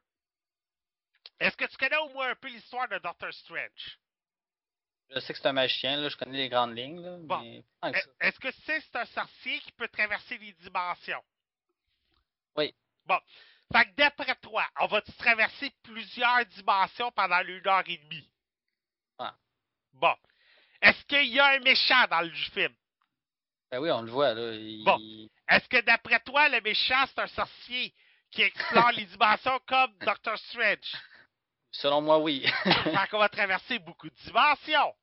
Est-ce 1.40 1.56
que 1.56 1.66
tu 1.66 1.76
connais 1.76 1.98
au 1.98 2.08
moins 2.08 2.30
un 2.30 2.34
peu 2.34 2.48
l'histoire 2.48 2.88
de 2.88 2.96
Doctor 2.98 3.30
Strange? 3.34 3.98
Je 5.10 5.20
sais 5.20 5.34
que 5.34 5.38
c'est 5.38 5.48
un 5.48 5.52
magicien, 5.52 5.98
là, 5.98 6.08
je 6.08 6.16
connais 6.16 6.38
les 6.38 6.48
grandes 6.48 6.74
lignes, 6.74 7.02
là, 7.02 7.18
Bon. 7.18 7.40
mais 7.42 7.62
ça. 7.82 7.90
Est-ce 8.20 8.40
que 8.40 8.48
tu 8.48 8.60
sais 8.62 8.78
que 8.78 8.84
c'est 8.90 8.98
un 9.00 9.04
sorcier 9.04 9.60
qui 9.60 9.72
peut 9.72 9.88
traverser 9.88 10.38
les 10.38 10.54
dimensions? 10.54 11.22
Oui. 12.56 12.74
Bon. 13.04 13.20
Fait 13.70 13.84
que 13.84 13.94
d'après 13.96 14.34
toi, 14.36 14.66
on 14.80 14.86
va-tu 14.86 15.12
traverser 15.12 15.70
plusieurs 15.82 16.46
dimensions 16.46 17.12
pendant 17.12 17.42
une 17.42 17.66
heure 17.68 17.84
et 17.86 17.98
demie? 17.98 18.30
Ah. 19.18 19.36
Bon. 19.92 20.16
Est-ce 20.80 21.04
qu'il 21.04 21.26
y 21.26 21.38
a 21.38 21.48
un 21.48 21.58
méchant 21.58 22.06
dans 22.08 22.22
le 22.22 22.30
film? 22.30 22.74
Ben 23.70 23.78
oui, 23.80 23.90
on 23.90 24.02
le 24.02 24.10
voit, 24.10 24.34
là. 24.34 24.52
il- 24.52 24.84
Bon. 24.84 24.98
Est-ce 25.48 25.68
que 25.68 25.80
d'après 25.80 26.20
toi, 26.20 26.48
le 26.48 26.60
méchant, 26.60 27.04
c'est 27.08 27.20
un 27.20 27.26
sorcier 27.28 27.94
qui 28.30 28.42
explore 28.42 28.92
les 28.92 29.04
dimensions 29.06 29.58
comme 29.66 29.92
Doctor 29.98 30.38
Strange? 30.38 30.92
Selon 31.70 32.00
moi, 32.02 32.18
oui. 32.18 32.46
Fait 32.64 33.08
qu'on 33.10 33.18
va 33.18 33.28
traverser 33.28 33.78
beaucoup 33.80 34.08
de 34.08 34.14
dimensions. 34.24 34.94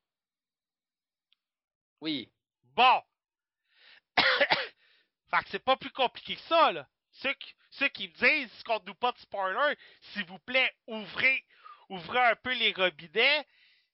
oui. 2.00 2.30
Bon. 2.74 3.02
fait 4.16 5.42
que 5.44 5.50
c'est 5.50 5.64
pas 5.64 5.76
plus 5.76 5.90
compliqué 5.90 6.36
que 6.36 6.42
ça, 6.42 6.72
là. 6.72 6.88
Ceux 7.12 7.34
qui, 7.34 7.54
ceux 7.70 7.88
qui 7.88 8.08
me 8.08 8.14
disent 8.14 8.62
qu'on 8.64 8.80
ne 8.80 8.86
nous 8.86 8.94
pas 8.94 9.12
de 9.12 9.18
spoiler, 9.18 9.76
s'il 10.00 10.24
vous 10.24 10.38
plaît, 10.38 10.74
ouvrez, 10.86 11.44
ouvrez 11.90 12.18
un 12.30 12.36
peu 12.36 12.54
les 12.54 12.72
robinets, 12.72 13.46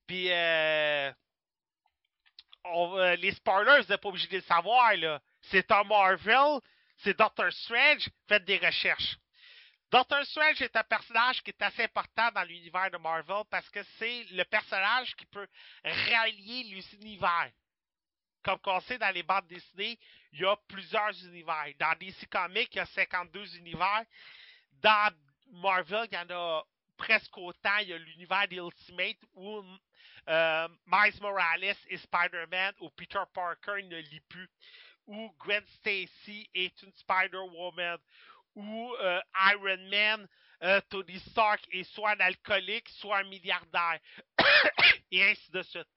puis 0.07 0.31
euh, 0.31 1.13
les 3.19 3.33
spoilers, 3.33 3.83
vous 3.83 3.89
n'êtes 3.89 4.01
pas 4.01 4.09
obligés 4.09 4.29
de 4.29 4.37
les 4.37 4.41
savoir. 4.43 4.93
C'est 5.43 5.71
un 5.71 5.85
Marvel, 5.85 6.61
c'est 6.99 7.17
Doctor 7.17 7.53
Strange, 7.53 8.09
faites 8.29 8.45
des 8.45 8.59
recherches. 8.59 9.17
Doctor 9.91 10.23
Strange 10.27 10.61
est 10.61 10.77
un 10.77 10.85
personnage 10.85 11.43
qui 11.43 11.51
est 11.51 11.63
assez 11.63 11.85
important 11.85 12.31
dans 12.35 12.43
l'univers 12.43 12.91
de 12.91 12.99
Marvel 12.99 13.43
parce 13.51 13.69
que 13.71 13.83
c'est 13.99 14.25
le 14.33 14.45
personnage 14.45 15.15
qui 15.17 15.25
peut 15.27 15.49
rallier 15.83 16.65
les 16.65 16.95
univers. 16.97 17.51
Comme 18.43 18.59
on 18.67 18.81
sait 18.81 18.99
dans 18.99 19.15
les 19.15 19.23
bandes 19.23 19.47
dessinées, 19.47 19.99
il 20.33 20.41
y 20.41 20.45
a 20.45 20.57
plusieurs 20.69 21.13
univers. 21.25 21.73
Dans 21.79 21.97
DC 21.99 22.29
Comics, 22.31 22.69
il 22.73 22.77
y 22.77 22.81
a 22.81 22.87
52 22.87 23.57
univers. 23.57 24.05
Dans 24.83 25.11
Marvel, 25.53 26.07
il 26.11 26.15
y 26.15 26.19
en 26.19 26.31
a 26.31 26.65
presque 26.99 27.39
autant. 27.39 27.79
Il 27.81 27.89
y 27.89 27.93
a 27.95 27.99
l'univers 27.99 28.47
des 28.49 28.57
Ultimate 28.57 29.17
où 29.35 29.63
euh, 30.29 30.69
Miles 30.87 31.21
Morales 31.23 31.65
est 31.65 31.97
Spider-Man, 31.97 32.75
où 32.81 32.91
Peter 32.91 33.23
Parker 33.33 33.83
ne 33.85 33.97
lit 33.97 34.21
plus, 34.29 34.51
où 35.07 35.33
Gwen 35.39 35.65
Stacy 35.79 36.51
est 36.55 36.83
une 36.83 36.93
Spider-Woman, 36.93 37.99
où 38.55 38.95
euh, 39.01 39.21
Iron 39.53 39.89
Man, 39.91 40.29
euh, 40.63 40.81
Tony 40.91 41.19
Stark 41.31 41.63
est 41.71 41.85
soit 41.95 42.11
un 42.11 42.21
alcoolique, 42.21 42.89
soit 42.91 43.19
un 43.19 43.25
milliardaire, 43.25 43.99
et 45.11 45.23
ainsi 45.23 45.51
de 45.51 45.63
suite. 45.63 45.89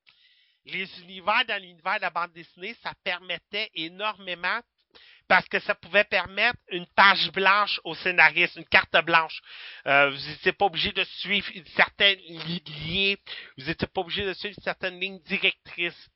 Les 0.66 1.02
univers 1.02 1.44
dans 1.46 1.62
l'univers 1.62 1.98
de 1.98 2.02
la 2.02 2.12
bande 2.12 2.34
dessinée, 2.34 2.76
ça 2.84 2.94
permettait 3.04 3.72
énormément 3.74 4.62
parce 5.32 5.48
que 5.48 5.60
ça 5.62 5.76
pouvait 5.76 6.04
permettre 6.04 6.60
une 6.72 6.86
page 6.88 7.32
blanche 7.32 7.80
au 7.86 7.96
scénariste, 7.96 8.58
une 8.58 8.66
carte 8.66 8.98
blanche. 9.06 9.42
Euh, 9.88 10.10
vous 10.10 10.28
n'étiez 10.28 10.52
pas 10.52 10.66
obligé 10.66 10.92
de 10.92 11.06
suivre 11.06 11.50
une 11.56 11.66
certaine 11.68 12.20
ligne, 12.20 13.16
vous 13.58 13.64
n'étiez 13.64 13.88
pas 13.88 14.02
obligé 14.02 14.26
de 14.26 14.34
suivre 14.34 14.56
une 14.58 14.64
certaine 14.66 15.00
ligne 15.00 15.20
directrice. 15.22 16.10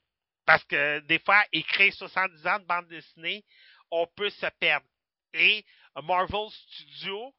Parce 0.45 0.65
que 0.65 0.99
des 0.99 1.19
fois, 1.19 1.41
écrire 1.53 1.93
70 1.93 2.45
ans 2.45 2.59
de 2.59 2.65
bande 2.65 2.89
dessinée, 2.89 3.45
on 3.89 4.05
peut 4.17 4.29
se 4.29 4.47
perdre. 4.59 4.85
Et 5.33 5.63
Marvel 6.03 6.49
Studios, 6.49 7.33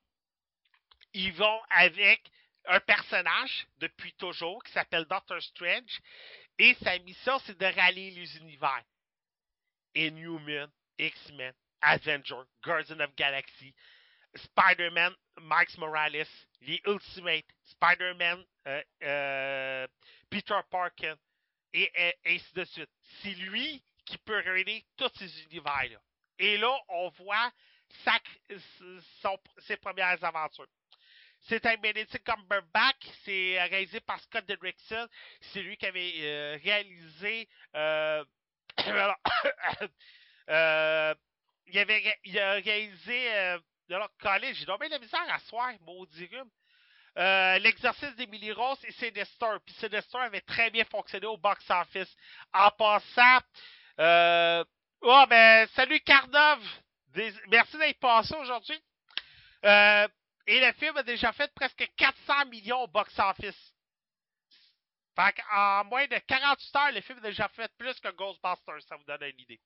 ils 1.12 1.34
vont 1.34 1.60
avec 1.68 2.22
un 2.68 2.80
personnage 2.80 3.66
depuis 3.80 4.14
toujours 4.14 4.62
qui 4.64 4.72
s'appelle 4.72 5.04
Doctor 5.10 5.42
Strange 5.42 6.00
et 6.58 6.72
sa 6.82 6.98
mission 7.00 7.38
c'est 7.40 7.58
de 7.58 7.66
rallier 7.66 8.12
les 8.12 8.38
univers. 8.38 8.82
Inhuman, 9.94 10.70
X-Men, 10.98 11.52
Avenger, 11.82 12.42
Guardian 12.62 13.00
of 13.00 13.14
Galaxy, 13.16 13.74
Spider-Man, 14.34 15.14
Miles 15.40 15.78
Morales, 15.78 16.26
les 16.62 16.80
Ultimate, 16.86 17.44
Spider-Man, 17.64 18.44
euh, 18.66 18.82
euh, 19.02 19.86
Peter 20.30 20.58
Parker 20.70 21.14
et 21.72 21.90
ainsi 22.24 22.54
de 22.54 22.64
suite. 22.64 22.90
C'est 23.22 23.34
lui 23.34 23.82
qui 24.04 24.18
peut 24.18 24.40
réunir 24.40 24.82
tous 24.96 25.10
ces 25.16 25.42
univers-là. 25.44 25.98
Et 26.38 26.58
là, 26.58 26.76
on 26.88 27.08
voit 27.10 27.52
ses 29.58 29.76
premières 29.76 30.22
aventures. 30.24 30.66
C'est 31.48 31.64
un 31.66 31.76
Benedict 31.76 32.24
Cumberbatch, 32.24 33.06
c'est 33.24 33.62
réalisé 33.64 34.00
par 34.00 34.18
Scott 34.20 34.44
Derrickson. 34.46 35.06
C'est 35.40 35.62
lui 35.62 35.76
qui 35.76 35.86
avait 35.86 36.12
euh, 36.16 36.58
réalisé. 36.62 37.48
il, 41.66 41.78
avait, 41.78 42.18
il 42.24 42.38
a 42.38 42.52
réalisé. 42.54 43.34
Euh, 43.34 43.58
alors, 43.90 44.10
Colin, 44.18 44.52
j'ai 44.52 44.64
donné 44.64 44.88
la 44.88 44.98
misère 44.98 45.26
à 45.28 45.38
soir, 45.40 45.72
maudit 45.82 46.26
rhume. 46.26 46.50
Euh, 47.18 47.58
L'exercice 47.60 48.14
d'Emily 48.16 48.52
Rose 48.52 48.78
et 48.84 48.92
Sinister. 48.92 49.56
Puis 49.64 49.74
Sinister 49.74 50.18
avait 50.18 50.42
très 50.42 50.70
bien 50.70 50.84
fonctionné 50.84 51.26
au 51.26 51.38
box-office. 51.38 52.14
En 52.52 52.70
passant, 52.72 53.40
euh, 54.00 54.64
oh, 55.00 55.24
ben, 55.28 55.66
salut 55.74 56.00
Carnov! 56.00 56.62
Merci 57.48 57.78
d'être 57.78 57.98
passé 57.98 58.34
aujourd'hui. 58.34 58.78
Euh, 59.64 60.06
et 60.46 60.60
le 60.60 60.72
film 60.74 60.96
a 60.98 61.02
déjà 61.02 61.32
fait 61.32 61.52
presque 61.54 61.88
400 61.96 62.46
millions 62.46 62.82
au 62.82 62.86
box-office. 62.88 63.74
Fait 65.16 65.32
qu'en 65.32 65.84
moins 65.84 66.06
de 66.06 66.18
48 66.18 66.76
heures, 66.76 66.92
le 66.92 67.00
film 67.00 67.18
a 67.18 67.22
déjà 67.22 67.48
fait 67.48 67.72
plus 67.78 67.98
que 67.98 68.10
Ghostbusters, 68.10 68.82
ça 68.86 68.96
vous 68.96 69.04
donne 69.04 69.22
une 69.22 69.40
idée. 69.40 69.60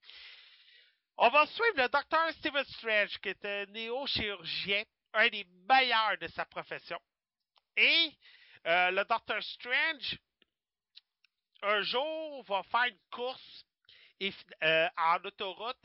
On 1.16 1.28
va 1.28 1.46
suivre 1.46 1.76
le 1.76 1.88
docteur 1.88 2.30
Steven 2.32 2.64
Strange, 2.64 3.18
qui 3.18 3.28
est 3.28 3.44
un 3.44 3.66
néo-chirurgien, 3.66 4.84
un 5.14 5.28
des 5.28 5.46
meilleurs 5.68 6.18
de 6.18 6.28
sa 6.28 6.44
profession. 6.44 6.98
Et 7.76 8.12
euh, 8.66 8.90
le 8.90 9.04
docteur 9.04 9.42
Strange, 9.42 10.18
un 11.62 11.82
jour, 11.82 12.42
va 12.44 12.62
faire 12.64 12.84
une 12.84 12.98
course 13.10 13.64
euh, 14.62 14.88
en 14.96 15.16
autoroute, 15.24 15.78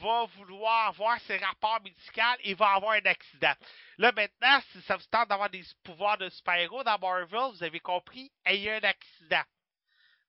va 0.00 0.24
vouloir 0.36 0.92
voir 0.92 1.20
ses 1.20 1.36
rapports 1.38 1.80
médicaux 1.82 2.22
et 2.40 2.54
va 2.54 2.74
avoir 2.74 2.92
un 2.92 3.04
accident. 3.04 3.54
Là, 3.98 4.12
maintenant, 4.12 4.60
si 4.72 4.82
ça 4.82 4.96
vous 4.96 5.04
tente 5.10 5.28
d'avoir 5.28 5.50
des 5.50 5.64
pouvoirs 5.84 6.18
de 6.18 6.28
super-héros 6.30 6.84
dans 6.84 6.98
Marvel, 6.98 7.52
vous 7.52 7.62
avez 7.62 7.80
compris, 7.80 8.30
ayez 8.44 8.72
un 8.72 8.82
accident. 8.82 9.42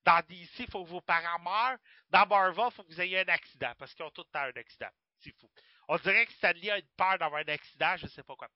Dans 0.06 0.22
DC, 0.28 0.60
il 0.60 0.72
faut 0.72 0.84
que 0.84 0.90
vos 0.90 1.02
parents 1.02 1.40
meurent. 1.40 1.78
Dans 2.10 2.26
Marvel, 2.26 2.66
il 2.70 2.74
faut 2.74 2.84
que 2.84 2.92
vous 2.94 3.02
ayez 3.02 3.20
un 3.20 3.28
accident, 3.28 3.74
parce 3.78 3.94
qu'ils 3.94 4.06
ont 4.06 4.10
tout 4.12 4.24
le 4.26 4.32
temps 4.32 4.46
un 4.46 4.60
accident. 4.60 4.90
C'est 5.20 5.36
fou. 5.40 5.50
On 5.88 5.98
dirait 5.98 6.26
que 6.26 6.34
Stanley 6.34 6.70
a 6.70 6.78
une 6.78 6.88
peur 6.96 7.18
d'avoir 7.18 7.42
un 7.42 7.52
accident, 7.52 7.98
je 7.98 8.06
ne 8.06 8.10
sais 8.10 8.24
pas 8.24 8.36
quoi. 8.36 8.48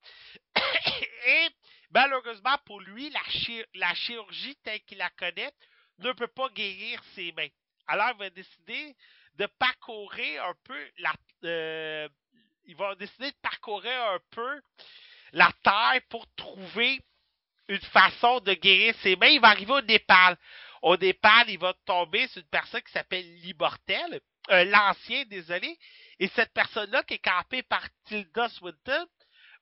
Et 1.25 1.47
malheureusement 1.91 2.57
pour 2.65 2.79
lui, 2.81 3.09
la, 3.09 3.19
chir- 3.21 3.65
la 3.73 3.93
chirurgie 3.95 4.55
telle 4.63 4.81
qu'il 4.81 4.99
la 4.99 5.09
connaît 5.11 5.51
ne 5.97 6.11
peut 6.13 6.27
pas 6.27 6.49
guérir 6.49 7.03
ses 7.15 7.31
mains. 7.33 7.47
Alors 7.87 8.11
il 8.11 8.17
va 8.17 8.29
décider 8.29 8.95
de 9.35 9.45
parcourir 9.57 10.45
un 10.45 10.53
peu 10.63 10.91
la 10.99 11.13
euh, 11.45 12.07
il 12.65 12.75
va 12.75 12.95
décider 12.95 13.31
de 13.31 13.37
parcourir 13.41 14.01
un 14.11 14.19
peu 14.29 14.61
la 15.33 15.51
terre 15.63 16.01
pour 16.09 16.25
trouver 16.35 17.01
une 17.67 17.81
façon 17.81 18.39
de 18.41 18.53
guérir 18.53 18.95
ses 19.01 19.15
mains. 19.15 19.27
Il 19.27 19.41
va 19.41 19.49
arriver 19.49 19.73
au 19.73 19.81
Népal. 19.81 20.37
Au 20.83 20.97
Népal, 20.97 21.49
il 21.49 21.57
va 21.59 21.73
tomber 21.85 22.27
sur 22.27 22.41
une 22.41 22.49
personne 22.49 22.81
qui 22.81 22.91
s'appelle 22.91 23.25
Libortel, 23.35 24.19
l'ancien, 24.49 25.23
désolé, 25.27 25.79
et 26.19 26.27
cette 26.27 26.51
personne-là, 26.51 27.03
qui 27.03 27.13
est 27.13 27.19
campée 27.19 27.63
par 27.63 27.87
Tilda 28.03 28.49
Swinton, 28.49 29.07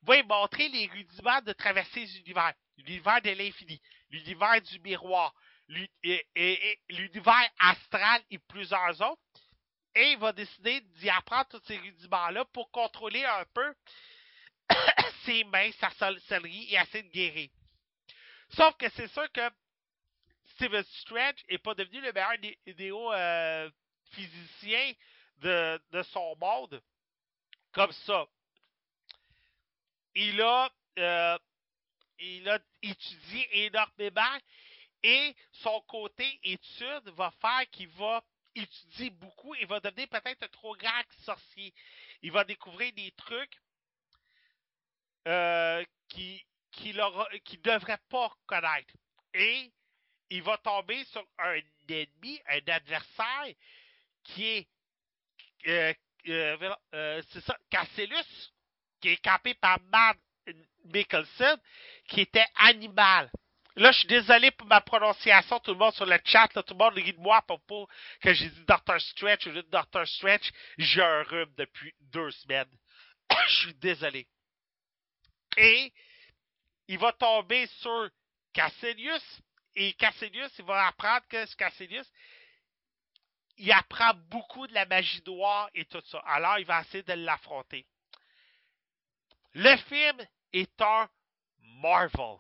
va 0.01 0.15
lui 0.15 0.23
montrer 0.23 0.67
les 0.69 0.87
rudiments 0.87 1.41
de 1.43 1.53
traverser 1.53 1.99
les 1.99 2.17
univers. 2.17 2.55
L'univers 2.77 3.21
de 3.21 3.29
l'infini, 3.29 3.79
l'univers 4.09 4.59
du 4.63 4.79
miroir, 4.79 5.31
l'univers 5.67 7.49
astral 7.59 8.23
et 8.31 8.39
plusieurs 8.39 8.99
autres. 9.01 9.21
Et 9.93 10.13
il 10.13 10.17
va 10.17 10.33
décider 10.33 10.81
d'y 10.81 11.09
apprendre 11.11 11.49
tous 11.49 11.61
ces 11.67 11.77
rudiments-là 11.77 12.45
pour 12.45 12.71
contrôler 12.71 13.23
un 13.23 13.45
peu 13.53 13.75
ses 15.25 15.43
mains, 15.43 15.69
sa 15.73 15.91
sorcellerie 15.91 16.73
et 16.73 16.77
essayer 16.77 17.03
de 17.03 17.11
guérir. 17.11 17.49
Sauf 18.49 18.75
que 18.77 18.89
c'est 18.89 19.09
sûr 19.09 19.31
que 19.31 19.51
Steven 20.61 20.83
Strange 20.83 21.43
n'est 21.49 21.57
pas 21.57 21.73
devenu 21.73 22.01
le 22.01 22.13
meilleur 22.13 22.37
né- 22.39 22.59
néo 22.77 23.11
euh, 23.13 23.67
physicien 24.11 24.93
de, 25.37 26.03
son 26.03 26.35
monde 26.39 26.79
comme 27.71 27.91
ça. 27.91 28.27
Il 30.13 30.39
a, 30.39 30.71
euh, 30.99 31.39
il 32.19 32.47
a 32.47 32.59
étudié 32.83 33.65
énormément 33.65 34.37
et 35.01 35.35
son 35.51 35.81
côté 35.87 36.39
étude 36.43 37.09
va 37.15 37.31
faire 37.41 37.67
qu'il 37.71 37.89
va 37.89 38.23
étudier 38.53 39.09
beaucoup 39.09 39.55
et 39.55 39.65
va 39.65 39.79
devenir 39.79 40.09
peut-être 40.09 40.43
un 40.43 40.47
trop 40.49 40.75
grand 40.75 41.03
sorcier. 41.23 41.73
Il 42.21 42.31
va 42.31 42.43
découvrir 42.43 42.93
des 42.93 43.11
trucs 43.13 43.59
euh, 45.27 45.83
qui 46.07 46.45
qu'il 46.71 47.01
qu'il 47.45 47.61
devrait 47.63 47.99
pas 48.09 48.31
connaître. 48.45 48.93
Et 49.33 49.71
il 50.31 50.41
va 50.43 50.57
tomber 50.57 51.03
sur 51.05 51.25
un 51.39 51.59
ennemi, 51.89 52.41
un 52.47 52.73
adversaire 52.73 53.53
qui 54.23 54.45
est 54.45 54.67
euh, 55.67 55.93
euh, 56.27 56.75
euh, 56.93 57.21
c'est 57.29 57.41
ça, 57.41 57.57
Cassellus, 57.69 58.51
qui 58.99 59.09
est 59.09 59.23
campé 59.23 59.53
par 59.55 59.79
Matt 59.91 60.17
Mickelson, 60.85 61.57
qui 62.07 62.21
était 62.21 62.45
animal. 62.55 63.29
Là, 63.75 63.91
je 63.91 63.99
suis 63.99 64.07
désolé 64.07 64.51
pour 64.51 64.67
ma 64.67 64.81
prononciation, 64.81 65.59
tout 65.59 65.71
le 65.71 65.77
monde 65.77 65.93
sur 65.93 66.05
le 66.05 66.17
chat, 66.25 66.47
tout 66.49 66.63
le 66.69 66.75
monde 66.75 66.93
rit 66.93 67.13
de 67.13 67.19
moi 67.19 67.41
propos 67.41 67.87
que 68.21 68.33
j'ai 68.33 68.49
dit 68.49 68.65
Dr. 68.65 68.99
Stretch 68.99 69.47
au 69.47 69.51
lieu 69.51 69.63
de 69.63 69.69
Dr. 69.69 70.07
Stretch. 70.07 70.51
J'ai 70.77 71.01
un 71.01 71.23
rhume 71.23 71.53
depuis 71.57 71.93
deux 71.99 72.31
semaines. 72.31 72.69
je 73.47 73.55
suis 73.61 73.73
désolé. 73.75 74.27
Et 75.57 75.93
il 76.87 76.99
va 76.99 77.13
tomber 77.13 77.67
sur 77.79 78.09
Casselius, 78.53 79.41
et 79.75 79.93
Casselius, 79.93 80.51
il 80.59 80.65
va 80.65 80.87
apprendre 80.87 81.25
que 81.27 81.45
ce 81.45 81.55
il 83.57 83.71
apprend 83.71 84.13
beaucoup 84.29 84.65
de 84.67 84.73
la 84.73 84.85
magie 84.85 85.21
noire 85.25 85.69
et 85.73 85.85
tout 85.85 86.01
ça. 86.05 86.19
Alors, 86.25 86.57
il 86.57 86.65
va 86.65 86.81
essayer 86.81 87.03
de 87.03 87.13
l'affronter. 87.13 87.85
Le 89.53 89.77
film 89.77 90.17
est 90.53 90.81
un 90.81 91.09
Marvel. 91.59 92.37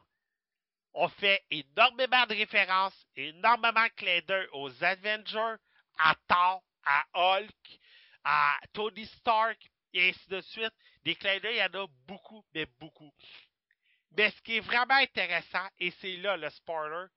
On 0.93 1.07
fait 1.09 1.43
énormément 1.51 2.25
de 2.25 2.35
références, 2.35 3.05
énormément 3.15 3.83
de 3.83 3.89
clins 3.89 4.21
d'œil 4.21 4.47
aux 4.53 4.83
Avengers, 4.83 5.55
à 5.99 6.15
Thor, 6.27 6.63
à 6.83 7.05
Hulk, 7.13 7.79
à 8.23 8.59
Tony 8.73 9.05
Stark, 9.05 9.59
et 9.93 10.09
ainsi 10.09 10.29
de 10.29 10.41
suite. 10.41 10.73
Des 11.03 11.15
clins 11.15 11.39
d'œil, 11.39 11.55
il 11.55 11.59
y 11.59 11.63
en 11.63 11.83
a 11.83 11.87
beaucoup, 12.07 12.43
mais 12.53 12.65
beaucoup. 12.79 13.13
Mais 14.17 14.31
ce 14.31 14.41
qui 14.41 14.57
est 14.57 14.61
vraiment 14.61 14.95
intéressant, 14.95 15.67
et 15.79 15.91
c'est 16.01 16.17
là 16.17 16.35
le 16.35 16.49
spoiler, 16.49 17.07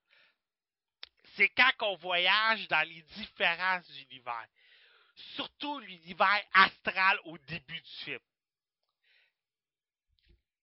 c'est 1.36 1.48
quand 1.50 1.72
on 1.82 1.96
voyage 1.96 2.66
dans 2.68 2.86
les 2.88 3.02
différents 3.02 3.80
univers. 4.10 4.46
Surtout 5.36 5.78
l'univers 5.80 6.42
astral 6.54 7.18
au 7.24 7.38
début 7.38 7.80
du 7.80 7.90
film. 8.04 8.20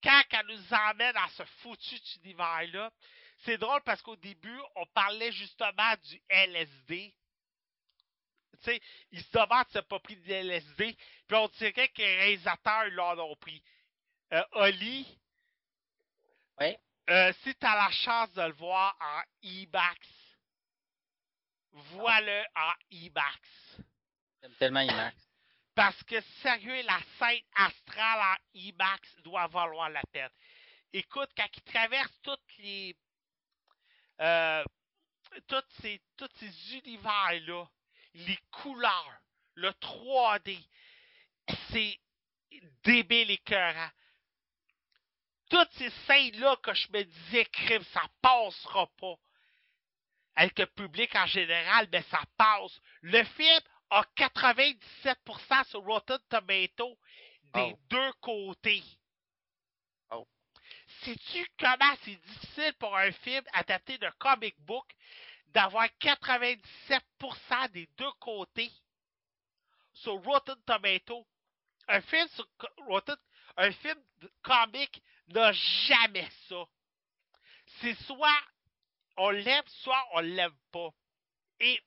Quand 0.02 0.22
elle 0.30 0.46
nous 0.46 0.74
emmène 0.74 1.14
dans 1.14 1.28
ce 1.28 1.44
foutu 1.62 1.96
univers-là, 2.24 2.90
c'est 3.44 3.58
drôle 3.58 3.80
parce 3.82 4.02
qu'au 4.02 4.16
début, 4.16 4.60
on 4.76 4.86
parlait 4.86 5.32
justement 5.32 5.94
du 6.04 6.20
LSD. 6.28 7.14
Tu 8.52 8.64
sais, 8.64 8.80
ils 9.10 9.22
se 9.22 9.30
demandent 9.32 9.66
si 9.66 9.72
c'est 9.72 9.88
pas 9.88 9.98
pris 10.00 10.16
de 10.16 10.32
LSD, 10.32 10.96
puis 11.26 11.36
on 11.36 11.48
dirait 11.48 11.88
que 11.88 11.98
les 12.02 12.16
réalisateurs 12.16 12.90
l'en 12.90 13.18
ont 13.18 13.36
pris. 13.36 13.62
Euh, 14.32 14.44
Oli, 14.52 15.18
Oui. 16.60 16.76
euh, 17.10 17.32
si 17.42 17.54
tu 17.56 17.66
as 17.66 17.74
la 17.74 17.90
chance 17.90 18.32
de 18.32 18.42
le 18.42 18.52
voir 18.52 18.96
en 19.00 19.22
IMAX, 19.42 19.98
vois-le 21.72 22.44
en 22.54 22.72
IMAX. 22.90 23.38
J'aime 24.40 24.54
tellement 24.58 24.80
IMAX. 24.80 25.16
Parce 25.74 26.02
que 26.04 26.20
sérieux, 26.42 26.82
la 26.82 26.98
scène 27.18 27.40
astrale 27.54 28.20
en 28.20 28.36
IMAX 28.54 29.16
doit 29.22 29.46
valoir 29.46 29.88
la 29.88 30.02
peine. 30.12 30.30
Écoute, 30.92 31.30
quand 31.36 31.48
il 31.56 31.62
traverse 31.62 32.12
toutes 32.22 32.58
les. 32.58 32.96
Euh, 34.20 34.64
toutes 35.48 35.70
ces, 35.80 36.00
tous 36.18 36.28
ces 36.38 36.76
univers-là, 36.76 37.66
les 38.14 38.38
couleurs, 38.50 39.22
le 39.54 39.70
3D, 39.70 40.58
c'est 41.70 41.98
débile 42.84 43.30
écœurant. 43.30 43.90
Toutes 45.48 45.72
ces 45.72 45.90
scènes-là 46.06 46.56
que 46.62 46.74
je 46.74 46.88
me 46.92 47.02
disais, 47.02 47.44
crime, 47.46 47.84
ça 47.92 48.02
passera 48.20 48.86
pas. 48.98 49.14
Avec 50.34 50.58
le 50.58 50.66
public 50.66 51.14
en 51.14 51.26
général, 51.26 51.88
mais 51.92 52.02
ça 52.02 52.20
passe. 52.36 52.80
Le 53.02 53.22
film 53.24 53.60
a 53.90 54.02
97% 54.16 55.64
sur 55.68 55.80
Rotten 55.84 56.18
Tomato 56.28 56.98
des 57.54 57.72
Oh. 57.74 57.78
deux 57.90 58.12
côtés. 58.14 58.82
Oh. 60.10 60.26
Sais-tu 61.02 61.46
comment 61.58 61.94
c'est 62.02 62.16
difficile 62.16 62.72
pour 62.78 62.96
un 62.96 63.12
film 63.12 63.44
adapté 63.52 63.98
d'un 63.98 64.10
comic 64.12 64.58
book 64.60 64.86
d'avoir 65.48 65.86
97% 66.00 67.68
des 67.72 67.86
deux 67.98 68.12
côtés 68.20 68.72
sur 69.92 70.14
Rotten 70.22 70.56
Tomato? 70.64 71.26
Un 71.88 72.00
film 72.00 72.26
sur 72.28 72.46
Rotten, 72.86 73.16
un 73.58 73.70
film 73.72 74.02
comic 74.42 75.02
n'a 75.28 75.52
jamais 75.52 76.28
ça. 76.48 76.64
C'est 77.80 77.94
soit 78.04 78.40
on 79.16 79.30
l'aime, 79.30 79.64
soit 79.66 80.04
on 80.12 80.20
l'aime 80.20 80.56
pas. 80.70 80.90
Et 81.60 81.80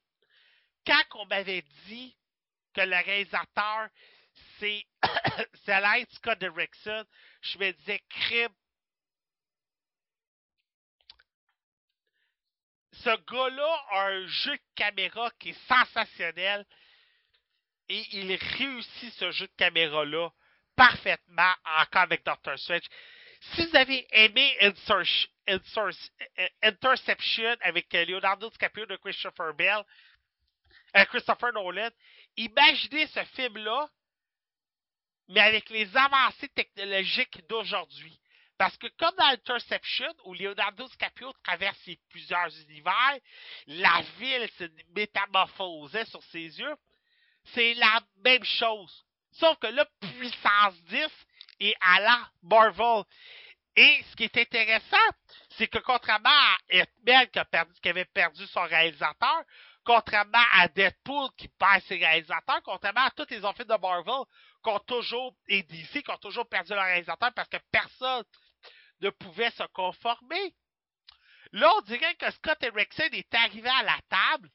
quand 0.86 1.04
on 1.16 1.26
m'avait 1.26 1.64
dit 1.88 2.16
que 2.74 2.82
le 2.82 2.96
réalisateur, 3.04 3.90
c'est 4.60 4.86
c'est 5.66 6.06
Scott 6.12 6.40
Derrickson, 6.40 7.06
je 7.42 7.58
me 7.58 7.72
disais, 7.72 8.04
crime. 8.10 8.54
Ce 12.92 13.10
gars-là 13.10 13.86
a 13.92 14.08
un 14.08 14.28
jeu 14.28 14.56
de 14.56 14.64
caméra 14.76 15.30
qui 15.40 15.50
est 15.50 15.68
sensationnel 15.68 16.66
et 17.90 18.04
il 18.14 18.36
réussit 18.36 19.14
ce 19.14 19.32
jeu 19.32 19.48
de 19.48 19.54
caméra-là 19.58 20.30
parfaitement 20.76 21.54
encore 21.66 22.04
avec 22.04 22.26
Doctor 22.26 22.58
Strange. 22.58 22.88
Si 23.54 23.66
vous 23.66 23.76
avez 23.76 24.08
aimé 24.12 24.58
Interception 26.64 27.56
avec 27.62 27.94
Leonardo 27.94 28.50
DiCaprio 28.50 28.86
de 28.86 28.96
Christopher 28.98 29.54
Bell, 29.54 29.84
euh, 30.98 31.06
Christopher 31.06 31.54
Nolan, 31.54 31.90
imaginez 32.38 33.08
ce 33.08 33.24
film-là, 33.36 33.90
mais 35.28 35.42
avec 35.42 35.70
les 35.70 35.96
avancées 35.96 36.50
technologiques 36.50 37.46
d'aujourd'hui. 37.48 38.20
Parce 38.58 38.78
que 38.78 38.88
comme 38.98 39.16
dans 39.18 39.26
Interception, 39.26 40.14
où 40.26 40.34
Leonardo 40.34 40.88
DiCaprio 40.88 41.34
traverse 41.44 41.90
plusieurs 42.10 42.58
univers, 42.62 43.20
la 43.68 44.02
ville 44.18 44.50
se 44.58 44.64
métamorphosait 44.96 46.06
sur 46.06 46.24
ses 46.24 46.60
yeux, 46.60 46.76
c'est 47.54 47.74
la 47.76 48.02
même 48.24 48.44
chose. 48.44 49.06
Sauf 49.34 49.60
que 49.60 49.68
là, 49.68 49.86
puissance 50.00 50.82
10 50.86 51.08
est 51.60 51.76
à 51.82 52.00
la 52.00 52.30
Marvel. 52.44 53.04
Et 53.76 54.04
ce 54.10 54.16
qui 54.16 54.24
est 54.24 54.38
intéressant, 54.38 54.98
c'est 55.58 55.68
que 55.68 55.80
contrairement 55.80 56.30
à 56.30 56.58
Hitman 56.70 57.28
qui, 57.28 57.40
qui 57.82 57.90
avait 57.90 58.06
perdu 58.06 58.46
son 58.48 58.64
réalisateur, 58.64 59.44
contrairement 59.84 60.44
à 60.54 60.68
Deadpool 60.68 61.30
qui 61.38 61.48
perd 61.48 61.82
ses 61.84 61.98
réalisateurs, 61.98 62.62
contrairement 62.64 63.06
à 63.06 63.12
tous 63.12 63.28
les 63.30 63.44
autres 63.44 63.58
films 63.58 63.70
de 63.70 63.82
Marvel 63.82 64.24
qui 64.64 64.70
ont 64.70 64.80
toujours, 64.80 65.36
et 65.48 65.64
DC 65.64 66.04
qui 66.04 66.12
ont 66.12 66.18
toujours 66.18 66.48
perdu 66.48 66.74
leur 66.74 66.86
réalisateur 66.86 67.34
parce 67.34 67.50
que 67.50 67.58
personne 67.72 68.24
ne 69.02 69.10
pouvait 69.10 69.52
se 69.52 69.64
conformer. 69.74 70.56
Là, 71.52 71.72
on 71.78 71.82
dirait 71.82 72.16
que 72.16 72.32
Scott 72.32 72.62
Erickson 72.64 73.10
est 73.12 73.34
arrivé 73.36 73.70
à 73.70 73.84
la 73.84 74.00
table, 74.10 74.50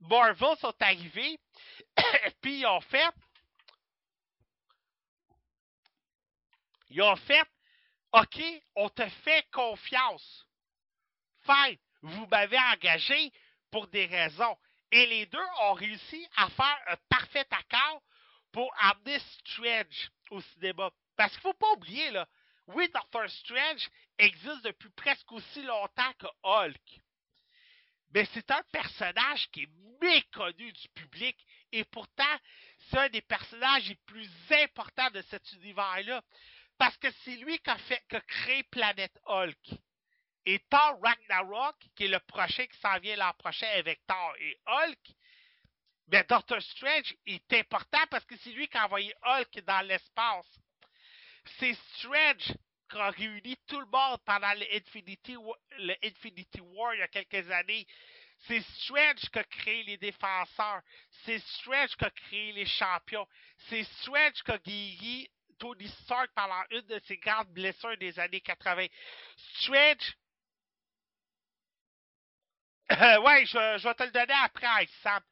Marvel 0.00 0.56
sont 0.58 0.74
arrivés, 0.80 1.38
puis 2.42 2.60
ils 2.60 2.66
ont 2.66 2.80
fait. 2.80 3.10
Ils 6.88 7.02
ont 7.02 7.16
fait 7.16 7.44
OK, 8.12 8.42
on 8.76 8.88
te 8.88 9.06
fait 9.24 9.46
confiance. 9.52 10.46
Fine, 11.44 11.76
vous 12.02 12.26
m'avez 12.26 12.58
engagé 12.58 13.32
pour 13.70 13.86
des 13.88 14.06
raisons. 14.06 14.56
Et 14.92 15.06
les 15.06 15.26
deux 15.26 15.46
ont 15.62 15.74
réussi 15.74 16.26
à 16.36 16.48
faire 16.50 16.78
un 16.86 16.96
parfait 17.08 17.46
accord 17.50 18.02
pour 18.52 18.72
amener 18.80 19.18
Strange 19.18 20.10
au 20.30 20.40
cinéma. 20.40 20.90
Parce 21.16 21.32
qu'il 21.32 21.48
ne 21.48 21.52
faut 21.52 21.58
pas 21.58 21.72
oublier, 21.72 22.10
là, 22.12 22.26
oui, 22.68 22.88
Doctor 22.92 23.28
Strange 23.28 23.88
existe 24.18 24.64
depuis 24.64 24.88
presque 24.90 25.30
aussi 25.32 25.62
longtemps 25.62 26.12
que 26.18 26.26
Hulk. 26.42 27.00
Mais 28.14 28.26
c'est 28.32 28.50
un 28.50 28.62
personnage 28.72 29.48
qui 29.50 29.64
est 29.64 29.70
méconnu 30.00 30.72
du 30.72 30.88
public 30.90 31.36
et 31.72 31.84
pourtant, 31.84 32.24
c'est 32.88 32.98
un 32.98 33.08
des 33.08 33.22
personnages 33.22 33.88
les 33.88 33.98
plus 34.06 34.30
importants 34.50 35.10
de 35.10 35.22
cet 35.22 35.52
univers-là. 35.52 36.22
Parce 36.78 36.96
que 36.98 37.10
c'est 37.24 37.36
lui 37.36 37.58
qui 37.58 37.70
a, 37.70 37.78
fait, 37.78 38.02
créé 38.26 38.62
Planète 38.64 39.18
Hulk. 39.24 39.70
Et 40.44 40.60
Thor 40.70 41.00
Ragnarok, 41.02 41.76
qui 41.96 42.04
est 42.04 42.08
le 42.08 42.20
prochain 42.20 42.66
qui 42.66 42.78
s'en 42.78 42.98
vient 43.00 43.16
l'an 43.16 43.32
prochain 43.38 43.66
avec 43.74 44.00
Thor 44.06 44.34
et 44.38 44.56
Hulk, 44.66 45.16
mais 46.08 46.22
Doctor 46.24 46.62
Strange 46.62 47.14
est 47.26 47.52
important 47.54 48.04
parce 48.10 48.24
que 48.24 48.36
c'est 48.36 48.52
lui 48.52 48.68
qui 48.68 48.76
a 48.76 48.84
envoyé 48.84 49.12
Hulk 49.24 49.60
dans 49.64 49.84
l'espace. 49.86 50.46
C'est 51.58 51.74
Strange 51.96 52.54
qui 52.88 52.96
a 52.96 53.10
réuni 53.10 53.56
tout 53.66 53.80
le 53.80 53.86
monde 53.86 54.18
pendant 54.24 54.52
le 54.54 54.66
Infinity, 54.76 55.36
le 55.78 55.94
Infinity 56.04 56.60
War 56.60 56.94
il 56.94 57.00
y 57.00 57.02
a 57.02 57.08
quelques 57.08 57.50
années. 57.50 57.86
C'est 58.46 58.60
Strange 58.60 59.28
qui 59.32 59.38
a 59.38 59.44
créé 59.44 59.82
les 59.82 59.96
défenseurs. 59.96 60.82
C'est 61.24 61.40
Strange 61.40 61.96
qui 61.96 62.04
a 62.04 62.10
créé 62.10 62.52
les 62.52 62.66
champions. 62.66 63.26
C'est 63.68 63.82
Strange 63.82 64.42
qui 64.44 64.50
a 64.52 64.58
guéri 64.58 65.28
Tony 65.58 65.88
Stark 65.88 66.30
pendant 66.34 66.62
une 66.70 66.82
de 66.82 66.98
ses 67.06 67.16
grandes 67.18 67.48
blessures 67.48 67.96
des 67.98 68.18
années 68.18 68.40
80. 68.40 68.86
Strange. 69.36 70.16
ouais, 72.90 73.46
je, 73.46 73.78
je, 73.78 73.88
vais 73.88 73.94
te 73.94 74.02
le 74.04 74.10
donner 74.10 74.34
après, 74.42 74.86
Sam. 75.02 75.22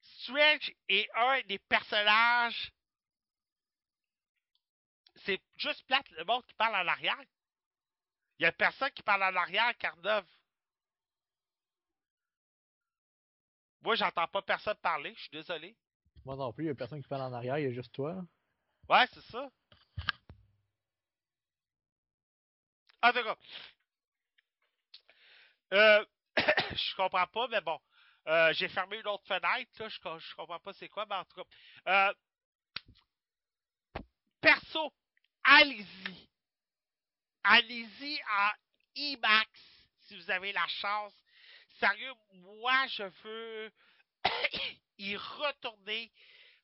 Strange 0.00 0.72
est 0.88 1.08
un 1.14 1.40
des 1.42 1.58
personnages. 1.58 2.72
C'est 5.24 5.40
juste 5.56 5.86
plate 5.86 6.08
le 6.10 6.24
monde 6.24 6.44
qui 6.46 6.54
parle 6.54 6.74
en 6.74 6.88
arrière. 6.90 7.20
Il 8.38 8.42
y 8.42 8.46
a 8.46 8.52
personne 8.52 8.90
qui 8.90 9.02
parle 9.02 9.22
en 9.22 9.36
arrière, 9.36 9.76
Carneuve. 9.78 10.26
Moi, 13.82 13.96
j'entends 13.96 14.28
pas 14.28 14.42
personne 14.42 14.76
parler, 14.76 15.12
je 15.14 15.20
suis 15.22 15.30
désolé. 15.30 15.76
Moi 16.24 16.36
non 16.36 16.52
plus, 16.52 16.64
il 16.64 16.68
y 16.68 16.70
a 16.70 16.74
personne 16.74 17.02
qui 17.02 17.08
parle 17.08 17.22
en 17.22 17.32
arrière, 17.32 17.58
il 17.58 17.64
y 17.64 17.68
a 17.68 17.72
juste 17.72 17.92
toi. 17.92 18.24
Ouais, 18.88 19.06
c'est 19.12 19.22
ça. 19.22 19.50
En 23.02 23.12
tout 23.12 23.22
cas. 23.22 23.36
Euh, 25.72 26.04
je 26.36 26.96
comprends 26.96 27.26
pas, 27.26 27.48
mais 27.48 27.60
bon. 27.60 27.80
Euh, 28.28 28.52
j'ai 28.52 28.68
fermé 28.68 28.98
une 28.98 29.06
autre 29.08 29.26
fenêtre, 29.26 29.72
là. 29.78 29.88
Je, 29.88 29.96
je 29.96 30.34
comprends 30.34 30.60
pas 30.60 30.72
c'est 30.74 30.88
quoi, 30.88 31.06
mais 31.06 31.16
en 31.16 31.24
tout 31.24 31.42
cas. 31.42 31.48
Euh, 31.88 32.14
perso, 34.40 34.92
allez-y. 35.42 36.28
Allez-y 37.44 38.20
en 38.22 38.50
IMAX 38.94 39.50
si 40.02 40.16
vous 40.16 40.30
avez 40.30 40.52
la 40.52 40.66
chance. 40.68 41.12
Sérieux, 41.80 42.12
moi, 42.34 42.86
je 42.88 43.02
veux 43.02 43.72
y 44.98 45.16
retourner 45.16 46.12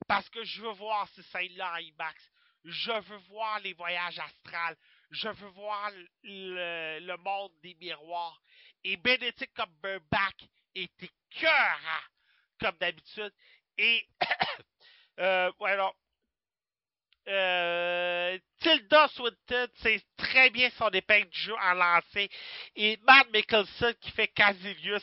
parce 0.07 0.29
que 0.29 0.45
je 0.45 0.63
veux 0.63 0.73
voir 0.73 1.09
ces 1.09 1.23
scènes-là 1.25 1.73
en 1.75 1.79
IMAX. 1.79 2.31
Je 2.65 2.93
veux 2.93 3.17
voir 3.29 3.59
les 3.61 3.73
voyages 3.73 4.19
astrales. 4.19 4.77
Je 5.11 5.29
veux 5.29 5.49
voir 5.49 5.91
le, 6.23 7.17
monde 7.17 7.53
des 7.63 7.75
miroirs. 7.75 8.41
Et 8.85 8.97
Benedict 8.97 9.55
Cumberbatch 9.55 10.45
était 10.75 11.11
écœurant, 11.31 12.05
comme 12.61 12.77
d'habitude. 12.79 13.33
Et, 13.79 14.07
euh, 15.21 15.51
voilà. 15.59 15.93
Euh, 17.29 18.39
Tilda 18.61 19.09
Swinton, 19.09 19.69
c'est 19.77 20.03
très 20.17 20.49
bien 20.51 20.71
son 20.79 20.89
épingle 20.91 21.29
du 21.29 21.39
jeu 21.39 21.55
en 21.55 21.75
lancé. 21.75 22.31
Et 22.75 22.99
Matt 23.03 23.31
Mickelson 23.33 23.95
qui 24.01 24.11
fait 24.13 24.29
Casilius, 24.29 25.03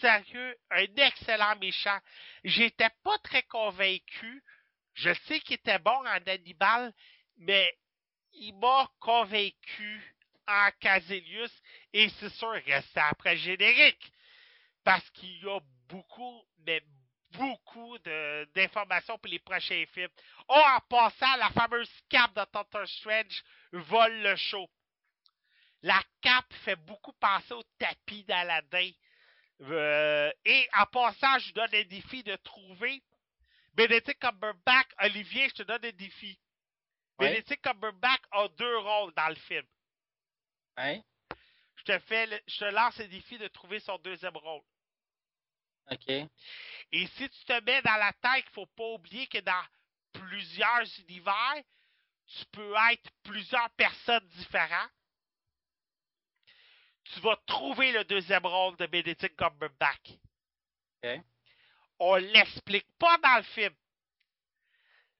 sérieux, 0.00 0.56
un 0.70 0.84
excellent 0.96 1.56
méchant. 1.56 1.98
J'étais 2.44 2.90
pas 3.02 3.16
très 3.18 3.42
convaincu. 3.44 4.44
Je 4.94 5.14
sais 5.26 5.40
qu'il 5.40 5.54
était 5.54 5.78
bon 5.78 5.92
en 5.92 6.04
Hannibal, 6.26 6.92
mais 7.38 7.74
il 8.34 8.54
m'a 8.54 8.90
convaincu 9.00 10.14
en 10.46 10.70
Casilius 10.80 11.52
et 11.92 12.08
c'est 12.08 12.30
sûr, 12.30 12.56
il 12.56 12.72
reste 12.72 12.96
après 12.96 13.36
générique. 13.36 14.12
Parce 14.84 15.08
qu'il 15.10 15.42
y 15.42 15.48
a 15.48 15.60
beaucoup, 15.88 16.42
mais 16.66 16.82
beaucoup 17.30 17.96
d'informations 18.54 19.16
pour 19.18 19.30
les 19.30 19.38
prochains 19.38 19.84
films. 19.92 20.10
Oh, 20.48 20.54
en 20.54 20.80
passant, 20.88 21.36
la 21.36 21.50
fameuse 21.50 21.90
cape 22.08 22.34
de 22.34 22.44
Doctor 22.52 22.86
Strange 22.88 23.42
vole 23.72 24.22
le 24.22 24.36
show. 24.36 24.68
La 25.82 26.02
cape 26.20 26.52
fait 26.64 26.76
beaucoup 26.76 27.12
penser 27.12 27.54
au 27.54 27.62
tapis 27.78 28.24
d'Aladin. 28.24 28.90
Euh, 29.60 30.32
et 30.44 30.68
en 30.76 30.86
passant, 30.86 31.38
je 31.38 31.46
vous 31.48 31.52
donne 31.52 31.74
un 31.74 31.84
défi 31.84 32.22
de 32.24 32.34
trouver 32.36 33.02
Benedict 33.74 34.20
Cumberbatch, 34.20 34.88
Olivier, 34.98 35.48
je 35.48 35.54
te 35.54 35.62
donne 35.62 35.84
un 35.84 35.92
défi. 35.92 36.38
Ouais. 37.18 37.30
Benedict 37.34 37.62
Cumberbatch 37.62 38.22
a 38.32 38.48
deux 38.48 38.78
rôles 38.78 39.12
dans 39.14 39.28
le 39.28 39.34
film. 39.36 39.66
Hein? 40.76 41.00
Je 41.76 41.84
te 41.84 41.98
fais, 42.00 42.26
le- 42.26 42.40
je 42.46 42.58
te 42.58 42.64
lance 42.66 42.96
le 42.98 43.08
défi 43.08 43.38
de 43.38 43.48
trouver 43.48 43.80
son 43.80 43.98
deuxième 43.98 44.36
rôle. 44.36 44.62
OK. 45.90 46.08
Et 46.08 47.06
si 47.06 47.28
tu 47.28 47.44
te 47.44 47.60
mets 47.64 47.82
dans 47.82 47.96
la 47.96 48.12
tête 48.14 48.44
qu'il 48.44 48.52
faut 48.54 48.66
pas 48.66 48.88
oublier 48.92 49.26
que 49.26 49.38
dans 49.38 49.64
plusieurs 50.12 50.84
univers, 51.00 51.56
tu 52.26 52.44
peux 52.52 52.74
être 52.92 53.10
plusieurs 53.24 53.68
personnes 53.70 54.26
différentes, 54.28 54.90
tu 57.04 57.20
vas 57.20 57.36
trouver 57.46 57.92
le 57.92 58.04
deuxième 58.04 58.46
rôle 58.46 58.76
de 58.76 58.86
Benedict 58.86 59.36
Cumberbatch. 59.36 60.12
OK. 61.02 61.20
On 61.98 62.14
l'explique 62.16 62.86
pas 62.98 63.18
dans 63.18 63.36
le 63.36 63.42
film. 63.42 63.74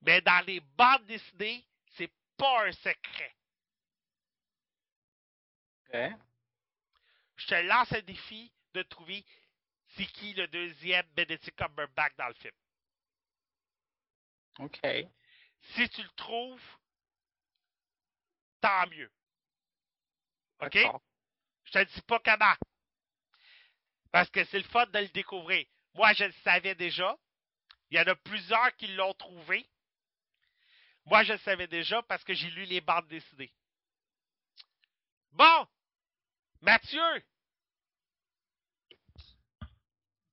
Mais 0.02 0.20
dans 0.20 0.44
les 0.46 0.60
bandes 0.60 1.04
dessinées, 1.06 1.64
pas 2.36 2.66
un 2.66 2.72
secret. 2.72 3.36
OK. 5.88 5.98
Je 7.36 7.46
te 7.46 7.54
lance 7.54 7.92
un 7.92 8.02
défi 8.02 8.52
de 8.74 8.82
trouver 8.82 9.24
c'est 9.96 10.06
qui 10.06 10.32
le 10.34 10.46
deuxième 10.48 11.06
Benedict 11.14 11.56
Cumberbatch 11.56 12.14
dans 12.16 12.28
le 12.28 12.34
film. 12.34 12.54
OK. 14.58 14.80
Si 15.74 15.88
tu 15.90 16.02
le 16.02 16.08
trouves, 16.10 16.78
tant 18.60 18.86
mieux. 18.88 19.10
OK? 20.60 20.78
Je 21.64 21.72
te 21.72 21.84
dis 21.84 22.02
pas 22.02 22.20
comment. 22.20 22.54
Parce 24.10 24.30
que 24.30 24.44
c'est 24.44 24.58
le 24.58 24.64
fun 24.64 24.86
de 24.86 24.98
le 24.98 25.08
découvrir. 25.08 25.66
Moi, 25.94 26.12
je 26.14 26.24
le 26.24 26.32
savais 26.44 26.74
déjà. 26.74 27.16
Il 27.90 27.98
y 27.98 28.00
en 28.00 28.06
a 28.06 28.14
plusieurs 28.14 28.74
qui 28.76 28.88
l'ont 28.88 29.14
trouvé. 29.14 29.68
Moi, 31.06 31.22
je 31.24 31.32
le 31.32 31.38
savais 31.38 31.66
déjà 31.66 32.02
parce 32.02 32.24
que 32.24 32.34
j'ai 32.34 32.50
lu 32.50 32.64
les 32.64 32.80
bandes 32.80 33.08
dessinées. 33.08 33.52
Bon! 35.32 35.66
Mathieu! 36.60 37.00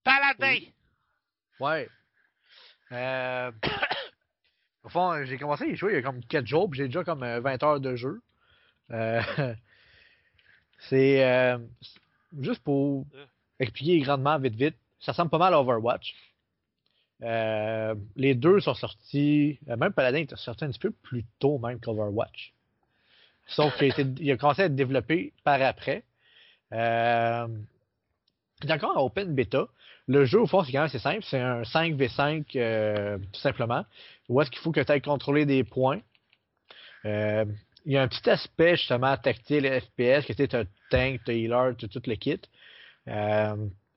Paladin! 0.03 0.47
Oui. 0.47 0.73
Ouais. 1.59 1.89
Euh, 2.91 3.51
au 4.83 4.89
fond, 4.89 5.23
j'ai 5.25 5.37
commencé 5.37 5.65
à 5.65 5.67
y 5.67 5.75
jouer 5.75 5.93
il 5.93 5.95
y 5.95 5.99
a 5.99 6.01
comme 6.01 6.23
4 6.23 6.45
jours, 6.45 6.69
puis 6.69 6.79
j'ai 6.79 6.87
déjà 6.87 7.03
comme 7.03 7.23
euh, 7.23 7.39
20 7.39 7.63
heures 7.63 7.79
de 7.79 7.95
jeu. 7.95 8.21
Euh, 8.91 9.21
c'est 10.79 11.23
euh, 11.23 11.57
juste 12.39 12.63
pour 12.63 13.05
expliquer 13.59 13.99
grandement 13.99 14.39
vite 14.39 14.55
vite. 14.55 14.75
Ça 14.99 15.11
ressemble 15.11 15.31
pas 15.31 15.37
mal 15.37 15.53
à 15.53 15.61
Overwatch. 15.61 16.13
Euh, 17.23 17.95
les 18.15 18.33
deux 18.33 18.59
sont 18.61 18.73
sortis, 18.73 19.59
euh, 19.69 19.75
même 19.75 19.91
Paladin 19.91 20.19
est 20.19 20.35
sorti 20.37 20.63
un 20.63 20.69
petit 20.69 20.79
peu 20.79 20.91
plus 20.91 21.25
tôt 21.39 21.57
même 21.59 21.79
qu'Overwatch. 21.79 22.53
Sauf 23.47 23.77
qu'il 23.77 24.31
a, 24.31 24.37
commencé 24.37 24.61
à 24.61 24.65
être 24.65 24.75
développé 24.75 25.33
par 25.43 25.61
après. 25.61 26.03
Euh, 26.71 27.47
encore 28.69 28.97
en 28.97 29.05
open 29.05 29.33
beta. 29.33 29.67
Le 30.07 30.25
jeu, 30.25 30.39
au 30.39 30.47
fond, 30.47 30.63
c'est 30.63 30.71
quand 30.71 30.79
même 30.79 30.85
assez 30.85 30.99
simple. 30.99 31.23
C'est 31.23 31.39
un 31.39 31.63
5v5, 31.63 32.45
euh, 32.55 33.17
tout 33.17 33.39
simplement. 33.39 33.85
Où 34.27 34.39
est-ce 34.41 34.51
qu'il 34.51 34.59
faut 34.59 34.71
que 34.71 34.79
tu 34.79 34.91
ailles 34.91 35.01
contrôler 35.01 35.45
des 35.45 35.63
points. 35.63 36.01
Il 37.03 37.93
y 37.93 37.97
a 37.97 38.03
un 38.03 38.07
petit 38.07 38.29
aspect, 38.29 38.75
justement, 38.75 39.15
tactile 39.17 39.65
FPS, 39.65 40.25
que 40.25 40.33
tu 40.33 40.55
as 40.55 40.65
tank, 40.89 41.21
tu 41.25 41.31
healer, 41.31 41.75
tu 41.77 41.87
tout 41.87 42.01
le 42.05 42.15
kit. 42.15 42.41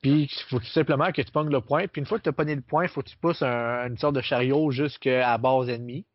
Euh, 0.04 0.08
puis, 0.08 0.22
il 0.24 0.42
faut 0.48 0.58
tout 0.58 0.66
simplement 0.66 1.10
que 1.12 1.22
tu 1.22 1.30
pognes 1.32 1.50
le 1.50 1.60
point. 1.60 1.86
Puis, 1.86 2.00
une 2.00 2.06
fois 2.06 2.18
que 2.18 2.24
tu 2.24 2.28
as 2.28 2.32
pogné 2.32 2.54
le 2.54 2.60
point, 2.62 2.84
il 2.84 2.88
faut 2.88 3.02
que 3.02 3.08
tu 3.08 3.16
pousses 3.16 3.42
un- 3.42 3.86
une 3.88 3.98
sorte 3.98 4.14
de 4.16 4.20
chariot 4.20 4.70
jusqu'à 4.70 5.20
la 5.20 5.38
base 5.38 5.68
ennemie. 5.68 6.06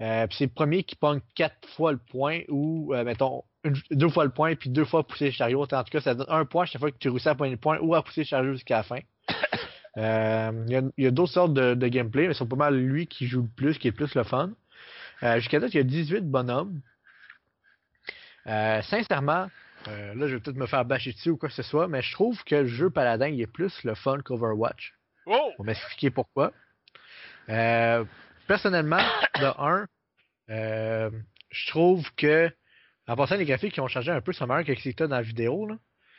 Euh, 0.00 0.26
puis 0.26 0.36
c'est 0.38 0.46
le 0.46 0.50
premier 0.52 0.82
qui 0.82 0.96
pogne 0.96 1.20
quatre 1.36 1.68
fois 1.76 1.92
le 1.92 1.98
point 1.98 2.40
ou, 2.48 2.92
euh, 2.92 3.04
mettons, 3.04 3.44
une- 3.62 3.76
deux 3.92 4.08
fois 4.08 4.24
le 4.24 4.30
point 4.32 4.56
puis 4.56 4.68
deux 4.68 4.84
fois 4.84 5.06
pousser 5.06 5.26
le 5.26 5.30
chariot. 5.30 5.62
En 5.62 5.66
tout 5.84 5.90
cas, 5.92 6.00
ça 6.00 6.14
donne 6.14 6.26
un 6.28 6.44
point 6.44 6.64
chaque 6.64 6.80
fois 6.80 6.90
que 6.90 6.96
tu 6.98 7.08
réussis 7.08 7.28
à 7.28 7.36
pogner 7.36 7.52
le 7.52 7.56
point 7.58 7.78
ou 7.80 7.94
à 7.94 8.02
pousser 8.02 8.22
le 8.22 8.26
chariot 8.26 8.52
jusqu'à 8.54 8.78
la 8.78 8.82
fin. 8.82 8.98
Euh, 9.98 10.64
Il 10.66 10.72
y 10.72 10.76
a, 10.76 10.82
il 10.96 11.04
y 11.04 11.06
a 11.06 11.10
d'autres 11.10 11.32
sortes 11.34 11.52
de, 11.52 11.74
de 11.74 11.86
gameplay, 11.88 12.26
mais 12.26 12.32
c'est 12.32 12.48
pas 12.48 12.56
mal 12.56 12.74
lui 12.74 13.06
qui 13.06 13.26
joue 13.26 13.42
le 13.42 13.48
plus, 13.48 13.76
qui 13.78 13.88
est 13.88 13.90
le 13.90 13.94
plus 13.96 14.14
le 14.14 14.22
fun. 14.24 14.50
Euh, 15.22 15.38
Jusqu'à 15.38 15.60
date, 15.60 15.74
il 15.74 15.76
y 15.76 15.80
a 15.80 15.82
18 15.84 16.22
bonhommes. 16.30 16.80
Euh, 18.46 18.80
sincèrement, 18.82 19.48
euh, 19.88 20.14
là, 20.14 20.28
je 20.28 20.34
vais 20.34 20.40
peut-être 20.40 20.56
me 20.56 20.66
faire 20.66 20.84
bâcher 20.84 21.12
dessus 21.12 21.30
ou 21.30 21.36
quoi 21.36 21.48
que 21.48 21.54
ce 21.54 21.62
soit, 21.62 21.88
mais 21.88 22.02
je 22.02 22.12
trouve 22.12 22.42
que 22.44 22.54
le 22.54 22.66
jeu 22.66 22.90
Paladin, 22.90 23.28
il 23.28 23.40
est 23.40 23.46
plus 23.46 23.82
le 23.84 23.94
fun 23.94 24.18
qu'Overwatch. 24.24 24.94
Oh! 25.26 25.52
On 25.58 25.62
va 25.62 25.66
m'expliquer 25.66 26.10
pourquoi. 26.10 26.52
Euh, 27.48 28.04
personnellement, 28.46 29.02
de 29.40 29.60
un, 29.60 29.86
euh, 30.50 31.10
je 31.50 31.66
trouve 31.68 32.08
que, 32.14 32.50
en 33.06 33.16
passant, 33.16 33.36
les 33.36 33.44
graphiques 33.44 33.74
qui 33.74 33.80
ont 33.80 33.88
changé 33.88 34.10
un 34.10 34.20
peu 34.20 34.32
sont 34.32 34.46
meilleurs 34.46 34.64
que 34.64 34.74
ce 34.74 34.88
que 34.90 35.04
dans 35.04 35.16
la 35.16 35.22
vidéo. 35.22 35.66
Là. 35.66 35.76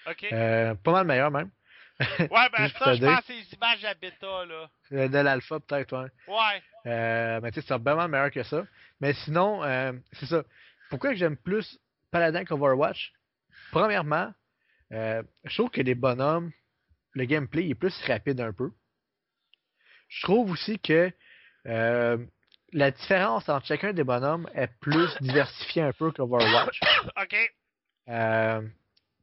OK. 0.08 0.30
Pas 0.30 0.92
mal 0.92 1.08
meilleurs 1.08 1.32
même. 1.32 1.50
ouais, 2.00 2.28
ben 2.30 2.68
ça, 2.80 2.86
pour 2.86 2.94
je 2.94 3.00
te 3.00 3.06
pense 3.06 3.20
que 3.20 3.26
c'est 3.28 3.34
les 3.34 3.54
images 3.54 3.86
à 3.86 3.94
bêta, 3.94 4.46
là. 4.46 5.08
De 5.08 5.18
l'alpha, 5.20 5.60
peut-être, 5.60 5.96
ouais. 5.96 6.10
Ouais. 6.28 7.40
Mais 7.42 7.52
tu 7.52 7.62
sais, 7.62 7.68
c'est 7.68 7.78
vraiment 7.78 8.08
meilleur 8.08 8.32
que 8.32 8.44
ça. 8.44 8.66
Mais 9.00 9.14
sinon, 9.14 9.64
euh, 9.64 9.94
c'est 10.14 10.26
ça. 10.26 10.44
Pourquoi 10.90 11.14
j'aime 11.14 11.38
plus 11.38 11.80
Paladin 12.12 12.46
qu'Overwatch? 12.46 13.14
Premièrement, 13.74 14.32
euh, 14.92 15.24
je 15.46 15.54
trouve 15.58 15.72
que 15.72 15.82
les 15.82 15.96
bonhommes, 15.96 16.52
le 17.14 17.26
gameplay 17.26 17.68
est 17.70 17.74
plus 17.74 17.94
rapide 18.06 18.40
un 18.40 18.54
peu. 18.54 18.72
Je 20.10 20.22
trouve 20.22 20.52
aussi 20.52 20.78
que 20.78 21.12
euh, 21.66 22.24
la 22.72 22.92
différence 22.92 23.50
entre 23.50 23.66
chacun 23.66 23.92
des 23.92 24.04
bonhommes 24.04 24.48
est 24.54 24.68
plus 24.80 25.10
diversifiée 25.22 25.82
un 25.82 25.92
peu 25.92 26.12
qu'Overwatch. 26.12 26.80
OK. 27.20 27.36
Euh, 28.10 28.62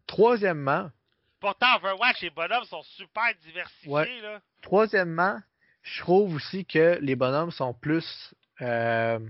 troisièmement, 0.08 0.90
Pourtant, 1.38 1.76
Overwatch, 1.76 2.20
les 2.20 2.30
bonhommes 2.30 2.64
sont 2.64 2.82
super 2.82 3.32
diversifiés, 3.42 3.88
Ouais. 3.88 4.20
là. 4.20 4.40
Troisièmement, 4.62 5.38
je 5.82 6.00
trouve 6.00 6.34
aussi 6.34 6.66
que 6.66 6.98
les 7.00 7.14
bonhommes 7.14 7.52
sont 7.52 7.72
plus 7.72 8.34
euh, 8.62 9.20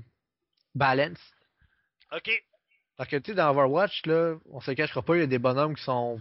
balance. 0.75 1.21
OK. 2.11 2.31
Parce 3.01 3.09
que 3.09 3.17
tu 3.17 3.31
sais, 3.31 3.35
dans 3.35 3.49
Overwatch, 3.49 4.05
là, 4.05 4.35
on 4.51 4.61
se 4.61 4.73
cachera 4.73 5.01
pas, 5.01 5.17
il 5.17 5.21
y 5.21 5.23
a 5.23 5.27
des 5.27 5.39
bonhommes 5.39 5.75
qui 5.75 5.83
sont 5.83 6.21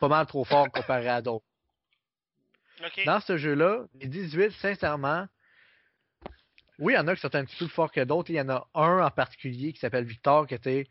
pas 0.00 0.08
mal 0.08 0.24
trop 0.24 0.42
forts 0.42 0.70
comparés 0.72 1.10
à 1.10 1.20
d'autres. 1.20 1.44
Dans 3.04 3.20
ce 3.20 3.36
jeu-là, 3.36 3.84
les 4.00 4.08
18, 4.08 4.52
sincèrement, 4.52 5.26
oui, 6.78 6.94
il 6.94 6.96
y 6.96 6.98
en 6.98 7.06
a 7.06 7.14
qui 7.14 7.20
sont 7.20 7.34
un 7.34 7.44
petit 7.44 7.56
peu 7.58 7.66
plus 7.66 7.74
forts 7.74 7.92
que 7.92 8.00
d'autres. 8.02 8.30
Il 8.30 8.36
y 8.36 8.40
en 8.40 8.48
a 8.48 8.66
un 8.74 9.04
en 9.04 9.10
particulier 9.10 9.74
qui 9.74 9.78
s'appelle 9.78 10.06
Victor, 10.06 10.46
que 10.46 10.54
tout 10.54 10.88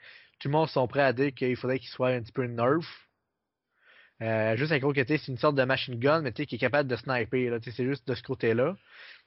le 0.48 0.52
monde 0.52 0.70
sont 0.70 0.88
prêts 0.88 1.02
à 1.02 1.12
dire 1.12 1.34
qu'il 1.34 1.56
faudrait 1.56 1.80
qu'il 1.80 1.90
soit 1.90 2.10
un 2.10 2.22
petit 2.22 2.32
peu 2.32 2.46
nerf. 2.46 2.86
Euh, 4.22 4.56
juste 4.58 4.80
que 4.80 5.02
tu 5.02 5.08
sais, 5.08 5.18
c'est 5.18 5.32
une 5.32 5.40
sorte 5.40 5.56
de 5.56 5.64
machine 5.64 5.98
gun, 5.98 6.22
mais 6.22 6.32
tu 6.34 6.44
sais, 6.44 6.46
qui 6.46 6.54
est 6.54 6.60
capable 6.60 6.88
de 6.88 6.96
sniper. 6.98 7.50
Là, 7.50 7.60
tu 7.60 7.72
sais, 7.72 7.78
c'est 7.78 7.86
juste 7.88 8.08
de 8.08 8.14
ce 8.14 8.22
côté-là. 8.22 8.76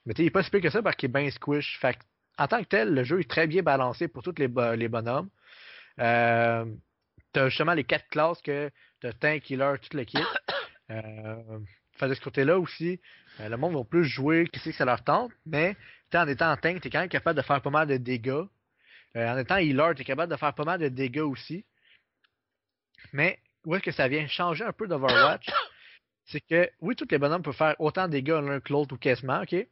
Mais 0.04 0.14
tu 0.14 0.18
sais, 0.18 0.22
il 0.22 0.26
est 0.28 0.30
pas 0.30 0.44
si 0.44 0.50
pire 0.52 0.60
que 0.60 0.70
ça 0.70 0.80
parce 0.80 0.94
qu'il 0.94 1.10
est 1.10 1.12
bien 1.12 1.28
squish. 1.32 1.76
Fait 1.80 1.94
que, 1.94 1.98
en 2.38 2.46
tant 2.46 2.62
que 2.62 2.68
tel, 2.68 2.94
le 2.94 3.02
jeu 3.02 3.18
est 3.18 3.28
très 3.28 3.48
bien 3.48 3.64
balancé 3.64 4.06
pour 4.06 4.22
tous 4.22 4.34
les, 4.38 4.46
bo- 4.46 4.76
les 4.76 4.86
bonhommes. 4.86 5.28
Euh, 6.00 6.64
t'as 7.32 7.48
justement 7.48 7.74
les 7.74 7.84
quatre 7.84 8.08
classes 8.08 8.42
que 8.42 8.70
t'as 9.00 9.12
tank, 9.12 9.50
healer, 9.50 9.78
tout 9.80 9.96
le 9.96 10.04
kit. 10.04 10.18
Euh, 10.90 11.58
fait 11.96 12.08
de 12.08 12.14
ce 12.14 12.20
côté-là 12.20 12.58
aussi, 12.58 13.00
euh, 13.40 13.48
le 13.48 13.56
monde 13.56 13.74
va 13.74 13.84
plus 13.84 14.04
jouer 14.04 14.46
qui 14.46 14.60
sait 14.60 14.70
que 14.70 14.76
ça 14.76 14.84
leur 14.84 15.02
tente, 15.02 15.32
mais 15.44 15.76
en 16.14 16.28
étant 16.28 16.50
en 16.50 16.56
tank, 16.56 16.80
t'es 16.80 16.90
quand 16.90 17.00
même 17.00 17.08
capable 17.08 17.36
de 17.36 17.42
faire 17.42 17.60
pas 17.60 17.70
mal 17.70 17.88
de 17.88 17.96
dégâts. 17.96 18.44
Euh, 19.16 19.28
en 19.28 19.38
étant 19.38 19.56
healer, 19.56 19.94
t'es 19.94 20.04
capable 20.04 20.30
de 20.32 20.38
faire 20.38 20.54
pas 20.54 20.64
mal 20.64 20.80
de 20.80 20.88
dégâts 20.88 21.20
aussi. 21.20 21.64
Mais 23.12 23.38
où 23.64 23.74
est-ce 23.74 23.82
que 23.82 23.92
ça 23.92 24.08
vient 24.08 24.26
changer 24.26 24.64
un 24.64 24.72
peu 24.72 24.86
d'Overwatch? 24.86 25.46
C'est 26.24 26.40
que 26.40 26.70
oui, 26.80 26.96
tous 26.96 27.06
les 27.10 27.18
bonhommes 27.18 27.42
peuvent 27.42 27.54
faire 27.54 27.76
autant 27.78 28.06
de 28.06 28.12
dégâts 28.12 28.40
l'un 28.42 28.60
que 28.60 28.72
l'autre 28.72 28.94
ou 28.94 28.98
quasiment, 28.98 29.42
ok? 29.42 29.66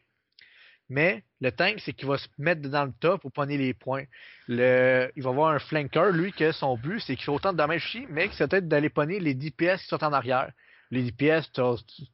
Mais 0.88 1.24
le 1.40 1.50
tank, 1.50 1.80
c'est 1.80 1.92
qu'il 1.92 2.08
va 2.08 2.18
se 2.18 2.28
mettre 2.38 2.62
dans 2.68 2.84
le 2.84 2.92
top 3.00 3.22
pour 3.22 3.32
pogner 3.32 3.56
les 3.56 3.74
points. 3.74 4.04
Il 4.48 4.56
va 4.56 5.30
avoir 5.30 5.50
un 5.50 5.58
flanker, 5.58 6.12
lui, 6.12 6.32
que 6.32 6.52
son 6.52 6.76
but, 6.76 7.00
c'est 7.00 7.16
qu'il 7.16 7.24
fait 7.24 7.30
autant 7.30 7.52
de 7.52 7.58
dommages 7.58 7.86
aussi, 7.86 8.06
mais 8.10 8.28
que 8.28 8.34
c'est 8.34 8.48
peut-être 8.48 8.68
d'aller 8.68 8.90
pogner 8.90 9.18
les 9.18 9.34
DPS 9.34 9.82
qui 9.82 9.88
sont 9.88 10.04
en 10.04 10.12
arrière. 10.12 10.50
Les 10.90 11.02
DPS, 11.02 11.50
tu 11.52 11.60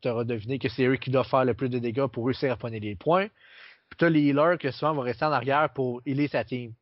auras 0.08 0.24
deviné 0.24 0.58
que 0.58 0.68
c'est 0.68 0.84
eux 0.84 0.96
qui 0.96 1.10
doivent 1.10 1.28
faire 1.28 1.44
le 1.44 1.54
plus 1.54 1.68
de 1.68 1.78
dégâts 1.78 2.06
pour 2.06 2.26
réussir 2.26 2.52
à 2.52 2.56
pogner 2.56 2.80
les 2.80 2.94
points. 2.94 3.26
Puis 3.26 3.98
t'as 3.98 4.08
les 4.08 4.22
healers 4.22 4.56
que 4.58 4.70
souvent 4.70 4.94
vont 4.94 5.02
rester 5.02 5.24
en 5.24 5.32
arrière 5.32 5.70
pour 5.74 6.00
healer 6.06 6.28
sa 6.28 6.44
team. 6.44 6.72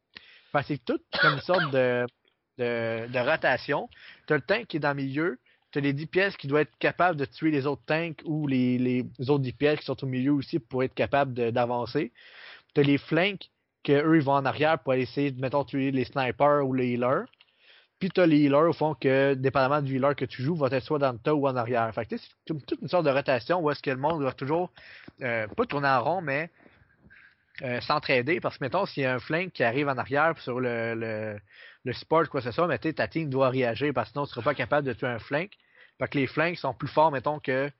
Que 0.52 0.62
c'est 0.62 0.84
tout 0.84 1.00
comme 1.20 1.34
une 1.34 1.40
sorte 1.40 1.70
de, 1.72 2.06
de, 2.58 3.06
de 3.10 3.18
rotation. 3.18 3.88
T'as 4.26 4.36
le 4.36 4.42
tank 4.42 4.66
qui 4.66 4.76
est 4.76 4.80
dans 4.80 4.90
le 4.90 5.02
milieu, 5.02 5.38
t'as 5.72 5.80
les 5.80 5.92
DPS 5.92 6.36
qui 6.36 6.46
doivent 6.46 6.62
être 6.62 6.78
capables 6.78 7.18
de 7.18 7.24
tuer 7.24 7.50
les 7.50 7.66
autres 7.66 7.82
tanks 7.86 8.22
ou 8.24 8.46
les, 8.46 8.78
les 8.78 9.30
autres 9.30 9.42
DPS 9.44 9.80
qui 9.80 9.84
sont 9.84 10.02
au 10.02 10.06
milieu 10.06 10.32
aussi 10.32 10.58
pour 10.58 10.82
être 10.82 10.94
capables 10.94 11.34
d'avancer. 11.52 12.12
T'as 12.74 12.82
les 12.82 12.98
flanks 12.98 13.50
que 13.84 13.92
eux 13.92 14.16
ils 14.16 14.22
vont 14.22 14.32
en 14.32 14.44
arrière 14.44 14.78
pour 14.78 14.92
aller 14.92 15.02
essayer 15.02 15.30
de 15.30 15.40
mettons 15.40 15.64
tuer 15.64 15.90
les 15.90 16.04
snipers 16.04 16.66
ou 16.66 16.72
les 16.72 16.88
healers. 16.88 17.24
Puis 17.98 18.10
t'as 18.10 18.26
les 18.26 18.38
healers 18.38 18.68
au 18.68 18.72
fond 18.72 18.94
que, 18.94 19.34
dépendamment 19.34 19.82
du 19.82 19.96
healer 19.96 20.14
que 20.14 20.24
tu 20.24 20.42
joues, 20.42 20.54
va 20.54 20.68
être 20.70 20.84
soit 20.84 21.00
dans 21.00 21.12
le 21.12 21.18
tas 21.18 21.34
ou 21.34 21.48
en 21.48 21.56
arrière. 21.56 21.92
Fait 21.94 22.04
que 22.04 22.14
tu 22.14 22.22
c'est 22.46 22.66
toute 22.66 22.80
une 22.80 22.88
sorte 22.88 23.04
de 23.04 23.10
rotation 23.10 23.60
où 23.60 23.70
est-ce 23.70 23.82
que 23.82 23.90
le 23.90 23.96
monde 23.96 24.22
va 24.22 24.32
toujours 24.32 24.70
euh, 25.22 25.48
pas 25.48 25.66
tourner 25.66 25.88
en 25.88 26.04
rond, 26.04 26.20
mais 26.20 26.50
euh, 27.62 27.80
s'entraider. 27.80 28.40
Parce 28.40 28.58
que 28.58 28.64
mettons, 28.64 28.86
s'il 28.86 29.02
y 29.02 29.06
a 29.06 29.14
un 29.14 29.18
flank 29.18 29.52
qui 29.52 29.64
arrive 29.64 29.88
en 29.88 29.98
arrière 29.98 30.38
sur 30.40 30.60
le, 30.60 30.94
le, 30.94 31.38
le 31.84 31.92
support, 31.92 32.28
quoi 32.28 32.40
que 32.40 32.46
ce 32.46 32.52
soit, 32.52 32.66
mais 32.66 32.78
ta 32.78 33.08
team 33.08 33.28
doit 33.28 33.50
réagir 33.50 33.92
parce 33.94 34.08
que 34.08 34.12
sinon 34.12 34.26
tu 34.26 34.32
seras 34.32 34.42
pas 34.42 34.54
capable 34.54 34.86
de 34.86 34.92
tuer 34.92 35.08
un 35.08 35.18
flank. 35.18 35.50
Fait 35.98 36.08
que 36.08 36.18
les 36.18 36.26
flanks 36.26 36.58
sont 36.58 36.74
plus 36.74 36.88
forts, 36.88 37.10
mettons, 37.10 37.40
que 37.40 37.70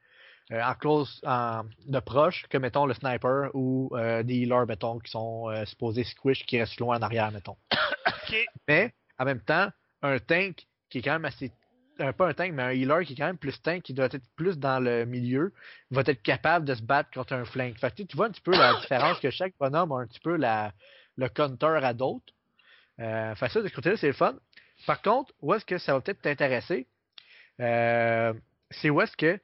euh, 0.51 0.63
en 0.63 0.75
close 0.75 1.21
en, 1.25 1.63
de 1.87 2.01
proche 2.01 2.47
que 2.49 2.59
mettons 2.59 2.87
le 2.87 2.95
sniper 2.95 3.51
ou 3.55 3.91
euh, 3.93 4.23
des 4.23 4.35
healers, 4.35 4.67
mettons, 4.67 4.99
qui 4.99 5.11
sont 5.11 5.53
supposés 5.67 6.05
squish 6.05 6.45
qui 6.47 6.59
restent 6.59 6.81
loin 6.81 6.99
en 6.99 7.03
arrière, 7.03 7.31
mettons. 7.31 7.57
Mais 8.69 8.93
en 9.19 9.25
même 9.25 9.41
temps, 9.41 9.69
un 10.03 10.19
tank 10.19 10.67
qui 10.91 10.99
est 10.99 11.03
quand 11.03 11.13
même 11.13 11.25
assez. 11.25 11.53
Un, 11.99 12.13
pas 12.13 12.29
un 12.29 12.35
tank, 12.35 12.53
mais 12.53 12.63
un 12.63 12.71
healer 12.71 13.05
qui 13.05 13.15
est 13.15 13.17
quand 13.17 13.27
même 13.27 13.39
plus 13.39 13.61
tank, 13.61 13.83
qui 13.83 13.93
doit 13.93 14.07
être 14.07 14.23
plus 14.37 14.57
dans 14.59 14.79
le 14.79 15.05
milieu, 15.05 15.53
va 15.91 16.03
être 16.07 16.23
capable 16.23 16.65
de 16.65 16.75
se 16.75 16.83
battre 16.83 17.11
contre 17.13 17.33
un 17.33 17.45
flank. 17.45 17.77
Fait 17.79 17.95
que 17.95 18.03
tu 18.03 18.17
vois 18.17 18.27
un 18.27 18.31
petit 18.31 18.41
peu 18.41 18.53
la 18.53 18.75
différence 18.81 19.19
que 19.19 19.31
chaque 19.31 19.55
bonhomme 19.59 19.93
a 19.93 19.97
un 19.97 20.07
petit 20.07 20.21
peu 20.21 20.37
la, 20.37 20.73
le 21.17 21.29
counter 21.29 21.81
à 21.83 21.93
d'autres. 21.93 22.33
Euh, 23.01 23.35
fait 23.35 23.49
ça, 23.49 23.63
de 23.63 23.69
ce 23.69 23.75
côté-là, 23.75 23.97
c'est 23.97 24.07
le 24.07 24.13
fun. 24.13 24.35
Par 24.87 25.03
contre, 25.03 25.33
où 25.41 25.53
est-ce 25.55 25.65
que 25.65 25.79
ça 25.79 25.93
va 25.93 26.01
peut-être 26.01 26.23
t'intéresser? 26.23 26.87
Euh, 27.61 28.33
c'est 28.71 28.91
où 28.91 29.01
est-ce 29.01 29.17
que 29.17 29.41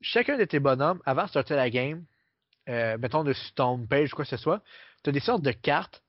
chacun 0.00 0.38
de 0.38 0.44
tes 0.44 0.58
bonhommes, 0.58 1.00
avant 1.04 1.24
de 1.24 1.28
starter 1.28 1.54
la 1.54 1.70
game, 1.70 2.04
euh, 2.68 2.96
mettons 2.98 3.24
de 3.24 3.32
sur 3.32 3.54
ton 3.54 3.86
page 3.86 4.12
ou 4.12 4.16
quoi 4.16 4.24
que 4.24 4.30
ce 4.30 4.36
soit, 4.36 4.62
tu 5.02 5.10
as 5.10 5.12
des 5.12 5.20
sortes 5.20 5.42
de 5.42 5.52
cartes 5.52 6.02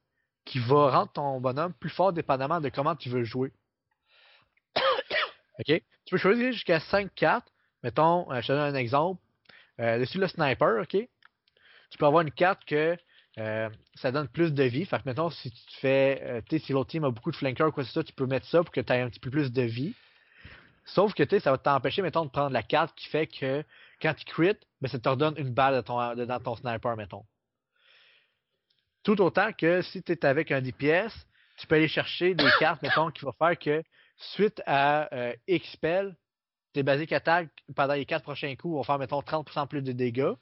qui 0.46 0.60
vont 0.60 0.90
rendre 0.90 1.12
ton 1.12 1.40
bonhomme 1.40 1.74
plus 1.74 1.90
fort 1.90 2.14
dépendamment 2.14 2.62
de 2.62 2.70
comment 2.70 2.96
tu 2.96 3.10
veux 3.10 3.24
jouer. 3.24 3.52
OK? 5.68 5.82
Tu 6.06 6.12
peux 6.12 6.18
choisir 6.18 6.52
jusqu'à 6.52 6.80
5 6.80 7.14
cartes. 7.16 7.48
Mettons, 7.84 8.32
euh, 8.32 8.42
je 8.42 8.48
te 8.48 8.52
donne 8.54 8.76
un 8.76 8.76
exemple. 8.76 9.22
Euh, 9.80 10.00
dessus 10.00 10.20
le 10.20 10.28
sniper, 10.28 10.82
OK? 10.82 10.90
Tu 11.90 11.98
peux 11.98 12.06
avoir 12.06 12.22
une 12.22 12.32
carte 12.32 12.64
que 12.66 12.98
euh, 13.40 13.70
ça 13.96 14.12
donne 14.12 14.28
plus 14.28 14.54
de 14.54 14.64
vie. 14.64 14.86
Fait 14.86 14.98
que 14.98 15.04
mettons, 15.06 15.30
si 15.30 15.52
tu 15.52 15.66
te 15.66 15.74
fais. 15.80 16.22
euh, 16.24 16.60
si 16.60 16.72
l'autre 16.72 16.92
team 16.92 17.04
a 17.04 17.10
beaucoup 17.10 17.32
de 17.32 17.36
flankers 17.36 17.68
ou 17.68 17.72
quoi 17.72 17.84
que 17.84 17.90
soit, 17.90 18.04
tu 18.04 18.14
peux 18.14 18.26
mettre 18.26 18.46
ça 18.48 18.64
pour 18.64 18.72
que 18.72 18.82
tu 18.82 18.94
aies 18.94 19.02
un 19.02 19.10
petit 19.10 19.20
peu 19.20 19.32
plus 19.32 19.52
de 19.52 19.62
vie. 19.64 19.96
Sauf 20.86 21.14
que 21.14 21.24
tu 21.24 21.32
sais, 21.32 21.40
ça 21.40 21.52
va 21.52 21.58
t'empêcher, 21.58 22.02
mettons, 22.02 22.26
de 22.26 22.30
prendre 22.30 22.52
la 22.52 22.64
carte 22.64 22.94
qui 22.96 23.08
fait 23.08 23.28
que 23.28 23.64
quand 24.02 24.14
tu 24.14 24.26
crit, 24.26 24.58
ben, 24.82 24.90
ça 24.90 25.00
te 25.00 25.08
redonne 25.08 25.36
une 25.38 25.54
balle 25.54 25.82
dans 25.84 26.40
ton 26.40 26.56
sniper, 26.56 26.98
mettons. 26.98 27.26
Tout 29.04 29.20
autant 29.22 29.52
que 29.54 29.82
si 29.82 30.04
tu 30.04 30.12
es 30.12 30.26
avec 30.26 30.52
un 30.52 30.62
DPS, 30.62 31.14
tu 31.58 31.68
peux 31.68 31.76
aller 31.76 31.88
chercher 31.88 32.36
des 32.36 32.50
cartes, 32.60 32.82
mettons, 32.82 33.12
qui 33.12 33.24
vont 33.24 33.34
faire 33.34 33.58
que 33.58 33.84
suite 34.32 34.62
à 34.66 35.14
euh, 35.14 35.34
X-Spell, 35.48 36.16
tes 36.74 36.84
basiques 36.84 37.14
attaques 37.14 37.50
pendant 37.76 37.94
les 37.94 38.06
quatre 38.06 38.24
prochains 38.24 38.56
coups 38.56 38.76
vont 38.76 38.84
faire, 38.84 39.00
mettons, 39.00 39.22
30% 39.22 39.68
plus 39.68 39.82
de 39.82 39.92
dégâts. 39.92 40.34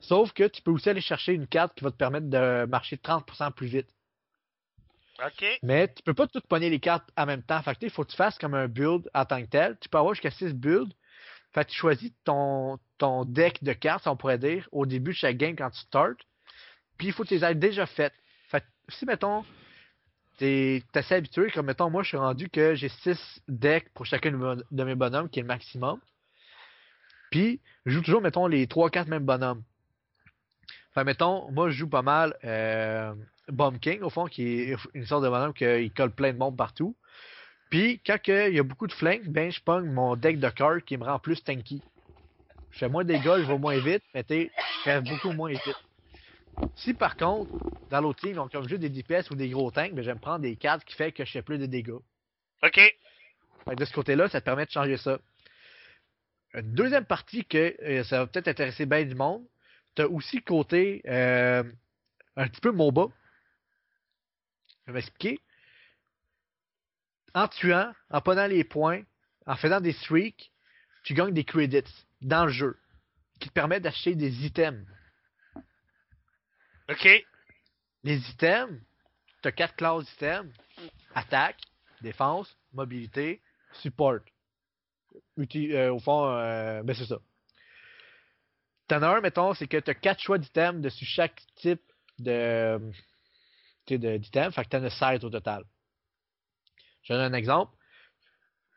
Sauf 0.00 0.32
que 0.32 0.44
tu 0.44 0.62
peux 0.62 0.70
aussi 0.70 0.88
aller 0.88 1.00
chercher 1.00 1.32
une 1.32 1.46
carte 1.46 1.74
qui 1.74 1.84
va 1.84 1.90
te 1.90 1.96
permettre 1.96 2.28
de 2.28 2.66
marcher 2.66 2.96
30% 2.96 3.52
plus 3.52 3.66
vite. 3.66 3.88
OK. 5.24 5.44
Mais 5.62 5.88
tu 5.92 6.02
peux 6.02 6.14
pas 6.14 6.26
tout 6.26 6.40
pogner 6.48 6.70
les 6.70 6.80
cartes 6.80 7.10
en 7.16 7.26
même 7.26 7.42
temps. 7.42 7.60
Fait 7.62 7.74
que, 7.74 7.86
il 7.86 7.90
faut 7.90 8.04
que 8.04 8.10
tu 8.10 8.16
fasses 8.16 8.38
comme 8.38 8.54
un 8.54 8.68
build 8.68 9.08
en 9.14 9.24
tant 9.24 9.42
que 9.42 9.48
tel. 9.48 9.76
Tu 9.80 9.88
peux 9.88 9.98
avoir 9.98 10.14
jusqu'à 10.14 10.30
6 10.30 10.52
builds. 10.52 10.92
Fait 11.52 11.64
que 11.64 11.70
tu 11.70 11.76
choisis 11.76 12.12
ton, 12.24 12.78
ton 12.98 13.24
deck 13.24 13.64
de 13.64 13.72
cartes, 13.72 14.06
on 14.06 14.16
pourrait 14.16 14.38
dire, 14.38 14.68
au 14.72 14.84
début 14.84 15.12
de 15.12 15.16
chaque 15.16 15.38
game 15.38 15.56
quand 15.56 15.70
tu 15.70 15.80
starts. 15.80 16.16
Puis 16.98 17.08
il 17.08 17.12
faut 17.12 17.22
que 17.22 17.28
tu 17.28 17.34
les 17.34 17.44
aies 17.44 17.54
déjà 17.54 17.86
faites. 17.86 18.14
Fait 18.48 18.60
que 18.60 18.66
si, 18.90 19.06
mettons, 19.06 19.44
t'es 20.36 20.82
assez 20.94 21.14
habitué, 21.14 21.50
comme 21.50 21.66
mettons, 21.66 21.90
moi 21.90 22.02
je 22.02 22.08
suis 22.08 22.16
rendu 22.16 22.48
que 22.48 22.74
j'ai 22.74 22.88
6 22.88 23.40
decks 23.48 23.88
pour 23.94 24.06
chacun 24.06 24.32
de 24.32 24.84
mes- 24.84 24.94
bonhommes, 24.94 25.28
qui 25.28 25.40
est 25.40 25.42
le 25.42 25.48
maximum. 25.48 26.00
Puis 27.30 27.60
je 27.84 27.92
joue 27.92 28.02
toujours, 28.02 28.22
mettons, 28.22 28.46
les 28.46 28.66
3-4 28.66 29.08
mêmes 29.08 29.24
bonhommes. 29.24 29.62
Que, 30.94 31.00
mettons, 31.02 31.50
moi 31.50 31.70
je 31.70 31.76
joue 31.76 31.88
pas 31.88 32.02
mal 32.02 32.36
euh, 32.44 33.14
Bomb 33.48 33.78
King, 33.78 34.00
au 34.02 34.10
fond, 34.10 34.26
qui 34.26 34.42
est 34.62 34.76
une 34.94 35.06
sorte 35.06 35.24
de 35.24 35.28
bonhomme 35.28 35.52
qui 35.52 35.90
colle 35.90 36.10
plein 36.10 36.32
de 36.32 36.38
monde 36.38 36.56
partout. 36.56 36.96
Puis, 37.70 38.00
quand 38.06 38.18
il 38.28 38.54
y 38.54 38.58
a 38.58 38.62
beaucoup 38.62 38.86
de 38.86 38.92
flanks, 38.92 39.26
ben, 39.26 39.50
je 39.50 39.60
pogne 39.60 39.90
mon 39.90 40.16
deck 40.16 40.38
de 40.38 40.48
cartes 40.48 40.84
qui 40.84 40.96
me 40.96 41.04
rend 41.04 41.18
plus 41.18 41.42
tanky. 41.42 41.82
Je 42.70 42.78
fais 42.78 42.88
moins 42.88 43.04
de 43.04 43.08
dégâts, 43.08 43.38
je 43.38 43.46
vais 43.46 43.58
moins 43.58 43.78
vite, 43.78 44.02
mais 44.14 44.22
t'sais, 44.22 44.50
je 44.56 44.80
crève 44.82 45.04
beaucoup 45.04 45.32
moins 45.32 45.50
vite. 45.50 45.76
Si 46.76 46.94
par 46.94 47.16
contre, 47.16 47.52
dans 47.90 48.00
l'autre 48.00 48.20
team, 48.20 48.34
donc 48.34 48.52
comme 48.52 48.68
juste 48.68 48.80
des 48.80 48.88
DPS 48.88 49.30
ou 49.30 49.34
des 49.34 49.48
gros 49.48 49.70
tanks, 49.70 49.92
ben, 49.92 50.02
j'aime 50.02 50.18
prendre 50.18 50.40
des 50.40 50.56
cartes 50.56 50.84
qui 50.84 50.94
fait 50.94 51.12
que 51.12 51.24
je 51.24 51.30
fais 51.30 51.42
plus 51.42 51.58
de 51.58 51.66
dégâts. 51.66 51.98
OK. 52.62 52.80
De 53.66 53.84
ce 53.84 53.92
côté-là, 53.92 54.28
ça 54.28 54.40
te 54.40 54.44
permet 54.44 54.64
de 54.64 54.70
changer 54.70 54.96
ça. 54.96 55.18
Une 56.54 56.72
deuxième 56.72 57.04
partie 57.04 57.44
que 57.44 57.76
euh, 57.82 58.04
ça 58.04 58.20
va 58.20 58.26
peut-être 58.26 58.48
intéresser 58.48 58.86
bien 58.86 59.04
du 59.04 59.14
monde, 59.14 59.44
tu 59.94 60.02
as 60.02 60.08
aussi 60.08 60.36
le 60.36 60.42
côté 60.42 61.02
euh, 61.06 61.64
un 62.36 62.48
petit 62.48 62.60
peu 62.60 62.70
MOBA. 62.70 63.08
Je 64.86 64.92
vais 64.92 64.98
m'expliquer. 64.98 65.40
En 67.34 67.48
tuant, 67.48 67.92
en 68.10 68.20
prenant 68.20 68.46
les 68.46 68.64
points, 68.64 69.02
en 69.46 69.56
faisant 69.56 69.80
des 69.80 69.92
streaks, 69.92 70.50
tu 71.02 71.14
gagnes 71.14 71.34
des 71.34 71.44
credits 71.44 71.82
dans 72.22 72.46
le 72.46 72.52
jeu 72.52 72.78
qui 73.40 73.48
te 73.48 73.54
permettent 73.54 73.82
d'acheter 73.82 74.14
des 74.14 74.46
items. 74.46 74.86
OK. 76.88 77.08
Les 78.04 78.30
items, 78.30 78.80
tu 79.42 79.48
as 79.48 79.52
quatre 79.52 79.76
classes 79.76 80.04
d'items 80.04 80.52
attaque, 81.14 81.60
défense, 82.02 82.54
mobilité, 82.72 83.40
support. 83.80 84.20
Euh, 85.38 85.90
au 85.90 85.98
fond, 85.98 86.28
euh, 86.28 86.82
ben 86.82 86.94
c'est 86.94 87.06
ça. 87.06 87.18
T'en 88.86 89.02
as 89.02 89.08
un, 89.08 89.20
mettons, 89.20 89.54
c'est 89.54 89.66
que 89.66 89.78
tu 89.78 89.90
as 89.90 89.94
quatre 89.94 90.20
choix 90.20 90.38
d'items 90.38 90.80
dessus 90.80 91.06
chaque 91.06 91.42
type 91.56 91.82
de 92.18 92.78
d'item. 93.88 94.52
Fait 94.52 94.64
que 94.64 94.68
t'en 94.68 94.84
as 94.84 94.90
16 94.90 95.24
au 95.24 95.30
total. 95.30 95.64
Je 97.02 97.12
donne 97.12 97.22
un 97.22 97.36
exemple. 97.36 97.72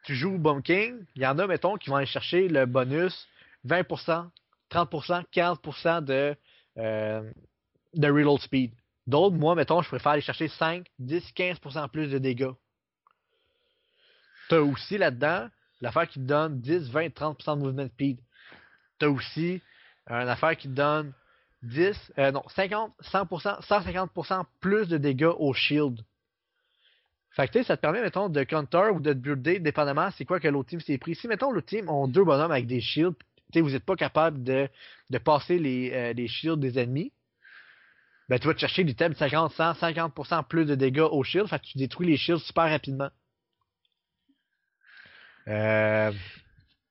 Tu 0.05 0.15
joues 0.15 0.37
Bomb 0.37 0.61
King, 0.61 1.05
il 1.15 1.21
y 1.21 1.27
en 1.27 1.37
a, 1.39 1.47
mettons, 1.47 1.77
qui 1.77 1.89
vont 1.89 1.97
aller 1.97 2.05
chercher 2.05 2.47
le 2.47 2.65
bonus 2.65 3.27
20%, 3.65 4.29
30%, 4.71 5.25
40% 5.31 6.03
de, 6.05 6.35
euh, 6.77 7.31
de 7.93 8.07
reload 8.07 8.41
speed. 8.41 8.73
D'autres, 9.07 9.35
moi, 9.35 9.55
mettons, 9.55 9.81
je 9.81 9.87
préfère 9.87 10.13
aller 10.13 10.21
chercher 10.21 10.47
5, 10.47 10.85
10, 10.99 11.33
15% 11.35 11.89
plus 11.89 12.09
de 12.09 12.17
dégâts. 12.17 12.51
T'as 14.49 14.59
aussi 14.59 14.97
là-dedans 14.97 15.49
l'affaire 15.81 16.07
qui 16.07 16.19
te 16.19 16.25
donne 16.25 16.59
10, 16.59 16.89
20, 16.91 17.07
30% 17.07 17.57
de 17.57 17.63
movement 17.63 17.87
speed. 17.87 18.19
T'as 18.99 19.07
aussi 19.07 19.61
une 20.07 20.27
affaire 20.27 20.57
qui 20.57 20.67
te 20.67 20.73
donne 20.73 21.13
10, 21.63 22.13
euh, 22.17 22.31
non, 22.31 22.43
50, 22.55 22.93
100%, 23.01 23.61
150% 23.61 24.43
plus 24.59 24.87
de 24.87 24.97
dégâts 24.97 25.31
au 25.37 25.53
shield. 25.53 26.01
Fait 27.31 27.47
que 27.47 27.63
ça 27.63 27.77
te 27.77 27.81
permet, 27.81 28.01
mettons, 28.01 28.27
de 28.27 28.43
counter 28.43 28.89
ou 28.93 28.99
de 28.99 29.13
builder, 29.13 29.59
dépendamment 29.59 30.09
c'est 30.17 30.25
quoi 30.25 30.39
que 30.39 30.47
l'autre 30.47 30.69
team 30.69 30.81
s'est 30.81 30.97
pris. 30.97 31.15
Si, 31.15 31.27
mettons, 31.27 31.51
l'autre 31.51 31.67
team 31.67 31.89
ont 31.89 32.07
deux 32.07 32.23
bonhommes 32.23 32.51
avec 32.51 32.65
des 32.65 32.81
shields, 32.81 33.15
vous 33.55 33.69
n'êtes 33.69 33.85
pas 33.85 33.95
capable 33.95 34.43
de, 34.43 34.67
de 35.09 35.17
passer 35.17 35.57
les, 35.59 35.91
euh, 35.93 36.13
les 36.13 36.27
shields 36.27 36.57
des 36.57 36.79
ennemis, 36.79 37.11
ben 38.29 38.39
tu 38.39 38.47
vas 38.47 38.53
te 38.53 38.59
chercher 38.59 38.83
l'item 38.83 39.13
50, 39.13 39.51
100, 39.53 39.73
50% 39.73 40.47
plus 40.47 40.65
de 40.65 40.75
dégâts 40.75 40.99
au 40.99 41.23
shield, 41.23 41.47
fait 41.47 41.59
que 41.59 41.65
tu 41.65 41.77
détruis 41.79 42.07
les 42.07 42.17
shields 42.17 42.39
super 42.39 42.69
rapidement. 42.69 43.09
Euh... 45.47 46.11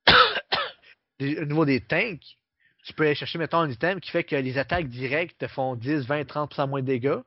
au 1.21 1.45
niveau 1.45 1.65
des 1.65 1.81
tanks, 1.81 2.39
tu 2.85 2.93
peux 2.93 3.05
aller 3.05 3.15
chercher, 3.15 3.39
mettons, 3.39 3.59
un 3.59 3.71
item 3.71 4.01
qui 4.01 4.11
fait 4.11 4.25
que 4.25 4.35
les 4.35 4.59
attaques 4.59 4.89
directes 4.89 5.39
te 5.39 5.47
font 5.47 5.77
10, 5.77 6.07
20, 6.07 6.23
30% 6.23 6.69
moins 6.69 6.81
de 6.81 6.87
dégâts. 6.87 7.21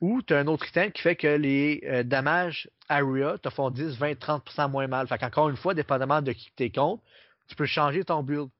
Ou 0.00 0.20
tu 0.22 0.34
as 0.34 0.38
un 0.38 0.46
autre 0.46 0.68
item 0.68 0.92
qui 0.92 1.00
fait 1.00 1.16
que 1.16 1.26
les 1.26 1.82
euh, 1.86 2.02
damages 2.02 2.68
area 2.88 3.38
te 3.38 3.48
font 3.48 3.70
10, 3.70 3.96
20, 3.96 4.12
30% 4.12 4.70
moins 4.70 4.86
mal. 4.86 5.08
Fait 5.08 5.18
qu'encore 5.18 5.48
une 5.48 5.56
fois, 5.56 5.74
dépendamment 5.74 6.20
de 6.20 6.32
qui 6.32 6.52
t'es 6.54 6.70
contre, 6.70 7.02
tu 7.48 7.56
peux 7.56 7.66
changer 7.66 8.04
ton 8.04 8.22
build. 8.22 8.50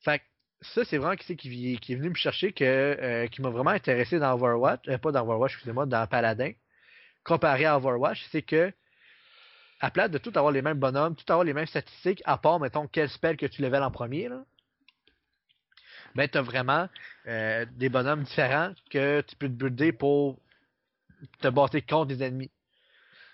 Fait 0.00 0.20
que 0.20 0.24
ça, 0.74 0.84
c'est 0.84 0.98
vraiment 0.98 1.16
qui, 1.16 1.36
qui, 1.36 1.92
est 1.92 1.96
venu 1.96 2.10
me 2.10 2.14
chercher, 2.14 2.52
que, 2.52 2.64
euh, 2.64 3.26
qui 3.28 3.42
m'a 3.42 3.50
vraiment 3.50 3.70
intéressé 3.70 4.18
dans 4.18 4.34
Overwatch, 4.34 4.88
euh, 4.88 4.98
pas 4.98 5.12
dans 5.12 5.22
Overwatch, 5.22 5.52
excusez-moi, 5.52 5.86
dans 5.86 6.06
Paladin, 6.06 6.52
comparé 7.24 7.64
à 7.64 7.76
Overwatch, 7.76 8.24
c'est 8.30 8.42
que 8.42 8.72
à 9.80 9.90
place 9.90 10.10
de 10.10 10.18
tout 10.18 10.32
avoir 10.34 10.52
les 10.52 10.62
mêmes 10.62 10.78
bonhommes, 10.78 11.14
tout 11.14 11.30
avoir 11.30 11.44
les 11.44 11.52
mêmes 11.52 11.66
statistiques, 11.66 12.22
à 12.24 12.38
part, 12.38 12.58
mettons, 12.58 12.86
quel 12.86 13.08
spell 13.08 13.36
que 13.36 13.46
tu 13.46 13.60
level 13.60 13.82
en 13.82 13.90
premier, 13.90 14.28
là, 14.28 14.44
ben, 16.14 16.28
tu 16.28 16.38
as 16.38 16.42
vraiment 16.42 16.88
euh, 17.26 17.66
des 17.72 17.88
bonhommes 17.88 18.22
différents 18.22 18.72
que 18.90 19.20
tu 19.22 19.36
peux 19.36 19.48
te 19.48 19.52
builder 19.52 19.92
pour 19.92 20.38
te 21.40 21.48
battre 21.48 21.78
contre 21.80 22.06
des 22.06 22.22
ennemis. 22.22 22.50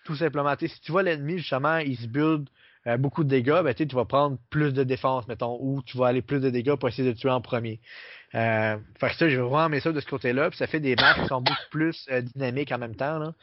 Tout 0.04 0.16
simplement. 0.16 0.54
Si 0.58 0.80
tu 0.80 0.92
vois 0.92 1.02
l'ennemi, 1.02 1.38
justement, 1.38 1.76
il 1.78 1.96
se 1.96 2.06
build 2.06 2.48
euh, 2.86 2.96
beaucoup 2.96 3.24
de 3.24 3.28
dégâts, 3.28 3.62
ben, 3.62 3.74
tu 3.74 3.84
vas 3.94 4.04
prendre 4.04 4.38
plus 4.48 4.72
de 4.72 4.84
défense, 4.84 5.28
mettons, 5.28 5.58
ou 5.60 5.82
tu 5.82 5.98
vas 5.98 6.06
aller 6.06 6.22
plus 6.22 6.40
de 6.40 6.50
dégâts 6.50 6.76
pour 6.76 6.88
essayer 6.88 7.12
de 7.12 7.18
tuer 7.18 7.30
en 7.30 7.40
premier. 7.40 7.80
Euh, 8.34 8.78
fait 8.98 9.10
que 9.10 9.16
ça, 9.16 9.28
j'ai 9.28 9.36
vraiment 9.36 9.66
aimé 9.66 9.80
ça 9.80 9.92
de 9.92 10.00
ce 10.00 10.06
côté-là, 10.06 10.50
puis 10.50 10.58
ça 10.58 10.66
fait 10.66 10.80
des 10.80 10.96
matchs 10.96 11.20
qui 11.20 11.26
sont 11.26 11.42
beaucoup 11.42 11.70
plus 11.70 12.06
euh, 12.10 12.22
dynamiques 12.22 12.72
en 12.72 12.78
même 12.78 12.96
temps. 12.96 13.18
Là. 13.18 13.34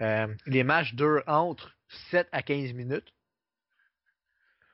Euh, 0.00 0.26
les 0.46 0.64
matchs 0.64 0.94
durent 0.94 1.22
entre 1.26 1.74
7 2.10 2.28
à 2.32 2.42
15 2.42 2.72
minutes. 2.72 3.06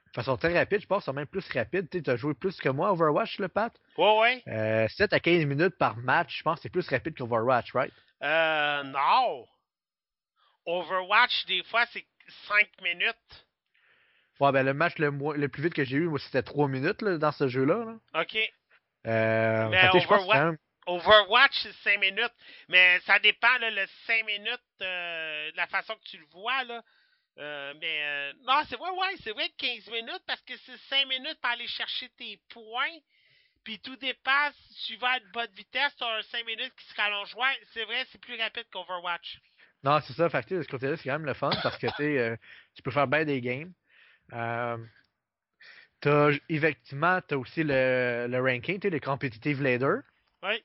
De 0.09 0.15
façon 0.15 0.37
très 0.37 0.59
rapide, 0.59 0.81
je 0.81 0.87
pense, 0.89 1.05
sont 1.05 1.13
même 1.13 1.29
plus 1.29 1.49
rapides. 1.53 1.89
Tu 1.89 2.11
as 2.11 2.17
joué 2.17 2.35
plus 2.35 2.57
que 2.57 2.69
moi 2.69 2.91
Overwatch, 2.91 3.39
le 3.39 3.47
Pat? 3.47 3.73
Ouais, 3.97 4.19
ouais. 4.19 4.43
Euh, 4.49 4.89
7 4.89 5.13
à 5.13 5.21
15 5.21 5.45
minutes 5.45 5.79
par 5.79 5.97
match, 5.99 6.39
je 6.39 6.43
pense 6.43 6.57
que 6.57 6.63
c'est 6.63 6.69
plus 6.69 6.89
rapide 6.89 7.17
qu'Overwatch, 7.17 7.73
right? 7.75 7.93
Euh, 8.23 8.83
non. 8.83 9.47
Overwatch, 10.67 11.47
des 11.47 11.63
fois, 11.63 11.87
c'est 11.93 12.05
5 12.49 12.69
minutes. 12.83 13.47
Ouais, 14.41 14.53
ben 14.53 14.65
le 14.65 14.73
match 14.75 14.97
le, 14.99 15.11
moins- 15.11 15.37
le 15.37 15.49
plus 15.49 15.63
vite 15.63 15.75
que 15.75 15.85
j'ai 15.85 15.97
eu, 15.99 16.09
moi, 16.09 16.19
c'était 16.19 16.43
3 16.43 16.69
minutes 16.69 17.03
là, 17.03 17.19
dans 17.19 17.33
ce 17.33 17.47
jeu-là. 17.49 17.85
là. 17.85 18.21
OK. 18.23 18.37
Euh, 19.07 19.69
Mais 19.69 19.81
fait 19.81 19.99
Overwatch- 19.99 20.35
même- 20.39 20.59
Overwatch, 20.87 21.53
c'est 21.63 21.73
5 21.85 22.01
minutes. 22.01 22.33
Mais 22.69 22.99
ça 23.01 23.19
dépend, 23.19 23.57
là, 23.59 23.71
le 23.71 23.87
5 24.07 24.25
minutes, 24.27 24.61
euh, 24.83 25.51
de 25.53 25.57
la 25.57 25.67
façon 25.67 25.95
que 25.95 26.03
tu 26.05 26.17
le 26.19 26.27
vois, 26.33 26.65
là. 26.65 26.83
Euh, 27.39 27.75
mais 27.81 28.03
euh, 28.03 28.33
non, 28.47 28.61
c'est 28.69 28.77
vrai, 28.77 28.91
ouais, 28.91 29.15
c'est 29.23 29.31
vrai 29.33 29.49
15 29.57 29.89
minutes 29.91 30.23
parce 30.27 30.41
que 30.43 30.55
c'est 30.67 30.77
5 30.89 31.07
minutes 31.09 31.39
pour 31.41 31.51
aller 31.51 31.67
chercher 31.69 32.09
tes 32.19 32.41
points. 32.51 32.99
Puis 33.63 33.79
tout 33.81 33.97
dépasse, 33.97 34.55
si 34.71 34.95
tu 34.95 34.97
vas 34.97 35.11
à 35.11 35.19
une 35.19 35.31
bonne 35.33 35.51
vitesse, 35.55 35.95
tu 35.97 36.03
as 36.05 36.09
un 36.17 36.23
5 36.23 36.45
minutes 36.47 36.73
qui 36.77 36.87
se 36.87 36.95
rallonge. 36.97 37.35
Ouais, 37.37 37.59
c'est 37.73 37.85
vrai, 37.85 38.05
c'est 38.11 38.21
plus 38.21 38.39
rapide 38.41 38.65
qu'Overwatch. 38.73 39.39
Non, 39.85 40.01
c'est 40.01 40.13
ça. 40.15 40.29
Fait 40.29 40.45
que, 40.47 40.55
de 40.57 40.63
ce 40.63 40.69
côté-là, 40.69 40.97
c'est 40.97 41.05
quand 41.05 41.13
même 41.19 41.25
le 41.27 41.35
fun 41.35 41.51
parce 41.63 41.77
que 41.79 41.87
euh, 42.01 42.37
tu 42.75 42.83
peux 42.83 42.91
faire 42.91 43.07
bien 43.07 43.25
des 43.25 43.41
games. 43.41 43.73
Euh, 44.33 44.77
t'as, 46.01 46.31
effectivement, 46.49 47.21
tu 47.27 47.35
as 47.35 47.39
aussi 47.39 47.63
le, 47.63 48.27
le 48.29 48.41
ranking, 48.41 48.79
tu 48.79 48.89
sais, 48.89 48.91
le 48.91 49.01
competitive 49.01 49.63
leader. 49.63 50.03
Oui. 50.43 50.63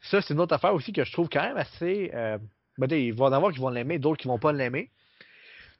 Ça, 0.00 0.20
c'est 0.20 0.34
une 0.34 0.40
autre 0.40 0.54
affaire 0.54 0.74
aussi 0.74 0.92
que 0.92 1.04
je 1.04 1.12
trouve 1.12 1.28
quand 1.28 1.42
même 1.42 1.56
assez. 1.56 2.10
Euh, 2.14 2.38
ben, 2.78 2.90
il 2.90 3.12
va 3.12 3.26
y 3.26 3.28
en 3.28 3.32
avoir 3.32 3.52
qui 3.52 3.60
vont 3.60 3.70
l'aimer, 3.70 3.98
d'autres 3.98 4.20
qui 4.20 4.28
vont 4.28 4.38
pas 4.38 4.52
l'aimer. 4.52 4.90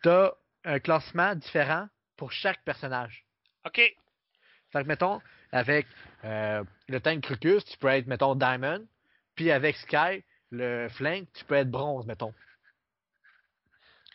Tu 0.03 0.09
as 0.09 0.33
un 0.65 0.79
classement 0.79 1.35
différent 1.35 1.89
pour 2.17 2.33
chaque 2.33 2.63
personnage. 2.65 3.25
OK. 3.67 3.77
Fait 3.77 4.83
que, 4.83 4.89
mettons, 4.89 5.21
avec 5.51 5.87
euh, 6.25 6.63
le 6.89 7.01
tank 7.01 7.23
Crocus, 7.23 7.65
tu 7.65 7.77
peux 7.79 7.89
être, 7.89 8.07
mettons, 8.07 8.35
Diamond. 8.35 8.87
Puis 9.35 9.51
avec 9.51 9.77
Sky, 9.77 10.23
le 10.51 10.89
flank, 10.89 11.27
tu 11.35 11.45
peux 11.45 11.57
être 11.57 11.71
bronze, 11.71 12.07
mettons. 12.07 12.35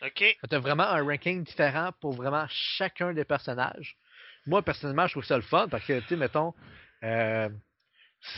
OK. 0.02 0.36
Tu 0.48 0.54
as 0.54 0.58
vraiment 0.58 0.84
un 0.84 1.02
ranking 1.04 1.44
différent 1.44 1.90
pour 2.00 2.12
vraiment 2.12 2.46
chacun 2.48 3.12
des 3.12 3.24
personnages. 3.24 3.96
moi, 4.46 4.62
personnellement, 4.62 5.06
je 5.06 5.12
trouve 5.12 5.24
ça 5.24 5.36
le 5.36 5.42
fun 5.42 5.68
parce 5.68 5.84
que, 5.84 6.00
tu 6.00 6.08
sais, 6.08 6.16
mettons, 6.16 6.54
euh, 7.02 7.48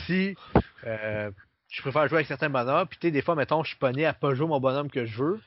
si 0.05 0.35
euh, 0.85 1.31
je 1.69 1.81
préfère 1.81 2.07
jouer 2.07 2.17
avec 2.17 2.27
certains 2.27 2.49
bonhommes, 2.49 2.87
puis 2.87 2.99
tu 2.99 3.07
sais, 3.07 3.11
des 3.11 3.21
fois, 3.21 3.35
mettons, 3.35 3.63
je 3.63 3.69
suis 3.69 3.77
pogné 3.77 4.05
à 4.05 4.13
pas 4.13 4.33
jouer 4.33 4.47
mon 4.47 4.59
bonhomme 4.59 4.89
que 4.89 5.05
je 5.05 5.23
veux. 5.23 5.41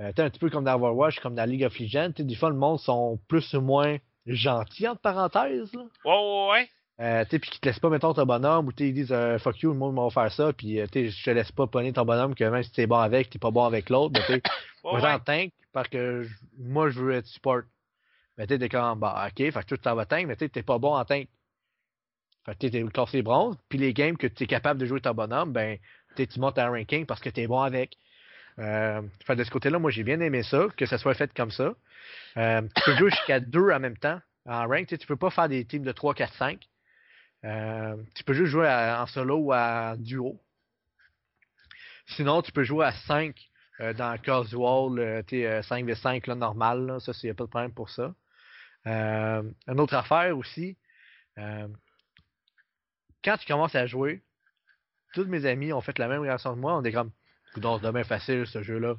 Euh, 0.00 0.08
tu 0.08 0.16
sais, 0.16 0.22
un 0.22 0.30
petit 0.30 0.38
peu 0.38 0.50
comme 0.50 0.64
dans 0.64 0.74
Overwatch, 0.74 1.20
comme 1.20 1.34
dans 1.34 1.48
League 1.48 1.64
of 1.64 1.78
Legends, 1.78 2.12
tu 2.12 2.22
sais, 2.22 2.24
des 2.24 2.36
fois, 2.36 2.50
le 2.50 2.56
monde 2.56 2.78
sont 2.78 3.18
plus 3.28 3.54
ou 3.54 3.60
moins 3.60 3.98
gentils, 4.26 4.86
entre 4.86 5.00
parenthèses, 5.00 5.72
là. 5.72 5.82
Ouais, 6.04 6.12
ouais, 6.12 6.48
ouais. 6.50 6.70
Euh, 7.00 7.24
tu 7.24 7.30
sais, 7.30 7.38
puis 7.38 7.50
qu'ils 7.50 7.60
te 7.60 7.68
laissent 7.68 7.78
pas, 7.78 7.90
mettons, 7.90 8.12
ton 8.12 8.26
bonhomme, 8.26 8.66
ou 8.66 8.72
ils 8.80 8.92
disent 8.92 9.12
euh, 9.12 9.38
fuck 9.38 9.60
you, 9.60 9.72
le 9.72 9.78
monde 9.78 9.94
va 9.94 10.10
faire 10.10 10.32
ça, 10.32 10.52
puis 10.52 10.80
euh, 10.80 10.86
je 10.92 11.24
te 11.24 11.30
laisse 11.30 11.52
pas 11.52 11.68
pogner 11.68 11.92
ton 11.92 12.04
bonhomme, 12.04 12.34
que 12.34 12.42
même 12.42 12.62
si 12.64 12.72
t'es 12.72 12.86
bon 12.86 12.98
avec, 12.98 13.30
t'es 13.30 13.38
pas 13.38 13.52
bon 13.52 13.64
avec 13.64 13.88
l'autre, 13.88 14.20
sais, 14.26 14.42
Ouais, 14.84 15.00
j'en 15.00 15.18
tank 15.20 15.52
parce 15.72 15.88
que 15.88 16.26
moi 16.58 16.88
je 16.88 17.00
veux 17.00 17.12
être 17.12 17.26
support. 17.26 17.62
Mais 18.36 18.46
tu 18.46 18.54
sais, 18.54 18.58
t'es 18.58 18.68
comme, 18.68 18.98
bah, 18.98 19.28
ok, 19.28 19.36
fait 19.36 19.52
que 19.52 19.74
tu 19.74 19.78
t'en 19.78 19.94
vas 19.94 20.06
tank, 20.06 20.26
mais 20.26 20.34
tu 20.34 20.44
sais, 20.44 20.48
t'es 20.48 20.62
pas 20.62 20.78
bon 20.78 20.94
en 20.94 21.04
tank. 21.04 21.28
Fait 22.44 22.54
que 22.54 22.58
tu 22.58 22.66
sais, 22.66 22.70
t'es 22.72 22.90
classé 22.90 23.22
bronze, 23.22 23.56
puis 23.68 23.78
les 23.78 23.92
games 23.92 24.16
que 24.16 24.26
tu 24.26 24.44
es 24.44 24.46
capable 24.46 24.80
de 24.80 24.86
jouer 24.86 25.00
ton 25.00 25.14
bonhomme, 25.14 25.52
ben, 25.52 25.78
tu 26.16 26.40
montes 26.40 26.58
un 26.58 26.68
ranking 26.68 27.06
parce 27.06 27.20
que 27.20 27.30
t'es 27.30 27.46
bon 27.46 27.60
avec. 27.60 27.96
Euh, 28.58 29.02
fait 29.24 29.36
de 29.36 29.44
ce 29.44 29.50
côté-là, 29.50 29.78
moi 29.78 29.92
j'ai 29.92 30.02
bien 30.02 30.18
aimé 30.20 30.42
ça, 30.42 30.66
que 30.76 30.86
ça 30.86 30.98
soit 30.98 31.14
fait 31.14 31.32
comme 31.32 31.52
ça. 31.52 31.74
Euh, 32.36 32.62
tu 32.74 32.82
peux 32.84 32.96
jouer 32.96 33.10
jusqu'à 33.10 33.38
deux 33.38 33.70
en 33.70 33.78
même 33.78 33.96
temps 33.96 34.20
en 34.46 34.66
rank, 34.66 34.86
tu 34.86 35.06
peux 35.06 35.16
pas 35.16 35.30
faire 35.30 35.48
des 35.48 35.64
teams 35.64 35.82
de 35.82 35.92
3, 35.92 36.14
4, 36.14 36.34
5. 36.34 36.68
Euh, 37.44 37.96
tu 38.14 38.24
peux 38.24 38.34
juste 38.34 38.50
jouer 38.50 38.68
en 38.68 39.06
solo 39.06 39.36
ou 39.36 39.54
en 39.54 39.96
duo. 39.96 40.40
Sinon, 42.08 42.42
tu 42.42 42.52
peux 42.52 42.64
jouer 42.64 42.86
à 42.86 42.92
5 42.92 43.34
euh, 43.80 43.92
dans 43.92 44.16
casual, 44.18 44.98
euh, 44.98 45.22
tu 45.22 45.40
sais, 45.40 45.46
euh, 45.46 45.60
5v5 45.60 46.26
là, 46.26 46.34
normal. 46.34 46.96
Ça, 47.00 47.12
il 47.22 47.26
n'y 47.26 47.30
a 47.30 47.34
pas 47.34 47.44
de 47.44 47.50
problème 47.50 47.72
pour 47.72 47.90
ça. 47.90 48.14
Une 48.86 49.80
autre 49.80 49.94
affaire 49.94 50.36
aussi, 50.38 50.78
quand 51.36 51.68
tu 53.38 53.46
commences 53.46 53.74
à 53.74 53.86
jouer, 53.86 54.22
tous 55.12 55.26
mes 55.26 55.44
amis 55.44 55.74
ont 55.74 55.82
fait 55.82 55.98
la 55.98 56.08
même 56.08 56.22
réaction 56.22 56.54
que 56.54 56.58
moi. 56.58 56.78
On 56.78 56.82
est 56.82 56.92
comme, 56.92 57.10
donc 57.56 57.82
c'est 57.82 57.92
bien 57.92 58.04
facile 58.04 58.46
ce 58.46 58.62
jeu-là. 58.62 58.94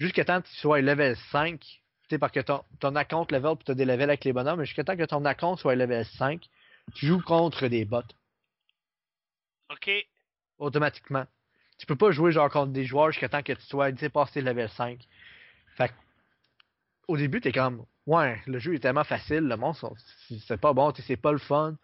Jusqu'à 0.00 0.24
temps 0.24 0.42
que 0.42 0.48
tu 0.48 0.56
sois 0.56 0.80
level 0.80 1.16
5, 1.30 1.64
tu 2.08 2.18
parce 2.18 2.32
que 2.32 2.40
ton, 2.40 2.64
ton 2.80 2.96
account 2.96 3.28
level, 3.30 3.54
puis 3.54 3.66
tu 3.66 3.70
as 3.70 3.76
des 3.76 3.84
levels 3.84 4.10
avec 4.10 4.24
les 4.24 4.32
bonhommes, 4.32 4.58
mais 4.58 4.66
jusqu'à 4.66 4.82
temps 4.82 4.96
que 4.96 5.04
ton 5.04 5.24
account 5.24 5.56
soit 5.56 5.76
level 5.76 6.04
5, 6.04 6.44
tu 6.94 7.06
joues 7.06 7.22
contre 7.22 7.68
des 7.68 7.84
bots 7.84 8.02
OK. 9.70 9.90
automatiquement. 10.58 11.24
Tu 11.78 11.86
peux 11.86 11.96
pas 11.96 12.10
jouer 12.10 12.32
genre 12.32 12.50
contre 12.50 12.72
des 12.72 12.84
joueurs 12.84 13.10
jusqu'à 13.10 13.28
temps 13.28 13.42
que 13.42 13.52
tu 13.52 13.62
sois 13.62 13.90
dépassé 13.92 14.40
le 14.40 14.50
level 14.50 14.68
5. 14.68 14.98
Fait 15.76 15.88
que, 15.88 15.94
au 17.08 17.16
début, 17.16 17.40
t'es 17.40 17.52
comme 17.52 17.84
Ouais, 18.06 18.40
le 18.46 18.58
jeu 18.58 18.74
est 18.74 18.80
tellement 18.80 19.04
facile, 19.04 19.46
le 19.46 19.56
monde 19.56 19.76
c'est 20.46 20.60
pas 20.60 20.72
bon, 20.72 20.90
tu 20.90 21.02
sais, 21.02 21.08
c'est 21.08 21.16
pas 21.16 21.30
le 21.32 21.38
fun. 21.38 21.76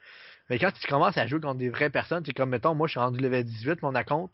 Mais 0.51 0.59
quand 0.59 0.73
tu 0.73 0.87
commences 0.89 1.17
à 1.17 1.27
jouer 1.27 1.41
contre 1.41 1.59
des 1.59 1.71
vraies 1.71 1.91
personnes, 1.91 2.25
t'es 2.25 2.33
comme 2.33 2.51
mettons, 2.51 2.75
moi 2.75 2.89
je 2.89 2.93
suis 2.93 3.01
rendu 3.01 3.21
level 3.21 3.45
18, 3.45 3.83
mon 3.83 3.95
account. 3.95 4.31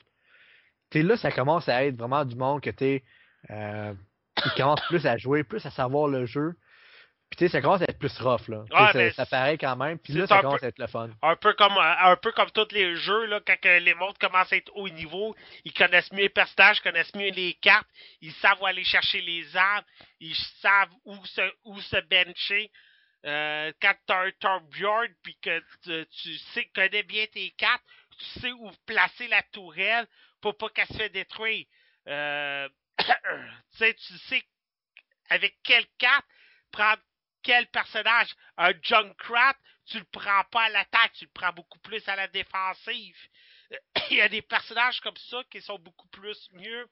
T'es 0.90 1.02
là, 1.02 1.16
ça 1.16 1.30
commence 1.30 1.68
à 1.68 1.84
être 1.84 1.96
vraiment 1.96 2.24
du 2.24 2.36
monde 2.36 2.62
que 2.62 2.70
t'es 2.70 3.02
euh, 3.50 3.92
qui 4.36 4.50
commence 4.56 4.80
plus 4.88 5.06
à 5.06 5.16
jouer, 5.16 5.44
plus 5.44 5.64
à 5.66 5.70
savoir 5.70 6.08
le 6.08 6.24
jeu. 6.24 6.54
Puis 7.35 7.47
tu 7.47 7.51
sais, 7.51 7.59
ça 7.59 7.61
commence 7.61 7.81
à 7.81 7.86
être 7.89 7.98
plus 7.98 8.16
rough 8.20 8.47
là. 8.47 8.65
Ça- 9.12 9.27
paraît 9.27 9.59
quand 9.59 9.74
même. 9.74 9.98
Puis 9.98 10.12
là, 10.12 10.24
ça 10.28 10.36
peu- 10.36 10.43
commence 10.43 10.62
à 10.62 10.69
être 10.69 10.78
le 10.78 10.86
fun. 10.86 11.11
Un 11.20 11.35
peu 11.35 11.52
comme 11.55 11.77
euh, 11.77 11.94
un 11.98 12.15
peu 12.15 12.31
comme 12.31 12.48
tous 12.52 12.69
les 12.70 12.94
jeux, 12.94 13.24
là, 13.27 13.40
quand 13.44 13.56
les 13.65 13.94
mondes 13.94 14.16
commencent 14.19 14.52
à 14.52 14.56
être 14.56 14.70
haut 14.77 14.89
niveau, 14.89 15.35
ils 15.65 15.73
connaissent 15.73 16.12
mieux 16.12 16.23
les 16.23 16.28
personnages, 16.28 16.81
connaissent 16.81 17.15
mieux 17.16 17.32
les 17.32 17.55
cartes, 17.55 17.89
ils 18.20 18.32
savent 18.35 18.62
où 18.62 18.66
aller 18.66 18.85
chercher 18.85 19.20
les 19.20 19.56
armes, 19.56 19.85
ils 20.20 20.36
savent 20.61 20.93
où 21.05 21.16
se, 21.27 21.40
où 21.65 21.81
se 21.81 21.97
bencher. 22.09 22.70
Euh, 23.27 23.73
quand 23.82 23.94
tu 24.06 24.12
as 24.12 24.20
un 24.20 24.31
turboard 24.39 25.11
puis 25.24 25.36
que 25.43 25.59
tu, 25.82 26.06
tu 26.23 26.39
sais, 26.52 26.70
connais 26.73 27.02
bien 27.02 27.27
tes 27.32 27.51
cartes, 27.59 27.82
tu 28.16 28.40
sais 28.40 28.52
où 28.52 28.70
placer 28.86 29.27
la 29.27 29.43
tourelle 29.51 30.06
pour 30.40 30.56
pas 30.56 30.69
qu'elle 30.69 30.86
se 30.86 30.94
fait 30.94 31.09
détruire. 31.09 31.66
Euh, 32.06 32.69
tu 33.01 33.06
sais, 33.73 33.94
tu 33.94 34.19
sais 34.28 34.43
avec 35.31 35.56
quelle 35.65 35.86
carte 35.98 36.27
prendre 36.70 37.02
quel 37.44 37.68
personnage? 37.68 38.34
Un 38.56 38.72
Junkrat, 38.82 39.54
tu 39.86 39.98
le 39.98 40.04
prends 40.04 40.44
pas 40.50 40.64
à 40.64 40.68
l'attaque, 40.70 41.12
tu 41.12 41.26
le 41.26 41.30
prends 41.32 41.52
beaucoup 41.52 41.78
plus 41.78 42.06
à 42.08 42.16
la 42.16 42.26
défensive. 42.26 43.18
Il 44.10 44.16
y 44.16 44.20
a 44.20 44.28
des 44.28 44.42
personnages 44.42 45.00
comme 45.00 45.16
ça 45.16 45.42
qui 45.50 45.62
sont 45.62 45.78
beaucoup 45.78 46.08
plus 46.08 46.48
mieux 46.52 46.88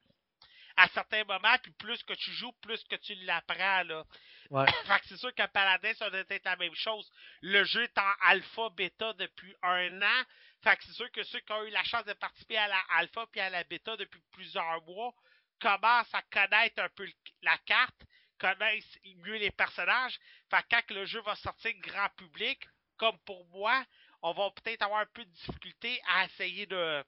à 0.77 0.89
certains 0.89 1.25
moments, 1.25 1.59
puis 1.63 1.73
plus 1.73 2.03
que 2.03 2.15
tu 2.15 2.31
joues, 2.33 2.53
plus 2.63 2.83
que 2.85 2.97
tu 2.97 3.15
l'apprends, 3.25 3.83
là. 3.85 4.05
Ouais. 4.51 4.67
Fait 4.87 5.01
que 5.01 5.07
c'est 5.09 5.17
sûr 5.17 5.35
qu'un 5.35 5.49
Paladin, 5.49 5.93
ça 5.95 6.11
doit 6.11 6.21
être 6.29 6.45
la 6.45 6.57
même 6.57 6.75
chose. 6.75 7.11
Le 7.41 7.65
jeu 7.65 7.83
est 7.83 7.99
en 7.99 8.13
alpha, 8.23 8.69
bêta 8.71 9.13
depuis 9.15 9.55
un 9.63 10.01
an. 10.03 10.23
Fait 10.63 10.77
que 10.77 10.85
c'est 10.85 10.93
sûr 10.93 11.11
que 11.11 11.23
ceux 11.25 11.41
qui 11.41 11.53
ont 11.53 11.65
eu 11.65 11.71
la 11.71 11.85
chance 11.85 12.05
de 12.05 12.13
participer 12.13 12.57
à 12.57 12.69
la 12.69 12.81
alpha 12.91 13.27
puis 13.33 13.41
à 13.41 13.51
la 13.51 13.65
bêta 13.65 13.97
depuis 13.97 14.23
plusieurs 14.33 14.83
mois 14.85 15.13
commencent 15.61 16.15
à 16.15 16.23
connaître 16.23 16.83
un 16.83 16.89
peu 16.91 17.07
la 17.43 17.57
carte, 17.59 18.03
connaissent 18.43 18.99
mieux 19.25 19.37
les 19.37 19.53
personnages. 19.53 20.19
Fait 20.51 20.65
quand 20.69 20.95
le 20.95 21.05
jeu 21.05 21.21
va 21.23 21.37
sortir 21.37 21.73
grand 21.81 22.09
public, 22.17 22.59
comme 22.97 23.17
pour 23.25 23.47
moi, 23.49 23.85
on 24.23 24.33
va 24.33 24.51
peut-être 24.51 24.83
avoir 24.83 25.01
un 25.01 25.07
peu 25.15 25.25
de 25.25 25.31
difficulté 25.31 26.01
à 26.15 26.25
essayer 26.27 26.67
de, 26.67 27.05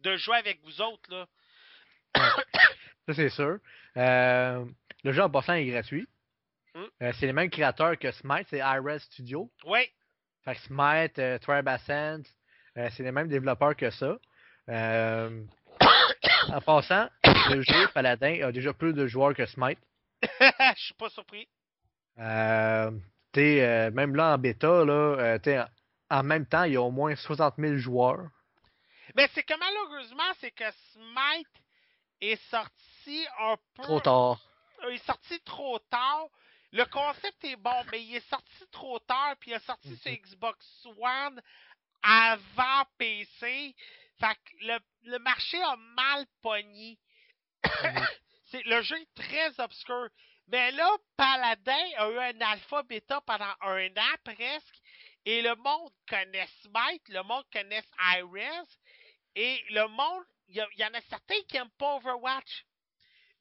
de 0.00 0.16
jouer 0.16 0.36
avec 0.36 0.60
vous 0.62 0.80
autres, 0.80 1.10
là. 1.10 1.26
Ça, 3.06 3.14
c'est 3.14 3.30
sûr. 3.30 3.58
Euh, 3.96 4.64
le 5.02 5.12
jeu 5.12 5.22
en 5.22 5.30
passant 5.30 5.54
est 5.54 5.64
gratuit. 5.66 6.06
Mm. 6.74 6.84
Euh, 7.02 7.12
c'est 7.18 7.26
les 7.26 7.32
mêmes 7.32 7.50
créateurs 7.50 7.98
que 7.98 8.10
Smite, 8.10 8.46
c'est 8.50 8.58
iRes 8.58 9.00
Studio. 9.00 9.50
Oui, 9.64 9.80
Fait 10.44 10.54
que 10.54 10.60
Smite, 10.60 11.18
euh, 11.18 11.38
Tribe 11.38 11.68
Ascent, 11.68 12.22
euh, 12.76 12.88
c'est 12.92 13.02
les 13.02 13.12
mêmes 13.12 13.28
développeurs 13.28 13.76
que 13.76 13.90
ça. 13.90 14.18
En 16.50 16.60
passant, 16.60 17.08
le 17.24 17.62
jeu 17.62 17.88
Paladin 17.92 18.46
a 18.46 18.52
déjà 18.52 18.72
plus 18.72 18.92
de 18.92 19.06
joueurs 19.06 19.34
que 19.34 19.44
Smite. 19.46 19.78
je 20.76 20.82
suis 20.82 20.94
pas 20.94 21.10
surpris. 21.10 21.48
Euh, 22.18 22.90
euh, 23.36 23.90
même 23.92 24.16
là 24.16 24.34
en 24.34 24.38
bêta, 24.38 24.84
là, 24.84 25.38
euh, 25.38 25.64
en- 26.10 26.22
même 26.22 26.46
temps, 26.46 26.64
il 26.64 26.72
y 26.72 26.76
a 26.76 26.82
au 26.82 26.90
moins 26.90 27.14
60 27.14 27.54
000 27.58 27.76
joueurs. 27.76 28.28
Mais 29.14 29.28
c'est 29.34 29.42
que 29.42 29.54
malheureusement, 29.58 30.32
c'est 30.40 30.50
que 30.50 30.64
Smite 30.92 31.48
est 32.20 32.40
sorti 32.50 33.26
un 33.40 33.56
peu. 33.74 33.82
Trop 33.82 34.00
tard. 34.00 34.40
Il 34.88 34.94
est 34.94 35.06
sorti 35.06 35.40
trop 35.44 35.78
tard. 35.90 36.26
Le 36.72 36.84
concept 36.84 37.42
est 37.44 37.56
bon, 37.56 37.82
mais 37.90 38.02
il 38.02 38.16
est 38.16 38.28
sorti 38.28 38.66
trop 38.70 38.98
tard, 38.98 39.34
puis 39.40 39.52
il 39.52 39.54
est 39.54 39.64
sorti 39.64 39.96
sur 39.96 40.12
Xbox 40.12 40.86
One 40.98 41.40
avant 42.02 42.84
PC. 42.98 43.74
Fait 44.20 44.34
que 44.34 44.66
le, 44.66 44.78
le 45.04 45.18
marché 45.20 45.60
a 45.62 45.76
mal 45.96 46.26
pogné. 46.42 46.98
C'est 48.50 48.64
le 48.64 48.82
jeu 48.82 48.96
est 48.96 49.14
très 49.14 49.60
obscur. 49.60 50.08
Mais 50.50 50.70
là, 50.72 50.88
Paladin 51.16 51.84
a 51.98 52.08
eu 52.10 52.18
un 52.18 52.40
alpha 52.40 52.82
bêta 52.82 53.20
pendant 53.26 53.52
un 53.60 53.86
an 53.88 54.16
presque. 54.24 54.76
Et 55.26 55.42
le 55.42 55.54
monde 55.56 55.90
connaît 56.08 56.48
Smite, 56.62 57.08
le 57.10 57.22
monde 57.22 57.44
connaît 57.52 57.82
Iris. 58.16 58.78
Et 59.36 59.62
le 59.70 59.86
monde, 59.88 60.24
il 60.48 60.56
y, 60.56 60.84
en 60.84 60.94
a 60.94 61.00
certains 61.10 61.40
qui 61.46 61.56
n'aiment 61.56 61.68
pas 61.78 61.96
Overwatch. 61.96 62.64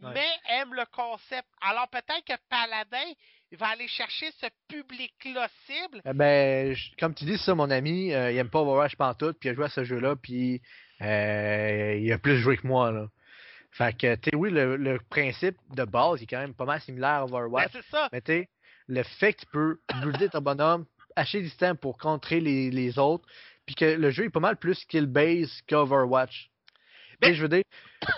Ouais. 0.01 0.11
Mais 0.13 0.29
aiment 0.49 0.73
le 0.73 0.85
concept. 0.91 1.47
Alors 1.61 1.87
peut-être 1.89 2.25
que 2.25 2.37
Paladin 2.49 3.13
il 3.51 3.57
va 3.57 3.69
aller 3.69 3.87
chercher 3.87 4.29
ce 4.41 4.47
public-là 4.67 5.47
cible. 5.65 6.01
Eh 6.05 6.13
ben, 6.13 6.73
je- 6.73 6.91
comme 6.99 7.15
tu 7.15 7.23
dis, 7.23 7.37
ça, 7.37 7.55
mon 7.55 7.69
ami, 7.71 8.13
euh, 8.13 8.31
il 8.31 8.37
aime 8.37 8.49
pas 8.49 8.59
Overwatch 8.59 8.95
pantoute, 8.97 9.37
puis 9.39 9.47
il 9.47 9.51
a 9.53 9.55
joué 9.55 9.65
à 9.65 9.69
ce 9.69 9.85
jeu-là, 9.85 10.15
puis 10.17 10.61
euh, 11.01 11.97
il 11.97 12.11
a 12.11 12.17
plus 12.17 12.39
joué 12.39 12.57
que 12.57 12.67
moi, 12.67 12.91
là. 12.91 13.07
Fait 13.77 13.95
que, 13.95 14.15
tu 14.15 14.29
sais, 14.31 14.35
oui, 14.35 14.49
le, 14.49 14.75
le 14.75 14.99
principe 15.09 15.55
de 15.75 15.83
base 15.83 16.21
est 16.23 16.25
quand 16.25 16.39
même 16.39 16.55
pas 16.55 16.65
mal 16.65 16.81
similaire 16.81 17.09
à 17.09 17.25
Ben, 17.27 17.33
Overwatch, 17.33 17.71
c'est 17.73 17.85
ça. 17.85 18.09
mais 18.11 18.21
tu 18.21 18.31
sais, 18.31 18.49
le 18.87 19.03
fait 19.03 19.33
que 19.33 19.41
tu 19.41 19.45
peux 19.47 19.79
builder 20.01 20.29
ton 20.29 20.41
bonhomme, 20.41 20.85
acheter 21.15 21.41
du 21.43 21.51
temps 21.51 21.75
pour 21.75 21.97
contrer 21.97 22.39
les, 22.39 22.71
les 22.71 22.97
autres, 22.97 23.27
puis 23.67 23.75
que 23.75 23.85
le 23.85 24.09
jeu 24.09 24.25
est 24.25 24.29
pas 24.29 24.39
mal 24.39 24.57
plus 24.57 24.75
skill-based 24.75 25.61
qu'Overwatch. 25.67 26.49
Ben- 27.21 27.33
je 27.33 27.41
veux 27.41 27.49
dire, 27.49 27.63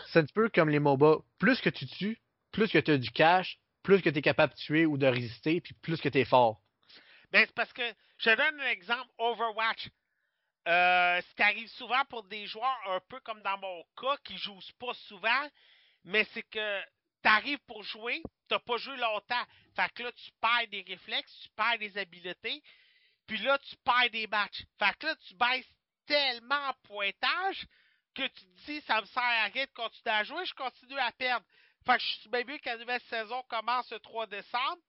c'est 0.07 0.19
un 0.19 0.23
petit 0.23 0.34
peu 0.34 0.49
comme 0.49 0.69
les 0.69 0.80
MOBA. 0.80 1.18
Plus 1.40 1.60
que 1.60 1.69
tu 1.69 1.86
tues, 1.88 2.18
plus 2.52 2.69
que 2.72 2.77
tu 2.77 2.91
as 2.91 2.98
du 2.98 3.11
cash, 3.11 3.60
plus 3.84 4.02
que 4.02 4.10
tu 4.10 4.19
es 4.19 4.22
capable 4.22 4.53
de 4.53 4.60
tuer 4.60 4.86
ou 4.86 4.98
de 4.98 5.07
résister, 5.07 5.60
puis 5.61 5.73
plus 5.81 5.99
que 5.99 6.10
tu 6.10 6.19
es 6.19 6.26
fort. 6.26 6.61
Ben, 7.31 7.44
c'est 7.45 7.56
parce 7.56 7.73
que, 7.73 7.81
je 8.18 8.30
donne 8.30 8.60
un 8.61 8.69
exemple, 8.72 9.10
Overwatch. 9.18 9.90
Euh, 10.69 11.19
ce 11.21 11.35
qui 11.35 11.41
arrive 11.41 11.67
souvent 11.69 12.05
pour 12.05 12.23
des 12.23 12.45
joueurs, 12.45 12.79
un 12.85 12.99
peu 13.09 13.19
comme 13.21 13.41
dans 13.41 13.57
mon 13.57 13.83
cas, 13.99 14.17
qui 14.23 14.37
jouent 14.37 14.59
pas 14.77 14.93
souvent, 15.07 15.49
mais 16.03 16.23
c'est 16.25 16.43
que 16.43 16.81
t'arrives 17.23 17.59
pour 17.65 17.81
jouer, 17.81 18.21
t'as 18.47 18.59
pas 18.59 18.77
joué 18.77 18.95
longtemps. 18.97 19.43
Fait 19.75 19.91
que 19.93 20.03
là, 20.03 20.11
tu 20.11 20.31
perds 20.39 20.67
des 20.69 20.85
réflexes, 20.87 21.39
tu 21.41 21.49
perds 21.55 21.79
des 21.79 21.97
habiletés, 21.97 22.61
puis 23.25 23.39
là, 23.39 23.57
tu 23.57 23.75
perds 23.77 24.11
des 24.11 24.27
matchs. 24.27 24.63
Fait 24.77 24.95
que 24.99 25.07
là, 25.07 25.15
tu 25.27 25.33
baisses 25.33 25.73
tellement 26.05 26.69
en 26.69 26.73
pointage 26.83 27.65
que 28.13 28.27
tu 28.27 28.45
te 28.45 28.65
dis, 28.65 28.81
ça 28.81 29.01
me 29.01 29.07
sert 29.07 29.23
à 29.23 29.45
rien 29.45 29.65
de 29.65 29.71
continuer 29.71 30.15
à 30.15 30.23
jouer, 30.23 30.45
je 30.45 30.53
continue 30.53 30.99
à 30.99 31.11
perdre. 31.13 31.45
Fait 31.83 31.97
que 31.97 32.03
je 32.03 32.19
suis 32.19 32.29
bien 32.29 32.43
mieux 32.43 32.59
que 32.59 32.69
la 32.69 32.77
nouvelle 32.77 33.01
saison 33.09 33.41
commence 33.49 33.89
le 33.91 33.99
3 33.99 34.27
décembre 34.27 34.81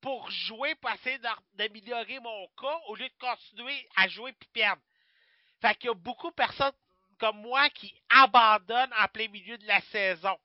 pour 0.00 0.30
jouer, 0.30 0.74
pour 0.76 0.90
essayer 0.92 1.18
d'améliorer 1.52 2.20
mon 2.20 2.48
cas, 2.58 2.80
au 2.86 2.94
lieu 2.94 3.08
de 3.08 3.18
continuer 3.18 3.86
à 3.96 4.08
jouer 4.08 4.32
puis 4.32 4.48
perdre. 4.54 4.80
Fait 5.60 5.74
qu'il 5.76 5.88
y 5.88 5.90
a 5.90 5.94
beaucoup 5.94 6.30
de 6.30 6.34
personnes 6.34 6.72
comme 7.18 7.40
moi 7.40 7.68
qui 7.70 7.94
abandonnent 8.08 8.92
en 8.98 9.08
plein 9.08 9.28
milieu 9.28 9.58
de 9.58 9.66
la 9.66 9.80
saison. 9.82 10.36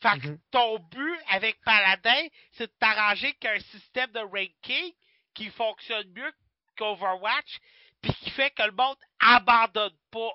Fait 0.00 0.20
que 0.20 0.28
Mhm. 0.28 0.38
ton 0.50 0.78
but 0.78 1.18
avec 1.30 1.60
Paladin, 1.64 2.28
c'est 2.52 2.66
de 2.66 2.72
t'arranger 2.78 3.32
qu'un 3.34 3.58
système 3.58 4.10
de 4.12 4.20
ranking 4.20 4.92
qui 5.34 5.50
fonctionne 5.50 6.08
mieux 6.12 6.32
qu'Overwatch, 6.76 7.58
puis 8.02 8.12
qui 8.14 8.30
fait 8.30 8.50
que 8.50 8.62
le 8.62 8.72
monde 8.72 8.96
abandonne 9.18 9.96
pas. 10.10 10.32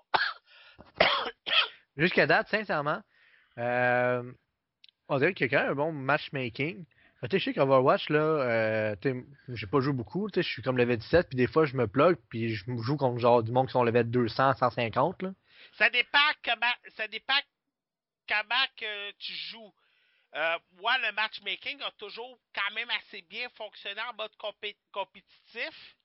Jusqu'à 1.97 2.25
date, 2.25 2.49
sincèrement, 2.49 3.01
euh, 3.57 4.33
on 5.07 5.17
dirait 5.19 5.33
qu'il 5.33 5.49
y 5.49 5.55
a 5.55 5.57
quand 5.57 5.63
même 5.63 5.71
un 5.73 5.75
bon 5.75 5.91
matchmaking. 5.93 6.85
Mais 7.23 7.29
Tu 7.29 7.37
sais, 7.37 7.39
je 7.39 7.45
sais 7.45 7.53
qu'Overwatch, 7.53 8.09
là, 8.09 8.19
euh, 8.19 8.95
tu 9.01 9.25
j'ai 9.47 9.65
pas 9.67 9.79
joué 9.79 9.93
beaucoup, 9.93 10.29
tu 10.29 10.35
sais, 10.35 10.43
je 10.45 10.51
suis 10.51 10.61
comme 10.61 10.77
level 10.77 10.97
17, 10.97 11.29
puis 11.29 11.37
des 11.37 11.47
fois, 11.47 11.63
je 11.65 11.77
me 11.77 11.87
plug, 11.87 12.17
puis 12.29 12.53
je 12.53 12.65
joue 12.81 12.97
contre 12.97 13.17
genre 13.17 13.41
du 13.41 13.53
monde 13.53 13.67
qui 13.67 13.71
sont 13.71 13.83
level 13.83 14.09
200, 14.11 14.55
150, 14.55 15.21
là. 15.21 15.31
Ça 15.77 15.89
dépend 15.89 16.19
comment, 16.43 16.73
ça 16.97 17.07
dépend 17.07 17.39
comment 18.27 18.65
que 18.75 19.11
tu 19.11 19.31
joues. 19.31 19.73
Euh, 20.35 20.59
moi, 20.73 20.97
le 20.97 21.13
matchmaking 21.13 21.81
a 21.83 21.91
toujours 21.91 22.37
quand 22.53 22.75
même 22.75 22.89
assez 22.89 23.21
bien 23.21 23.47
fonctionné 23.55 24.01
en 24.01 24.13
mode 24.15 24.31
compé- 24.37 24.75
compétitif. 24.91 25.95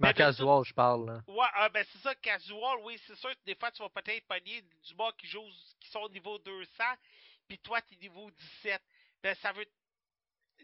Mais 0.00 0.12
casual, 0.12 0.64
je 0.64 0.74
parle, 0.74 1.06
là. 1.06 1.22
Ouais, 1.28 1.46
ah, 1.54 1.70
ben 1.70 1.82
c'est 1.90 2.02
ça, 2.02 2.14
casual, 2.16 2.78
oui, 2.82 3.00
c'est 3.06 3.16
sûr 3.16 3.30
des 3.46 3.54
fois, 3.54 3.70
tu 3.70 3.82
vas 3.82 3.88
peut-être 3.88 4.26
pogner 4.26 4.60
du 4.60 4.94
bas 4.96 5.12
qui 5.16 5.28
joue, 5.28 5.48
qui 5.80 5.88
sont 5.88 6.00
au 6.00 6.08
niveau 6.10 6.38
200, 6.40 6.84
puis 7.48 7.58
toi, 7.58 7.80
t'es 7.80 7.96
niveau 7.96 8.30
17. 8.30 8.82
Ben, 9.22 9.34
ça 9.36 9.52
veut... 9.52 9.64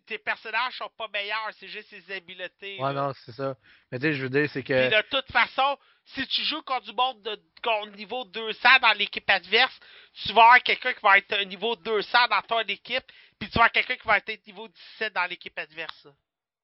Tes 0.09 0.19
personnages 0.19 0.79
sont 0.79 0.91
pas 0.97 1.09
meilleurs, 1.13 1.51
c'est 1.61 1.69
juste 1.69 1.93
les 1.93 2.17
habiletés. 2.17 2.79
Ouais, 2.81 2.95
là. 2.95 3.09
non, 3.09 3.13
c'est 3.25 3.33
ça. 3.33 3.57
Mais 3.93 3.99
tu 3.99 4.07
sais, 4.07 4.15
je 4.15 4.23
veux 4.23 4.31
dire, 4.31 4.49
c'est 4.51 4.63
Puis 4.63 4.73
que. 4.73 4.89
de 4.89 5.09
toute 5.11 5.31
façon, 5.31 5.79
si 6.07 6.27
tu 6.27 6.43
joues 6.45 6.63
contre 6.63 6.87
du 6.87 6.95
monde 6.95 7.23
de 7.23 7.39
contre 7.63 7.95
niveau 7.95 8.25
200 8.25 8.69
dans 8.81 8.97
l'équipe 8.97 9.29
adverse, 9.29 9.79
tu 10.15 10.33
vas 10.33 10.43
avoir 10.43 10.63
quelqu'un 10.63 10.95
qui 10.95 11.01
va 11.03 11.19
être 11.19 11.45
niveau 11.45 11.77
200 11.77 12.19
dans 12.31 12.43
ton 12.43 12.61
équipe, 12.61 13.05
puis 13.39 13.51
tu 13.51 13.59
vas 13.59 13.67
avoir 13.67 13.73
quelqu'un 13.73 13.97
qui 13.97 14.07
va 14.07 14.17
être 14.17 14.47
niveau 14.47 14.67
17 14.67 15.13
dans 15.13 15.27
l'équipe 15.27 15.59
adverse. 15.59 16.09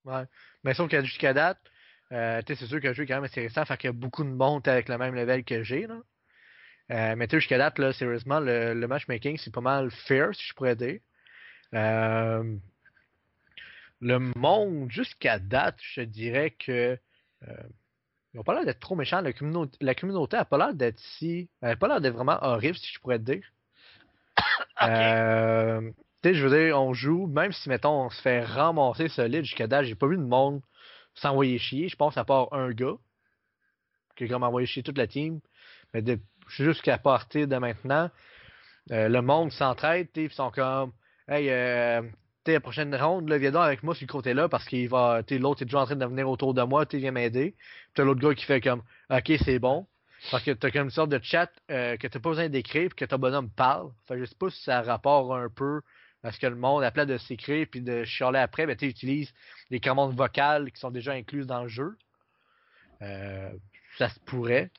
Ouais. 0.04 0.24
Mais 0.62 0.72
sauf 0.72 0.90
que 0.90 1.02
jusqu'à 1.04 1.34
date, 1.34 1.60
euh, 2.12 2.40
tu 2.42 2.54
sais, 2.54 2.60
c'est 2.60 2.66
sûr 2.66 2.80
que 2.80 2.88
le 2.88 2.94
jeu 2.94 3.04
est 3.04 3.06
quand 3.06 3.16
même 3.16 3.24
assez 3.24 3.42
récent, 3.42 3.64
fait 3.66 3.76
qu'il 3.76 3.88
y 3.88 3.90
a 3.90 3.92
beaucoup 3.92 4.24
de 4.24 4.30
monde 4.30 4.66
avec 4.66 4.88
le 4.88 4.96
même 4.96 5.14
level 5.14 5.44
que 5.44 5.62
j'ai, 5.62 5.86
là. 5.86 6.00
Euh, 6.90 7.14
mais 7.16 7.26
tu 7.26 7.32
sais, 7.36 7.40
jusqu'à 7.40 7.58
date, 7.58 7.78
là, 7.78 7.92
sérieusement, 7.92 8.40
le, 8.40 8.74
le 8.74 8.86
matchmaking, 8.86 9.38
c'est 9.38 9.52
pas 9.52 9.62
mal 9.62 9.90
fair, 9.90 10.34
si 10.34 10.46
je 10.46 10.54
pourrais 10.54 10.76
dire. 10.76 11.00
Euh, 11.74 12.56
le 14.00 14.18
monde, 14.36 14.90
jusqu'à 14.90 15.38
date, 15.38 15.76
je 15.80 16.02
dirais 16.02 16.50
que. 16.50 16.98
Euh, 17.46 17.62
ils 18.32 18.40
ont 18.40 18.42
pas 18.42 18.54
l'air 18.54 18.64
d'être 18.64 18.80
trop 18.80 18.96
méchants. 18.96 19.20
La, 19.20 19.32
communauté 19.32 19.78
la 19.80 19.94
communauté 19.94 20.36
a 20.36 20.44
pas 20.44 20.58
l'air 20.58 20.74
d'être 20.74 20.98
si. 20.98 21.48
Elle 21.60 21.70
a 21.70 21.76
pas 21.76 21.86
l'air 21.86 22.00
d'être 22.00 22.14
vraiment 22.14 22.38
horrible, 22.42 22.76
si 22.76 22.92
je 22.92 22.98
pourrais 23.00 23.18
te 23.18 23.32
dire. 23.32 23.44
Euh, 24.82 25.80
tu 26.22 26.28
sais, 26.28 26.34
je 26.34 26.46
veux 26.46 26.66
dire, 26.66 26.80
on 26.80 26.92
joue, 26.92 27.26
même 27.26 27.52
si, 27.52 27.68
mettons, 27.68 28.06
on 28.06 28.10
se 28.10 28.20
fait 28.20 28.42
ramasser 28.44 29.08
solide 29.08 29.44
jusqu'à 29.44 29.66
date, 29.66 29.84
j'ai 29.84 29.94
pas 29.94 30.08
vu 30.08 30.16
de 30.16 30.22
monde 30.22 30.60
s'envoyer 31.14 31.58
chier. 31.58 31.88
Je 31.88 31.96
pense 31.96 32.16
à 32.16 32.24
part 32.24 32.52
un 32.52 32.70
gars 32.72 32.96
qui 34.16 34.24
a 34.24 34.28
comme 34.28 34.42
envoyé 34.42 34.66
chier 34.66 34.82
toute 34.82 34.98
la 34.98 35.06
team. 35.06 35.40
Mais 35.92 36.02
jusqu'à 36.48 36.98
partir 36.98 37.46
de 37.46 37.56
maintenant, 37.56 38.10
euh, 38.90 39.08
le 39.08 39.22
monde 39.22 39.52
s'entraide, 39.52 40.08
ils 40.16 40.30
sont 40.30 40.50
comme 40.50 40.92
Hey, 41.26 41.48
euh, 41.48 42.02
la 42.52 42.60
prochaine 42.60 42.94
ronde, 42.94 43.28
là, 43.28 43.38
viens 43.38 43.50
donc 43.50 43.62
avec 43.62 43.82
moi 43.82 43.94
sur 43.94 44.06
le 44.06 44.12
côté-là 44.12 44.48
parce 44.48 44.64
qu'il 44.66 44.88
va. 44.88 45.22
L'autre 45.30 45.62
est 45.62 45.64
déjà 45.64 45.80
en 45.80 45.86
train 45.86 45.96
de 45.96 46.06
venir 46.06 46.28
autour 46.28 46.54
de 46.54 46.62
moi, 46.62 46.86
tu 46.86 46.98
viens 46.98 47.10
m'aider. 47.10 47.54
Puis 47.56 47.92
t'as 47.94 48.04
l'autre 48.04 48.20
gars 48.20 48.34
qui 48.34 48.44
fait 48.44 48.60
comme 48.60 48.82
Ok, 49.10 49.32
c'est 49.44 49.58
bon. 49.58 49.86
Parce 50.30 50.42
que 50.42 50.52
t'as 50.52 50.70
comme 50.70 50.84
une 50.84 50.90
sorte 50.90 51.10
de 51.10 51.20
chat 51.22 51.50
euh, 51.70 51.96
que 51.96 52.06
t'as 52.06 52.18
pas 52.18 52.30
besoin 52.30 52.48
d'écrire 52.48 52.88
puis 52.88 52.96
que 52.96 53.04
ton 53.04 53.18
bonhomme 53.18 53.50
parle. 53.50 53.90
Fait 54.08 54.18
je 54.18 54.24
sais 54.24 54.34
pas 54.38 54.50
si 54.50 54.62
ça 54.62 54.82
rapporte 54.82 55.30
un 55.32 55.48
peu 55.48 55.82
à 56.22 56.32
ce 56.32 56.38
que 56.38 56.46
le 56.46 56.56
monde, 56.56 56.82
à 56.82 56.90
plat 56.90 57.04
de 57.04 57.18
s'écrire 57.18 57.66
puis 57.70 57.82
de 57.82 58.04
chialer 58.04 58.38
après, 58.38 58.66
ben, 58.66 58.76
tu 58.76 58.86
utilises 58.86 59.32
les 59.70 59.80
commandes 59.80 60.16
vocales 60.16 60.72
qui 60.72 60.80
sont 60.80 60.90
déjà 60.90 61.12
incluses 61.12 61.46
dans 61.46 61.62
le 61.62 61.68
jeu. 61.68 61.96
Euh, 63.02 63.50
ça 63.98 64.08
se 64.08 64.18
pourrait. 64.20 64.70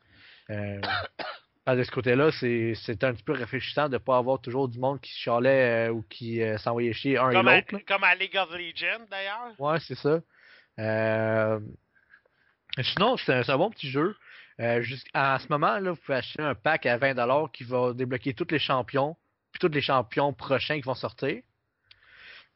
Euh, 0.50 0.82
de 1.74 1.84
ce 1.84 1.90
côté-là, 1.90 2.32
c'est 2.32 3.04
un 3.04 3.14
petit 3.14 3.24
peu 3.24 3.34
réfléchissant 3.34 3.88
de 3.90 3.94
ne 3.94 3.98
pas 3.98 4.18
avoir 4.18 4.40
toujours 4.40 4.70
du 4.70 4.78
monde 4.78 5.02
qui 5.02 5.12
se 5.12 5.18
chialait 5.18 5.88
euh, 5.88 5.94
ou 5.94 6.04
qui 6.04 6.42
euh, 6.44 6.58
s'envoyait 6.60 6.94
chier 6.94 7.18
un 7.18 7.32
Comme 7.32 7.48
et 7.48 7.66
l'autre. 7.72 7.86
comme 7.88 8.04
à 8.04 8.14
League 8.14 8.38
of 8.38 8.52
Legends, 8.52 9.06
d'ailleurs. 9.10 9.60
Ouais, 9.60 9.80
c'est 9.80 9.96
ça. 9.96 10.20
Euh, 10.78 11.60
Sinon, 12.84 13.18
c'est 13.18 13.50
un, 13.50 13.58
bon 13.58 13.72
petit 13.72 13.90
jeu. 13.90 14.16
En 14.60 15.40
ce 15.40 15.48
moment, 15.50 15.80
là, 15.80 15.92
vous 15.92 15.98
pouvez 15.98 16.18
acheter 16.18 16.44
un 16.44 16.56
pack 16.56 16.86
à 16.86 16.98
20$ 16.98 17.52
qui 17.52 17.64
va 17.64 17.94
débloquer 17.94 18.34
tous 18.34 18.48
les 18.52 18.60
champions, 18.60 19.16
puis 19.52 19.60
tous 19.60 19.74
les 19.74 19.82
champions 19.82 20.34
prochains 20.34 20.76
qui 20.76 20.82
vont 20.82 20.94
sortir. 20.94 21.42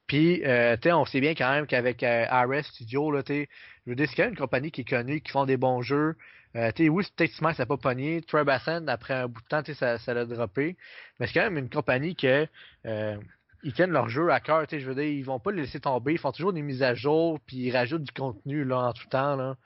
Puis, 0.07 0.44
euh, 0.44 0.76
on 0.86 1.06
sait 1.06 1.22
bien 1.22 1.36
quand 1.36 1.52
même 1.52 1.68
qu'avec 1.68 2.02
RS 2.02 2.64
Studio, 2.73 3.11
là, 3.11 3.22
je 3.27 3.45
veux 3.86 3.95
dire, 3.95 4.07
c'est 4.10 4.15
quand 4.15 4.23
même 4.23 4.31
une 4.31 4.38
compagnie 4.38 4.72
qui 4.72 4.81
est 4.81 4.90
connue, 4.90 5.22
qui 5.22 5.31
font 5.31 5.45
des 5.45 5.57
bons 5.57 5.81
jeux. 5.81 6.15
Euh, 6.55 6.71
oui, 6.80 7.03
c'est 7.03 7.15
peut-être 7.15 7.34
Smash, 7.34 7.57
ça 7.57 7.63
n'a 7.63 7.67
pas 7.67 7.77
pogné. 7.77 8.21
Trebasson, 8.21 8.85
après 8.88 9.13
un 9.13 9.27
bout 9.27 9.41
de 9.41 9.47
temps, 9.47 9.61
ça, 9.73 9.99
ça 9.99 10.13
l'a 10.13 10.26
droppé. 10.26 10.77
Mais 11.19 11.27
c'est 11.27 11.34
quand 11.34 11.43
même 11.43 11.57
une 11.57 11.69
compagnie 11.69 12.15
que 12.15 12.47
euh, 12.85 13.17
ils 13.63 13.73
tiennent 13.73 13.91
leur 13.91 14.09
jeu 14.09 14.31
à 14.31 14.39
cœur, 14.39 14.65
je 14.69 14.77
veux 14.77 14.95
dire, 14.95 15.03
ils 15.03 15.23
vont 15.23 15.39
pas 15.39 15.51
le 15.51 15.61
laisser 15.61 15.80
tomber, 15.80 16.13
ils 16.13 16.17
font 16.17 16.31
toujours 16.31 16.53
des 16.53 16.61
mises 16.61 16.81
à 16.81 16.95
jour, 16.95 17.39
puis 17.45 17.57
ils 17.57 17.71
rajoutent 17.71 18.03
du 18.03 18.11
contenu 18.11 18.63
là 18.63 18.80
en 18.80 18.93
tout 18.93 19.07
temps 19.09 19.35
là. 19.35 19.57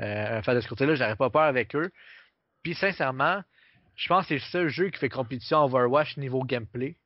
Euh, 0.00 0.38
enfin, 0.38 0.54
de 0.54 0.60
ce 0.60 0.68
côté-là, 0.68 0.94
j'aurais 0.94 1.16
pas 1.16 1.30
peur 1.30 1.42
avec 1.42 1.74
eux. 1.74 1.90
Puis 2.62 2.74
sincèrement, 2.74 3.42
je 3.96 4.08
pense 4.08 4.24
que 4.24 4.28
c'est 4.28 4.34
le 4.34 4.50
seul 4.50 4.68
jeu 4.68 4.90
qui 4.90 4.98
fait 4.98 5.08
compétition 5.08 5.64
Overwatch 5.64 6.16
niveau 6.18 6.44
gameplay. 6.44 6.96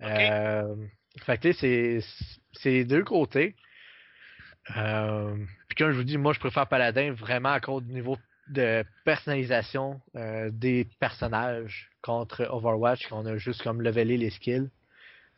Ok. 0.00 0.08
Euh, 0.08 0.76
fait 1.24 1.38
que 1.38 1.52
c'est 1.52 2.00
c'est 2.52 2.70
les 2.70 2.84
deux 2.84 3.02
côtés. 3.02 3.56
Euh, 4.76 5.34
puis 5.68 5.76
comme 5.76 5.92
je 5.92 5.96
vous 5.96 6.04
dis, 6.04 6.18
moi 6.18 6.32
je 6.32 6.40
préfère 6.40 6.66
Paladin 6.66 7.12
vraiment 7.12 7.50
à 7.50 7.60
cause 7.60 7.84
du 7.84 7.92
niveau 7.94 8.18
de 8.48 8.84
personnalisation 9.04 10.00
euh, 10.16 10.50
des 10.52 10.86
personnages 11.00 11.90
contre 12.02 12.46
Overwatch 12.50 13.06
qu'on 13.08 13.26
a 13.26 13.36
juste 13.36 13.62
comme 13.62 13.82
levelé 13.82 14.16
les 14.16 14.30
skills. 14.30 14.70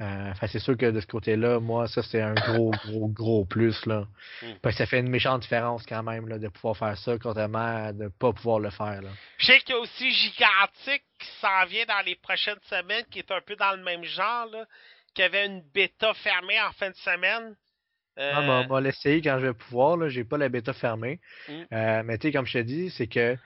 Euh, 0.00 0.32
c'est 0.46 0.60
sûr 0.60 0.78
que 0.78 0.90
de 0.90 0.98
ce 0.98 1.06
côté-là, 1.06 1.60
moi, 1.60 1.86
ça 1.86 2.02
c'est 2.02 2.22
un 2.22 2.32
gros, 2.32 2.70
gros, 2.86 3.08
gros 3.08 3.44
plus 3.44 3.84
là. 3.84 4.06
Mm. 4.42 4.46
Parce 4.62 4.74
que 4.74 4.78
ça 4.78 4.86
fait 4.86 5.00
une 5.00 5.10
méchante 5.10 5.42
différence 5.42 5.84
quand 5.84 6.02
même 6.02 6.26
là, 6.26 6.38
de 6.38 6.48
pouvoir 6.48 6.76
faire 6.76 6.96
ça, 6.96 7.18
contrairement 7.18 7.86
à 7.88 7.92
de 7.92 8.08
pas 8.08 8.32
pouvoir 8.32 8.60
le 8.60 8.70
faire. 8.70 9.02
Là. 9.02 9.10
Je 9.36 9.46
sais 9.46 9.58
qu'il 9.60 9.74
y 9.74 9.78
a 9.78 9.80
aussi 9.80 10.10
Gigantic 10.10 11.02
qui 11.18 11.28
s'en 11.40 11.66
vient 11.66 11.84
dans 11.84 12.00
les 12.06 12.14
prochaines 12.14 12.60
semaines, 12.70 13.04
qui 13.10 13.18
est 13.18 13.30
un 13.30 13.42
peu 13.42 13.56
dans 13.56 13.72
le 13.72 13.82
même 13.82 14.04
genre, 14.04 14.46
là, 14.46 14.64
qui 15.14 15.22
avait 15.22 15.44
une 15.44 15.60
bêta 15.74 16.14
fermée 16.14 16.60
en 16.62 16.72
fin 16.72 16.88
de 16.88 16.96
semaine. 16.96 17.54
Euh, 18.18 18.32
Ah, 18.34 18.46
bah, 18.46 18.66
bah, 18.68 18.80
l'essayer 18.80 19.22
quand 19.22 19.38
je 19.38 19.46
vais 19.46 19.54
pouvoir, 19.54 19.96
là, 19.96 20.08
j'ai 20.08 20.24
pas 20.24 20.38
la 20.38 20.48
bêta 20.48 20.72
fermée. 20.72 21.20
Mm. 21.48 21.52
Euh, 21.72 22.02
mais 22.04 22.18
tu 22.18 22.28
sais, 22.28 22.32
comme 22.32 22.46
je 22.46 22.58
te 22.58 22.62
dis, 22.62 22.90
c'est 22.90 23.06
que 23.06 23.36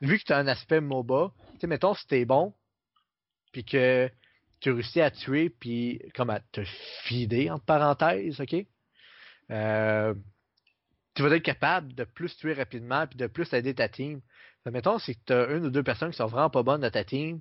vu 0.00 0.18
que 0.18 0.24
tu 0.24 0.32
as 0.32 0.38
un 0.38 0.46
aspect 0.46 0.80
MOBA, 0.80 1.32
tu 1.54 1.60
sais, 1.60 1.66
mettons 1.66 1.94
si 1.94 2.06
t'es 2.06 2.24
bon, 2.24 2.54
puis 3.52 3.64
que 3.64 4.10
tu 4.60 4.70
réussis 4.70 5.00
à 5.00 5.10
tuer, 5.10 5.50
puis 5.50 6.00
comme 6.14 6.30
à 6.30 6.40
te 6.40 6.62
fider, 7.04 7.50
entre 7.50 7.64
parenthèses, 7.64 8.40
ok? 8.40 8.54
Euh, 9.50 10.14
tu 11.14 11.22
vas 11.22 11.36
être 11.36 11.42
capable 11.42 11.94
de 11.94 12.04
plus 12.04 12.34
tuer 12.36 12.54
rapidement, 12.54 13.06
puis 13.06 13.18
de 13.18 13.26
plus 13.26 13.52
aider 13.52 13.74
ta 13.74 13.88
team. 13.88 14.20
Fait, 14.64 14.70
mettons, 14.70 14.98
si 14.98 15.18
tu 15.26 15.32
as 15.32 15.50
une 15.50 15.66
ou 15.66 15.70
deux 15.70 15.82
personnes 15.82 16.10
qui 16.10 16.16
sont 16.16 16.26
vraiment 16.26 16.50
pas 16.50 16.62
bonnes 16.62 16.80
dans 16.80 16.90
ta 16.90 17.04
team, 17.04 17.40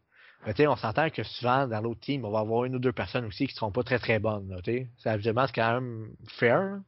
sais, 0.56 0.68
on 0.68 0.76
s'entend 0.76 1.10
que 1.10 1.24
souvent, 1.24 1.68
dans 1.68 1.82
l'autre 1.82 2.00
team, 2.00 2.26
on 2.26 2.32
va 2.32 2.40
avoir 2.40 2.66
une 2.66 2.76
ou 2.76 2.80
deux 2.80 2.92
personnes 2.92 3.26
aussi 3.26 3.48
qui 3.48 3.54
seront 3.54 3.72
pas 3.72 3.84
très 3.84 4.00
très 4.00 4.20
bonnes. 4.20 4.50
Là, 4.50 4.58
c'est 4.64 5.14
évidemment 5.14 5.46
c'est 5.48 5.54
quand 5.54 5.74
même 5.74 6.10
fair. 6.28 6.60
là. 6.60 6.80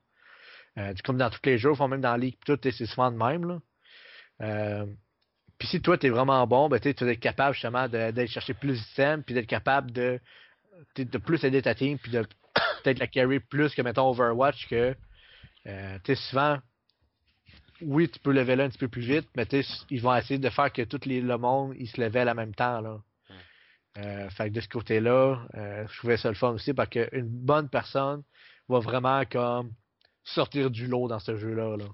Euh, 0.77 0.93
comme 1.03 1.17
dans 1.17 1.29
tous 1.29 1.39
les 1.43 1.57
jeux, 1.57 1.71
même 1.87 2.01
dans 2.01 2.11
la 2.11 2.17
ligue, 2.17 2.37
tout, 2.45 2.57
c'est 2.63 2.85
souvent 2.85 3.11
de 3.11 3.17
même. 3.17 3.47
Là. 3.47 3.59
Euh, 4.41 4.85
puis 5.59 5.67
si 5.67 5.81
toi, 5.81 5.97
tu 5.97 6.07
es 6.07 6.09
vraiment 6.09 6.45
bon, 6.47 6.67
ben, 6.67 6.79
tu 6.79 6.89
être 6.89 7.19
capable 7.19 7.53
justement 7.53 7.87
d'aller 7.87 8.27
chercher 8.27 8.53
plus 8.53 8.81
d'items, 8.81 9.23
puis 9.23 9.35
d'être 9.35 9.47
capable 9.47 9.91
de, 9.91 10.19
de 10.97 11.17
plus 11.19 11.43
aider 11.43 11.61
ta 11.61 11.75
team, 11.75 11.97
puis 11.99 12.11
de 12.11 12.21
peut-être 12.83 12.99
la 12.99 13.07
carry 13.07 13.39
plus 13.39 13.73
que, 13.75 13.81
mettons, 13.81 14.09
Overwatch, 14.09 14.67
que, 14.67 14.95
euh, 15.67 15.99
tu 16.03 16.15
souvent, 16.15 16.57
oui, 17.81 18.09
tu 18.09 18.19
peux 18.19 18.31
leveler 18.31 18.63
un 18.63 18.69
petit 18.69 18.79
peu 18.79 18.87
plus 18.87 19.01
vite, 19.01 19.29
mais 19.35 19.45
ils 19.89 20.01
vont 20.01 20.15
essayer 20.15 20.39
de 20.39 20.49
faire 20.49 20.71
que 20.73 20.81
tout 20.81 20.99
le 21.05 21.37
monde, 21.37 21.75
il 21.77 21.87
se 21.87 22.01
level 22.01 22.29
en 22.29 22.35
même 22.35 22.55
temps, 22.55 22.81
là. 22.81 22.99
Euh, 23.97 24.29
fait 24.31 24.49
que 24.49 24.55
de 24.55 24.61
ce 24.61 24.67
côté-là, 24.67 25.39
euh, 25.55 25.85
je 25.87 25.97
trouvais 25.97 26.17
ça 26.17 26.29
le 26.29 26.35
fun 26.35 26.51
aussi 26.51 26.73
parce 26.73 26.89
qu'une 26.89 27.27
bonne 27.27 27.69
personne 27.69 28.23
va 28.67 28.79
vraiment 28.79 29.23
comme 29.25 29.71
sortir 30.23 30.71
du 30.71 30.87
lot 30.87 31.07
dans 31.07 31.19
ce 31.19 31.37
jeu-là. 31.37 31.77
Là. 31.77 31.85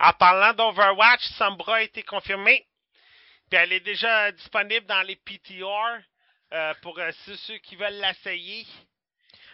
En 0.00 0.12
parlant 0.14 0.52
d'Overwatch, 0.54 1.22
Sombra 1.36 1.76
a 1.76 1.82
été 1.82 2.02
confirmée. 2.02 2.66
Puis 3.50 3.58
elle 3.58 3.72
est 3.72 3.80
déjà 3.80 4.32
disponible 4.32 4.86
dans 4.86 5.02
les 5.02 5.16
PTR 5.16 6.00
euh, 6.52 6.74
pour 6.82 6.98
ceux, 7.24 7.36
ceux 7.36 7.58
qui 7.58 7.76
veulent 7.76 8.00
l'essayer. 8.00 8.66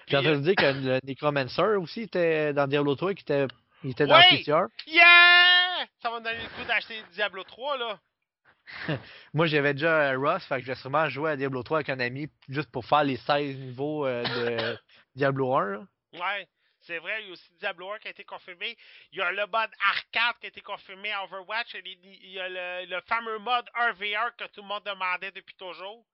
J'ai 0.06 0.16
entendu 0.16 0.43
dire 0.43 0.55
que 0.56 0.65
le 0.65 1.01
Necromancer 1.05 1.77
aussi 1.78 2.02
était 2.02 2.52
dans 2.52 2.66
Diablo 2.66 2.94
3, 2.94 3.15
qui 3.15 3.23
était, 3.23 3.47
il 3.82 3.90
était 3.90 4.06
dans 4.06 4.19
Oui! 4.19 4.43
PTR. 4.43 4.66
Yeah! 4.86 5.86
Ça 6.02 6.11
va 6.11 6.20
me 6.20 6.24
donner 6.24 6.43
le 6.43 6.48
coup 6.48 6.66
d'acheter 6.66 7.02
Diablo 7.12 7.43
3, 7.44 7.78
là. 7.78 7.98
Moi, 9.35 9.47
j'avais 9.47 9.74
déjà 9.74 10.12
euh, 10.12 10.19
Rust, 10.19 10.47
fait 10.47 10.57
que 10.57 10.62
je 10.62 10.73
vais 10.73 10.74
sûrement 10.78 11.09
jouer 11.09 11.32
à 11.32 11.36
Diablo 11.36 11.62
3 11.62 11.78
avec 11.78 11.89
un 11.91 12.01
ami, 12.01 12.28
juste 12.49 12.70
pour 12.70 12.85
faire 12.85 13.05
les 13.05 13.16
16 13.16 13.57
niveaux 13.59 14.07
euh, 14.07 14.23
de 14.24 14.78
Diablo 15.15 15.55
1. 15.55 15.66
là. 15.73 15.86
Ouais, 16.15 16.49
c'est 16.81 16.99
vrai, 16.99 17.23
il 17.23 17.27
y 17.27 17.31
a 17.31 17.32
aussi 17.32 17.53
Diablo 17.59 17.93
1 17.93 17.99
qui 17.99 18.09
a 18.09 18.11
été 18.11 18.24
confirmé. 18.24 18.77
Il 19.12 19.19
y 19.19 19.23
a 19.23 19.31
le 19.32 19.47
mode 19.47 19.70
arcade 19.89 20.36
qui 20.41 20.47
a 20.47 20.49
été 20.49 20.61
confirmé 20.61 21.12
à 21.12 21.24
Overwatch. 21.24 21.74
Il 21.74 21.77
y 21.77 21.81
a, 21.81 21.82
les- 21.82 22.19
il 22.23 22.31
y 22.31 22.41
a 22.41 22.49
le, 22.49 22.86
le 22.95 23.01
fameux 23.03 23.39
mode 23.39 23.69
1VR 23.74 24.35
que 24.36 24.45
tout 24.49 24.62
le 24.62 24.69
monde 24.69 24.85
demandait 24.85 25.31
depuis 25.32 25.57
toujours. 25.57 26.05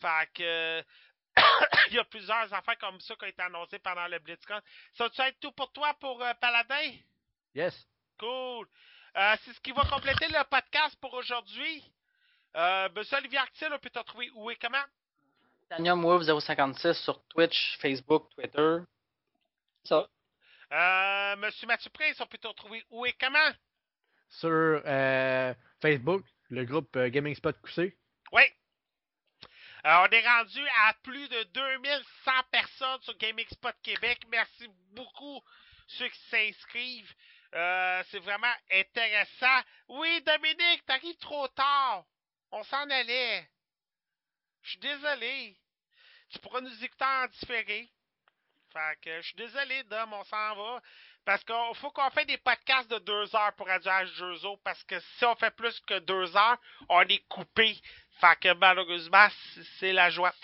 Fait 0.00 0.28
que. 0.34 0.82
il 1.90 1.94
y 1.94 1.98
a 1.98 2.04
plusieurs 2.04 2.52
affaires 2.54 2.78
comme 2.78 3.00
ça 3.00 3.16
qui 3.16 3.24
ont 3.24 3.28
été 3.28 3.42
annoncées 3.42 3.80
pendant 3.80 4.06
le 4.06 4.18
BlitzCon. 4.20 4.60
Ça 4.92 5.08
va 5.16 5.28
être 5.28 5.40
tout 5.40 5.50
pour 5.52 5.72
toi 5.72 5.92
pour 6.00 6.22
euh, 6.22 6.32
Paladin? 6.40 6.92
Yes. 7.54 7.86
Cool. 8.18 8.68
Euh, 9.16 9.36
c'est 9.44 9.52
ce 9.52 9.60
qui 9.60 9.70
va 9.70 9.84
compléter 9.84 10.26
le 10.26 10.44
podcast 10.50 10.96
pour 11.00 11.14
aujourd'hui. 11.14 11.84
Euh, 12.56 12.88
Monsieur 12.96 13.18
Olivier 13.18 13.38
Arctil, 13.38 13.68
on 13.72 13.78
peut 13.78 13.90
te 13.90 14.00
trouver 14.00 14.28
où 14.34 14.50
et 14.50 14.56
comment? 14.56 14.82
Titanium 15.62 16.02
Wolf 16.02 16.24
056 16.40 16.94
sur 16.94 17.22
Twitch, 17.28 17.78
Facebook, 17.80 18.28
Twitter. 18.34 18.78
Ça. 19.84 20.08
Euh, 20.72 21.36
Monsieur 21.36 21.66
Mathieu 21.68 21.90
Prince, 21.90 22.20
on 22.20 22.26
peut 22.26 22.38
te 22.38 22.48
retrouver 22.48 22.84
où 22.90 23.06
et 23.06 23.12
comment? 23.12 23.52
Sur 24.30 24.50
euh, 24.84 25.54
Facebook, 25.80 26.24
le 26.50 26.64
groupe 26.64 26.96
euh, 26.96 27.08
Gaming 27.08 27.36
Spot 27.36 27.56
QC. 27.62 27.96
Oui. 28.32 28.42
On 29.84 30.06
est 30.06 30.26
rendu 30.26 30.66
à 30.86 30.94
plus 31.02 31.28
de 31.28 31.42
2100 31.54 32.30
personnes 32.50 33.02
sur 33.02 33.16
Gaming 33.18 33.46
Spot 33.48 33.74
Québec. 33.82 34.22
Merci 34.30 34.68
beaucoup 34.92 35.40
ceux 35.86 36.08
qui 36.08 36.20
s'inscrivent. 36.30 37.12
Euh, 37.54 38.02
c'est 38.10 38.18
vraiment 38.18 38.52
intéressant. 38.72 39.62
Oui, 39.88 40.22
Dominique, 40.22 40.84
t'arrives 40.86 41.16
trop 41.18 41.46
tard. 41.48 42.04
On 42.50 42.64
s'en 42.64 42.90
allait. 42.90 43.48
Je 44.62 44.70
suis 44.70 44.80
désolé. 44.80 45.56
Tu 46.30 46.38
pourras 46.40 46.60
nous 46.60 46.84
écouter 46.84 47.04
en 47.04 47.26
différé. 47.28 47.88
Fait 48.72 48.98
que 49.02 49.22
je 49.22 49.26
suis 49.26 49.36
désolé, 49.36 49.84
Dom, 49.84 50.12
on 50.14 50.24
s'en 50.24 50.54
va. 50.56 50.82
Parce 51.24 51.44
qu'il 51.44 51.74
faut 51.76 51.90
qu'on 51.92 52.10
fait 52.10 52.24
des 52.24 52.38
podcasts 52.38 52.90
de 52.90 52.98
deux 52.98 53.36
heures 53.36 53.54
pour 53.56 53.68
Radio 53.68 53.90
H2O. 53.90 54.58
Parce 54.64 54.82
que 54.84 54.98
si 55.16 55.24
on 55.24 55.36
fait 55.36 55.54
plus 55.54 55.78
que 55.80 56.00
deux 56.00 56.36
heures, 56.36 56.58
on 56.88 57.02
est 57.02 57.24
coupé. 57.28 57.78
Fait 58.20 58.54
malheureusement, 58.54 59.28
c'est 59.78 59.92
la 59.92 60.10
joie. 60.10 60.34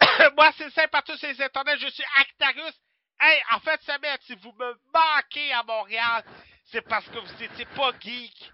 Moi, 0.36 0.52
c'est 0.56 0.70
simple 0.70 0.96
à 0.96 1.02
tous 1.02 1.20
les 1.22 1.42
internets. 1.42 1.78
Je 1.78 1.88
suis 1.88 2.04
Actarus. 2.16 2.74
Hey, 3.18 3.42
en 3.52 3.60
fait, 3.60 3.80
Samet, 3.82 4.18
si 4.22 4.34
vous 4.36 4.52
me 4.52 4.78
manquez 4.92 5.52
à 5.52 5.62
Montréal, 5.62 6.24
c'est 6.64 6.82
parce 6.82 7.06
que 7.08 7.18
vous 7.18 7.34
n'étiez 7.38 7.64
pas 7.66 7.92
geek. 7.98 8.52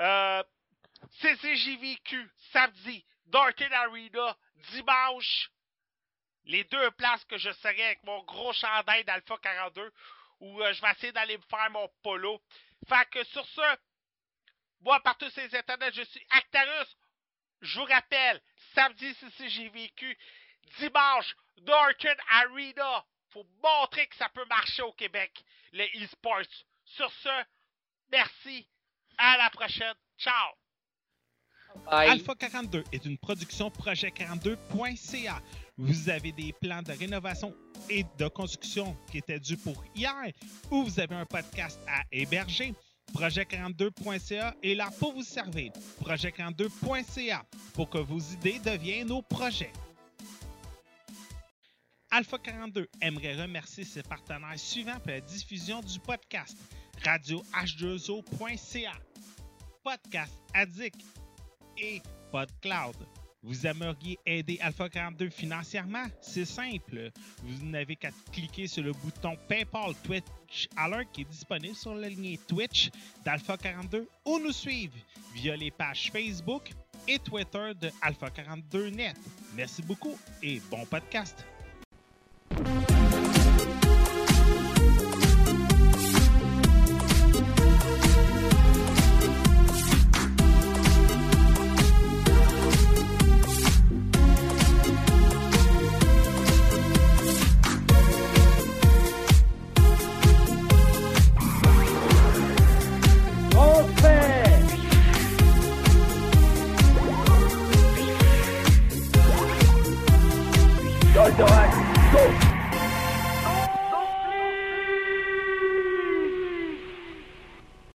Euh, 0.00 0.42
CCJVQ, 1.20 2.28
samedi, 2.52 3.04
Darken 3.26 3.72
Arena, 3.72 4.36
dimanche. 4.72 5.50
Les 6.46 6.64
deux 6.64 6.90
places 6.92 7.24
que 7.26 7.38
je 7.38 7.52
serai 7.52 7.84
avec 7.84 8.02
mon 8.02 8.22
gros 8.24 8.52
chandail 8.52 9.04
d'Alpha 9.04 9.36
42, 9.40 9.92
où 10.40 10.60
euh, 10.60 10.72
je 10.72 10.82
vais 10.82 10.90
essayer 10.90 11.12
d'aller 11.12 11.38
me 11.38 11.42
faire 11.44 11.70
mon 11.70 11.88
polo. 12.02 12.42
Fait 12.88 13.08
que 13.10 13.22
sur 13.24 13.46
ce, 13.46 13.76
moi, 14.80 15.00
par 15.00 15.16
tous 15.16 15.30
ces 15.30 15.54
internets, 15.56 15.92
je 15.92 16.02
suis 16.02 16.26
Actarus. 16.30 16.96
Je 17.60 17.78
vous 17.78 17.86
rappelle, 17.86 18.42
samedi, 18.74 19.14
CCJVQ, 19.14 20.18
dimanche, 20.78 21.36
Darken 21.58 22.16
Arena. 22.30 23.04
Faut 23.34 23.46
montrer 23.62 24.06
que 24.06 24.14
ça 24.16 24.28
peut 24.28 24.44
marcher 24.48 24.82
au 24.82 24.92
Québec, 24.92 25.44
les 25.72 25.90
e-sports. 26.02 26.46
Sur 26.84 27.10
ce, 27.12 27.44
merci. 28.12 28.66
À 29.18 29.36
la 29.36 29.50
prochaine. 29.50 29.94
Ciao. 30.16 30.54
Bye. 31.90 32.10
Alpha 32.10 32.36
42 32.36 32.84
est 32.92 33.04
une 33.04 33.18
production 33.18 33.68
projet42.ca. 33.70 35.42
Vous 35.76 36.08
avez 36.08 36.30
des 36.30 36.52
plans 36.52 36.82
de 36.82 36.92
rénovation 36.92 37.52
et 37.90 38.04
de 38.16 38.28
construction 38.28 38.96
qui 39.10 39.18
étaient 39.18 39.40
dus 39.40 39.56
pour 39.56 39.84
hier 39.96 40.30
ou 40.70 40.84
vous 40.84 41.00
avez 41.00 41.16
un 41.16 41.26
podcast 41.26 41.80
à 41.88 42.02
héberger. 42.12 42.72
Projet42.ca 43.12 44.54
est 44.62 44.74
là 44.74 44.90
pour 44.98 45.12
vous 45.12 45.24
servir. 45.24 45.72
Projet42.ca 46.00 47.44
pour 47.74 47.90
que 47.90 47.98
vos 47.98 48.20
idées 48.20 48.60
deviennent 48.60 49.08
nos 49.08 49.22
projets. 49.22 49.72
Alpha 52.14 52.38
42 52.38 52.88
aimerait 53.00 53.34
remercier 53.34 53.82
ses 53.82 54.04
partenaires 54.04 54.56
suivants 54.56 55.00
pour 55.00 55.10
la 55.10 55.20
diffusion 55.20 55.80
du 55.80 55.98
podcast 55.98 56.56
radio 57.04 57.42
h2o.ca, 57.52 58.92
Podcast 59.82 60.32
Addict 60.54 61.04
et 61.76 62.00
PodCloud. 62.30 62.94
Vous 63.42 63.66
aimeriez 63.66 64.16
aider 64.24 64.60
Alpha 64.62 64.88
42 64.88 65.28
financièrement? 65.28 66.04
C'est 66.20 66.44
simple. 66.44 67.10
Vous 67.42 67.66
n'avez 67.66 67.96
qu'à 67.96 68.10
cliquer 68.30 68.68
sur 68.68 68.84
le 68.84 68.92
bouton 68.92 69.36
PayPal 69.48 69.92
Twitch 70.04 70.68
Alert 70.76 71.10
qui 71.10 71.22
est 71.22 71.28
disponible 71.28 71.74
sur 71.74 71.96
la 71.96 72.08
ligne 72.08 72.38
Twitch 72.46 72.90
d'Alpha 73.24 73.56
42 73.56 74.08
ou 74.24 74.38
nous 74.38 74.52
suivre 74.52 74.94
via 75.34 75.56
les 75.56 75.72
pages 75.72 76.12
Facebook 76.12 76.70
et 77.08 77.18
Twitter 77.18 77.72
de 77.74 77.90
Alpha 78.02 78.30
42 78.30 78.90
Net. 78.90 79.16
Merci 79.56 79.82
beaucoup 79.82 80.16
et 80.44 80.60
bon 80.70 80.86
podcast. 80.86 81.44